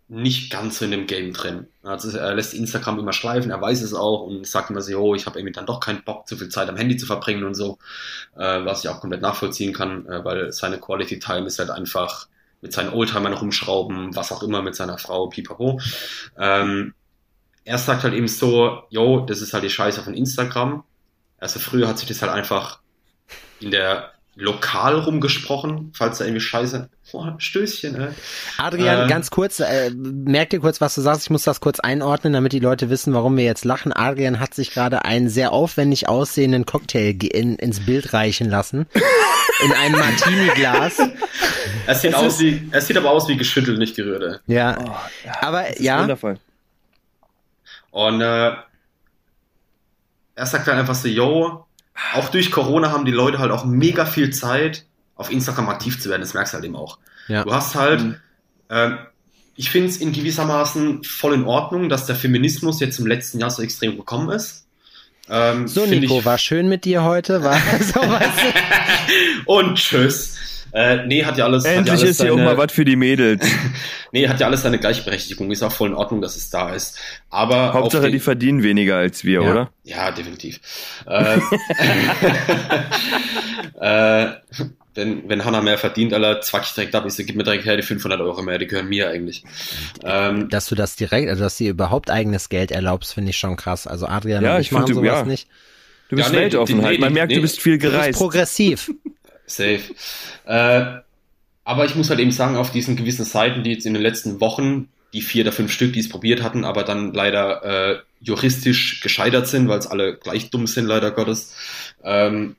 nicht 0.07 0.51
ganz 0.51 0.77
so 0.77 0.85
in 0.85 0.91
dem 0.91 1.07
Game 1.07 1.33
drin. 1.33 1.65
Also 1.81 2.15
er 2.15 2.35
lässt 2.35 2.53
Instagram 2.53 2.99
immer 2.99 3.13
schleifen, 3.13 3.49
er 3.49 3.59
weiß 3.59 3.81
es 3.81 3.95
auch 3.95 4.27
und 4.27 4.45
sagt 4.45 4.69
immer 4.69 4.81
so, 4.81 4.95
oh, 4.99 5.15
ich 5.15 5.25
habe 5.25 5.39
irgendwie 5.39 5.53
dann 5.53 5.65
doch 5.65 5.79
keinen 5.79 6.03
Bock, 6.03 6.27
zu 6.27 6.37
viel 6.37 6.49
Zeit 6.49 6.69
am 6.69 6.77
Handy 6.77 6.95
zu 6.95 7.07
verbringen 7.07 7.45
und 7.45 7.55
so, 7.55 7.79
äh, 8.35 8.63
was 8.63 8.83
ich 8.83 8.91
auch 8.91 9.01
komplett 9.01 9.23
nachvollziehen 9.23 9.73
kann, 9.73 10.05
äh, 10.05 10.23
weil 10.23 10.51
seine 10.51 10.77
Quality 10.77 11.17
Time 11.17 11.47
ist 11.47 11.57
halt 11.57 11.71
einfach 11.71 12.27
mit 12.61 12.73
seinen 12.73 12.93
Oldtimern 12.93 13.33
rumschrauben, 13.33 14.15
was 14.15 14.31
auch 14.31 14.43
immer 14.43 14.61
mit 14.61 14.75
seiner 14.75 14.99
Frau, 14.99 15.29
pipapo. 15.29 15.81
Ähm, 16.37 16.93
er 17.65 17.77
sagt 17.77 18.03
halt 18.03 18.13
eben 18.13 18.27
so, 18.27 18.83
yo, 18.89 19.19
das 19.21 19.41
ist 19.41 19.53
halt 19.53 19.63
die 19.63 19.69
Scheiße 19.69 20.01
von 20.03 20.13
Instagram. 20.13 20.83
Also 21.39 21.59
früher 21.59 21.87
hat 21.87 21.99
sich 21.99 22.07
das 22.07 22.21
halt 22.21 22.31
einfach 22.31 22.79
in 23.59 23.71
der 23.71 24.11
Lokal 24.37 24.99
rumgesprochen, 24.99 25.91
falls 25.95 26.17
da 26.17 26.25
irgendwie 26.25 26.41
Scheiße, 26.41 26.89
boah, 27.11 27.35
Stößchen, 27.37 27.95
ey. 27.95 28.09
Adrian, 28.57 29.05
Äh. 29.05 29.09
ganz 29.09 29.31
kurz, 29.31 29.61
äh, 29.61 29.91
merk 29.95 30.49
dir 30.49 30.59
kurz, 30.59 30.81
was 30.81 30.93
du 30.95 31.01
sagst. 31.01 31.23
Ich 31.23 31.29
muss 31.29 31.43
das 31.43 31.61
kurz 31.61 31.79
einordnen, 31.79 32.33
damit 32.33 32.51
die 32.51 32.59
Leute 32.59 32.89
wissen, 32.89 33.13
warum 33.13 33.37
wir 33.37 33.45
jetzt 33.45 33.63
lachen. 33.65 33.93
Adrian 33.93 34.39
hat 34.41 34.53
sich 34.53 34.71
gerade 34.71 35.05
einen 35.05 35.29
sehr 35.29 35.53
aufwendig 35.53 36.09
aussehenden 36.09 36.65
Cocktail 36.65 37.15
in, 37.23 37.55
ins 37.55 37.85
Bild 37.85 38.11
reichen 38.13 38.49
lassen. 38.49 38.87
in 39.63 39.71
einem 39.71 39.97
Martini-Glas. 39.99 40.97
Es 41.87 42.01
sieht, 42.01 42.13
aus 42.13 42.39
wie, 42.39 42.67
es 42.71 42.87
sieht 42.87 42.97
aber 42.97 43.11
aus 43.11 43.27
wie 43.29 43.37
geschüttelt, 43.37 43.79
nicht 43.79 43.95
gerührt, 43.95 44.21
ey. 44.47 44.53
Ja, 44.53 44.77
Oh, 44.79 44.91
aber 45.41 45.61
das 45.63 45.77
ist 45.77 45.79
ja, 45.81 46.01
wundervoll. 46.01 46.37
Und 47.95 48.19
äh, 48.19 48.51
er 50.35 50.45
sagt 50.45 50.67
dann 50.67 50.77
einfach 50.77 50.95
so, 50.95 51.07
yo, 51.07 51.65
auch 52.13 52.27
durch 52.27 52.51
Corona 52.51 52.91
haben 52.91 53.05
die 53.05 53.11
Leute 53.13 53.39
halt 53.39 53.51
auch 53.51 53.63
mega 53.63 54.05
viel 54.05 54.31
Zeit, 54.31 54.85
auf 55.15 55.31
Instagram 55.31 55.69
aktiv 55.69 55.97
zu 56.01 56.09
werden. 56.09 56.19
Das 56.19 56.33
merkst 56.33 56.51
du 56.51 56.55
halt 56.55 56.65
eben 56.65 56.75
auch. 56.75 56.97
Ja. 57.29 57.45
Du 57.45 57.53
hast 57.53 57.73
halt, 57.75 58.01
Mhm. 58.01 58.15
ähm, 58.69 58.97
ich 59.55 59.69
finde 59.69 59.87
es 59.87 59.95
in 59.97 60.11
gewissermaßen 60.11 61.05
voll 61.05 61.35
in 61.35 61.45
Ordnung, 61.45 61.87
dass 61.87 62.05
der 62.05 62.17
Feminismus 62.17 62.81
jetzt 62.81 62.99
im 62.99 63.07
letzten 63.07 63.39
Jahr 63.39 63.49
so 63.49 63.61
extrem 63.63 63.95
gekommen 63.95 64.29
ist. 64.29 64.65
Ähm, 65.29 65.65
so 65.69 65.85
Nico, 65.85 66.19
ich- 66.19 66.25
war 66.25 66.37
schön 66.37 66.67
mit 66.67 66.83
dir 66.83 67.03
heute. 67.03 67.43
War 67.43 67.57
so 67.79 68.01
was. 68.01 68.27
Und 69.45 69.75
tschüss. 69.77 70.35
Äh, 70.75 71.05
nee, 71.07 71.23
hat 71.23 71.37
ja 71.37 71.45
alles. 71.45 71.63
hat 71.63 71.71
ja 71.71 71.77
Endlich 71.77 71.93
alles 71.99 72.09
ist 72.11 72.21
hier 72.21 72.33
auch 72.33 72.37
seine- 72.37 72.49
mal 72.49 72.57
was 72.57 72.71
für 72.73 72.83
die 72.85 72.95
Mädels. 72.97 73.47
Nee, 74.11 74.27
hat 74.29 74.39
ja 74.39 74.45
alles 74.47 74.61
seine 74.61 74.77
Gleichberechtigung. 74.79 75.51
Ist 75.51 75.61
auch 75.61 75.71
voll 75.73 75.89
in 75.89 75.95
Ordnung, 75.95 76.21
dass 76.21 76.37
es 76.37 76.49
da 76.49 76.73
ist. 76.73 76.97
Aber 77.29 77.73
Hauptsache, 77.73 78.03
den- 78.03 78.13
die 78.13 78.19
verdienen 78.21 78.63
weniger 78.63 78.95
als 78.95 79.25
wir, 79.25 79.41
Ja. 79.41 79.51
oder? 79.51 79.69
Ja, 79.83 80.11
definitiv. 80.11 80.59
äh, 81.05 81.37
äh, 83.81 84.27
wenn, 84.93 85.27
wenn 85.27 85.43
Hannah 85.43 85.61
mehr 85.61 85.77
verdient, 85.77 86.13
Alter, 86.13 86.39
zwack 86.41 86.63
ich 86.65 86.73
direkt 86.73 86.95
ab. 86.95 87.03
Ich 87.05 87.13
so, 87.13 87.23
gib 87.25 87.35
mir 87.35 87.43
direkt 87.43 87.65
her 87.65 87.75
die 87.75 87.83
500 87.83 88.21
Euro 88.21 88.41
mehr, 88.41 88.57
die 88.57 88.67
gehören 88.67 88.87
mir 88.87 89.09
eigentlich. 89.09 89.43
Ähm, 90.03 90.47
Dass 90.49 90.67
du 90.67 90.75
das 90.75 90.95
direkt, 90.95 91.29
also 91.29 91.43
dass 91.43 91.57
dir 91.57 91.69
überhaupt 91.71 92.09
eigenes 92.09 92.47
Geld 92.49 92.71
erlaubst, 92.71 93.13
finde 93.13 93.31
ich 93.31 93.37
schon 93.37 93.57
krass. 93.57 93.87
Also 93.87 94.07
Adrian 94.07 94.43
Ja, 94.43 94.55
und 94.55 94.61
ich 94.61 94.67
ich 94.67 94.71
machen 94.71 94.87
find, 94.87 94.97
du- 94.97 95.01
sowas 95.05 95.19
ja. 95.19 95.25
nicht. 95.25 95.47
Du 96.09 96.15
bist 96.15 96.29
Ja, 96.29 96.33
nee, 96.35 96.41
weltoffen 96.43 96.77
die- 96.79 96.83
halt. 96.85 96.93
nee, 96.93 96.99
Man 97.01 97.09
die- 97.09 97.13
merkt, 97.15 97.29
nee. 97.31 97.35
du 97.35 97.41
bist 97.41 97.59
viel 97.59 97.77
Du 97.77 97.87
bist 97.87 97.91
gereist. 97.93 98.17
progressiv. 98.19 98.91
Safe. 99.45 99.81
Äh, 100.45 101.01
aber 101.63 101.85
ich 101.85 101.95
muss 101.95 102.09
halt 102.09 102.19
eben 102.19 102.31
sagen, 102.31 102.55
auf 102.57 102.71
diesen 102.71 102.95
gewissen 102.95 103.25
Seiten, 103.25 103.63
die 103.63 103.71
jetzt 103.71 103.85
in 103.85 103.93
den 103.93 104.03
letzten 104.03 104.39
Wochen, 104.39 104.89
die 105.13 105.21
vier 105.21 105.43
oder 105.43 105.51
fünf 105.51 105.71
Stück, 105.71 105.93
die 105.93 105.99
es 105.99 106.09
probiert 106.09 106.43
hatten, 106.43 106.63
aber 106.65 106.83
dann 106.83 107.13
leider 107.13 107.63
äh, 107.63 107.99
juristisch 108.19 109.01
gescheitert 109.01 109.47
sind, 109.47 109.67
weil 109.67 109.79
es 109.79 109.87
alle 109.87 110.17
gleich 110.17 110.49
dumm 110.49 110.67
sind, 110.67 110.85
leider 110.85 111.11
Gottes, 111.11 111.55
ähm, 112.03 112.55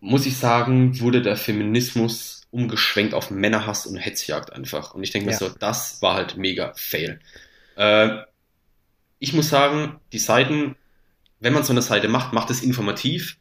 muss 0.00 0.26
ich 0.26 0.36
sagen, 0.36 1.00
wurde 1.00 1.22
der 1.22 1.36
Feminismus 1.36 2.46
umgeschwenkt 2.50 3.12
auf 3.12 3.30
Männerhass 3.30 3.86
und 3.86 3.96
Hetzjagd 3.96 4.52
einfach. 4.52 4.94
Und 4.94 5.02
ich 5.02 5.10
denke 5.10 5.28
Ja. 5.30 5.32
mir 5.32 5.38
so, 5.38 5.48
das 5.58 6.00
war 6.00 6.14
halt 6.14 6.36
mega 6.36 6.72
fail. 6.76 7.20
Äh, 7.76 8.18
ich 9.18 9.32
muss 9.32 9.48
sagen, 9.48 9.98
die 10.12 10.18
Seiten, 10.18 10.76
wenn 11.40 11.52
man 11.52 11.64
so 11.64 11.72
eine 11.72 11.82
Seite 11.82 12.08
macht, 12.08 12.32
macht 12.32 12.50
es 12.50 12.62
informativ, 12.62 13.36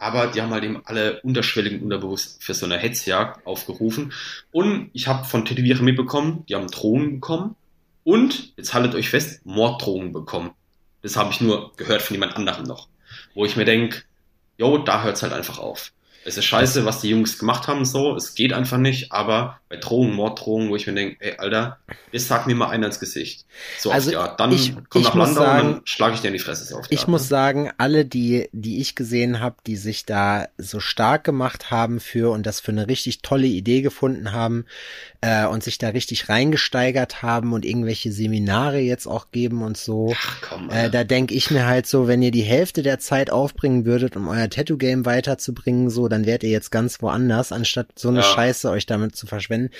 aber 0.00 0.28
die 0.28 0.40
haben 0.40 0.50
halt 0.50 0.64
eben 0.64 0.80
alle 0.86 1.20
unterschwellig 1.20 1.74
und 1.74 1.82
unterbewusst 1.82 2.42
für 2.42 2.54
so 2.54 2.64
eine 2.64 2.78
Hetzjagd 2.78 3.46
aufgerufen. 3.46 4.14
Und 4.50 4.88
ich 4.94 5.06
habe 5.06 5.26
von 5.26 5.44
Tätowierern 5.44 5.84
mitbekommen, 5.84 6.44
die 6.48 6.54
haben 6.54 6.68
Drohungen 6.68 7.20
bekommen 7.20 7.54
und, 8.02 8.54
jetzt 8.56 8.72
haltet 8.72 8.94
euch 8.94 9.10
fest, 9.10 9.44
Morddrohungen 9.44 10.14
bekommen. 10.14 10.52
Das 11.02 11.16
habe 11.16 11.32
ich 11.32 11.42
nur 11.42 11.76
gehört 11.76 12.00
von 12.00 12.14
jemand 12.14 12.34
anderem 12.34 12.64
noch. 12.64 12.88
Wo 13.34 13.44
ich 13.44 13.56
mir 13.56 13.66
denke, 13.66 14.02
jo, 14.56 14.78
da 14.78 15.02
hört's 15.02 15.22
halt 15.22 15.34
einfach 15.34 15.58
auf. 15.58 15.92
Es 16.22 16.36
ist 16.36 16.44
scheiße, 16.44 16.84
was 16.84 17.00
die 17.00 17.08
Jungs 17.08 17.38
gemacht 17.38 17.66
haben, 17.66 17.86
so, 17.86 18.14
es 18.14 18.34
geht 18.34 18.52
einfach 18.52 18.76
nicht, 18.76 19.10
aber 19.10 19.58
bei 19.70 19.76
Drohungen, 19.76 20.14
Morddrohungen, 20.14 20.68
wo 20.68 20.76
ich 20.76 20.86
mir 20.86 20.92
denke, 20.92 21.16
ey, 21.20 21.36
Alter, 21.38 21.78
das 22.12 22.28
sagt 22.28 22.46
mir 22.46 22.54
mal 22.54 22.68
einer 22.68 22.86
ins 22.88 23.00
Gesicht. 23.00 23.46
So 23.78 23.90
Also, 23.90 24.08
auf 24.08 24.10
die 24.10 24.16
Art. 24.16 24.38
Dann 24.40 24.52
ich- 24.52 24.74
komm 24.90 25.00
ich 25.00 25.08
nach 25.08 25.14
Landau 25.14 25.40
und 25.40 25.46
sagen- 25.46 25.72
dann 25.76 25.80
schlage 25.84 26.14
ich 26.16 26.20
dir 26.20 26.26
in 26.28 26.34
die 26.34 26.38
Fresse 26.38 26.64
so 26.64 26.76
auf 26.76 26.88
die 26.88 26.94
Ich 26.94 27.00
Art, 27.00 27.08
muss 27.08 27.22
ne? 27.22 27.28
sagen, 27.28 27.70
alle, 27.78 28.04
die, 28.04 28.50
die 28.52 28.80
ich 28.80 28.94
gesehen 28.96 29.40
habe, 29.40 29.56
die 29.66 29.76
sich 29.76 30.04
da 30.04 30.48
so 30.58 30.78
stark 30.78 31.24
gemacht 31.24 31.70
haben 31.70 32.00
für 32.00 32.30
und 32.32 32.44
das 32.44 32.60
für 32.60 32.72
eine 32.72 32.86
richtig 32.86 33.22
tolle 33.22 33.46
Idee 33.46 33.80
gefunden 33.80 34.32
haben 34.32 34.66
äh, 35.22 35.46
und 35.46 35.62
sich 35.62 35.78
da 35.78 35.88
richtig 35.88 36.28
reingesteigert 36.28 37.22
haben 37.22 37.52
und 37.52 37.64
irgendwelche 37.64 38.10
Seminare 38.10 38.78
jetzt 38.78 39.06
auch 39.06 39.30
geben 39.32 39.62
und 39.62 39.76
so. 39.76 40.14
Ach 40.16 40.38
komm, 40.40 40.70
Äh, 40.70 40.88
da 40.90 41.04
denke 41.04 41.34
ich 41.34 41.50
mir 41.50 41.66
halt 41.66 41.86
so, 41.86 42.08
wenn 42.08 42.22
ihr 42.22 42.30
die 42.30 42.42
Hälfte 42.42 42.82
der 42.82 42.98
Zeit 42.98 43.30
aufbringen 43.30 43.84
würdet, 43.84 44.16
um 44.16 44.28
euer 44.28 44.48
Tattoo-Game 44.48 45.04
weiterzubringen, 45.04 45.90
so, 45.90 46.08
dann 46.08 46.24
wärt 46.26 46.42
ihr 46.42 46.50
jetzt 46.50 46.70
ganz 46.70 47.02
woanders, 47.02 47.52
anstatt 47.52 47.88
so 47.96 48.08
eine 48.08 48.18
Ja. 48.20 48.24
Scheiße 48.24 48.70
euch 48.70 48.86
damit 48.86 49.14
zu 49.14 49.26
verschwenden. 49.26 49.70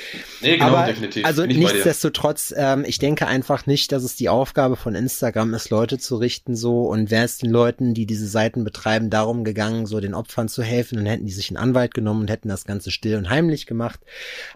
nee, 0.42 0.56
genau, 0.58 0.66
Aber 0.74 0.86
definitiv. 0.86 1.24
also 1.24 1.46
Bin 1.46 1.58
nichtsdestotrotz, 1.58 2.52
ähm, 2.56 2.84
ich 2.86 2.98
denke 2.98 3.26
einfach 3.26 3.66
nicht, 3.66 3.92
dass 3.92 4.02
es 4.04 4.16
die 4.16 4.28
Aufgabe 4.28 4.76
von 4.76 4.94
Instagram 4.94 5.54
ist, 5.54 5.70
Leute 5.70 5.98
zu 5.98 6.16
richten 6.16 6.54
so 6.56 6.82
und 6.82 7.10
wäre 7.10 7.24
es 7.24 7.38
den 7.38 7.50
Leuten, 7.50 7.94
die 7.94 8.04
diese 8.06 8.26
Seiten 8.28 8.62
betreiben, 8.64 9.08
darum 9.10 9.44
gegangen, 9.44 9.86
so 9.86 10.00
den 10.00 10.14
Opfern 10.14 10.48
zu 10.48 10.62
helfen, 10.62 10.96
dann 10.96 11.06
hätten 11.06 11.24
die 11.26 11.32
sich 11.32 11.48
einen 11.50 11.56
Anwalt 11.56 11.94
genommen 11.94 12.20
und 12.22 12.30
hätten 12.30 12.48
das 12.48 12.64
Ganze 12.64 12.90
still 12.90 13.16
und 13.16 13.30
heimlich 13.30 13.66
gemacht. 13.66 14.00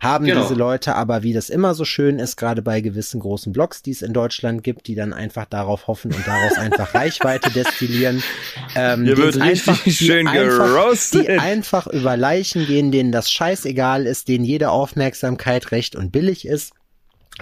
Haben 0.02 0.26
Genau. 0.26 0.42
diese 0.42 0.54
Leute 0.54 0.73
aber, 0.96 1.22
wie 1.22 1.32
das 1.32 1.50
immer 1.50 1.74
so 1.74 1.84
schön 1.84 2.18
ist, 2.18 2.36
gerade 2.36 2.62
bei 2.62 2.80
gewissen 2.80 3.20
großen 3.20 3.52
Blogs, 3.52 3.82
die 3.82 3.90
es 3.92 4.02
in 4.02 4.12
Deutschland 4.12 4.62
gibt, 4.62 4.86
die 4.86 4.94
dann 4.94 5.12
einfach 5.12 5.44
darauf 5.46 5.86
hoffen 5.86 6.12
und 6.12 6.26
daraus 6.26 6.56
einfach 6.58 6.94
Reichweite 6.94 7.50
destillieren. 7.50 8.22
Ähm, 8.74 9.04
Hier 9.04 9.16
wird 9.16 9.40
einfach- 9.40 9.80
schön 9.86 10.26
einfach, 10.28 10.66
geroastet. 10.66 11.28
die 11.28 11.30
einfach 11.30 11.86
über 11.86 12.16
Leichen 12.16 12.66
gehen, 12.66 12.90
denen 12.92 13.12
das 13.12 13.30
scheißegal 13.30 14.06
ist, 14.06 14.28
denen 14.28 14.44
jede 14.44 14.70
Aufmerksamkeit 14.70 15.70
recht 15.72 15.96
und 15.96 16.10
billig 16.12 16.46
ist. 16.46 16.72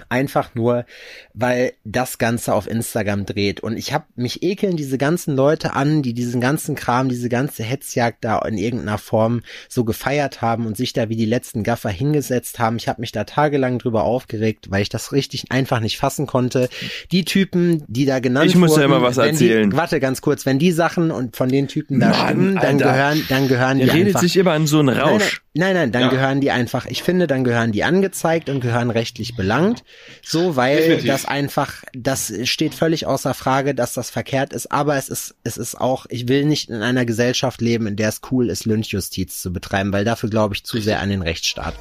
Einfach 0.08 0.54
nur, 0.54 0.86
weil 1.34 1.74
das 1.84 2.16
Ganze 2.16 2.54
auf 2.54 2.66
Instagram 2.66 3.26
dreht. 3.26 3.60
Und 3.60 3.76
ich 3.76 3.92
hab 3.92 4.06
mich 4.16 4.42
ekeln 4.42 4.76
diese 4.76 4.96
ganzen 4.96 5.36
Leute 5.36 5.74
an, 5.74 6.00
die 6.00 6.14
diesen 6.14 6.40
ganzen 6.40 6.74
Kram, 6.74 7.10
diese 7.10 7.28
ganze 7.28 7.62
Hetzjagd 7.62 8.24
da 8.24 8.38
in 8.38 8.56
irgendeiner 8.56 8.96
Form 8.96 9.42
so 9.68 9.84
gefeiert 9.84 10.40
haben 10.40 10.64
und 10.64 10.78
sich 10.78 10.94
da 10.94 11.10
wie 11.10 11.16
die 11.16 11.26
letzten 11.26 11.62
Gaffer 11.62 11.90
hingesetzt 11.90 12.58
haben. 12.58 12.76
Ich 12.76 12.88
habe 12.88 13.02
mich 13.02 13.12
da 13.12 13.24
tagelang 13.24 13.78
drüber 13.78 14.04
aufgeregt, 14.04 14.70
weil 14.70 14.80
ich 14.80 14.88
das 14.88 15.12
richtig 15.12 15.52
einfach 15.52 15.80
nicht 15.80 15.98
fassen 15.98 16.26
konnte. 16.26 16.70
Die 17.10 17.26
Typen, 17.26 17.84
die 17.86 18.06
da 18.06 18.20
genannt 18.20 18.46
Ich 18.46 18.56
muss 18.56 18.70
wurden, 18.70 18.80
ja 18.80 18.86
immer 18.86 19.02
was 19.02 19.18
erzählen. 19.18 19.68
Die, 19.70 19.76
warte 19.76 20.00
ganz 20.00 20.22
kurz, 20.22 20.46
wenn 20.46 20.58
die 20.58 20.72
Sachen 20.72 21.10
und 21.10 21.36
von 21.36 21.50
den 21.50 21.68
Typen 21.68 22.00
da 22.00 22.08
Mann, 22.08 22.28
stimmen, 22.28 22.54
dann 22.54 22.64
Alter. 22.64 22.92
gehören, 22.92 23.26
dann 23.28 23.48
gehören 23.48 23.78
die 23.78 23.84
Der 23.84 23.94
redet 23.94 24.06
einfach 24.08 24.20
sich 24.20 24.36
immer 24.38 24.56
in 24.56 24.66
so 24.66 24.78
einen 24.78 24.96
Rausch. 24.96 25.41
Nein, 25.54 25.74
nein, 25.74 25.92
dann 25.92 26.02
Ja. 26.02 26.08
gehören 26.08 26.40
die 26.40 26.50
einfach, 26.50 26.86
ich 26.86 27.02
finde, 27.02 27.26
dann 27.26 27.44
gehören 27.44 27.72
die 27.72 27.84
angezeigt 27.84 28.48
und 28.48 28.60
gehören 28.60 28.90
rechtlich 28.90 29.36
belangt. 29.36 29.84
So, 30.22 30.56
weil 30.56 30.76
Definitiv. 30.76 31.06
das 31.06 31.24
einfach, 31.24 31.84
das 31.94 32.32
steht 32.44 32.74
völlig 32.74 33.06
außer 33.06 33.34
Frage, 33.34 33.74
dass 33.74 33.92
das 33.94 34.10
verkehrt 34.10 34.52
ist, 34.52 34.70
aber 34.72 34.96
es 34.96 35.08
ist, 35.08 35.34
es 35.44 35.56
ist 35.56 35.74
auch, 35.80 36.06
ich 36.08 36.28
will 36.28 36.44
nicht 36.44 36.70
in 36.70 36.82
einer 36.82 37.04
Gesellschaft 37.04 37.60
leben, 37.60 37.86
in 37.86 37.96
der 37.96 38.08
es 38.08 38.20
cool 38.30 38.50
ist, 38.50 38.64
Lynchjustiz 38.66 39.40
zu 39.42 39.52
betreiben, 39.52 39.92
weil 39.92 40.04
dafür 40.04 40.30
glaube 40.30 40.54
ich 40.54 40.64
zu 40.64 40.80
sehr 40.80 41.00
an 41.00 41.10
den 41.10 41.22
Rechtsstaat. 41.22 41.74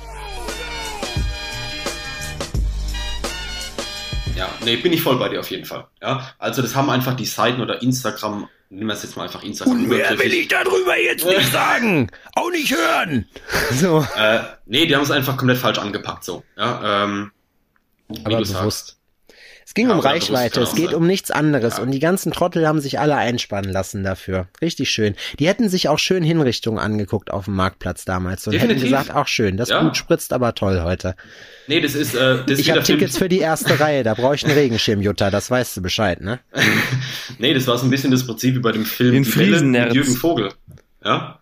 Ja, 4.42 4.50
nee, 4.66 4.76
bin 4.78 4.92
ich 4.92 5.02
voll 5.04 5.18
bei 5.20 5.30
dir 5.30 5.39
auf 5.39 5.52
jeden 5.52 5.66
Fall. 5.66 5.86
Ja, 6.02 6.32
also 6.39 6.64
das 6.64 6.76
haben 6.76 6.89
einfach 6.89 7.14
die 7.16 7.26
Seiten 7.28 7.62
oder 7.62 7.82
Instagram, 7.84 8.48
nehmen 8.72 8.88
wir 8.88 8.94
es 8.96 9.04
jetzt 9.04 9.16
mal 9.16 9.24
einfach 9.24 9.44
Instagram. 9.44 9.86
übergriffig. 9.86 10.48
darüber 10.48 10.98
jetzt 11.00 11.26
nicht 11.28 11.52
sagen? 11.52 12.10
Auch 12.36 12.50
nicht 12.50 12.74
hören! 12.76 13.28
So. 13.74 14.04
Äh, 14.18 14.39
nee, 14.66 14.88
die 14.88 14.96
haben 14.96 15.04
es 15.04 15.12
einfach 15.12 15.38
komplett 15.38 15.60
falsch 15.60 15.78
angepackt, 15.78 16.24
so. 16.24 16.44
Ja, 16.58 17.04
ähm, 17.04 17.32
wie 18.08 18.20
Aber 18.26 18.30
du 18.30 18.36
bewusst. 18.38 18.52
sagst. 18.88 18.98
Es 19.66 19.74
ging 19.74 19.88
Ja, 19.88 19.93
um 19.93 19.99
Reichweite, 20.01 20.62
es 20.62 20.76
geht 20.76 20.88
sein. 20.88 20.95
um 20.95 21.07
nichts 21.07 21.32
anderes 21.32 21.78
Ja. 21.78 21.84
und 21.84 21.91
die 21.91 21.99
ganzen 21.99 22.32
Trottel 22.32 22.68
haben 22.68 22.82
sich 22.82 22.99
alle 22.99 23.16
einspannen 23.16 23.72
lassen 23.72 24.03
dafür. 24.03 24.47
Richtig 24.62 24.89
schön. 24.89 25.16
Die 25.39 25.47
hätten 25.47 25.70
sich 25.70 25.88
auch 25.88 25.99
schön 25.99 26.24
Hinrichtungen 26.24 26.80
angeguckt 26.80 27.32
auf 27.32 27.45
dem 27.45 27.55
Marktplatz 27.55 28.03
damals 28.03 28.45
und 28.47 28.53
hätten 28.53 28.70
Definitiv. 28.70 28.89
gesagt, 28.97 29.16
auch 29.16 29.28
schön, 29.28 29.55
das 29.57 29.70
Ja. 29.70 29.80
Blut 29.82 29.95
spritzt 29.95 30.34
aber 30.34 30.55
toll 30.55 30.82
heute. 30.84 31.16
Nee, 31.68 31.80
das 31.80 31.95
ist, 31.95 32.16
äh, 32.16 32.38
das 32.43 32.51
ist 32.53 32.59
Ich 32.59 32.72
habe. 32.72 32.84
Tickets 32.84 33.18
für 33.18 33.30
die 33.30 33.39
erste 33.39 33.80
Reihe, 33.80 34.03
da 34.03 34.14
brauche 34.14 34.36
ich 34.36 34.43
einen 34.45 34.53
Regenschirm, 34.55 35.01
Jutta, 35.01 35.30
das 35.32 35.49
weißt 35.49 35.78
du 35.78 35.82
Bescheid, 35.82 36.20
ne? 36.22 36.39
Nee, 37.38 37.53
das 37.53 37.66
war 37.68 37.78
so 37.78 37.86
ein 37.86 37.89
bisschen 37.89 38.12
das 38.12 38.26
Prinzip 38.26 38.55
wie 38.55 38.59
bei 38.59 38.72
dem 38.72 38.86
Film 38.86 39.14
Den 39.14 39.24
Die 39.24 39.30
Friesennerz. 39.30 39.88
mit 39.88 39.95
Jürgen 39.95 40.16
Vogel. 40.16 40.49
Ja? 41.03 41.39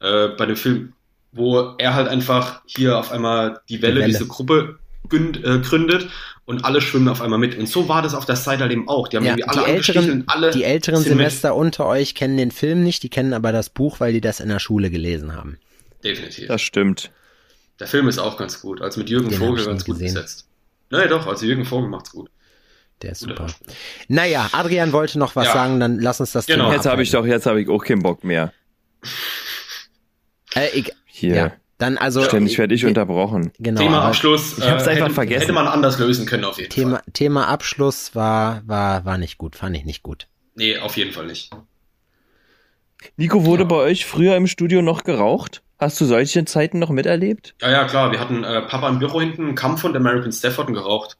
Äh, 0.00 0.28
bei 0.28 0.46
dem 0.46 0.56
Film, 0.56 0.92
wo 1.32 1.74
er 1.78 1.94
halt 1.94 2.08
einfach 2.08 2.62
hier 2.66 2.98
auf 2.98 3.12
einmal 3.12 3.60
die 3.68 3.82
Welle, 3.82 3.96
Welle. 3.96 4.06
diese 4.06 4.26
Gruppe 4.26 4.78
gründet 5.08 6.08
und 6.44 6.64
alle 6.64 6.80
schwimmen 6.80 7.08
auf 7.08 7.20
einmal 7.20 7.38
mit. 7.38 7.56
Und 7.58 7.68
so 7.68 7.88
war 7.88 8.02
das 8.02 8.14
auf 8.14 8.24
der 8.26 8.36
Seite 8.36 8.62
halt 8.62 8.72
eben 8.72 8.88
auch. 8.88 9.08
Die 9.08 9.16
haben 9.16 9.24
Ja, 9.24 9.32
irgendwie 9.36 9.42
die 9.52 9.58
alle 9.58 9.66
angestichen 9.68 10.02
älteren, 10.02 10.20
und 10.22 10.28
alle 10.28 10.50
die 10.50 10.64
älteren 10.64 10.96
sind 11.02 11.08
mit. 11.16 11.18
Semester 11.18 11.54
unter 11.54 11.86
euch 11.86 12.14
kennen 12.14 12.36
den 12.36 12.50
Film 12.50 12.82
nicht, 12.82 13.02
die 13.02 13.08
kennen 13.10 13.32
aber 13.34 13.52
das 13.52 13.68
Buch, 13.70 14.00
weil 14.00 14.12
die 14.12 14.20
das 14.20 14.40
in 14.40 14.48
der 14.48 14.58
Schule 14.58 14.90
gelesen 14.90 15.34
haben. 15.34 15.58
Definitiv. 16.04 16.48
Das 16.48 16.62
stimmt. 16.62 17.10
Der 17.80 17.86
Film 17.86 18.08
ist 18.08 18.18
auch 18.18 18.36
ganz 18.36 18.60
gut. 18.60 18.80
Also 18.82 18.98
mit 19.00 19.08
Jürgen 19.10 19.28
Den 19.28 19.38
Vogel 19.38 19.64
ganz 19.64 19.84
gut 19.84 19.94
gesehen. 19.98 20.14
besetzt. 20.14 20.46
Naja, 20.90 21.06
doch, 21.08 21.26
also 21.26 21.44
Jürgen 21.46 21.64
Vogel 21.64 21.88
macht's 21.88 22.10
gut. 22.12 22.30
Der 23.02 23.12
ist 23.12 23.20
super. 23.20 23.46
Naja, 24.08 24.48
Adrian 24.52 24.92
wollte 24.92 25.18
noch 25.20 25.36
was 25.36 25.46
Ja. 25.46 25.52
sagen, 25.52 25.78
dann 25.78 26.00
lass 26.00 26.18
uns 26.18 26.32
das 26.32 26.46
Genau. 26.46 26.64
Thema 26.64 26.74
Jetzt 26.74 26.86
habe 26.86 27.02
ich 27.02 27.10
doch, 27.12 27.24
jetzt 27.24 27.46
habe 27.46 27.60
ich 27.60 27.68
auch 27.68 27.84
keinen 27.84 28.02
Bock 28.02 28.24
mehr. 28.24 28.52
Äh, 30.54 30.68
ich, 30.74 30.92
Hier. 31.06 31.34
ja, 31.36 31.52
dann 31.78 31.96
also 31.96 32.22
Ständig 32.22 32.58
werde 32.58 32.74
ich 32.74 32.84
unterbrochen. 32.84 33.52
Genau, 33.58 33.80
Thema 33.80 34.02
Abschluss. 34.02 34.58
ich 34.58 34.68
hab's 34.68 34.86
einfach 34.88 35.04
hätte, 35.06 35.14
vergessen. 35.14 35.40
Hätte 35.42 35.52
man 35.52 35.68
anders 35.68 35.98
lösen 35.98 36.26
können 36.26 36.44
auf 36.44 36.58
jeden 36.58 36.70
Thema, 36.70 36.96
Fall. 36.96 37.12
Thema 37.12 37.48
Abschluss 37.48 38.14
war, 38.14 38.62
war, 38.66 39.04
war 39.04 39.16
nicht 39.18 39.38
gut, 39.38 39.54
fand 39.56 39.76
ich 39.76 39.84
nicht 39.84 40.02
gut. 40.02 40.26
Nee, 40.54 40.78
auf 40.78 40.96
jeden 40.96 41.12
Fall 41.12 41.26
nicht. 41.26 41.50
Nico, 43.16 43.44
wurde 43.44 43.62
Ja. 43.62 43.68
bei 43.68 43.76
euch 43.76 44.06
früher 44.06 44.34
im 44.36 44.48
Studio 44.48 44.82
noch 44.82 45.04
geraucht? 45.04 45.62
Hast 45.78 46.00
du 46.00 46.04
solche 46.06 46.44
Zeiten 46.44 46.80
noch 46.80 46.90
miterlebt? 46.90 47.54
Ja, 47.62 47.70
ja, 47.70 47.84
klar. 47.84 48.10
Wir 48.10 48.18
hatten 48.18 48.42
äh, 48.42 48.62
Papa 48.62 48.88
im 48.88 48.98
Büro 48.98 49.20
hinten 49.20 49.46
einen 49.46 49.54
Kampf 49.54 49.84
und 49.84 49.96
American 49.96 50.32
Stafford 50.32 50.66
und 50.68 50.74
geraucht. 50.74 51.16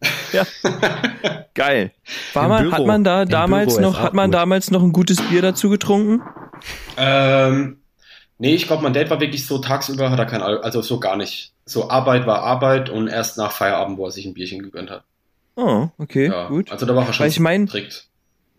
Geil. 1.54 1.92
War 2.32 2.44
Im 2.44 2.48
man, 2.48 2.62
Büro. 2.64 2.74
hat 2.74 2.86
man 2.86 3.04
da 3.04 3.22
Im 3.22 3.28
damals 3.28 3.76
Büro 3.76 3.88
noch, 3.90 4.00
hat 4.00 4.14
man 4.14 4.30
gut. 4.30 4.34
damals 4.34 4.70
noch 4.70 4.82
ein 4.82 4.92
gutes 4.92 5.20
Bier 5.22 5.42
dazu 5.42 5.68
getrunken? 5.70 6.22
Ähm, 6.96 7.79
nee, 8.40 8.54
ich 8.54 8.66
glaube, 8.66 8.82
mein 8.82 8.92
Dad 8.92 9.08
war 9.10 9.20
wirklich 9.20 9.46
so 9.46 9.58
tagsüber, 9.58 10.10
hat 10.10 10.18
er 10.18 10.26
kein 10.26 10.42
Al 10.42 10.58
also 10.62 10.82
so 10.82 10.98
gar 10.98 11.16
nicht. 11.16 11.52
So 11.64 11.88
Arbeit 11.88 12.26
war 12.26 12.42
Arbeit 12.42 12.90
und 12.90 13.06
erst 13.06 13.38
nach 13.38 13.52
Feierabend, 13.52 13.96
wo 13.98 14.06
er 14.06 14.10
sich 14.10 14.26
ein 14.26 14.34
Bierchen 14.34 14.60
gegönnt 14.62 14.90
hat. 14.90 15.04
Oh, 15.56 15.88
okay, 15.98 16.26
Ja, 16.26 16.48
gut. 16.48 16.72
Also 16.72 16.86
da 16.86 16.96
war 16.96 17.06
er 17.06 17.12
schon 17.12 17.22
Weil 17.24 17.30
ich 17.30 17.38
mein- 17.40 17.68
strikt. 17.68 18.06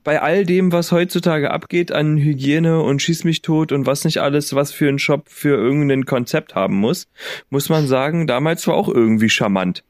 Bei 0.03 0.19
all 0.19 0.45
dem, 0.47 0.71
was 0.71 0.91
heutzutage 0.91 1.51
abgeht 1.51 1.91
an 1.91 2.17
Hygiene 2.17 2.81
und 2.81 3.03
Schieß 3.03 3.23
mich 3.23 3.43
tot 3.43 3.71
und 3.71 3.85
was 3.85 4.03
nicht 4.03 4.17
alles, 4.17 4.55
was 4.55 4.71
für 4.71 4.89
ein 4.89 4.97
Shop 4.97 5.29
für 5.29 5.55
irgendein 5.55 6.05
Konzept 6.05 6.55
haben 6.55 6.75
muss, 6.77 7.07
muss 7.51 7.69
man 7.69 7.85
sagen, 7.85 8.25
damals 8.25 8.65
war 8.65 8.73
auch 8.73 8.87
irgendwie 8.89 9.29
charmant. 9.29 9.83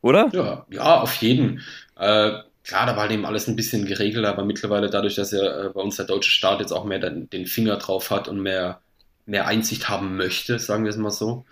Oder? 0.00 0.30
Ja, 0.32 0.64
ja, 0.70 1.00
auf 1.02 1.14
jeden. 1.16 1.60
Äh, 1.98 2.30
klar, 2.64 2.86
da 2.86 2.96
war 2.96 3.10
eben 3.10 3.26
alles 3.26 3.46
ein 3.46 3.54
bisschen 3.56 3.84
geregelt, 3.84 4.24
aber 4.24 4.46
mittlerweile 4.46 4.88
dadurch, 4.88 5.14
dass 5.16 5.30
ja 5.32 5.66
äh, 5.66 5.68
bei 5.68 5.80
uns 5.82 5.96
der 5.96 6.06
deutsche 6.06 6.30
Staat 6.30 6.60
jetzt 6.60 6.72
auch 6.72 6.84
mehr 6.86 6.98
den 6.98 7.46
Finger 7.46 7.76
drauf 7.76 8.10
hat 8.10 8.28
und 8.28 8.40
mehr 8.40 8.80
mehr 9.26 9.46
Einsicht 9.46 9.88
haben 9.88 10.16
möchte, 10.16 10.58
sagen 10.58 10.84
wir 10.84 10.90
es 10.90 10.96
mal 10.96 11.10
so. 11.10 11.44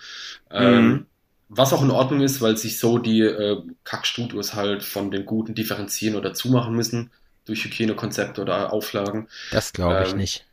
Ähm, 0.50 1.00
Mhm. 1.00 1.06
was 1.48 1.72
auch 1.72 1.82
in 1.82 1.90
Ordnung 1.90 2.22
ist, 2.22 2.40
weil 2.42 2.56
sich 2.56 2.78
so 2.80 2.98
die 2.98 3.20
äh, 3.22 3.62
Kackstudios 3.84 4.54
halt 4.54 4.82
von 4.84 5.10
den 5.10 5.26
guten 5.26 5.54
differenzieren 5.54 6.16
oder 6.16 6.34
zumachen 6.34 6.74
müssen 6.76 7.10
durch 7.46 7.64
Hygienekonzepte 7.64 8.40
oder 8.42 8.72
Auflagen. 8.72 9.28
Das 9.50 9.72
glaube 9.72 10.02
ich 10.02 10.14
Ähm, 10.14 10.16
nicht. 10.16 10.46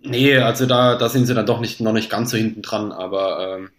Nee, 0.00 0.38
also 0.38 0.64
da, 0.66 0.96
da 0.96 1.08
sind 1.10 1.26
sie 1.26 1.34
dann 1.34 1.44
doch 1.46 1.60
nicht, 1.60 1.80
noch 1.80 1.92
nicht 1.92 2.08
ganz 2.10 2.30
so 2.30 2.36
hinten 2.38 2.62
dran, 2.62 2.92
aber 2.92 3.56
ähm, 3.58 3.70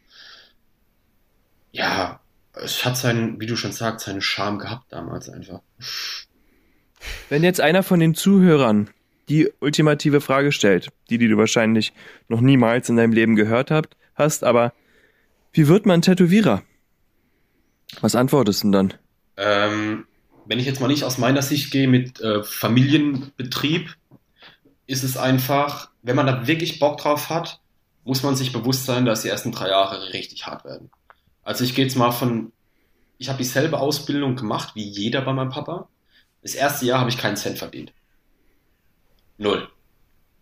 ja, 1.72 2.20
es 2.54 2.84
hat 2.86 2.98
seinen, 2.98 3.39
wie 3.39 3.45
du 3.45 3.56
schon 3.56 3.72
sagst, 3.72 4.06
seinen 4.06 4.22
Charme 4.22 4.60
gehabt 4.60 4.91
damals 4.91 5.30
einfach. 5.30 5.62
Wenn 7.30 7.43
jetzt 7.43 7.62
einer 7.62 7.84
von 7.84 8.00
den 8.00 8.16
Zuhörern 8.16 8.89
die 9.30 9.50
ultimative 9.60 10.22
Frage 10.22 10.52
stellt, 10.52 10.90
die, 11.10 11.18
die 11.18 11.28
du 11.28 11.38
wahrscheinlich 11.38 11.94
noch 12.28 12.42
niemals 12.42 12.90
in 12.90 12.98
deinem 12.98 13.14
Leben 13.14 13.36
gehört 13.36 13.72
habt, 13.72 13.96
hast, 14.16 14.44
aber 14.44 14.74
wie 15.52 15.68
wird 15.68 15.86
man 15.86 16.02
Tätowierer? 16.02 16.64
Was 18.02 18.16
antwortest 18.16 18.64
du 18.64 18.68
denn 18.68 18.72
dann? 18.72 18.94
Ähm, 19.38 20.06
wenn 20.46 20.60
ich 20.60 20.66
jetzt 20.66 20.80
mal 20.80 20.88
nicht 20.88 21.04
aus 21.04 21.18
meiner 21.18 21.42
Sicht 21.42 21.72
gehe 21.72 21.88
mit 21.88 22.20
äh, 22.22 22.44
Familienbetrieb, 22.44 23.96
ist 24.88 25.04
es 25.04 25.18
einfach, 25.18 25.90
wenn 26.02 26.16
man 26.16 26.26
da 26.26 26.48
wirklich 26.48 26.80
Bock 26.80 26.98
drauf 26.98 27.30
hat, 27.30 27.60
muss 28.06 28.24
man 28.24 28.36
sich 28.36 28.54
bewusst 28.54 28.86
sein, 28.86 29.06
dass 29.06 29.24
die 29.24 29.30
ersten 29.30 29.52
drei 29.52 29.70
Jahre 29.70 30.14
richtig 30.14 30.48
hart 30.48 30.64
werden. 30.64 30.90
Also 31.44 31.64
ich 31.64 31.76
gehe 31.76 31.86
jetzt 31.86 31.98
mal 31.98 32.12
von, 32.12 32.54
ich 33.18 33.28
habe 33.28 33.38
dieselbe 33.38 33.80
Ausbildung 33.80 34.36
gemacht 34.36 34.76
wie 34.76 34.88
jeder 34.88 35.22
bei 35.22 35.34
meinem 35.34 35.50
Papa. 35.50 35.90
Das 36.42 36.56
erste 36.56 36.86
Jahr 36.86 37.00
habe 37.00 37.10
ich 37.10 37.18
keinen 37.18 37.36
Cent 37.36 37.58
verdient. 37.58 37.94
Null. 39.38 39.68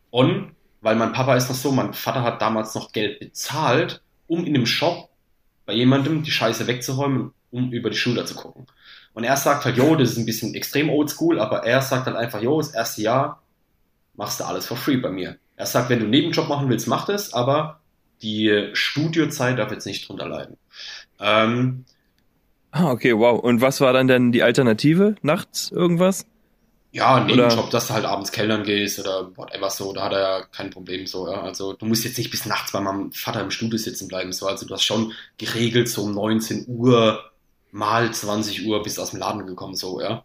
Und 0.09 0.51
weil 0.81 0.95
mein 0.95 1.13
Papa 1.13 1.35
ist 1.35 1.49
noch 1.49 1.55
so, 1.55 1.71
mein 1.71 1.93
Vater 1.93 2.23
hat 2.23 2.41
damals 2.41 2.75
noch 2.75 2.91
Geld 2.91 3.19
bezahlt, 3.19 4.01
um 4.27 4.45
in 4.45 4.55
einem 4.55 4.65
Shop 4.65 5.09
bei 5.65 5.73
jemandem 5.73 6.23
die 6.23 6.31
Scheiße 6.31 6.67
wegzuräumen, 6.67 7.31
um 7.51 7.71
über 7.71 7.89
die 7.89 7.97
Schulter 7.97 8.25
zu 8.25 8.35
gucken. 8.35 8.67
Und 9.13 9.23
er 9.23 9.37
sagt 9.37 9.65
halt, 9.65 9.77
jo, 9.77 9.95
das 9.95 10.11
ist 10.11 10.17
ein 10.17 10.25
bisschen 10.25 10.53
extrem 10.53 10.89
oldschool, 10.89 11.39
aber 11.39 11.65
er 11.65 11.81
sagt 11.81 12.05
halt 12.05 12.15
einfach, 12.15 12.41
jo, 12.41 12.57
das 12.59 12.73
erste 12.73 13.01
Jahr 13.01 13.41
machst 14.15 14.39
du 14.39 14.43
alles 14.43 14.65
for 14.65 14.77
free 14.77 14.97
bei 14.97 15.09
mir. 15.09 15.37
Er 15.55 15.65
sagt, 15.65 15.89
wenn 15.89 15.99
du 15.99 16.05
einen 16.05 16.11
Nebenjob 16.11 16.49
machen 16.49 16.69
willst, 16.69 16.87
mach 16.87 17.05
das, 17.05 17.33
aber 17.33 17.79
die 18.21 18.69
Studiozeit 18.73 19.57
darf 19.57 19.71
jetzt 19.71 19.85
nicht 19.85 20.07
drunter 20.07 20.27
leiden. 20.27 20.57
Ähm, 21.19 21.85
Ah, 22.77 22.91
okay, 22.91 23.17
wow. 23.17 23.39
Und 23.39 23.61
was 23.61 23.79
war 23.79 23.93
dann 23.93 24.09
denn 24.09 24.33
die 24.33 24.43
Alternative? 24.43 25.15
Nachts 25.21 25.71
irgendwas? 25.71 26.25
Ja, 26.95 27.15
ein 27.15 27.25
Nebenjob, 27.25 27.69
dass 27.71 27.87
du 27.87 27.93
halt 27.93 28.05
abends 28.05 28.31
Kellnern 28.31 28.63
gehst 28.63 28.99
oder 28.99 29.35
whatever 29.35 29.69
so, 29.69 29.91
da 29.91 30.05
hat 30.05 30.13
er 30.13 30.19
ja 30.21 30.41
kein 30.45 30.69
Problem 30.69 31.05
so. 31.05 31.29
Ja. 31.29 31.41
Also 31.41 31.73
du 31.73 31.85
musst 31.85 32.05
jetzt 32.05 32.17
nicht 32.17 32.31
bis 32.31 32.45
nachts 32.45 32.71
bei 32.71 32.79
meinem 32.79 33.11
Vater 33.11 33.41
im 33.41 33.51
Studio 33.51 33.77
sitzen 33.77 34.07
bleiben. 34.07 34.31
So. 34.31 34.47
Also 34.47 34.65
du 34.65 34.73
hast 34.73 34.83
schon 34.83 35.11
geregelt, 35.37 35.89
so 35.89 36.03
um 36.03 36.13
19 36.13 36.67
Uhr 36.69 37.21
mal 37.71 38.13
20 38.13 38.65
Uhr 38.65 38.81
bist 38.81 38.97
aus 38.97 39.09
dem 39.09 39.19
Laden 39.19 39.45
gekommen, 39.45 39.75
so, 39.75 39.99
ja. 39.99 40.23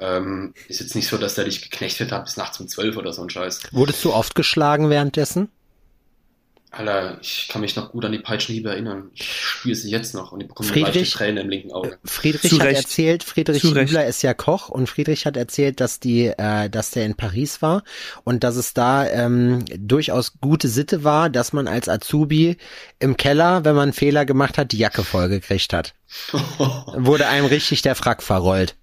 Ähm, 0.00 0.54
ist 0.66 0.80
jetzt 0.80 0.96
nicht 0.96 1.06
so, 1.06 1.18
dass 1.18 1.36
der 1.36 1.44
dich 1.44 1.62
geknechtet 1.62 2.10
hat 2.10 2.24
bis 2.24 2.36
nachts 2.36 2.58
um 2.58 2.66
12 2.66 2.96
oder 2.96 3.12
so 3.12 3.22
ein 3.22 3.30
Scheiß. 3.30 3.68
Wurdest 3.70 4.04
du 4.04 4.12
oft 4.12 4.34
geschlagen 4.34 4.90
währenddessen? 4.90 5.52
Alter, 6.70 7.18
ich 7.22 7.48
kann 7.48 7.62
mich 7.62 7.76
noch 7.76 7.92
gut 7.92 8.04
an 8.04 8.12
die 8.12 8.18
Peitschenhiebe 8.18 8.68
erinnern. 8.68 9.10
Ich 9.14 9.24
spüre 9.32 9.74
sie 9.74 9.90
jetzt 9.90 10.14
noch 10.14 10.32
und 10.32 10.42
ich 10.42 10.48
bekomme 10.48 10.68
Friedrich? 10.68 10.96
leichte 10.96 11.16
Träne 11.16 11.40
im 11.40 11.48
linken 11.48 11.72
Auge. 11.72 11.98
Friedrich 12.04 12.50
Zu 12.50 12.60
hat 12.60 12.68
erzählt, 12.68 13.24
Friedrich. 13.24 13.62
Hübler 13.62 14.06
ist 14.06 14.22
ja 14.22 14.34
Koch 14.34 14.68
und 14.68 14.86
Friedrich 14.86 15.24
hat 15.24 15.38
erzählt, 15.38 15.80
dass 15.80 15.98
die, 15.98 16.26
äh, 16.26 16.68
dass 16.68 16.90
der 16.90 17.06
in 17.06 17.14
Paris 17.14 17.62
war 17.62 17.84
und 18.24 18.44
dass 18.44 18.56
es 18.56 18.74
da 18.74 19.08
ähm, 19.08 19.64
durchaus 19.78 20.40
gute 20.40 20.68
Sitte 20.68 21.04
war, 21.04 21.30
dass 21.30 21.54
man 21.54 21.68
als 21.68 21.88
Azubi 21.88 22.58
im 22.98 23.16
Keller, 23.16 23.64
wenn 23.64 23.74
man 23.74 23.84
einen 23.84 23.92
Fehler 23.94 24.26
gemacht 24.26 24.58
hat, 24.58 24.72
die 24.72 24.78
Jacke 24.78 25.04
vollgekriegt 25.04 25.72
hat. 25.72 25.94
Wurde 26.94 27.28
einem 27.28 27.46
richtig 27.46 27.80
der 27.80 27.94
Frack 27.94 28.22
verrollt. 28.22 28.76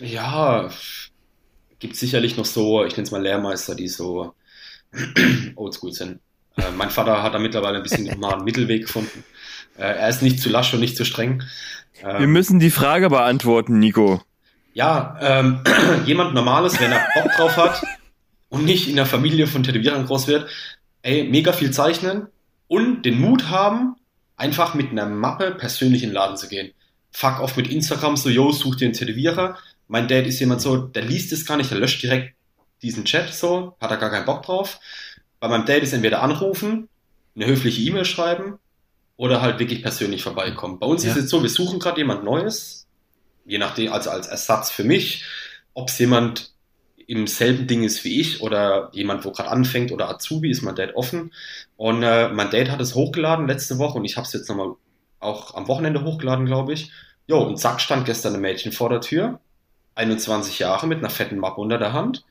Ja, 0.00 0.70
gibt 1.80 1.96
sicherlich 1.96 2.38
noch 2.38 2.46
so, 2.46 2.82
ich 2.84 2.92
nenne 2.92 3.02
es 3.02 3.10
mal 3.10 3.22
Lehrmeister, 3.22 3.74
die 3.74 3.88
so 3.88 4.34
oldschool 5.56 5.92
sind. 5.92 6.20
Äh, 6.56 6.70
mein 6.76 6.90
Vater 6.90 7.22
hat 7.22 7.34
da 7.34 7.38
mittlerweile 7.38 7.78
ein 7.78 7.82
bisschen 7.82 8.18
mal 8.20 8.34
einen 8.34 8.44
Mittelweg 8.44 8.82
gefunden. 8.86 9.24
Äh, 9.78 9.82
er 9.82 10.08
ist 10.08 10.22
nicht 10.22 10.40
zu 10.40 10.48
lasch 10.50 10.72
und 10.74 10.80
nicht 10.80 10.96
zu 10.96 11.04
streng. 11.04 11.42
Wir 12.00 12.08
Ähm, 12.20 12.32
müssen 12.32 12.58
die 12.58 12.70
Frage 12.70 13.08
beantworten, 13.10 13.78
Nico. 13.78 14.22
ja, 14.74 15.16
ähm, 15.20 15.60
jemand 16.06 16.34
Normales, 16.34 16.78
wenn 16.80 16.92
er 16.92 17.06
Bock 17.14 17.32
drauf 17.36 17.56
hat 17.56 17.82
und 18.48 18.64
nicht 18.64 18.88
in 18.88 18.96
der 18.96 19.06
Familie 19.06 19.46
von 19.46 19.62
Tätowierern 19.62 20.04
groß 20.06 20.26
wird, 20.26 20.48
ey, 21.02 21.24
mega 21.24 21.52
viel 21.52 21.70
zeichnen 21.70 22.26
und 22.68 23.02
den 23.02 23.20
Mut 23.20 23.48
haben, 23.50 23.96
einfach 24.36 24.74
mit 24.74 24.90
einer 24.90 25.06
Mappe 25.06 25.52
persönlich 25.52 26.02
in 26.02 26.10
den 26.10 26.14
Laden 26.14 26.36
zu 26.36 26.48
gehen. 26.48 26.72
Fuck 27.12 27.40
off 27.40 27.56
mit 27.56 27.68
Instagram, 27.68 28.16
so, 28.16 28.28
yo, 28.30 28.50
such 28.52 28.76
dir 28.76 28.86
einen 28.86 28.94
Tätowierer. 28.94 29.56
Mein 29.88 30.08
Dad 30.08 30.26
ist 30.26 30.40
jemand 30.40 30.60
so, 30.62 30.76
der 30.78 31.02
liest 31.02 31.32
es 31.32 31.44
gar 31.46 31.56
nicht, 31.56 31.70
der 31.70 31.78
löscht 31.78 32.02
direkt 32.02 32.34
diesen 32.82 33.04
Chat 33.04 33.32
so, 33.32 33.76
hat 33.80 33.90
er 33.90 33.96
gar 33.98 34.10
keinen 34.10 34.24
Bock 34.24 34.42
drauf. 34.42 34.80
Bei 35.42 35.48
meinem 35.48 35.66
Dad 35.66 35.82
ist 35.82 35.92
entweder 35.92 36.22
anrufen, 36.22 36.88
eine 37.34 37.46
höfliche 37.46 37.82
E-Mail 37.82 38.04
schreiben 38.04 38.60
oder 39.16 39.42
halt 39.42 39.58
wirklich 39.58 39.82
persönlich 39.82 40.22
vorbeikommen. 40.22 40.78
Bei 40.78 40.86
uns 40.86 41.02
Ja. 41.02 41.10
ist 41.10 41.16
es 41.16 41.30
so, 41.30 41.42
wir 41.42 41.50
suchen 41.50 41.80
gerade 41.80 41.98
jemand 41.98 42.22
Neues, 42.22 42.86
je 43.44 43.58
nachdem, 43.58 43.92
also 43.92 44.10
als 44.10 44.28
Ersatz 44.28 44.70
für 44.70 44.84
mich, 44.84 45.24
ob 45.74 45.88
es 45.88 45.98
jemand 45.98 46.52
im 47.08 47.26
selben 47.26 47.66
Ding 47.66 47.82
ist 47.82 48.04
wie 48.04 48.20
ich 48.20 48.40
oder 48.40 48.90
jemand, 48.92 49.24
wo 49.24 49.32
gerade 49.32 49.48
anfängt 49.48 49.90
oder 49.90 50.08
Azubi, 50.10 50.48
ist 50.48 50.62
mein 50.62 50.76
Dad 50.76 50.94
offen. 50.94 51.32
Und 51.76 52.04
äh, 52.04 52.28
mein 52.28 52.50
Dad 52.50 52.70
hat 52.70 52.80
es 52.80 52.94
hochgeladen 52.94 53.48
letzte 53.48 53.78
Woche 53.78 53.98
und 53.98 54.04
ich 54.04 54.16
habe 54.16 54.28
es 54.28 54.32
jetzt 54.34 54.48
nochmal 54.48 54.76
auch 55.18 55.56
am 55.56 55.66
Wochenende 55.66 56.04
hochgeladen, 56.04 56.46
glaube 56.46 56.72
ich. 56.72 56.92
Jo, 57.26 57.40
und 57.42 57.56
zack, 57.58 57.80
stand 57.80 58.06
gestern 58.06 58.34
ein 58.36 58.40
Mädchen 58.40 58.70
vor 58.70 58.90
der 58.90 59.00
Tür, 59.00 59.40
21 59.96 60.60
Jahre 60.60 60.86
mit 60.86 61.00
einer 61.00 61.10
fetten 61.10 61.38
Mappe 61.38 61.60
unter 61.60 61.78
der 61.78 61.92
Hand, 61.92 62.24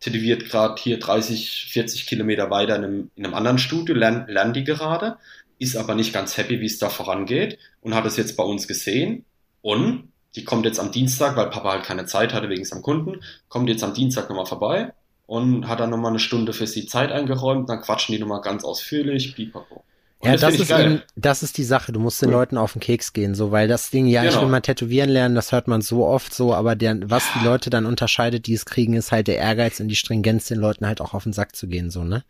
tätowiert 0.00 0.44
gerade 0.44 0.80
hier 0.80 0.98
30, 0.98 1.68
40 1.70 2.06
Kilometer 2.06 2.50
weiter 2.50 2.76
in 2.76 2.84
einem, 2.84 3.10
in 3.16 3.24
einem 3.24 3.34
anderen 3.34 3.58
Studio, 3.58 3.94
lernt, 3.94 4.28
lernt 4.28 4.56
die 4.56 4.64
gerade, 4.64 5.16
ist 5.58 5.76
aber 5.76 5.94
nicht 5.94 6.12
ganz 6.12 6.36
happy, 6.36 6.60
wie 6.60 6.66
es 6.66 6.78
da 6.78 6.88
vorangeht 6.88 7.58
und 7.80 7.94
hat 7.94 8.06
es 8.06 8.16
jetzt 8.16 8.36
bei 8.36 8.44
uns 8.44 8.68
gesehen 8.68 9.24
und 9.62 10.12
die 10.34 10.44
kommt 10.44 10.66
jetzt 10.66 10.78
am 10.78 10.92
Dienstag, 10.92 11.36
weil 11.36 11.48
Papa 11.48 11.72
halt 11.72 11.84
keine 11.84 12.04
Zeit 12.04 12.34
hatte 12.34 12.50
wegen 12.50 12.64
seinem 12.64 12.82
Kunden, 12.82 13.22
kommt 13.48 13.68
jetzt 13.70 13.82
am 13.82 13.94
Dienstag 13.94 14.28
nochmal 14.28 14.46
vorbei 14.46 14.92
und 15.26 15.66
hat 15.66 15.80
dann 15.80 15.90
nochmal 15.90 16.12
eine 16.12 16.18
Stunde 16.18 16.52
für 16.52 16.66
sie 16.66 16.86
Zeit 16.86 17.10
eingeräumt, 17.10 17.68
dann 17.68 17.80
quatschen 17.80 18.14
die 18.14 18.20
nochmal 18.20 18.42
ganz 18.42 18.64
ausführlich, 18.64 19.34
pipapo. 19.34 19.82
Und 20.26 20.32
Ja, 20.34 20.36
das, 20.38 20.54
ich 20.54 20.60
ist 20.62 20.70
eben, 20.70 21.02
das 21.14 21.42
ist 21.42 21.58
die 21.58 21.64
Sache. 21.64 21.92
Du 21.92 22.00
musst 22.00 22.20
den 22.22 22.30
Leuten 22.30 22.56
auf 22.58 22.72
den 22.72 22.80
Keks 22.80 23.12
gehen, 23.12 23.34
so, 23.34 23.52
weil 23.52 23.68
das 23.68 23.90
Ding, 23.90 24.06
ja, 24.06 24.24
ich 24.24 24.30
Genau. 24.30 24.42
will 24.42 24.48
mal 24.48 24.60
tätowieren 24.60 25.08
lernen, 25.10 25.34
das 25.34 25.52
hört 25.52 25.68
man 25.68 25.82
so 25.82 26.04
oft 26.06 26.34
so, 26.34 26.54
aber 26.54 26.74
der, 26.76 26.98
was 27.10 27.32
die 27.32 27.38
Leute 27.44 27.70
dann 27.70 27.86
unterscheidet, 27.86 28.46
die 28.46 28.54
es 28.54 28.64
kriegen, 28.64 28.94
ist 28.94 29.12
halt 29.12 29.28
der 29.28 29.38
Ehrgeiz 29.38 29.80
und 29.80 29.88
die 29.88 29.96
Stringenz, 29.96 30.46
den 30.46 30.58
Leuten 30.58 30.86
halt 30.86 31.00
auch 31.00 31.14
auf 31.14 31.24
den 31.24 31.32
Sack 31.32 31.54
zu 31.56 31.66
gehen, 31.68 31.90
so, 31.90 32.04
ne? 32.04 32.24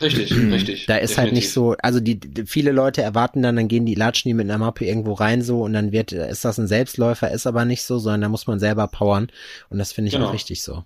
Richtig, 0.00 0.30
richtig. 0.52 0.86
Da 0.86 0.96
ist 0.96 1.18
halt 1.18 1.32
nicht 1.32 1.50
definitiv. 1.50 1.52
so, 1.52 1.76
also 1.82 2.00
die, 2.00 2.20
viele 2.46 2.72
Leute 2.72 3.02
erwarten 3.02 3.42
dann, 3.42 3.56
dann 3.56 3.68
gehen 3.68 3.86
die, 3.86 3.94
latschen 3.94 4.28
die 4.28 4.34
mit 4.34 4.48
einer 4.48 4.58
Mappe 4.58 4.84
irgendwo 4.84 5.12
rein 5.14 5.42
so 5.42 5.62
und 5.62 5.72
dann 5.72 5.92
wird, 5.92 6.12
ist 6.12 6.44
das 6.44 6.58
ein 6.58 6.68
Selbstläufer, 6.68 7.30
ist 7.30 7.46
aber 7.46 7.64
nicht 7.64 7.82
so, 7.82 7.98
sondern 7.98 8.22
da 8.22 8.28
muss 8.28 8.46
man 8.46 8.58
selber 8.58 8.86
powern 8.88 9.28
und 9.70 9.78
das 9.78 9.92
finde 9.92 10.08
ich 10.08 10.14
Genau. 10.14 10.28
auch 10.28 10.32
richtig 10.32 10.62
so. 10.62 10.84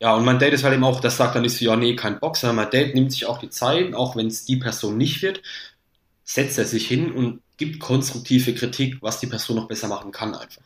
Ja, 0.00 0.14
und 0.14 0.24
mein 0.24 0.38
Date 0.38 0.52
ist 0.54 0.62
halt 0.62 0.74
eben 0.74 0.84
auch, 0.84 1.00
das 1.00 1.16
sagt 1.16 1.34
dann 1.34 1.42
nicht 1.42 1.56
so, 1.56 1.64
ja, 1.64 1.74
nee, 1.76 1.96
kein 1.96 2.18
sondern 2.20 2.54
mein 2.56 2.70
Date 2.70 2.94
nimmt 2.94 3.10
sich 3.10 3.26
auch 3.26 3.38
die 3.38 3.50
Zeit, 3.50 3.94
auch 3.94 4.14
wenn 4.14 4.28
es 4.28 4.44
die 4.44 4.56
Person 4.56 4.96
nicht 4.96 5.22
wird, 5.22 5.42
setzt 6.28 6.58
er 6.58 6.66
sich 6.66 6.86
hin 6.86 7.10
und 7.10 7.40
gibt 7.56 7.80
konstruktive 7.80 8.54
Kritik, 8.54 8.98
was 9.00 9.18
die 9.18 9.26
Person 9.26 9.56
noch 9.56 9.66
besser 9.66 9.88
machen 9.88 10.12
kann 10.12 10.34
einfach. 10.34 10.62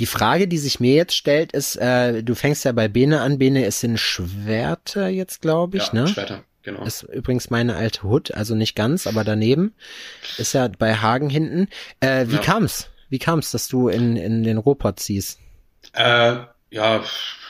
Die 0.00 0.06
Frage, 0.06 0.48
die 0.48 0.58
sich 0.58 0.80
mir 0.80 0.94
jetzt 0.94 1.14
stellt, 1.14 1.52
ist, 1.52 1.76
äh, 1.76 2.22
du 2.24 2.34
fängst 2.34 2.64
ja 2.64 2.72
bei 2.72 2.88
Bene 2.88 3.20
an, 3.20 3.38
Bene 3.38 3.64
ist 3.64 3.84
in 3.84 3.96
Schwerter 3.96 5.08
jetzt, 5.08 5.40
glaube 5.40 5.76
ich, 5.76 5.86
ja, 5.92 5.94
ne? 6.02 6.08
Schwerter, 6.08 6.42
genau. 6.62 6.84
Ist 6.84 7.04
übrigens 7.04 7.48
meine 7.48 7.76
alte 7.76 8.02
Hut, 8.02 8.32
also 8.32 8.56
nicht 8.56 8.74
ganz, 8.74 9.06
aber 9.06 9.22
daneben. 9.22 9.72
Ist 10.36 10.54
ja 10.54 10.66
bei 10.66 10.96
Hagen 10.96 11.30
hinten. 11.30 11.68
Äh, 12.00 12.26
wie 12.28 12.36
Ja. 12.36 12.40
kam's? 12.40 12.88
Wie 13.08 13.20
kam's, 13.20 13.52
dass 13.52 13.68
du 13.68 13.88
in, 13.88 14.16
in 14.16 14.42
den 14.42 14.58
Ruhrpott 14.58 14.98
ziehst? 14.98 15.38
Äh, 15.92 16.38
ja, 16.70 17.04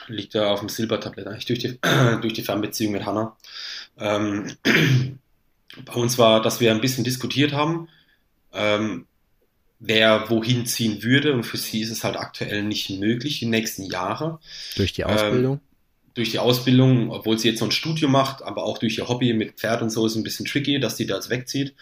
liegt 0.07 0.35
da 0.35 0.51
auf 0.51 0.59
dem 0.59 0.69
Silbertablett 0.69 1.25
eigentlich 1.25 1.45
durch 1.45 1.59
die, 1.59 1.79
durch 2.21 2.33
die 2.33 2.43
Fernbeziehung 2.43 2.93
mit 2.93 3.07
Hannah. 3.07 3.35
Ähm, 3.97 4.55
bei 5.85 5.93
uns 5.93 6.17
war, 6.17 6.41
dass 6.41 6.59
wir 6.59 6.71
ein 6.71 6.81
bisschen 6.81 7.03
diskutiert 7.03 7.53
haben, 7.53 7.87
ähm, 8.53 9.05
wer 9.79 10.29
wohin 10.29 10.65
ziehen 10.65 11.03
würde 11.03 11.33
und 11.33 11.43
für 11.43 11.57
sie 11.57 11.81
ist 11.81 11.91
es 11.91 12.03
halt 12.03 12.17
aktuell 12.17 12.63
nicht 12.63 12.89
möglich 12.89 13.39
die 13.39 13.45
nächsten 13.45 13.83
Jahre. 13.83 14.39
Durch 14.75 14.93
die 14.93 15.01
Ähm, 15.03 15.09
Ausbildung? 15.09 15.59
durch 16.15 16.31
die 16.31 16.39
Ausbildung, 16.39 17.11
obwohl 17.11 17.37
sie 17.39 17.47
jetzt 17.49 17.59
so 17.59 17.65
ein 17.65 17.71
Studium 17.71 18.11
macht, 18.11 18.41
aber 18.41 18.63
auch 18.63 18.77
durch 18.77 18.97
ihr 18.97 19.07
Hobby 19.07 19.31
mit 19.33 19.53
Pferd 19.57 19.81
und 19.81 19.89
so 19.89 20.05
ist 20.05 20.15
ein 20.15 20.23
bisschen 20.23 20.45
tricky, 20.45 20.79
dass 20.79 20.95
die 20.97 21.05
da 21.05 21.15
jetzt 21.15 21.29
wegzieht. 21.29 21.75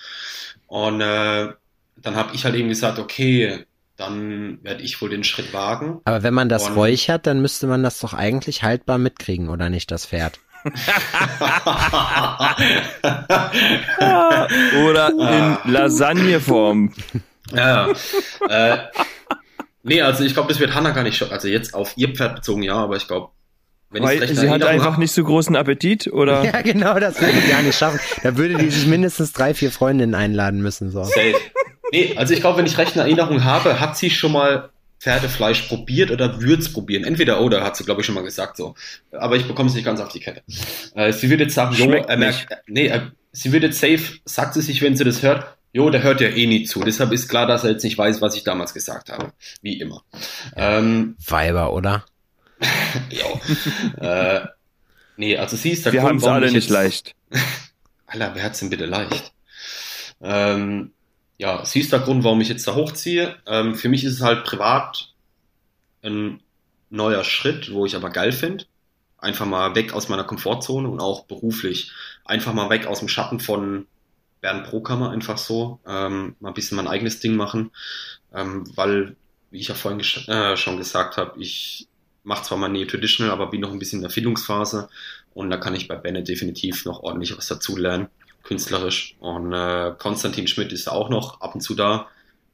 Und 0.68 1.02
äh, 1.02 1.48
dann 1.96 2.16
habe 2.16 2.36
ich 2.36 2.44
halt 2.46 2.54
eben 2.54 2.70
gesagt, 2.70 3.00
okay, 3.00 3.66
dann 3.96 4.60
werde 4.64 4.84
ich 4.84 5.02
wohl 5.02 5.10
den 5.10 5.24
Schritt 5.24 5.54
wagen. 5.54 6.02
aber 6.06 6.22
wenn 6.22 6.36
man 6.36 6.50
das 6.50 6.68
und- 6.68 6.76
räuchert, 6.76 7.26
dann 7.26 7.42
müsste 7.42 7.66
man 7.66 7.82
das 7.82 8.00
doch 8.00 8.14
eigentlich 8.14 8.62
haltbar 8.62 9.00
mitkriegen, 9.00 9.50
oder 9.50 9.72
nicht, 9.72 9.90
das 9.90 10.06
Pferd? 10.06 10.40
Oder 14.86 15.10
in 15.10 15.58
Lasagneform. 15.72 16.94
Ja, 17.54 17.90
äh, 18.50 18.78
nee, 19.84 20.02
also 20.02 20.24
ich 20.24 20.34
glaube, 20.34 20.50
das 20.50 20.60
wird 20.60 20.76
Hannah 20.76 20.92
gar 20.92 21.04
nicht 21.04 21.18
schocken. 21.18 21.34
Also 21.34 21.48
jetzt 21.48 21.74
auf 21.74 21.94
ihr 21.96 22.10
Pferd 22.10 22.36
bezogen, 22.36 22.64
ja, 22.64 22.76
aber 22.76 22.98
ich 22.98 23.08
glaube, 23.08 23.30
wenn 23.90 24.04
ich 24.04 24.10
Weil 24.10 24.20
recht 24.20 24.36
sie 24.36 24.50
hat 24.50 24.64
einfach 24.64 24.98
nicht 24.98 25.14
so 25.14 25.24
großen 25.24 25.56
Appetit, 25.56 26.08
oder? 26.08 26.44
Ja, 26.44 26.62
genau, 26.62 27.00
das 27.00 27.22
würde 27.22 27.38
ich 27.38 27.50
gar 27.50 27.62
nicht 27.62 27.78
schaffen. 27.78 28.00
Da 28.22 28.38
würde 28.38 28.56
die 28.56 28.70
sich 28.70 28.86
mindestens 28.86 29.32
drei, 29.32 29.54
vier 29.54 29.72
Freundinnen 29.72 30.14
einladen 30.14 30.62
müssen. 30.62 30.92
So. 30.92 31.04
Safe. 31.04 31.36
Nee, 31.92 32.16
also 32.18 32.34
ich 32.34 32.42
glaube, 32.42 32.58
wenn 32.58 32.66
ich 32.66 32.78
recht 32.78 32.96
in 32.96 33.02
Erinnerung 33.02 33.46
habe, 33.46 33.80
hat 33.80 33.98
sie 33.98 34.10
schon 34.10 34.34
mal 34.34 34.70
Pferdefleisch 35.00 35.64
probiert 35.64 36.12
oder 36.12 36.42
würd's 36.42 36.72
probieren. 36.74 37.04
Entweder 37.04 37.42
oder, 37.42 37.64
hat 37.64 37.78
sie, 37.78 37.84
glaube 37.84 38.02
ich, 38.02 38.06
schon 38.08 38.16
mal 38.16 38.24
gesagt 38.24 38.58
so. 38.58 38.76
Aber 39.12 39.36
ich 39.36 39.48
bekomme 39.48 39.70
es 39.70 39.76
nicht 39.76 39.86
ganz 39.86 40.00
auf 40.00 40.12
die 40.12 40.20
Kette. 40.20 40.42
Äh, 40.96 41.14
sie 41.14 41.30
wird 41.30 41.40
jetzt 41.40 41.54
sagen, 41.54 41.76
jo, 41.76 41.92
er 41.92 42.18
merkt, 42.18 42.48
nee, 42.68 42.88
äh, 42.88 43.02
sie 43.32 43.52
wird 43.52 43.64
jetzt 43.64 43.80
safe, 43.80 44.20
sagt 44.26 44.56
sie 44.56 44.62
sich, 44.62 44.82
wenn 44.82 44.96
sie 44.98 45.04
das 45.04 45.22
hört, 45.22 45.56
jo, 45.72 45.90
der 45.92 46.02
hört 46.02 46.22
ja 46.22 46.30
eh 46.30 46.48
nie 46.48 46.64
zu. 46.64 46.84
Deshalb 46.84 47.12
ist 47.12 47.28
klar, 47.30 47.46
dass 47.46 47.64
er 47.64 47.72
jetzt 47.72 47.84
nicht 47.84 47.98
weiß, 47.98 48.22
was 48.22 48.36
ich 48.36 48.44
damals 48.44 48.74
gesagt 48.74 49.12
habe. 49.12 49.34
Wie 49.62 49.80
immer. 49.80 50.04
Ähm, 50.56 51.16
Weiber, 51.28 51.74
oder? 51.74 52.04
jo. 53.12 53.40
äh, 54.04 54.42
nee, 55.16 55.38
also 55.38 55.56
sie 55.56 55.72
ist 55.72 55.86
der 55.86 55.94
Wir 55.94 56.02
haben 56.02 56.18
es 56.18 56.24
alle 56.24 56.48
ich 56.48 56.54
nicht 56.54 56.64
jetzt- 56.70 56.74
leicht. 56.74 57.16
Alter, 58.08 58.32
wer 58.34 58.44
hat's 58.44 58.60
denn 58.60 58.70
bitte 58.72 58.86
leicht? 58.86 59.32
Ähm, 60.22 60.92
ja, 61.38 61.64
sie 61.66 61.80
ist 61.80 61.92
der 61.92 62.00
Grund, 62.00 62.24
warum 62.24 62.42
ich 62.42 62.50
jetzt 62.50 62.68
da 62.68 62.76
hochziehe. 62.76 63.36
Ähm, 63.46 63.76
für 63.76 63.90
mich 63.90 64.04
ist 64.04 64.14
es 64.14 64.22
halt 64.22 64.44
privat 64.44 65.14
ein 66.04 66.42
neuer 66.90 67.24
Schritt, 67.24 67.72
wo 67.74 67.86
ich 67.86 67.96
aber 67.96 68.10
geil 68.10 68.32
finde. 68.32 68.66
Einfach 69.20 69.46
mal 69.46 69.76
weg 69.76 69.94
aus 69.94 70.10
meiner 70.10 70.24
Komfortzone 70.24 70.88
und 70.88 71.00
auch 71.00 71.26
beruflich. 71.26 71.92
Einfach 72.26 72.54
mal 72.54 72.70
weg 72.70 72.88
aus 72.88 73.00
dem 73.00 73.08
Schatten 73.08 73.40
von 73.40 73.88
Bernd 74.42 74.66
Prokammer, 74.66 75.12
einfach 75.12 75.38
so. 75.38 75.80
Ähm, 75.88 76.36
mal 76.40 76.50
ein 76.50 76.54
bisschen 76.54 76.78
mein 76.78 76.88
eigenes 76.88 77.20
Ding 77.20 77.36
machen. 77.36 77.72
Ähm, 78.34 78.64
weil, 78.76 79.16
wie 79.52 79.60
ich 79.60 79.68
ja 79.68 79.76
vorhin 79.76 80.00
äh, 80.00 80.58
schon 80.58 80.78
gesagt 80.78 81.18
habe, 81.18 81.40
ich 81.40 81.88
mache 82.24 82.44
zwar 82.44 82.58
mal 82.58 82.68
Neo 82.68 82.86
Traditional, 82.86 83.32
aber 83.32 83.48
bin 83.50 83.62
noch 83.62 83.72
ein 83.72 83.80
bisschen 83.80 84.00
in 84.00 84.04
der 84.04 84.12
Findungsphase. 84.12 84.90
Und 85.34 85.50
da 85.50 85.58
kann 85.58 85.76
ich 85.76 85.88
bei 85.88 85.96
Bennett 85.96 86.28
definitiv 86.28 86.86
noch 86.86 87.02
ordentlich 87.02 87.36
was 87.38 87.48
dazu 87.48 87.78
lernen, 87.78 88.08
künstlerisch. 88.48 89.16
Und 89.20 89.54
äh, 89.54 89.94
Konstantin 89.98 90.48
Schmidt 90.48 90.72
ist 90.72 90.88
auch 90.88 91.10
noch 91.10 91.42
ab 91.42 91.56
und 91.56 91.62
zu 91.62 91.76
da. 91.76 92.08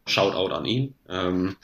Shoutout 0.05 0.53
an 0.53 0.65
ihn. 0.65 0.95
Ähm, 1.07 1.55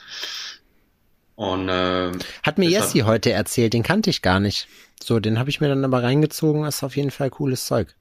und 1.36 1.70
äh, 1.70 2.12
Hat 2.44 2.58
mir 2.58 2.70
Jessi 2.70 3.00
heute 3.00 3.32
erzählt, 3.32 3.74
den 3.74 3.84
kannte 3.84 4.10
ich 4.10 4.22
gar 4.22 4.40
nicht. 4.40 4.68
So, 5.02 5.20
den 5.20 5.40
habe 5.40 5.50
ich 5.50 5.62
mir 5.62 5.70
dann 5.70 5.86
aber 5.86 6.04
reingezogen, 6.04 6.66
ist 6.66 6.84
auf 6.84 6.96
jeden 6.96 7.12
Fall 7.12 7.30
cooles 7.30 7.66
Zeug. 7.66 7.96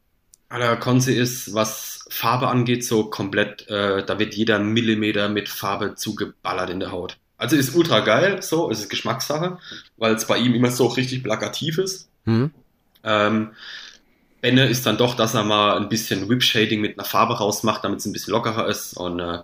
Alter, 0.48 0.76
Konzi 0.76 1.12
ist, 1.12 1.54
was 1.54 2.06
Farbe 2.08 2.48
angeht, 2.48 2.84
so 2.84 3.04
komplett, 3.04 3.68
äh, 3.68 4.04
da 4.04 4.18
wird 4.18 4.34
jeder 4.34 4.58
Millimeter 4.58 5.28
mit 5.28 5.48
Farbe 5.48 5.94
zugeballert 5.94 6.70
in 6.70 6.80
der 6.80 6.90
Haut. 6.90 7.18
Also 7.36 7.54
ist 7.54 7.74
ultra 7.76 8.00
geil, 8.00 8.42
so, 8.42 8.70
es 8.70 8.80
ist 8.80 8.88
Geschmackssache, 8.88 9.58
weil 9.96 10.14
es 10.14 10.26
bei 10.26 10.38
ihm 10.38 10.54
immer 10.54 10.70
so 10.70 10.86
richtig 10.86 11.22
plakativ 11.22 11.78
ist. 11.78 12.08
Hm? 12.24 12.50
Ähm, 13.04 13.52
Benne 14.48 14.66
ist 14.66 14.86
dann 14.86 14.96
doch, 14.96 15.14
dass 15.14 15.34
er 15.34 15.44
mal 15.44 15.76
ein 15.76 15.88
bisschen 15.90 16.28
Whip-Shading 16.28 16.80
mit 16.80 16.98
einer 16.98 17.06
Farbe 17.06 17.36
rausmacht, 17.36 17.84
damit 17.84 18.00
es 18.00 18.06
ein 18.06 18.12
bisschen 18.12 18.32
lockerer 18.32 18.66
ist 18.66 18.94
und 18.96 19.20
äh, 19.20 19.40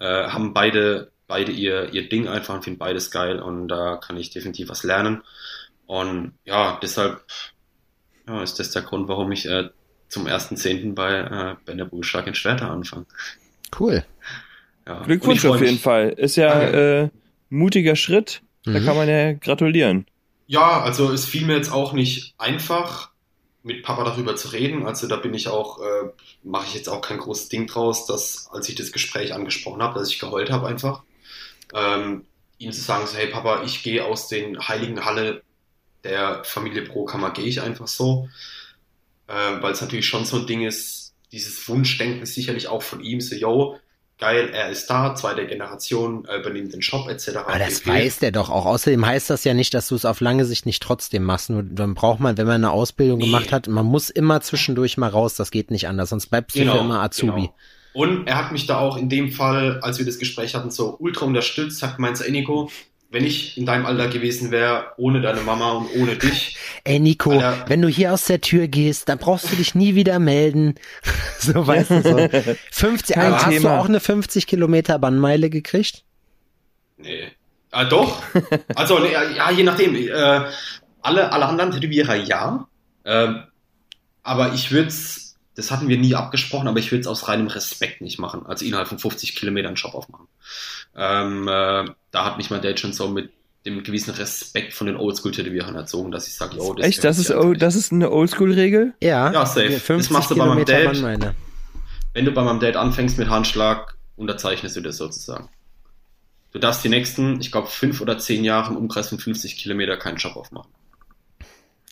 äh, 0.00 0.28
haben 0.28 0.52
beide, 0.54 1.12
beide 1.28 1.52
ihr, 1.52 1.92
ihr 1.92 2.08
Ding 2.08 2.26
einfach 2.26 2.54
und 2.54 2.64
finden 2.64 2.80
beides 2.80 3.12
geil 3.12 3.38
und 3.40 3.68
da 3.68 3.96
kann 3.96 4.16
ich 4.16 4.30
definitiv 4.30 4.68
was 4.68 4.82
lernen. 4.82 5.22
Und 5.86 6.32
ja, 6.44 6.78
deshalb 6.82 7.20
ja, 8.26 8.42
ist 8.42 8.58
das 8.58 8.72
der 8.72 8.82
Grund, 8.82 9.06
warum 9.08 9.30
ich 9.30 9.46
äh, 9.46 9.68
zum 10.08 10.26
1.10. 10.26 10.94
bei 10.94 11.14
äh, 11.18 11.56
Benne 11.64 11.86
Bullstark 11.86 12.26
in 12.26 12.34
Schwerter 12.34 12.70
anfange. 12.70 13.06
Cool. 13.78 14.04
Ja. 14.86 15.02
Glückwunsch 15.04 15.44
auf 15.44 15.60
jeden 15.60 15.78
Fall. 15.78 16.10
Ist 16.10 16.36
ja 16.36 16.60
äh, 16.60 17.08
mutiger 17.50 17.94
Schritt. 17.94 18.42
Da 18.64 18.72
Mhm. 18.72 18.84
kann 18.84 18.96
man 18.96 19.08
ja 19.08 19.32
gratulieren. 19.34 20.06
Ja, 20.48 20.82
also 20.82 21.12
es 21.12 21.24
fiel 21.24 21.46
mir 21.46 21.56
jetzt 21.56 21.72
auch 21.72 21.92
nicht 21.92 22.34
einfach, 22.36 23.10
mit 23.62 23.82
Papa 23.82 24.04
darüber 24.04 24.36
zu 24.36 24.48
reden. 24.48 24.86
Also 24.86 25.06
da 25.06 25.16
bin 25.16 25.34
ich 25.34 25.48
auch, 25.48 25.80
äh, 25.80 26.10
mache 26.42 26.66
ich 26.66 26.74
jetzt 26.74 26.88
auch 26.88 27.00
kein 27.00 27.18
großes 27.18 27.48
Ding 27.48 27.66
draus, 27.66 28.06
dass 28.06 28.48
als 28.52 28.68
ich 28.68 28.74
das 28.74 28.92
Gespräch 28.92 29.34
angesprochen 29.34 29.82
habe, 29.82 29.98
dass 29.98 30.10
ich 30.10 30.18
geheult 30.18 30.50
habe 30.50 30.66
einfach. 30.66 31.02
Ähm, 31.74 32.24
ihm 32.58 32.72
zu 32.72 32.80
sagen, 32.80 33.06
so, 33.06 33.16
hey 33.16 33.28
Papa, 33.28 33.62
ich 33.64 33.82
gehe 33.82 34.04
aus 34.04 34.28
den 34.28 34.68
heiligen 34.68 35.04
Halle 35.04 35.42
der 36.04 36.44
Familie 36.44 36.82
Brokammer, 36.82 37.30
gehe 37.30 37.46
ich 37.46 37.60
einfach 37.60 37.88
so. 37.88 38.28
Äh, 39.26 39.62
Weil 39.62 39.72
es 39.72 39.80
natürlich 39.80 40.06
schon 40.06 40.24
so 40.24 40.38
ein 40.38 40.46
Ding 40.46 40.62
ist, 40.62 41.14
dieses 41.32 41.68
Wunschdenken 41.68 42.26
sicherlich 42.26 42.68
auch 42.68 42.82
von 42.82 43.00
ihm, 43.00 43.20
so, 43.20 43.34
yo, 43.34 43.78
geil, 44.20 44.50
er 44.52 44.68
ist 44.70 44.88
da, 44.88 45.14
zweite 45.14 45.46
Generation, 45.46 46.24
äh, 46.26 46.38
übernimmt 46.38 46.72
den 46.72 46.82
Shop 46.82 47.08
etc. 47.08 47.38
Aber 47.46 47.58
das 47.58 47.80
pp. 47.80 47.90
weiß 47.90 48.18
der 48.20 48.32
doch 48.32 48.50
auch. 48.50 48.66
Außerdem 48.66 49.04
heißt 49.04 49.30
das 49.30 49.44
ja 49.44 49.54
nicht, 49.54 49.74
dass 49.74 49.88
du 49.88 49.94
es 49.94 50.04
auf 50.04 50.20
lange 50.20 50.44
Sicht 50.44 50.66
nicht 50.66 50.82
trotzdem 50.82 51.24
machst. 51.24 51.50
Nur 51.50 51.62
dann 51.62 51.94
braucht 51.94 52.20
man, 52.20 52.36
wenn 52.36 52.46
man 52.46 52.56
eine 52.56 52.70
Ausbildung 52.70 53.18
Nee. 53.18 53.26
gemacht 53.26 53.52
hat, 53.52 53.66
man 53.66 53.86
muss 53.86 54.10
immer 54.10 54.40
zwischendurch 54.40 54.96
mal 54.98 55.08
raus. 55.08 55.34
Das 55.34 55.50
geht 55.50 55.70
nicht 55.70 55.88
anders. 55.88 56.10
Sonst 56.10 56.26
bleibst 56.26 56.56
du 56.56 56.64
für 56.64 56.78
immer 56.78 57.02
Azubi. 57.02 57.32
Genau. 57.40 57.54
Und 57.92 58.28
er 58.28 58.36
hat 58.36 58.52
mich 58.52 58.66
da 58.66 58.78
auch 58.78 58.96
in 58.96 59.08
dem 59.08 59.32
Fall, 59.32 59.80
als 59.82 59.98
wir 59.98 60.06
das 60.06 60.18
Gespräch 60.18 60.54
hatten, 60.54 60.70
so 60.70 60.96
ultra 61.00 61.26
unterstützt, 61.26 61.82
hat 61.82 61.96
gemeint, 61.96 62.16
so, 62.16 62.24
ey 62.24 62.30
Nico, 62.30 62.70
wenn 63.10 63.24
ich 63.24 63.58
in 63.58 63.66
deinem 63.66 63.86
Alter 63.86 64.08
gewesen 64.08 64.50
wäre, 64.52 64.92
ohne 64.96 65.20
deine 65.20 65.40
Mama 65.40 65.72
und 65.72 65.88
ohne 65.96 66.16
dich, 66.16 66.56
Ey 66.84 67.00
Nico, 67.00 67.32
Alter. 67.32 67.64
wenn 67.68 67.82
du 67.82 67.88
hier 67.88 68.12
aus 68.12 68.24
der 68.24 68.40
Tür 68.40 68.68
gehst, 68.68 69.08
dann 69.08 69.18
brauchst 69.18 69.50
du 69.50 69.56
dich 69.56 69.74
nie 69.74 69.94
wieder 69.96 70.18
melden. 70.18 70.76
so 71.40 71.66
weißt 71.66 71.90
du 71.90 72.02
so. 72.02 72.54
50, 72.70 73.14
Kein 73.14 73.26
aber 73.26 73.36
hast 73.36 73.46
du 73.46 73.50
Thema. 73.50 73.80
auch 73.80 73.88
eine 73.88 74.00
50 74.00 74.46
Kilometer 74.46 74.98
Bannmeile 74.98 75.50
gekriegt? 75.50 76.04
nee. 76.96 77.28
Ah, 77.72 77.84
doch. 77.84 78.20
Also, 78.74 78.98
nee, 78.98 79.12
ja, 79.12 79.48
je 79.52 79.62
nachdem. 79.62 79.94
Äh, 79.94 80.10
alle, 81.02 81.32
alle 81.32 81.46
anderen 81.46 81.70
Tätowierer 81.70 82.16
ja. 82.16 82.66
Ähm, 83.04 83.44
aber 84.24 84.54
ich 84.54 84.72
würde 84.72 84.88
es, 84.88 85.36
das 85.54 85.70
hatten 85.70 85.86
wir 85.88 85.96
nie 85.96 86.16
abgesprochen, 86.16 86.66
aber 86.66 86.80
ich 86.80 86.90
würde 86.90 87.02
es 87.02 87.06
aus 87.06 87.28
reinem 87.28 87.46
Respekt 87.46 88.00
nicht 88.00 88.18
machen. 88.18 88.44
Also 88.44 88.64
innerhalb 88.64 88.88
von 88.88 88.98
50 88.98 89.36
Kilometern 89.36 89.68
einen 89.68 89.76
Shop 89.76 89.94
aufmachen. 89.94 90.26
Ähm, 90.96 91.48
äh, 91.48 91.84
da 92.10 92.24
hat 92.24 92.36
mich 92.36 92.50
mein 92.50 92.62
Dad 92.62 92.78
schon 92.80 92.92
so 92.92 93.08
mit 93.08 93.30
dem 93.66 93.82
gewissen 93.82 94.12
Respekt 94.12 94.72
von 94.72 94.86
den 94.86 94.96
Oldschool-Tätowierern 94.96 95.74
erzogen, 95.74 96.10
dass 96.10 96.26
ich 96.26 96.34
sage, 96.34 96.56
yo, 96.56 96.74
das 96.74 96.86
Echt? 96.86 97.04
Das 97.04 97.18
ist, 97.18 97.30
oh, 97.30 97.52
das 97.52 97.74
ist 97.74 97.92
eine 97.92 98.10
Oldschool-Regel? 98.10 98.94
Ja. 99.00 99.30
Ja, 99.32 99.46
safe. 99.46 99.70
Das 99.70 99.82
50 99.82 100.12
machst 100.12 100.30
du 100.30 100.36
bei 100.36 100.46
meinem 100.46 100.64
Dad. 100.64 101.34
Wenn 102.14 102.24
du 102.24 102.32
bei 102.32 102.42
meinem 102.42 102.58
Date 102.58 102.76
anfängst 102.76 103.18
mit 103.18 103.28
Handschlag, 103.28 103.96
unterzeichnest 104.16 104.76
du 104.76 104.80
das 104.80 104.96
sozusagen. 104.96 105.48
Du 106.52 106.58
darfst 106.58 106.82
die 106.82 106.88
nächsten, 106.88 107.40
ich 107.40 107.52
glaube, 107.52 107.68
fünf 107.68 108.00
oder 108.00 108.18
zehn 108.18 108.42
Jahre 108.42 108.70
im 108.70 108.76
Umkreis 108.76 109.08
von 109.10 109.18
50 109.18 109.56
Kilometer 109.56 109.96
keinen 109.96 110.16
Job 110.16 110.34
aufmachen. 110.36 110.70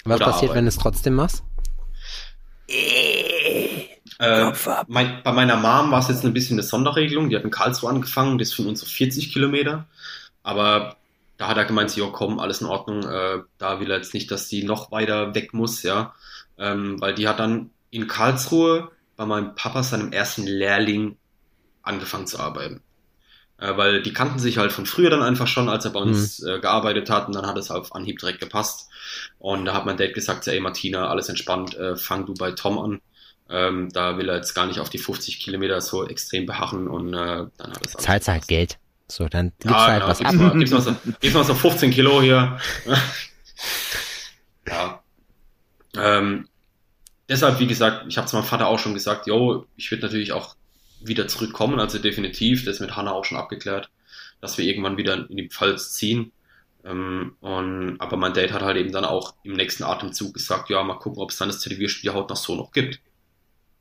Was 0.04 0.16
Oder 0.16 0.24
passiert, 0.24 0.42
wenn 0.54 0.58
arbeiten. 0.58 0.64
du 0.64 0.68
es 0.68 0.78
trotzdem 0.78 1.14
machst? 1.14 1.44
Äh, 4.18 4.52
mein, 4.88 5.22
bei 5.22 5.32
meiner 5.32 5.56
Mom 5.56 5.90
war 5.90 6.00
es 6.00 6.08
jetzt 6.08 6.24
ein 6.24 6.34
bisschen 6.34 6.56
eine 6.56 6.62
Sonderregelung. 6.62 7.28
Die 7.28 7.36
hat 7.36 7.44
in 7.44 7.50
Karlsruhe 7.50 7.90
angefangen, 7.90 8.38
das 8.38 8.48
ist 8.48 8.54
von 8.54 8.66
uns 8.66 8.80
so 8.80 8.86
40 8.86 9.32
Kilometer. 9.32 9.86
Aber 10.42 10.96
da 11.36 11.48
hat 11.48 11.56
er 11.56 11.64
gemeint, 11.64 11.94
ja 11.96 12.08
komm, 12.10 12.38
alles 12.38 12.60
in 12.60 12.66
Ordnung. 12.66 13.02
Äh, 13.02 13.40
da 13.58 13.80
will 13.80 13.90
er 13.90 13.96
jetzt 13.96 14.14
nicht, 14.14 14.30
dass 14.30 14.48
die 14.48 14.64
noch 14.64 14.90
weiter 14.90 15.34
weg 15.34 15.54
muss, 15.54 15.82
ja. 15.82 16.14
Ähm, 16.58 17.00
weil 17.00 17.14
die 17.14 17.28
hat 17.28 17.38
dann 17.38 17.70
in 17.90 18.06
Karlsruhe 18.06 18.90
bei 19.16 19.26
meinem 19.26 19.54
Papa, 19.54 19.82
seinem 19.82 20.12
ersten 20.12 20.46
Lehrling, 20.46 21.16
angefangen 21.82 22.26
zu 22.26 22.38
arbeiten. 22.38 22.82
Äh, 23.58 23.76
weil 23.76 24.02
die 24.02 24.12
kannten 24.12 24.38
sich 24.38 24.58
halt 24.58 24.72
von 24.72 24.86
früher 24.86 25.10
dann 25.10 25.22
einfach 25.22 25.48
schon, 25.48 25.68
als 25.68 25.84
er 25.84 25.90
bei 25.92 26.00
uns 26.00 26.42
äh, 26.42 26.60
gearbeitet 26.60 27.10
hat 27.10 27.26
und 27.26 27.34
dann 27.34 27.46
hat 27.46 27.56
es 27.58 27.70
auf 27.70 27.94
Anhieb 27.94 28.18
direkt 28.20 28.40
gepasst. 28.40 28.88
Und 29.38 29.64
da 29.64 29.74
hat 29.74 29.86
mein 29.86 29.96
Dad 29.96 30.14
gesagt, 30.14 30.46
ey 30.46 30.60
Martina, 30.60 31.08
alles 31.08 31.28
entspannt, 31.28 31.76
äh, 31.76 31.96
fang 31.96 32.26
du 32.26 32.34
bei 32.34 32.52
Tom 32.52 32.78
an. 32.78 33.00
Ähm, 33.50 33.88
da 33.92 34.18
will 34.18 34.28
er 34.28 34.36
jetzt 34.36 34.54
gar 34.54 34.66
nicht 34.66 34.78
auf 34.80 34.90
die 34.90 34.98
50 34.98 35.40
Kilometer 35.40 35.80
so 35.80 36.06
extrem 36.06 36.44
beharren 36.46 36.86
und 36.86 37.14
äh, 37.14 37.46
dann 37.56 37.72
hat 37.72 37.86
es 37.86 37.96
alles 37.96 38.04
Zahlst 38.04 38.28
halt. 38.28 38.46
Geld. 38.48 38.78
So, 39.10 39.26
dann 39.28 39.52
gibst 39.58 39.74
Ja, 39.74 39.86
halt 39.86 40.00
genau, 40.00 40.08
was 40.10 40.18
gib's 40.18 40.30
ab. 40.30 40.36
mal, 40.36 40.58
gib's, 40.58 40.70
mal 40.70 40.80
so, 40.82 40.94
gib's 41.20 41.34
mal 41.34 41.44
so 41.44 41.54
15 41.54 41.90
Kilo 41.90 42.20
hier. 42.20 42.58
ja. 44.68 45.02
Ähm, 45.96 46.46
deshalb, 47.28 47.58
wie 47.58 47.66
gesagt, 47.66 48.04
ich 48.08 48.18
habe 48.18 48.26
zu 48.26 48.36
meinem 48.36 48.44
Vater 48.44 48.66
auch 48.66 48.78
schon 48.78 48.94
gesagt, 48.94 49.26
yo, 49.26 49.64
ich 49.76 49.90
würde 49.90 50.04
natürlich 50.04 50.32
auch 50.32 50.56
wieder 51.00 51.26
zurückkommen, 51.28 51.80
also 51.80 51.98
definitiv, 51.98 52.64
das 52.64 52.74
ist 52.74 52.80
mit 52.80 52.96
Hanna 52.96 53.12
auch 53.12 53.24
schon 53.24 53.38
abgeklärt, 53.38 53.88
dass 54.40 54.58
wir 54.58 54.64
irgendwann 54.66 54.96
wieder 54.96 55.28
in 55.30 55.36
die 55.36 55.48
Pfalz 55.48 55.92
ziehen. 55.94 56.32
Ähm, 56.84 57.36
und, 57.40 58.00
aber 58.00 58.16
mein 58.16 58.34
Date 58.34 58.52
hat 58.52 58.62
halt 58.62 58.76
eben 58.76 58.92
dann 58.92 59.04
auch 59.04 59.34
im 59.42 59.54
nächsten 59.54 59.84
Atemzug 59.84 60.34
gesagt, 60.34 60.70
ja, 60.70 60.82
mal 60.82 60.98
gucken, 60.98 61.22
ob 61.22 61.30
es 61.30 61.38
dann 61.38 61.48
das 61.48 61.60
Tätowierstudio 61.60 62.14
Haut 62.14 62.28
noch 62.30 62.36
so 62.36 62.54
noch 62.56 62.72
gibt. 62.72 63.00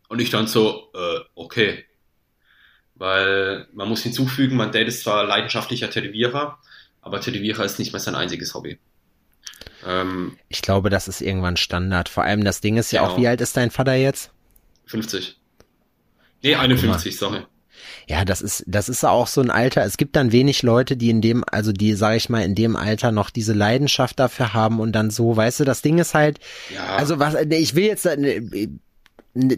Und 0.07 0.19
ich 0.19 0.29
dann 0.29 0.47
so, 0.47 0.89
äh, 0.93 1.19
okay. 1.35 1.83
Weil 2.95 3.67
man 3.73 3.87
muss 3.89 4.01
hinzufügen, 4.03 4.55
mein 4.55 4.71
Dad 4.71 4.87
ist 4.87 5.01
zwar 5.03 5.23
leidenschaftlicher 5.25 5.89
Tätowierer, 5.89 6.57
aber 7.01 7.21
Tätowierer 7.21 7.63
ist 7.63 7.77
nicht 7.79 7.91
mehr 7.93 7.99
sein 7.99 8.15
einziges 8.15 8.53
Hobby. 8.53 8.79
Ähm, 9.85 10.37
Ich 10.49 10.61
glaube, 10.61 10.89
das 10.89 11.07
ist 11.07 11.21
irgendwann 11.21 11.57
Standard. 11.57 12.09
Vor 12.09 12.23
allem 12.23 12.43
das 12.43 12.61
Ding 12.61 12.77
ist 12.77 12.91
ja 12.91 13.01
auch, 13.01 13.09
Genau. 13.09 13.21
wie 13.21 13.27
alt 13.27 13.41
ist 13.41 13.55
dein 13.55 13.69
Vater 13.71 13.93
jetzt? 13.93 14.31
50. 14.85 15.37
Nee, 16.43 16.55
51, 16.55 17.17
sorry. 17.17 17.41
Ja, 18.07 18.25
das 18.25 18.41
ist, 18.41 18.63
das 18.67 18.89
ist 18.89 19.03
auch 19.03 19.27
so 19.27 19.41
ein 19.41 19.51
Alter. 19.51 19.83
Es 19.83 19.97
gibt 19.97 20.15
dann 20.15 20.31
wenig 20.31 20.63
Leute, 20.63 20.97
die 20.97 21.09
in 21.09 21.21
dem, 21.21 21.43
also 21.51 21.71
die, 21.71 21.93
sag 21.93 22.15
ich 22.15 22.29
mal, 22.29 22.41
in 22.43 22.55
dem 22.55 22.75
Alter 22.75 23.11
noch 23.11 23.29
diese 23.29 23.53
Leidenschaft 23.53 24.19
dafür 24.19 24.53
haben 24.53 24.79
und 24.79 24.93
dann 24.93 25.11
so, 25.11 25.35
weißt 25.35 25.59
du, 25.59 25.63
das 25.65 25.81
Ding 25.83 25.99
ist 25.99 26.13
halt, 26.15 26.39
Ja, 26.73 26.95
also 26.95 27.19
was, 27.19 27.35
ich 27.35 27.75
will 27.75 27.85
jetzt 27.85 28.05
äh, 28.05 28.69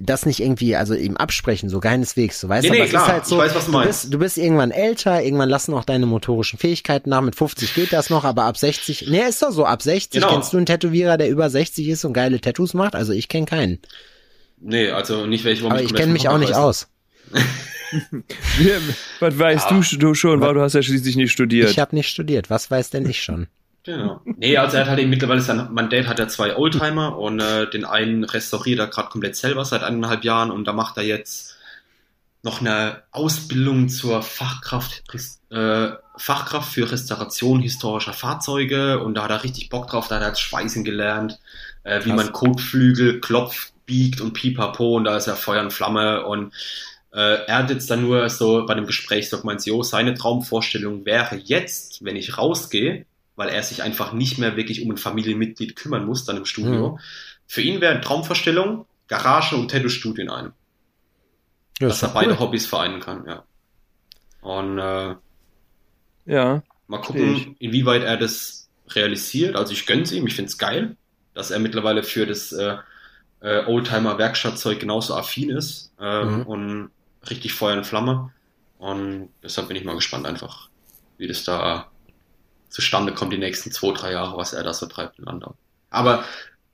das 0.01 0.25
nicht 0.25 0.39
irgendwie, 0.41 0.75
also 0.75 0.93
ihm 0.93 1.15
absprechen, 1.17 1.69
so 1.69 1.79
keineswegs, 1.79 2.39
so 2.39 2.49
weißt 2.49 2.63
Nee, 2.63 2.69
du, 2.69 2.73
nee, 2.75 2.81
aber 2.81 2.89
klar, 2.89 3.03
ist 3.03 3.11
halt 3.11 3.23
ich 3.23 3.29
so, 3.29 3.37
weiß, 3.37 3.55
was 3.55 3.65
du 3.65 3.71
du 3.71 3.77
meinst. 3.77 4.01
bist, 4.03 4.13
du 4.13 4.19
bist 4.19 4.37
irgendwann 4.37 4.71
älter, 4.71 5.23
irgendwann 5.23 5.49
lassen 5.49 5.73
auch 5.73 5.85
deine 5.85 6.05
motorischen 6.05 6.59
Fähigkeiten 6.59 7.09
nach, 7.09 7.21
mit 7.21 7.35
50 7.35 7.73
geht 7.75 7.93
das 7.93 8.09
noch, 8.09 8.23
aber 8.25 8.43
ab 8.43 8.57
60, 8.57 9.07
nee, 9.09 9.21
ist 9.27 9.41
doch 9.41 9.51
so, 9.51 9.65
ab 9.65 9.81
60 9.81 10.21
Genau. 10.21 10.33
kennst 10.33 10.53
du 10.53 10.57
einen 10.57 10.65
Tätowierer, 10.65 11.17
der 11.17 11.29
über 11.29 11.49
60 11.49 11.87
ist 11.87 12.05
und 12.05 12.13
geile 12.13 12.41
Tattoos 12.41 12.73
macht, 12.73 12.95
also 12.95 13.13
ich 13.13 13.27
kenne 13.29 13.45
keinen, 13.45 13.79
nee, 14.59 14.89
also 14.91 15.25
nicht 15.25 15.43
welche, 15.45 15.63
wo 15.63 15.69
aber 15.69 15.81
ich 15.81 15.93
kenne 15.93 16.11
mich 16.13 16.27
auch 16.27 16.37
nicht 16.37 16.53
aus. 16.55 16.87
Was 19.19 19.39
weißt 19.39 19.71
du, 19.71 19.97
du 19.97 20.13
schon, 20.13 20.41
weil 20.41 20.53
du 20.53 20.61
hast 20.61 20.73
ja 20.73 20.81
schließlich 20.81 21.15
nicht 21.15 21.31
studiert. 21.31 21.71
Ich 21.71 21.79
habe 21.79 21.95
nicht 21.95 22.07
studiert, 22.09 22.49
was 22.49 22.69
weiß 22.69 22.91
denn 22.91 23.09
ich 23.09 23.23
schon? 23.23 23.47
Genau. 23.83 24.21
Nee, 24.25 24.57
also 24.57 24.77
er 24.77 24.81
hat 24.81 24.89
halt 24.89 24.99
eben 24.99 25.09
mittlerweile 25.09 25.41
sein, 25.41 25.69
mein 25.71 25.89
Dad 25.89 26.07
hat 26.07 26.19
ja 26.19 26.27
zwei 26.27 26.55
Oldtimer 26.55 27.17
und 27.17 27.39
äh, 27.39 27.69
den 27.69 27.85
einen 27.85 28.23
restauriert 28.23 28.79
er 28.79 28.87
gerade 28.87 29.09
komplett 29.09 29.35
selber 29.35 29.63
seit 29.65 29.83
eineinhalb 29.83 30.23
Jahren 30.23 30.51
und 30.51 30.65
da 30.65 30.73
macht 30.73 30.97
er 30.97 31.03
jetzt 31.03 31.55
noch 32.43 32.61
eine 32.61 33.03
Ausbildung 33.11 33.89
zur 33.89 34.21
Fachkraft, 34.21 35.03
äh, 35.49 35.89
Fachkraft 36.17 36.73
für 36.73 36.91
Restauration 36.91 37.61
historischer 37.61 38.13
Fahrzeuge 38.13 38.99
und 38.99 39.15
da 39.15 39.23
hat 39.23 39.31
er 39.31 39.43
richtig 39.43 39.69
Bock 39.69 39.87
drauf, 39.87 40.07
da 40.07 40.15
hat 40.15 40.21
er 40.21 40.29
jetzt 40.29 40.41
Schweißen 40.41 40.83
gelernt, 40.83 41.39
äh, 41.83 41.99
wie 42.03 42.09
Krass. 42.09 42.17
man 42.17 42.33
Kotflügel 42.33 43.19
klopft, 43.19 43.73
biegt 43.85 44.21
und 44.21 44.33
pipapo 44.33 44.97
und 44.97 45.05
da 45.05 45.17
ist 45.17 45.27
er 45.27 45.35
Feuer 45.35 45.63
und 45.63 45.73
Flamme 45.73 46.25
und 46.25 46.53
äh, 47.11 47.45
er 47.45 47.57
hat 47.57 47.69
jetzt 47.71 47.89
dann 47.89 48.01
nur 48.01 48.29
so 48.29 48.65
bei 48.65 48.75
dem 48.75 48.85
Gespräch 48.85 49.29
so 49.29 49.39
gemeint, 49.39 49.65
jo, 49.65 49.81
seine 49.83 50.13
Traumvorstellung 50.13 51.05
wäre 51.05 51.35
jetzt, 51.35 52.05
wenn 52.05 52.15
ich 52.15 52.37
rausgehe, 52.37 53.05
weil 53.39 53.47
er 53.47 53.63
sich 53.63 53.83
einfach 53.83 54.11
nicht 54.11 54.37
mehr 54.37 54.57
wirklich 54.57 54.81
um 54.81 54.91
ein 54.91 54.97
Familienmitglied 54.97 55.77
kümmern 55.77 56.05
muss 56.05 56.25
dann 56.25 56.35
im 56.35 56.43
Studio. 56.43 56.89
Mhm. 56.89 56.99
Für 57.47 57.61
ihn 57.61 57.79
wäre 57.79 57.93
eine 57.93 58.01
Traumvorstellung 58.01 58.85
Garage 59.07 59.55
und 59.55 59.71
Tattoo-Studio 59.71 60.25
in 60.25 60.29
einem. 60.29 60.51
Ja, 61.79 61.87
dass 61.87 62.03
er 62.03 62.09
beide 62.09 62.31
cool. 62.31 62.39
Hobbys 62.39 62.67
vereinen 62.67 62.99
kann, 62.99 63.25
ja. 63.25 63.45
Und 64.41 64.77
äh, 64.77 65.15
ja. 66.25 66.63
mal 66.87 66.99
gucken, 66.99 67.55
inwieweit 67.59 68.03
er 68.03 68.17
das 68.17 68.67
realisiert. 68.89 69.55
Also 69.55 69.71
ich 69.71 69.85
gönn's 69.85 70.11
ihm, 70.11 70.27
ich 70.27 70.35
find's 70.35 70.57
geil, 70.57 70.97
dass 71.33 71.49
er 71.49 71.59
mittlerweile 71.59 72.03
für 72.03 72.25
das 72.25 72.51
äh, 72.51 72.75
äh, 73.39 73.63
Oldtimer-Werkstattzeug 73.65 74.81
genauso 74.81 75.15
affin 75.15 75.49
ist 75.49 75.93
äh, 75.97 76.25
Mhm. 76.25 76.41
und 76.41 76.91
richtig 77.29 77.53
Feuer 77.53 77.77
und 77.77 77.85
Flamme. 77.85 78.33
Und 78.79 79.29
deshalb 79.41 79.69
bin 79.69 79.77
ich 79.77 79.85
mal 79.85 79.95
gespannt 79.95 80.25
einfach, 80.25 80.67
wie 81.17 81.27
das 81.27 81.45
da 81.45 81.88
zustande 82.69 83.13
kommt 83.13 83.33
die 83.33 83.37
nächsten 83.37 83.71
zwei, 83.71 83.93
drei 83.93 84.11
Jahre, 84.11 84.37
was 84.37 84.53
er 84.53 84.63
da 84.63 84.73
so 84.73 84.85
treibt 84.85 85.19
in 85.19 85.25
Landau. 85.25 85.55
Aber 85.89 86.23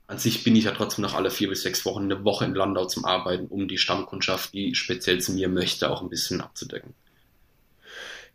an 0.06 0.18
sich 0.18 0.44
bin 0.44 0.54
ich 0.54 0.64
ja 0.64 0.72
trotzdem 0.72 1.02
noch 1.02 1.14
alle 1.14 1.30
vier 1.30 1.48
bis 1.48 1.62
sechs 1.62 1.84
Wochen 1.84 2.04
eine 2.04 2.24
Woche 2.24 2.44
in 2.44 2.54
Landau 2.54 2.86
zum 2.86 3.04
Arbeiten, 3.04 3.46
um 3.46 3.66
die 3.66 3.78
Stammkundschaft, 3.78 4.52
die 4.54 4.74
speziell 4.74 5.20
zu 5.20 5.32
mir 5.32 5.48
möchte, 5.48 5.90
auch 5.90 6.02
ein 6.02 6.08
bisschen 6.08 6.40
abzudecken. 6.40 6.94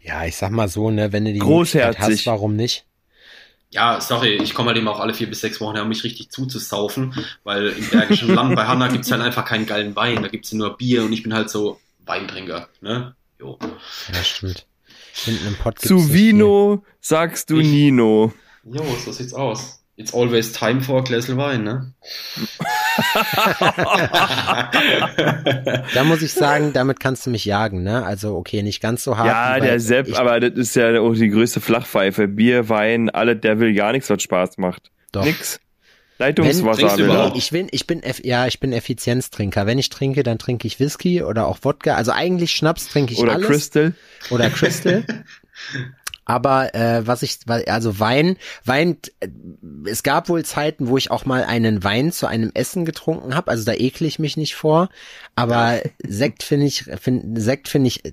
Ja, 0.02 0.26
ich 0.26 0.36
sag 0.36 0.52
mal 0.52 0.68
so, 0.68 0.90
ne, 0.90 1.14
wenn 1.14 1.26
du 1.26 1.34
die 1.34 1.40
Großherzig. 1.40 2.00
Möglichkeit 2.00 2.18
hast, 2.18 2.26
warum 2.26 2.56
nicht? 2.56 2.86
Ja, 3.70 4.02
sorry, 4.02 4.34
ich 4.44 4.54
komme 4.54 4.70
halt 4.70 4.78
eben 4.78 4.88
auch 4.90 5.00
alle 5.00 5.14
vier 5.14 5.30
bis 5.30 5.40
sechs 5.40 5.62
Wochen 5.62 5.76
her, 5.76 5.84
um 5.84 5.90
mich 5.90 6.04
richtig 6.04 6.30
zuzusaufen, 6.30 7.14
weil 7.46 7.68
im 7.68 7.90
Bergischen 7.90 8.34
Land 8.36 8.54
bei 8.56 8.66
Hanna 8.66 8.90
gibt's 8.90 9.12
halt 9.12 9.22
einfach 9.22 9.46
keinen 9.46 9.66
geilen 9.66 9.96
Wein, 9.96 10.22
da 10.22 10.28
gibt's 10.28 10.52
nur 10.52 10.76
Bier 10.76 11.04
und 11.04 11.14
ich 11.14 11.24
bin 11.24 11.34
halt 11.34 11.50
so 11.50 11.80
Weintrinker, 12.06 12.68
ne? 12.82 13.16
Jo. 13.40 13.58
Ja, 14.14 14.24
stimmt. 14.24 14.66
Hinten 15.14 15.48
im 15.48 15.56
Pott 15.56 15.80
Zu 15.80 16.14
Vino 16.14 16.84
sagst 17.00 17.50
du 17.50 17.58
Ich- 17.60 17.68
Nino. 17.68 18.34
Jo, 18.64 18.84
so 19.04 19.12
sieht's 19.12 19.34
aus. 19.34 19.78
It's 19.98 20.14
always 20.14 20.52
time 20.52 20.82
for 20.82 21.00
a 21.00 21.04
glass 21.04 21.30
of 21.30 21.38
Wein, 21.38 21.64
ne? 21.64 21.94
Da 25.94 26.04
muss 26.04 26.22
ich 26.22 26.34
sagen, 26.34 26.74
damit 26.74 27.00
kannst 27.00 27.26
du 27.26 27.30
mich 27.30 27.46
jagen, 27.46 27.84
ne? 27.84 28.04
Also, 28.06 28.36
okay, 28.36 28.64
nicht 28.64 28.82
ganz 28.82 29.04
so 29.04 29.18
hart. 29.18 29.28
Ja, 29.28 29.60
der 29.60 29.80
Sepp, 29.80 30.18
aber 30.18 30.40
das 30.40 30.54
ist 30.58 30.76
ja 30.76 31.00
auch 31.00 31.14
die 31.14 31.30
größte 31.30 31.62
Flachpfeife. 31.62 32.28
Bier, 32.28 32.70
Wein, 32.70 33.10
alle, 33.10 33.36
der 33.36 33.60
will 33.60 33.74
gar 33.74 33.92
nichts, 33.92 34.10
was 34.10 34.22
Spaß 34.24 34.58
macht. 34.58 34.92
Doch. 35.12 35.24
Nix. 35.26 35.60
Wenn, 36.22 36.27
Leitungswasser 36.27 36.99
er. 36.99 37.06
überhaupt? 37.06 37.38
ich 37.38 37.52
bin, 37.52 37.68
ich 37.72 37.88
bin, 37.88 38.02
ja, 38.23 38.48
ich 38.48 38.60
bin 38.60 38.73
Effizienztrinker. 38.73 39.65
Wenn 39.65 39.80
ich 39.80 39.89
trinke, 39.89 40.23
dann 40.23 40.38
trinke 40.38 40.68
ich 40.68 40.80
Whisky 40.80 41.23
oder 41.23 41.48
auch 41.48 41.60
Wodka. 41.64 41.95
Also 41.95 42.11
eigentlich 42.11 42.52
Schnaps 42.52 42.88
trinke 42.88 43.14
ich 43.14 43.19
Oder 43.19 43.34
alles. 43.34 43.48
Crystal. 43.48 43.93
oder 44.30 44.49
Crystal. 44.49 45.03
Aber 46.26 46.73
äh, 46.76 47.06
was 47.06 47.23
ich, 47.23 47.39
also 47.48 47.99
Wein, 47.99 48.38
Wein, 48.64 48.98
äh, 49.19 49.27
es 49.85 50.03
gab 50.03 50.30
wohl 50.30 50.45
Zeiten, 50.45 50.88
wo 50.88 50.98
ich 50.98 51.11
auch 51.11 51.26
mal 51.26 51.43
einen 51.43 51.84
Wein 51.84 52.11
zu 52.11 52.27
einem 52.27 52.52
Essen 52.53 52.85
getrunken 52.85 53.35
habe. 53.35 53.49
Also 53.49 53.65
da 53.65 53.73
ekle 53.73 54.07
ich 54.07 54.19
mich 54.19 54.38
nicht 54.38 54.56
vor. 54.56 54.89
Aber 55.35 55.81
Sekt 56.07 56.43
finde 56.43 56.68
ich, 56.68 56.84
find, 56.84 57.41
Sekt 57.41 57.68
finde 57.68 57.88
ich, 57.88 58.03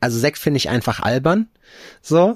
also 0.00 0.18
Sekt 0.18 0.38
finde 0.38 0.58
ich 0.58 0.68
einfach 0.68 1.00
albern. 1.00 1.48
So. 2.02 2.32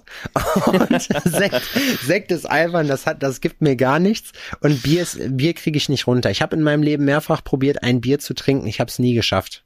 Und 0.67 1.03
Sekt, 1.25 1.63
Sekt 2.03 2.33
ist 2.33 2.45
albern, 2.47 2.89
das 2.89 3.07
hat, 3.07 3.23
das 3.23 3.41
gibt 3.41 3.61
mir 3.61 3.77
gar 3.77 3.99
nichts. 3.99 4.33
Und 4.61 4.83
Bier 4.83 5.03
ist, 5.03 5.19
Bier 5.37 5.55
kriege 5.55 5.77
ich 5.77 5.89
nicht 5.89 6.07
runter. 6.07 6.31
Ich 6.31 6.43
habe 6.43 6.57
in 6.57 6.63
meinem 6.63 6.83
Leben 6.83 7.05
mehrfach 7.05 7.43
probiert, 7.45 7.83
ein 7.83 8.01
Bier 8.01 8.19
zu 8.19 8.35
trinken. 8.35 8.67
Ich 8.67 8.81
habe 8.81 8.89
es 8.91 8.99
nie 8.99 9.15
geschafft. 9.15 9.65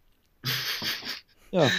Ja. 1.51 1.71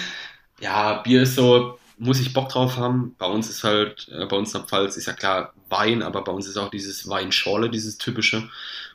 Ja, 0.60 1.02
Bier 1.02 1.22
ist 1.23 1.35
so, 1.35 1.77
muss 1.98 2.19
ich 2.19 2.34
Bock 2.34 2.49
drauf 2.49 2.77
haben. 2.77 3.15
Bei 3.18 3.27
uns 3.27 3.49
ist 3.49 3.64
halt, 3.64 4.07
äh, 4.11 4.26
bei 4.26 4.35
uns 4.35 4.53
in 4.53 4.61
der 4.61 4.68
Pfalz 4.68 4.98
ist 4.98 5.06
ja 5.06 5.14
klar 5.14 5.53
Wein, 5.69 6.02
aber 6.02 6.23
bei 6.23 6.31
uns 6.31 6.48
ist 6.48 6.57
auch 6.57 6.69
dieses 6.69 7.07
Weinschorle, 7.10 7.69
dieses 7.69 7.98
typische. 7.98 8.49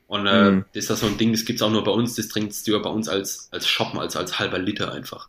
Und 0.07 0.27
äh, 0.27 0.51
Mhm. 0.51 0.65
das 0.75 0.85
ist 0.85 0.91
das 0.91 1.01
so 1.01 1.07
ein 1.07 1.19
Ding, 1.19 1.33
das 1.33 1.45
gibt's 1.45 1.63
auch 1.63 1.71
nur 1.71 1.85
bei 1.85 1.91
uns, 1.93 2.15
das 2.17 2.29
trinkst 2.29 2.67
du 2.67 2.73
ja 2.73 2.79
bei 2.79 2.91
uns 2.91 3.09
als, 3.09 3.49
als 3.53 3.69
Shoppen, 3.69 3.99
als, 3.99 4.17
als 4.17 4.39
halber 4.39 4.59
Liter 4.59 4.93
einfach. 4.93 5.29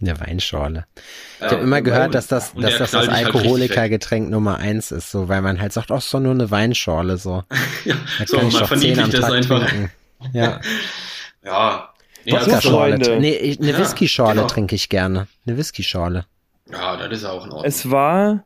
Eine 0.00 0.18
Weinschorle. 0.20 0.86
Ich 0.96 1.40
Ja, 1.44 1.50
habe 1.52 1.62
immer 1.62 1.82
gehört, 1.82 2.14
dass 2.14 2.26
das, 2.26 2.54
dass 2.54 2.78
das 2.78 2.90
das 2.92 3.02
dich 3.06 3.10
halt. 3.10 3.26
Alkoholikergetränk 3.26 4.30
Nummer 4.30 4.56
eins 4.58 4.90
ist, 4.92 5.10
so, 5.10 5.28
weil 5.28 5.42
man 5.42 5.60
halt 5.60 5.72
sagt, 5.72 5.90
ach, 5.90 5.98
ist 5.98 6.12
doch 6.14 6.20
nur 6.20 6.32
eine 6.32 6.50
Weinschorle, 6.50 7.16
so. 7.18 7.44
Ja, 7.84 7.94
Da 8.18 8.26
so, 8.26 8.36
kann 8.38 8.48
ich 8.48 8.52
man 8.54 8.62
doch 8.62 8.68
zehn 8.70 8.94
verniedlicht 8.94 9.04
am 9.04 9.10
das 9.10 9.20
Tag 9.20 9.32
einfach. 9.32 9.66
trinken. 9.68 9.90
Ja, 10.32 10.60
Ja. 11.44 11.94
Nee, 12.26 12.32
also 12.36 12.46
Wodka-Schorle. 12.50 13.04
Freunde. 13.04 13.20
Nee, 13.20 13.34
ich- 13.36 13.58
eine 13.60 13.70
Ja, 13.72 13.78
Whisky-Schorle 13.78 14.34
genau. 14.36 14.46
trinke 14.46 14.74
ich 14.74 14.88
gerne. 14.90 15.26
Eine 15.46 15.56
Whisky-Schorle. 15.56 16.26
ja, 16.70 16.96
das 16.96 17.18
ist 17.18 17.24
auch 17.24 17.44
in 17.46 17.50
Ordnung. 17.52 17.64
Es 17.64 17.90
war, 17.90 18.44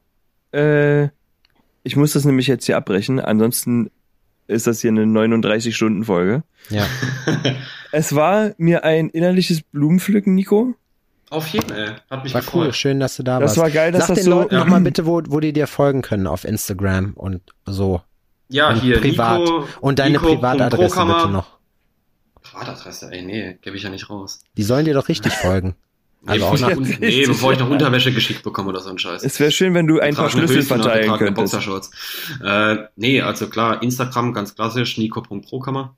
äh, 0.52 1.04
ich 1.82 1.96
muss 1.96 2.12
das 2.12 2.24
nämlich 2.24 2.46
jetzt 2.46 2.66
hier 2.66 2.76
abbrechen, 2.76 3.18
ansonsten 3.20 3.90
ist 4.46 4.66
das 4.68 4.80
hier 4.80 4.90
eine 4.90 5.04
39-Stunden-Folge. 5.04 6.42
Ja. 6.70 6.86
Es 7.96 8.12
war 8.16 8.50
mir 8.58 8.82
ein 8.82 9.08
innerliches 9.08 9.62
Blumenpflücken, 9.62 10.34
Nico. 10.34 10.74
Auf 11.34 11.46
jeden 11.48 11.68
Fall. 11.68 11.96
Hat 12.10 12.24
mich 12.24 12.32
War 12.34 12.40
gefreut. 12.40 12.66
cool, 12.66 12.72
schön, 12.72 13.00
dass 13.00 13.16
du 13.16 13.22
da 13.22 13.38
Das 13.40 13.50
warst. 13.50 13.58
war 13.58 13.70
geil, 13.70 13.92
dass 13.92 14.02
Sag 14.06 14.08
das 14.08 14.18
den 14.18 14.24
so- 14.24 14.30
Leuten 14.30 14.54
Ja. 14.54 14.60
nochmal 14.60 14.80
bitte, 14.80 15.06
wo, 15.06 15.20
wo 15.28 15.40
die 15.40 15.52
dir 15.52 15.66
folgen 15.66 16.02
können 16.02 16.26
auf 16.26 16.44
Instagram 16.44 17.12
und 17.14 17.42
so. 17.66 18.00
Ja, 18.48 18.70
und 18.70 18.80
hier, 18.82 19.00
privat. 19.00 19.40
Nico. 19.40 19.66
Und 19.80 19.98
deine 19.98 20.18
Nico. 20.18 20.26
Privatadresse 20.26 21.04
bitte 21.06 21.28
noch. 21.28 21.46
Privatadresse, 22.42 23.10
ey, 23.10 23.22
nee, 23.22 23.58
gebe 23.62 23.76
ich 23.76 23.82
ja 23.82 23.90
nicht 23.90 24.08
raus. 24.10 24.40
Die 24.56 24.62
sollen 24.62 24.84
dir 24.84 24.94
doch 24.94 25.08
richtig 25.08 25.32
folgen. 25.32 25.74
Also 26.26 26.38
nee, 26.40 26.46
auch 26.46 26.52
bevor 26.52 26.70
nach, 26.70 26.98
nee, 27.00 27.26
bevor 27.26 27.52
ich 27.52 27.58
noch 27.58 27.68
Unterwäsche 27.70 28.10
geschickt 28.10 28.42
bekomme 28.44 28.70
oder 28.70 28.80
so 28.80 28.88
ein 28.88 28.96
Scheiß. 28.98 29.22
Es 29.24 29.38
wäre 29.40 29.50
schön, 29.50 29.74
wenn 29.74 29.86
du 29.86 30.00
ein 30.00 30.14
paar 30.14 30.30
Schlüssel 30.30 30.62
verteilen 30.62 31.10
könntest. 31.18 31.34
Boxershorts. 31.52 31.90
Äh, 32.42 32.76
nee, 32.96 33.20
also 33.20 33.46
klar, 33.50 33.82
Instagram 33.82 34.32
ganz 34.32 34.54
klassisch, 34.54 34.96
nico.prokammer. 34.96 35.94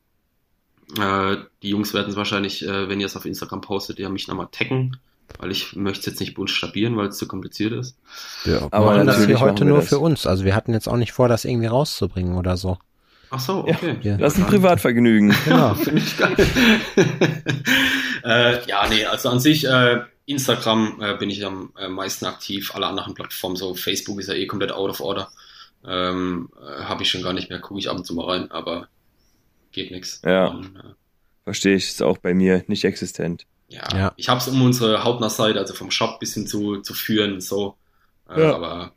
Äh, 0.99 1.37
die 1.63 1.69
Jungs 1.69 1.95
werden 1.95 2.11
es 2.11 2.17
wahrscheinlich, 2.17 2.67
äh, 2.67 2.89
wenn 2.89 2.99
ihr 2.99 3.07
es 3.07 3.17
auf 3.17 3.25
Instagram 3.25 3.61
postet, 3.61 4.01
ja 4.01 4.09
mich 4.09 4.27
nochmal 4.27 4.49
taggen, 4.51 4.97
weil 5.39 5.51
ich 5.51 5.77
möchte 5.77 6.01
es 6.01 6.07
jetzt 6.07 6.21
nicht 6.21 6.35
buchstabieren, 6.35 6.97
weil 6.97 7.09
es 7.09 7.19
zu 7.19 7.29
kompliziert 7.29 7.73
ist. 7.73 7.97
wir 8.45 8.69
Aber 8.71 8.87
machen 8.87 9.07
das 9.07 9.25
hier 9.25 9.41
heute 9.41 9.61
wir 9.65 9.67
nur 9.67 9.79
das. 9.79 9.89
für 9.89 9.99
uns. 9.99 10.27
Also 10.27 10.45
wir 10.45 10.55
hatten 10.55 10.73
jetzt 10.73 10.89
auch 10.89 10.97
nicht 10.97 11.13
vor, 11.13 11.29
das 11.29 11.45
irgendwie 11.45 11.67
rauszubringen 11.67 12.37
oder 12.37 12.57
so. 12.57 12.79
Ach 13.31 13.41
so, 13.41 13.67
okay. 13.67 13.97
Ja. 14.03 14.17
Das 14.17 14.35
ist 14.35 14.41
ein 14.41 14.47
Privatvergnügen. 14.47 15.35
Genau. 15.45 15.75
Finde 15.75 16.01
ich 16.01 16.17
geil. 16.17 16.37
äh, 18.25 18.67
ja, 18.67 18.89
nee, 18.89 19.05
also 19.05 19.29
an 19.29 19.41
sich, 19.41 19.67
äh, 19.67 20.01
Instagram 20.27 21.01
äh, 21.01 21.17
bin 21.17 21.31
ich 21.31 21.45
am 21.45 21.73
äh, 21.79 21.89
meisten 21.89 22.27
aktiv, 22.27 22.75
alle 22.75 22.87
anderen 22.87 23.15
Plattformen, 23.15 23.57
so 23.57 23.75
Facebook 23.75 24.21
ist 24.21 24.29
ja 24.29 24.35
eh 24.35 24.47
komplett 24.47 24.73
out 24.73 24.91
of 24.91 25.01
order. 25.01 25.29
Ähm, 25.85 26.51
äh, 26.61 26.85
Habe 26.85 27.03
ich 27.03 27.11
schon 27.11 27.23
gar 27.23 27.33
nicht 27.33 27.49
mehr, 27.49 27.61
gucke 27.61 27.79
ich 27.79 27.89
ab 27.89 27.97
und 27.97 28.05
zu 28.05 28.15
mal 28.15 28.27
rein, 28.27 28.51
aber 28.51 28.89
geht 29.73 29.91
nix. 29.91 30.21
Ja. 30.25 30.47
Und, 30.47 30.77
äh, 30.77 30.95
Verstehe 31.45 31.77
ich, 31.77 31.85
ist 31.89 32.03
auch 32.03 32.19
bei 32.19 32.35
mir 32.35 32.65
nicht 32.67 32.85
existent. 32.85 33.47
Ja, 33.69 33.83
Ja. 33.97 34.13
ich 34.17 34.29
habe 34.29 34.41
es 34.41 34.49
um 34.49 34.63
unsere 34.63 35.03
Hauptnachseite, 35.05 35.59
also 35.59 35.75
vom 35.75 35.91
Shop 35.91 36.21
bisschen 36.21 36.47
zu, 36.47 36.81
zu 36.81 36.95
führen, 36.95 37.41
so. 37.41 37.77
Äh, 38.29 38.41
Ja. 38.43 38.55
Aber 38.55 38.93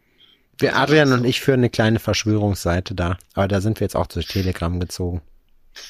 Wir, 0.57 0.75
Adrian 0.75 1.11
und 1.13 1.23
ich 1.25 1.41
führen 1.41 1.61
eine 1.61 1.69
kleine 1.69 1.99
Verschwörungsseite 1.99 2.93
da. 2.95 3.17
Aber 3.33 3.47
da 3.47 3.61
sind 3.61 3.79
wir 3.79 3.85
jetzt 3.85 3.95
auch 3.95 4.07
durch 4.07 4.27
Telegram 4.27 4.79
gezogen. 4.79 5.21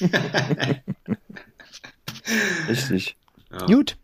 Richtig. 2.68 3.16
Ja. 3.52 3.66
Gut. 3.66 3.96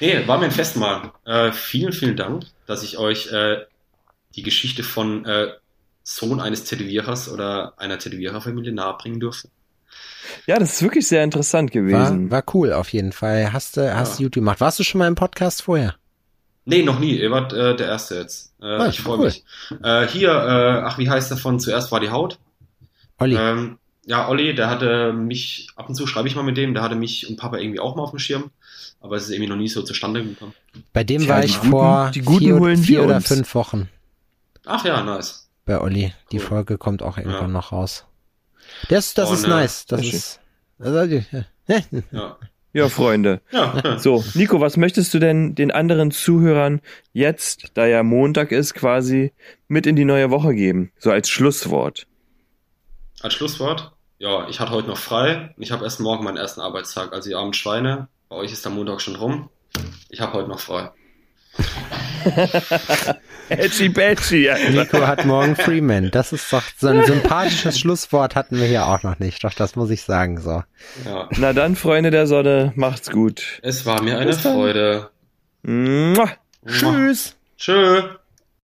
Nee, 0.00 0.26
war 0.26 0.38
mir 0.38 0.46
ein 0.46 0.50
Fest 0.50 0.76
mal. 0.76 1.12
Äh, 1.24 1.52
vielen, 1.52 1.92
vielen 1.92 2.16
Dank, 2.16 2.44
dass 2.66 2.82
ich 2.82 2.98
euch 2.98 3.30
äh, 3.32 3.64
die 4.36 4.42
Geschichte 4.42 4.82
von 4.82 5.24
äh, 5.26 5.48
Sohn 6.02 6.40
eines 6.40 6.64
Tätowierers 6.64 7.28
oder 7.30 7.74
einer 7.78 7.98
Tätowiererfamilie 7.98 8.72
nahebringen 8.72 9.20
durfte. 9.20 9.50
Ja, 10.48 10.58
das 10.58 10.72
ist 10.72 10.82
wirklich 10.82 11.06
sehr 11.06 11.22
interessant 11.24 11.74
War, 11.74 11.82
gewesen. 11.82 12.30
war 12.30 12.42
cool 12.54 12.72
auf 12.72 12.90
jeden 12.92 13.12
Fall. 13.12 13.52
Hast 13.52 13.76
du, 13.76 13.94
hast 13.94 14.18
du 14.18 14.24
gut 14.24 14.32
gemacht. 14.32 14.60
Warst 14.60 14.78
du 14.78 14.82
schon 14.82 14.98
mal 14.98 15.06
im 15.06 15.14
Podcast 15.14 15.60
vorher? 15.62 15.94
Nee, 16.64 16.82
noch 16.82 16.98
nie. 16.98 17.16
Ihr 17.20 17.30
wart 17.30 17.52
äh, 17.52 17.76
der 17.76 17.86
Erste 17.86 18.14
jetzt. 18.16 18.54
Äh, 18.60 18.64
Ah, 18.66 18.86
ich 18.88 19.00
freue 19.00 19.18
cool. 19.18 19.24
mich. 19.26 19.44
Äh, 19.82 20.06
hier, 20.08 20.30
äh, 20.30 20.82
ach, 20.86 20.98
wie 20.98 21.08
heißt 21.10 21.30
der 21.30 21.36
von 21.38 21.60
Zuerst 21.60 21.92
war 21.92 22.00
die 22.00 22.10
Haut? 22.10 22.38
Olli, 23.18 23.36
Ähm, 23.36 23.78
ja, 24.06 24.26
Olli, 24.28 24.54
der 24.54 24.70
hatte 24.70 25.12
mich, 25.12 25.68
ab 25.76 25.88
und 25.88 25.94
zu 25.94 26.06
schreibe 26.06 26.28
ich 26.28 26.34
mal 26.36 26.42
mit 26.44 26.56
dem, 26.56 26.72
der 26.72 26.82
hatte 26.82 26.94
mich 26.96 27.28
und 27.28 27.36
Papa 27.36 27.58
irgendwie 27.58 27.80
auch 27.80 27.94
mal 27.94 28.02
auf 28.04 28.10
dem 28.10 28.18
Schirm, 28.18 28.50
aber 29.02 29.16
es 29.16 29.24
ist 29.24 29.30
irgendwie 29.30 29.50
noch 29.50 29.56
nie 29.56 29.68
so 29.68 29.82
zustande 29.82 30.24
gekommen. 30.24 30.54
bei 30.94 31.04
dem 31.04 31.20
Tja, 31.22 31.34
war 31.34 31.44
ich 31.44 31.56
Guten- 31.58 31.70
vor 31.70 32.10
die 32.14 32.22
Guten 32.22 32.38
vier, 32.38 32.58
holen 32.58 32.76
vier 32.78 33.02
oder 33.04 33.16
uns. 33.16 33.28
fünf 33.28 33.54
Wochen 33.54 33.88
Ach 34.64 34.82
ja, 34.84 35.02
nice. 35.02 35.48
bei 35.66 35.78
Olli. 35.78 36.14
Die 36.32 36.36
Cool. 36.38 36.42
Folge 36.42 36.78
kommt 36.78 37.02
auch 37.02 37.18
irgendwann 37.18 37.42
Ja. 37.42 37.48
noch 37.48 37.72
raus. 37.72 38.06
Das, 38.88 39.14
das 39.14 39.30
Und, 39.30 39.36
ist 39.36 39.46
nice. 39.46 39.86
Das 39.86 40.02
ist, 40.02 40.40
also, 40.78 41.22
Ja. 42.12 42.36
Ja, 42.74 42.88
Freunde. 42.88 43.40
Ja. 43.50 43.98
So, 43.98 44.22
Nico, 44.34 44.60
was 44.60 44.76
möchtest 44.76 45.12
du 45.14 45.18
denn 45.18 45.54
den 45.54 45.70
anderen 45.70 46.10
Zuhörern 46.10 46.80
jetzt, 47.12 47.72
da 47.74 47.86
ja 47.86 48.02
Montag 48.02 48.52
ist, 48.52 48.74
quasi 48.74 49.32
mit 49.68 49.86
in 49.86 49.96
die 49.96 50.04
neue 50.04 50.30
Woche 50.30 50.54
geben? 50.54 50.92
So 50.98 51.10
als 51.10 51.30
Schlusswort. 51.30 52.06
Als 53.20 53.34
Schlusswort, 53.34 53.92
ja, 54.18 54.48
ich 54.48 54.60
hatte 54.60 54.72
heute 54.72 54.88
noch 54.88 54.98
frei 54.98 55.54
und 55.56 55.62
ich 55.62 55.72
habe 55.72 55.84
erst 55.84 55.98
morgen 56.00 56.24
meinen 56.24 56.36
ersten 56.36 56.60
Arbeitstag, 56.60 57.12
also 57.12 57.30
ihr 57.30 57.38
armen 57.38 57.54
Schweine, 57.54 58.08
bei 58.28 58.36
euch 58.36 58.52
ist 58.52 58.64
der 58.64 58.72
Montag 58.72 59.00
schon 59.00 59.16
rum. 59.16 59.48
Ich 60.10 60.20
habe 60.20 60.34
heute 60.34 60.48
noch 60.48 60.60
frei. 60.60 60.90
Edgy 63.48 63.88
Badgy, 63.88 64.50
Alter. 64.50 64.70
Nico 64.70 65.06
hat 65.06 65.24
morgen 65.24 65.56
Freeman. 65.56 66.10
Das 66.10 66.32
ist 66.32 66.52
doch 66.52 66.62
so 66.76 66.88
ein 66.88 67.04
sympathisches 67.04 67.78
Schlusswort 67.78 68.34
hatten 68.34 68.58
wir 68.58 68.66
hier 68.66 68.86
auch 68.86 69.02
noch 69.02 69.18
nicht. 69.18 69.42
Doch, 69.44 69.54
das 69.54 69.76
muss 69.76 69.90
ich 69.90 70.02
sagen, 70.02 70.40
so. 70.40 70.62
Ja. 71.04 71.28
Na 71.36 71.52
dann, 71.52 71.76
Freunde 71.76 72.10
der 72.10 72.26
Sonne, 72.26 72.72
macht's 72.76 73.10
gut. 73.10 73.60
Es 73.62 73.86
war 73.86 74.02
mir 74.02 74.18
eine. 74.18 74.32
Freude. 74.32 75.10
Mua. 75.62 76.30
Tschüss. 76.66 77.36
Tschö. 77.56 78.02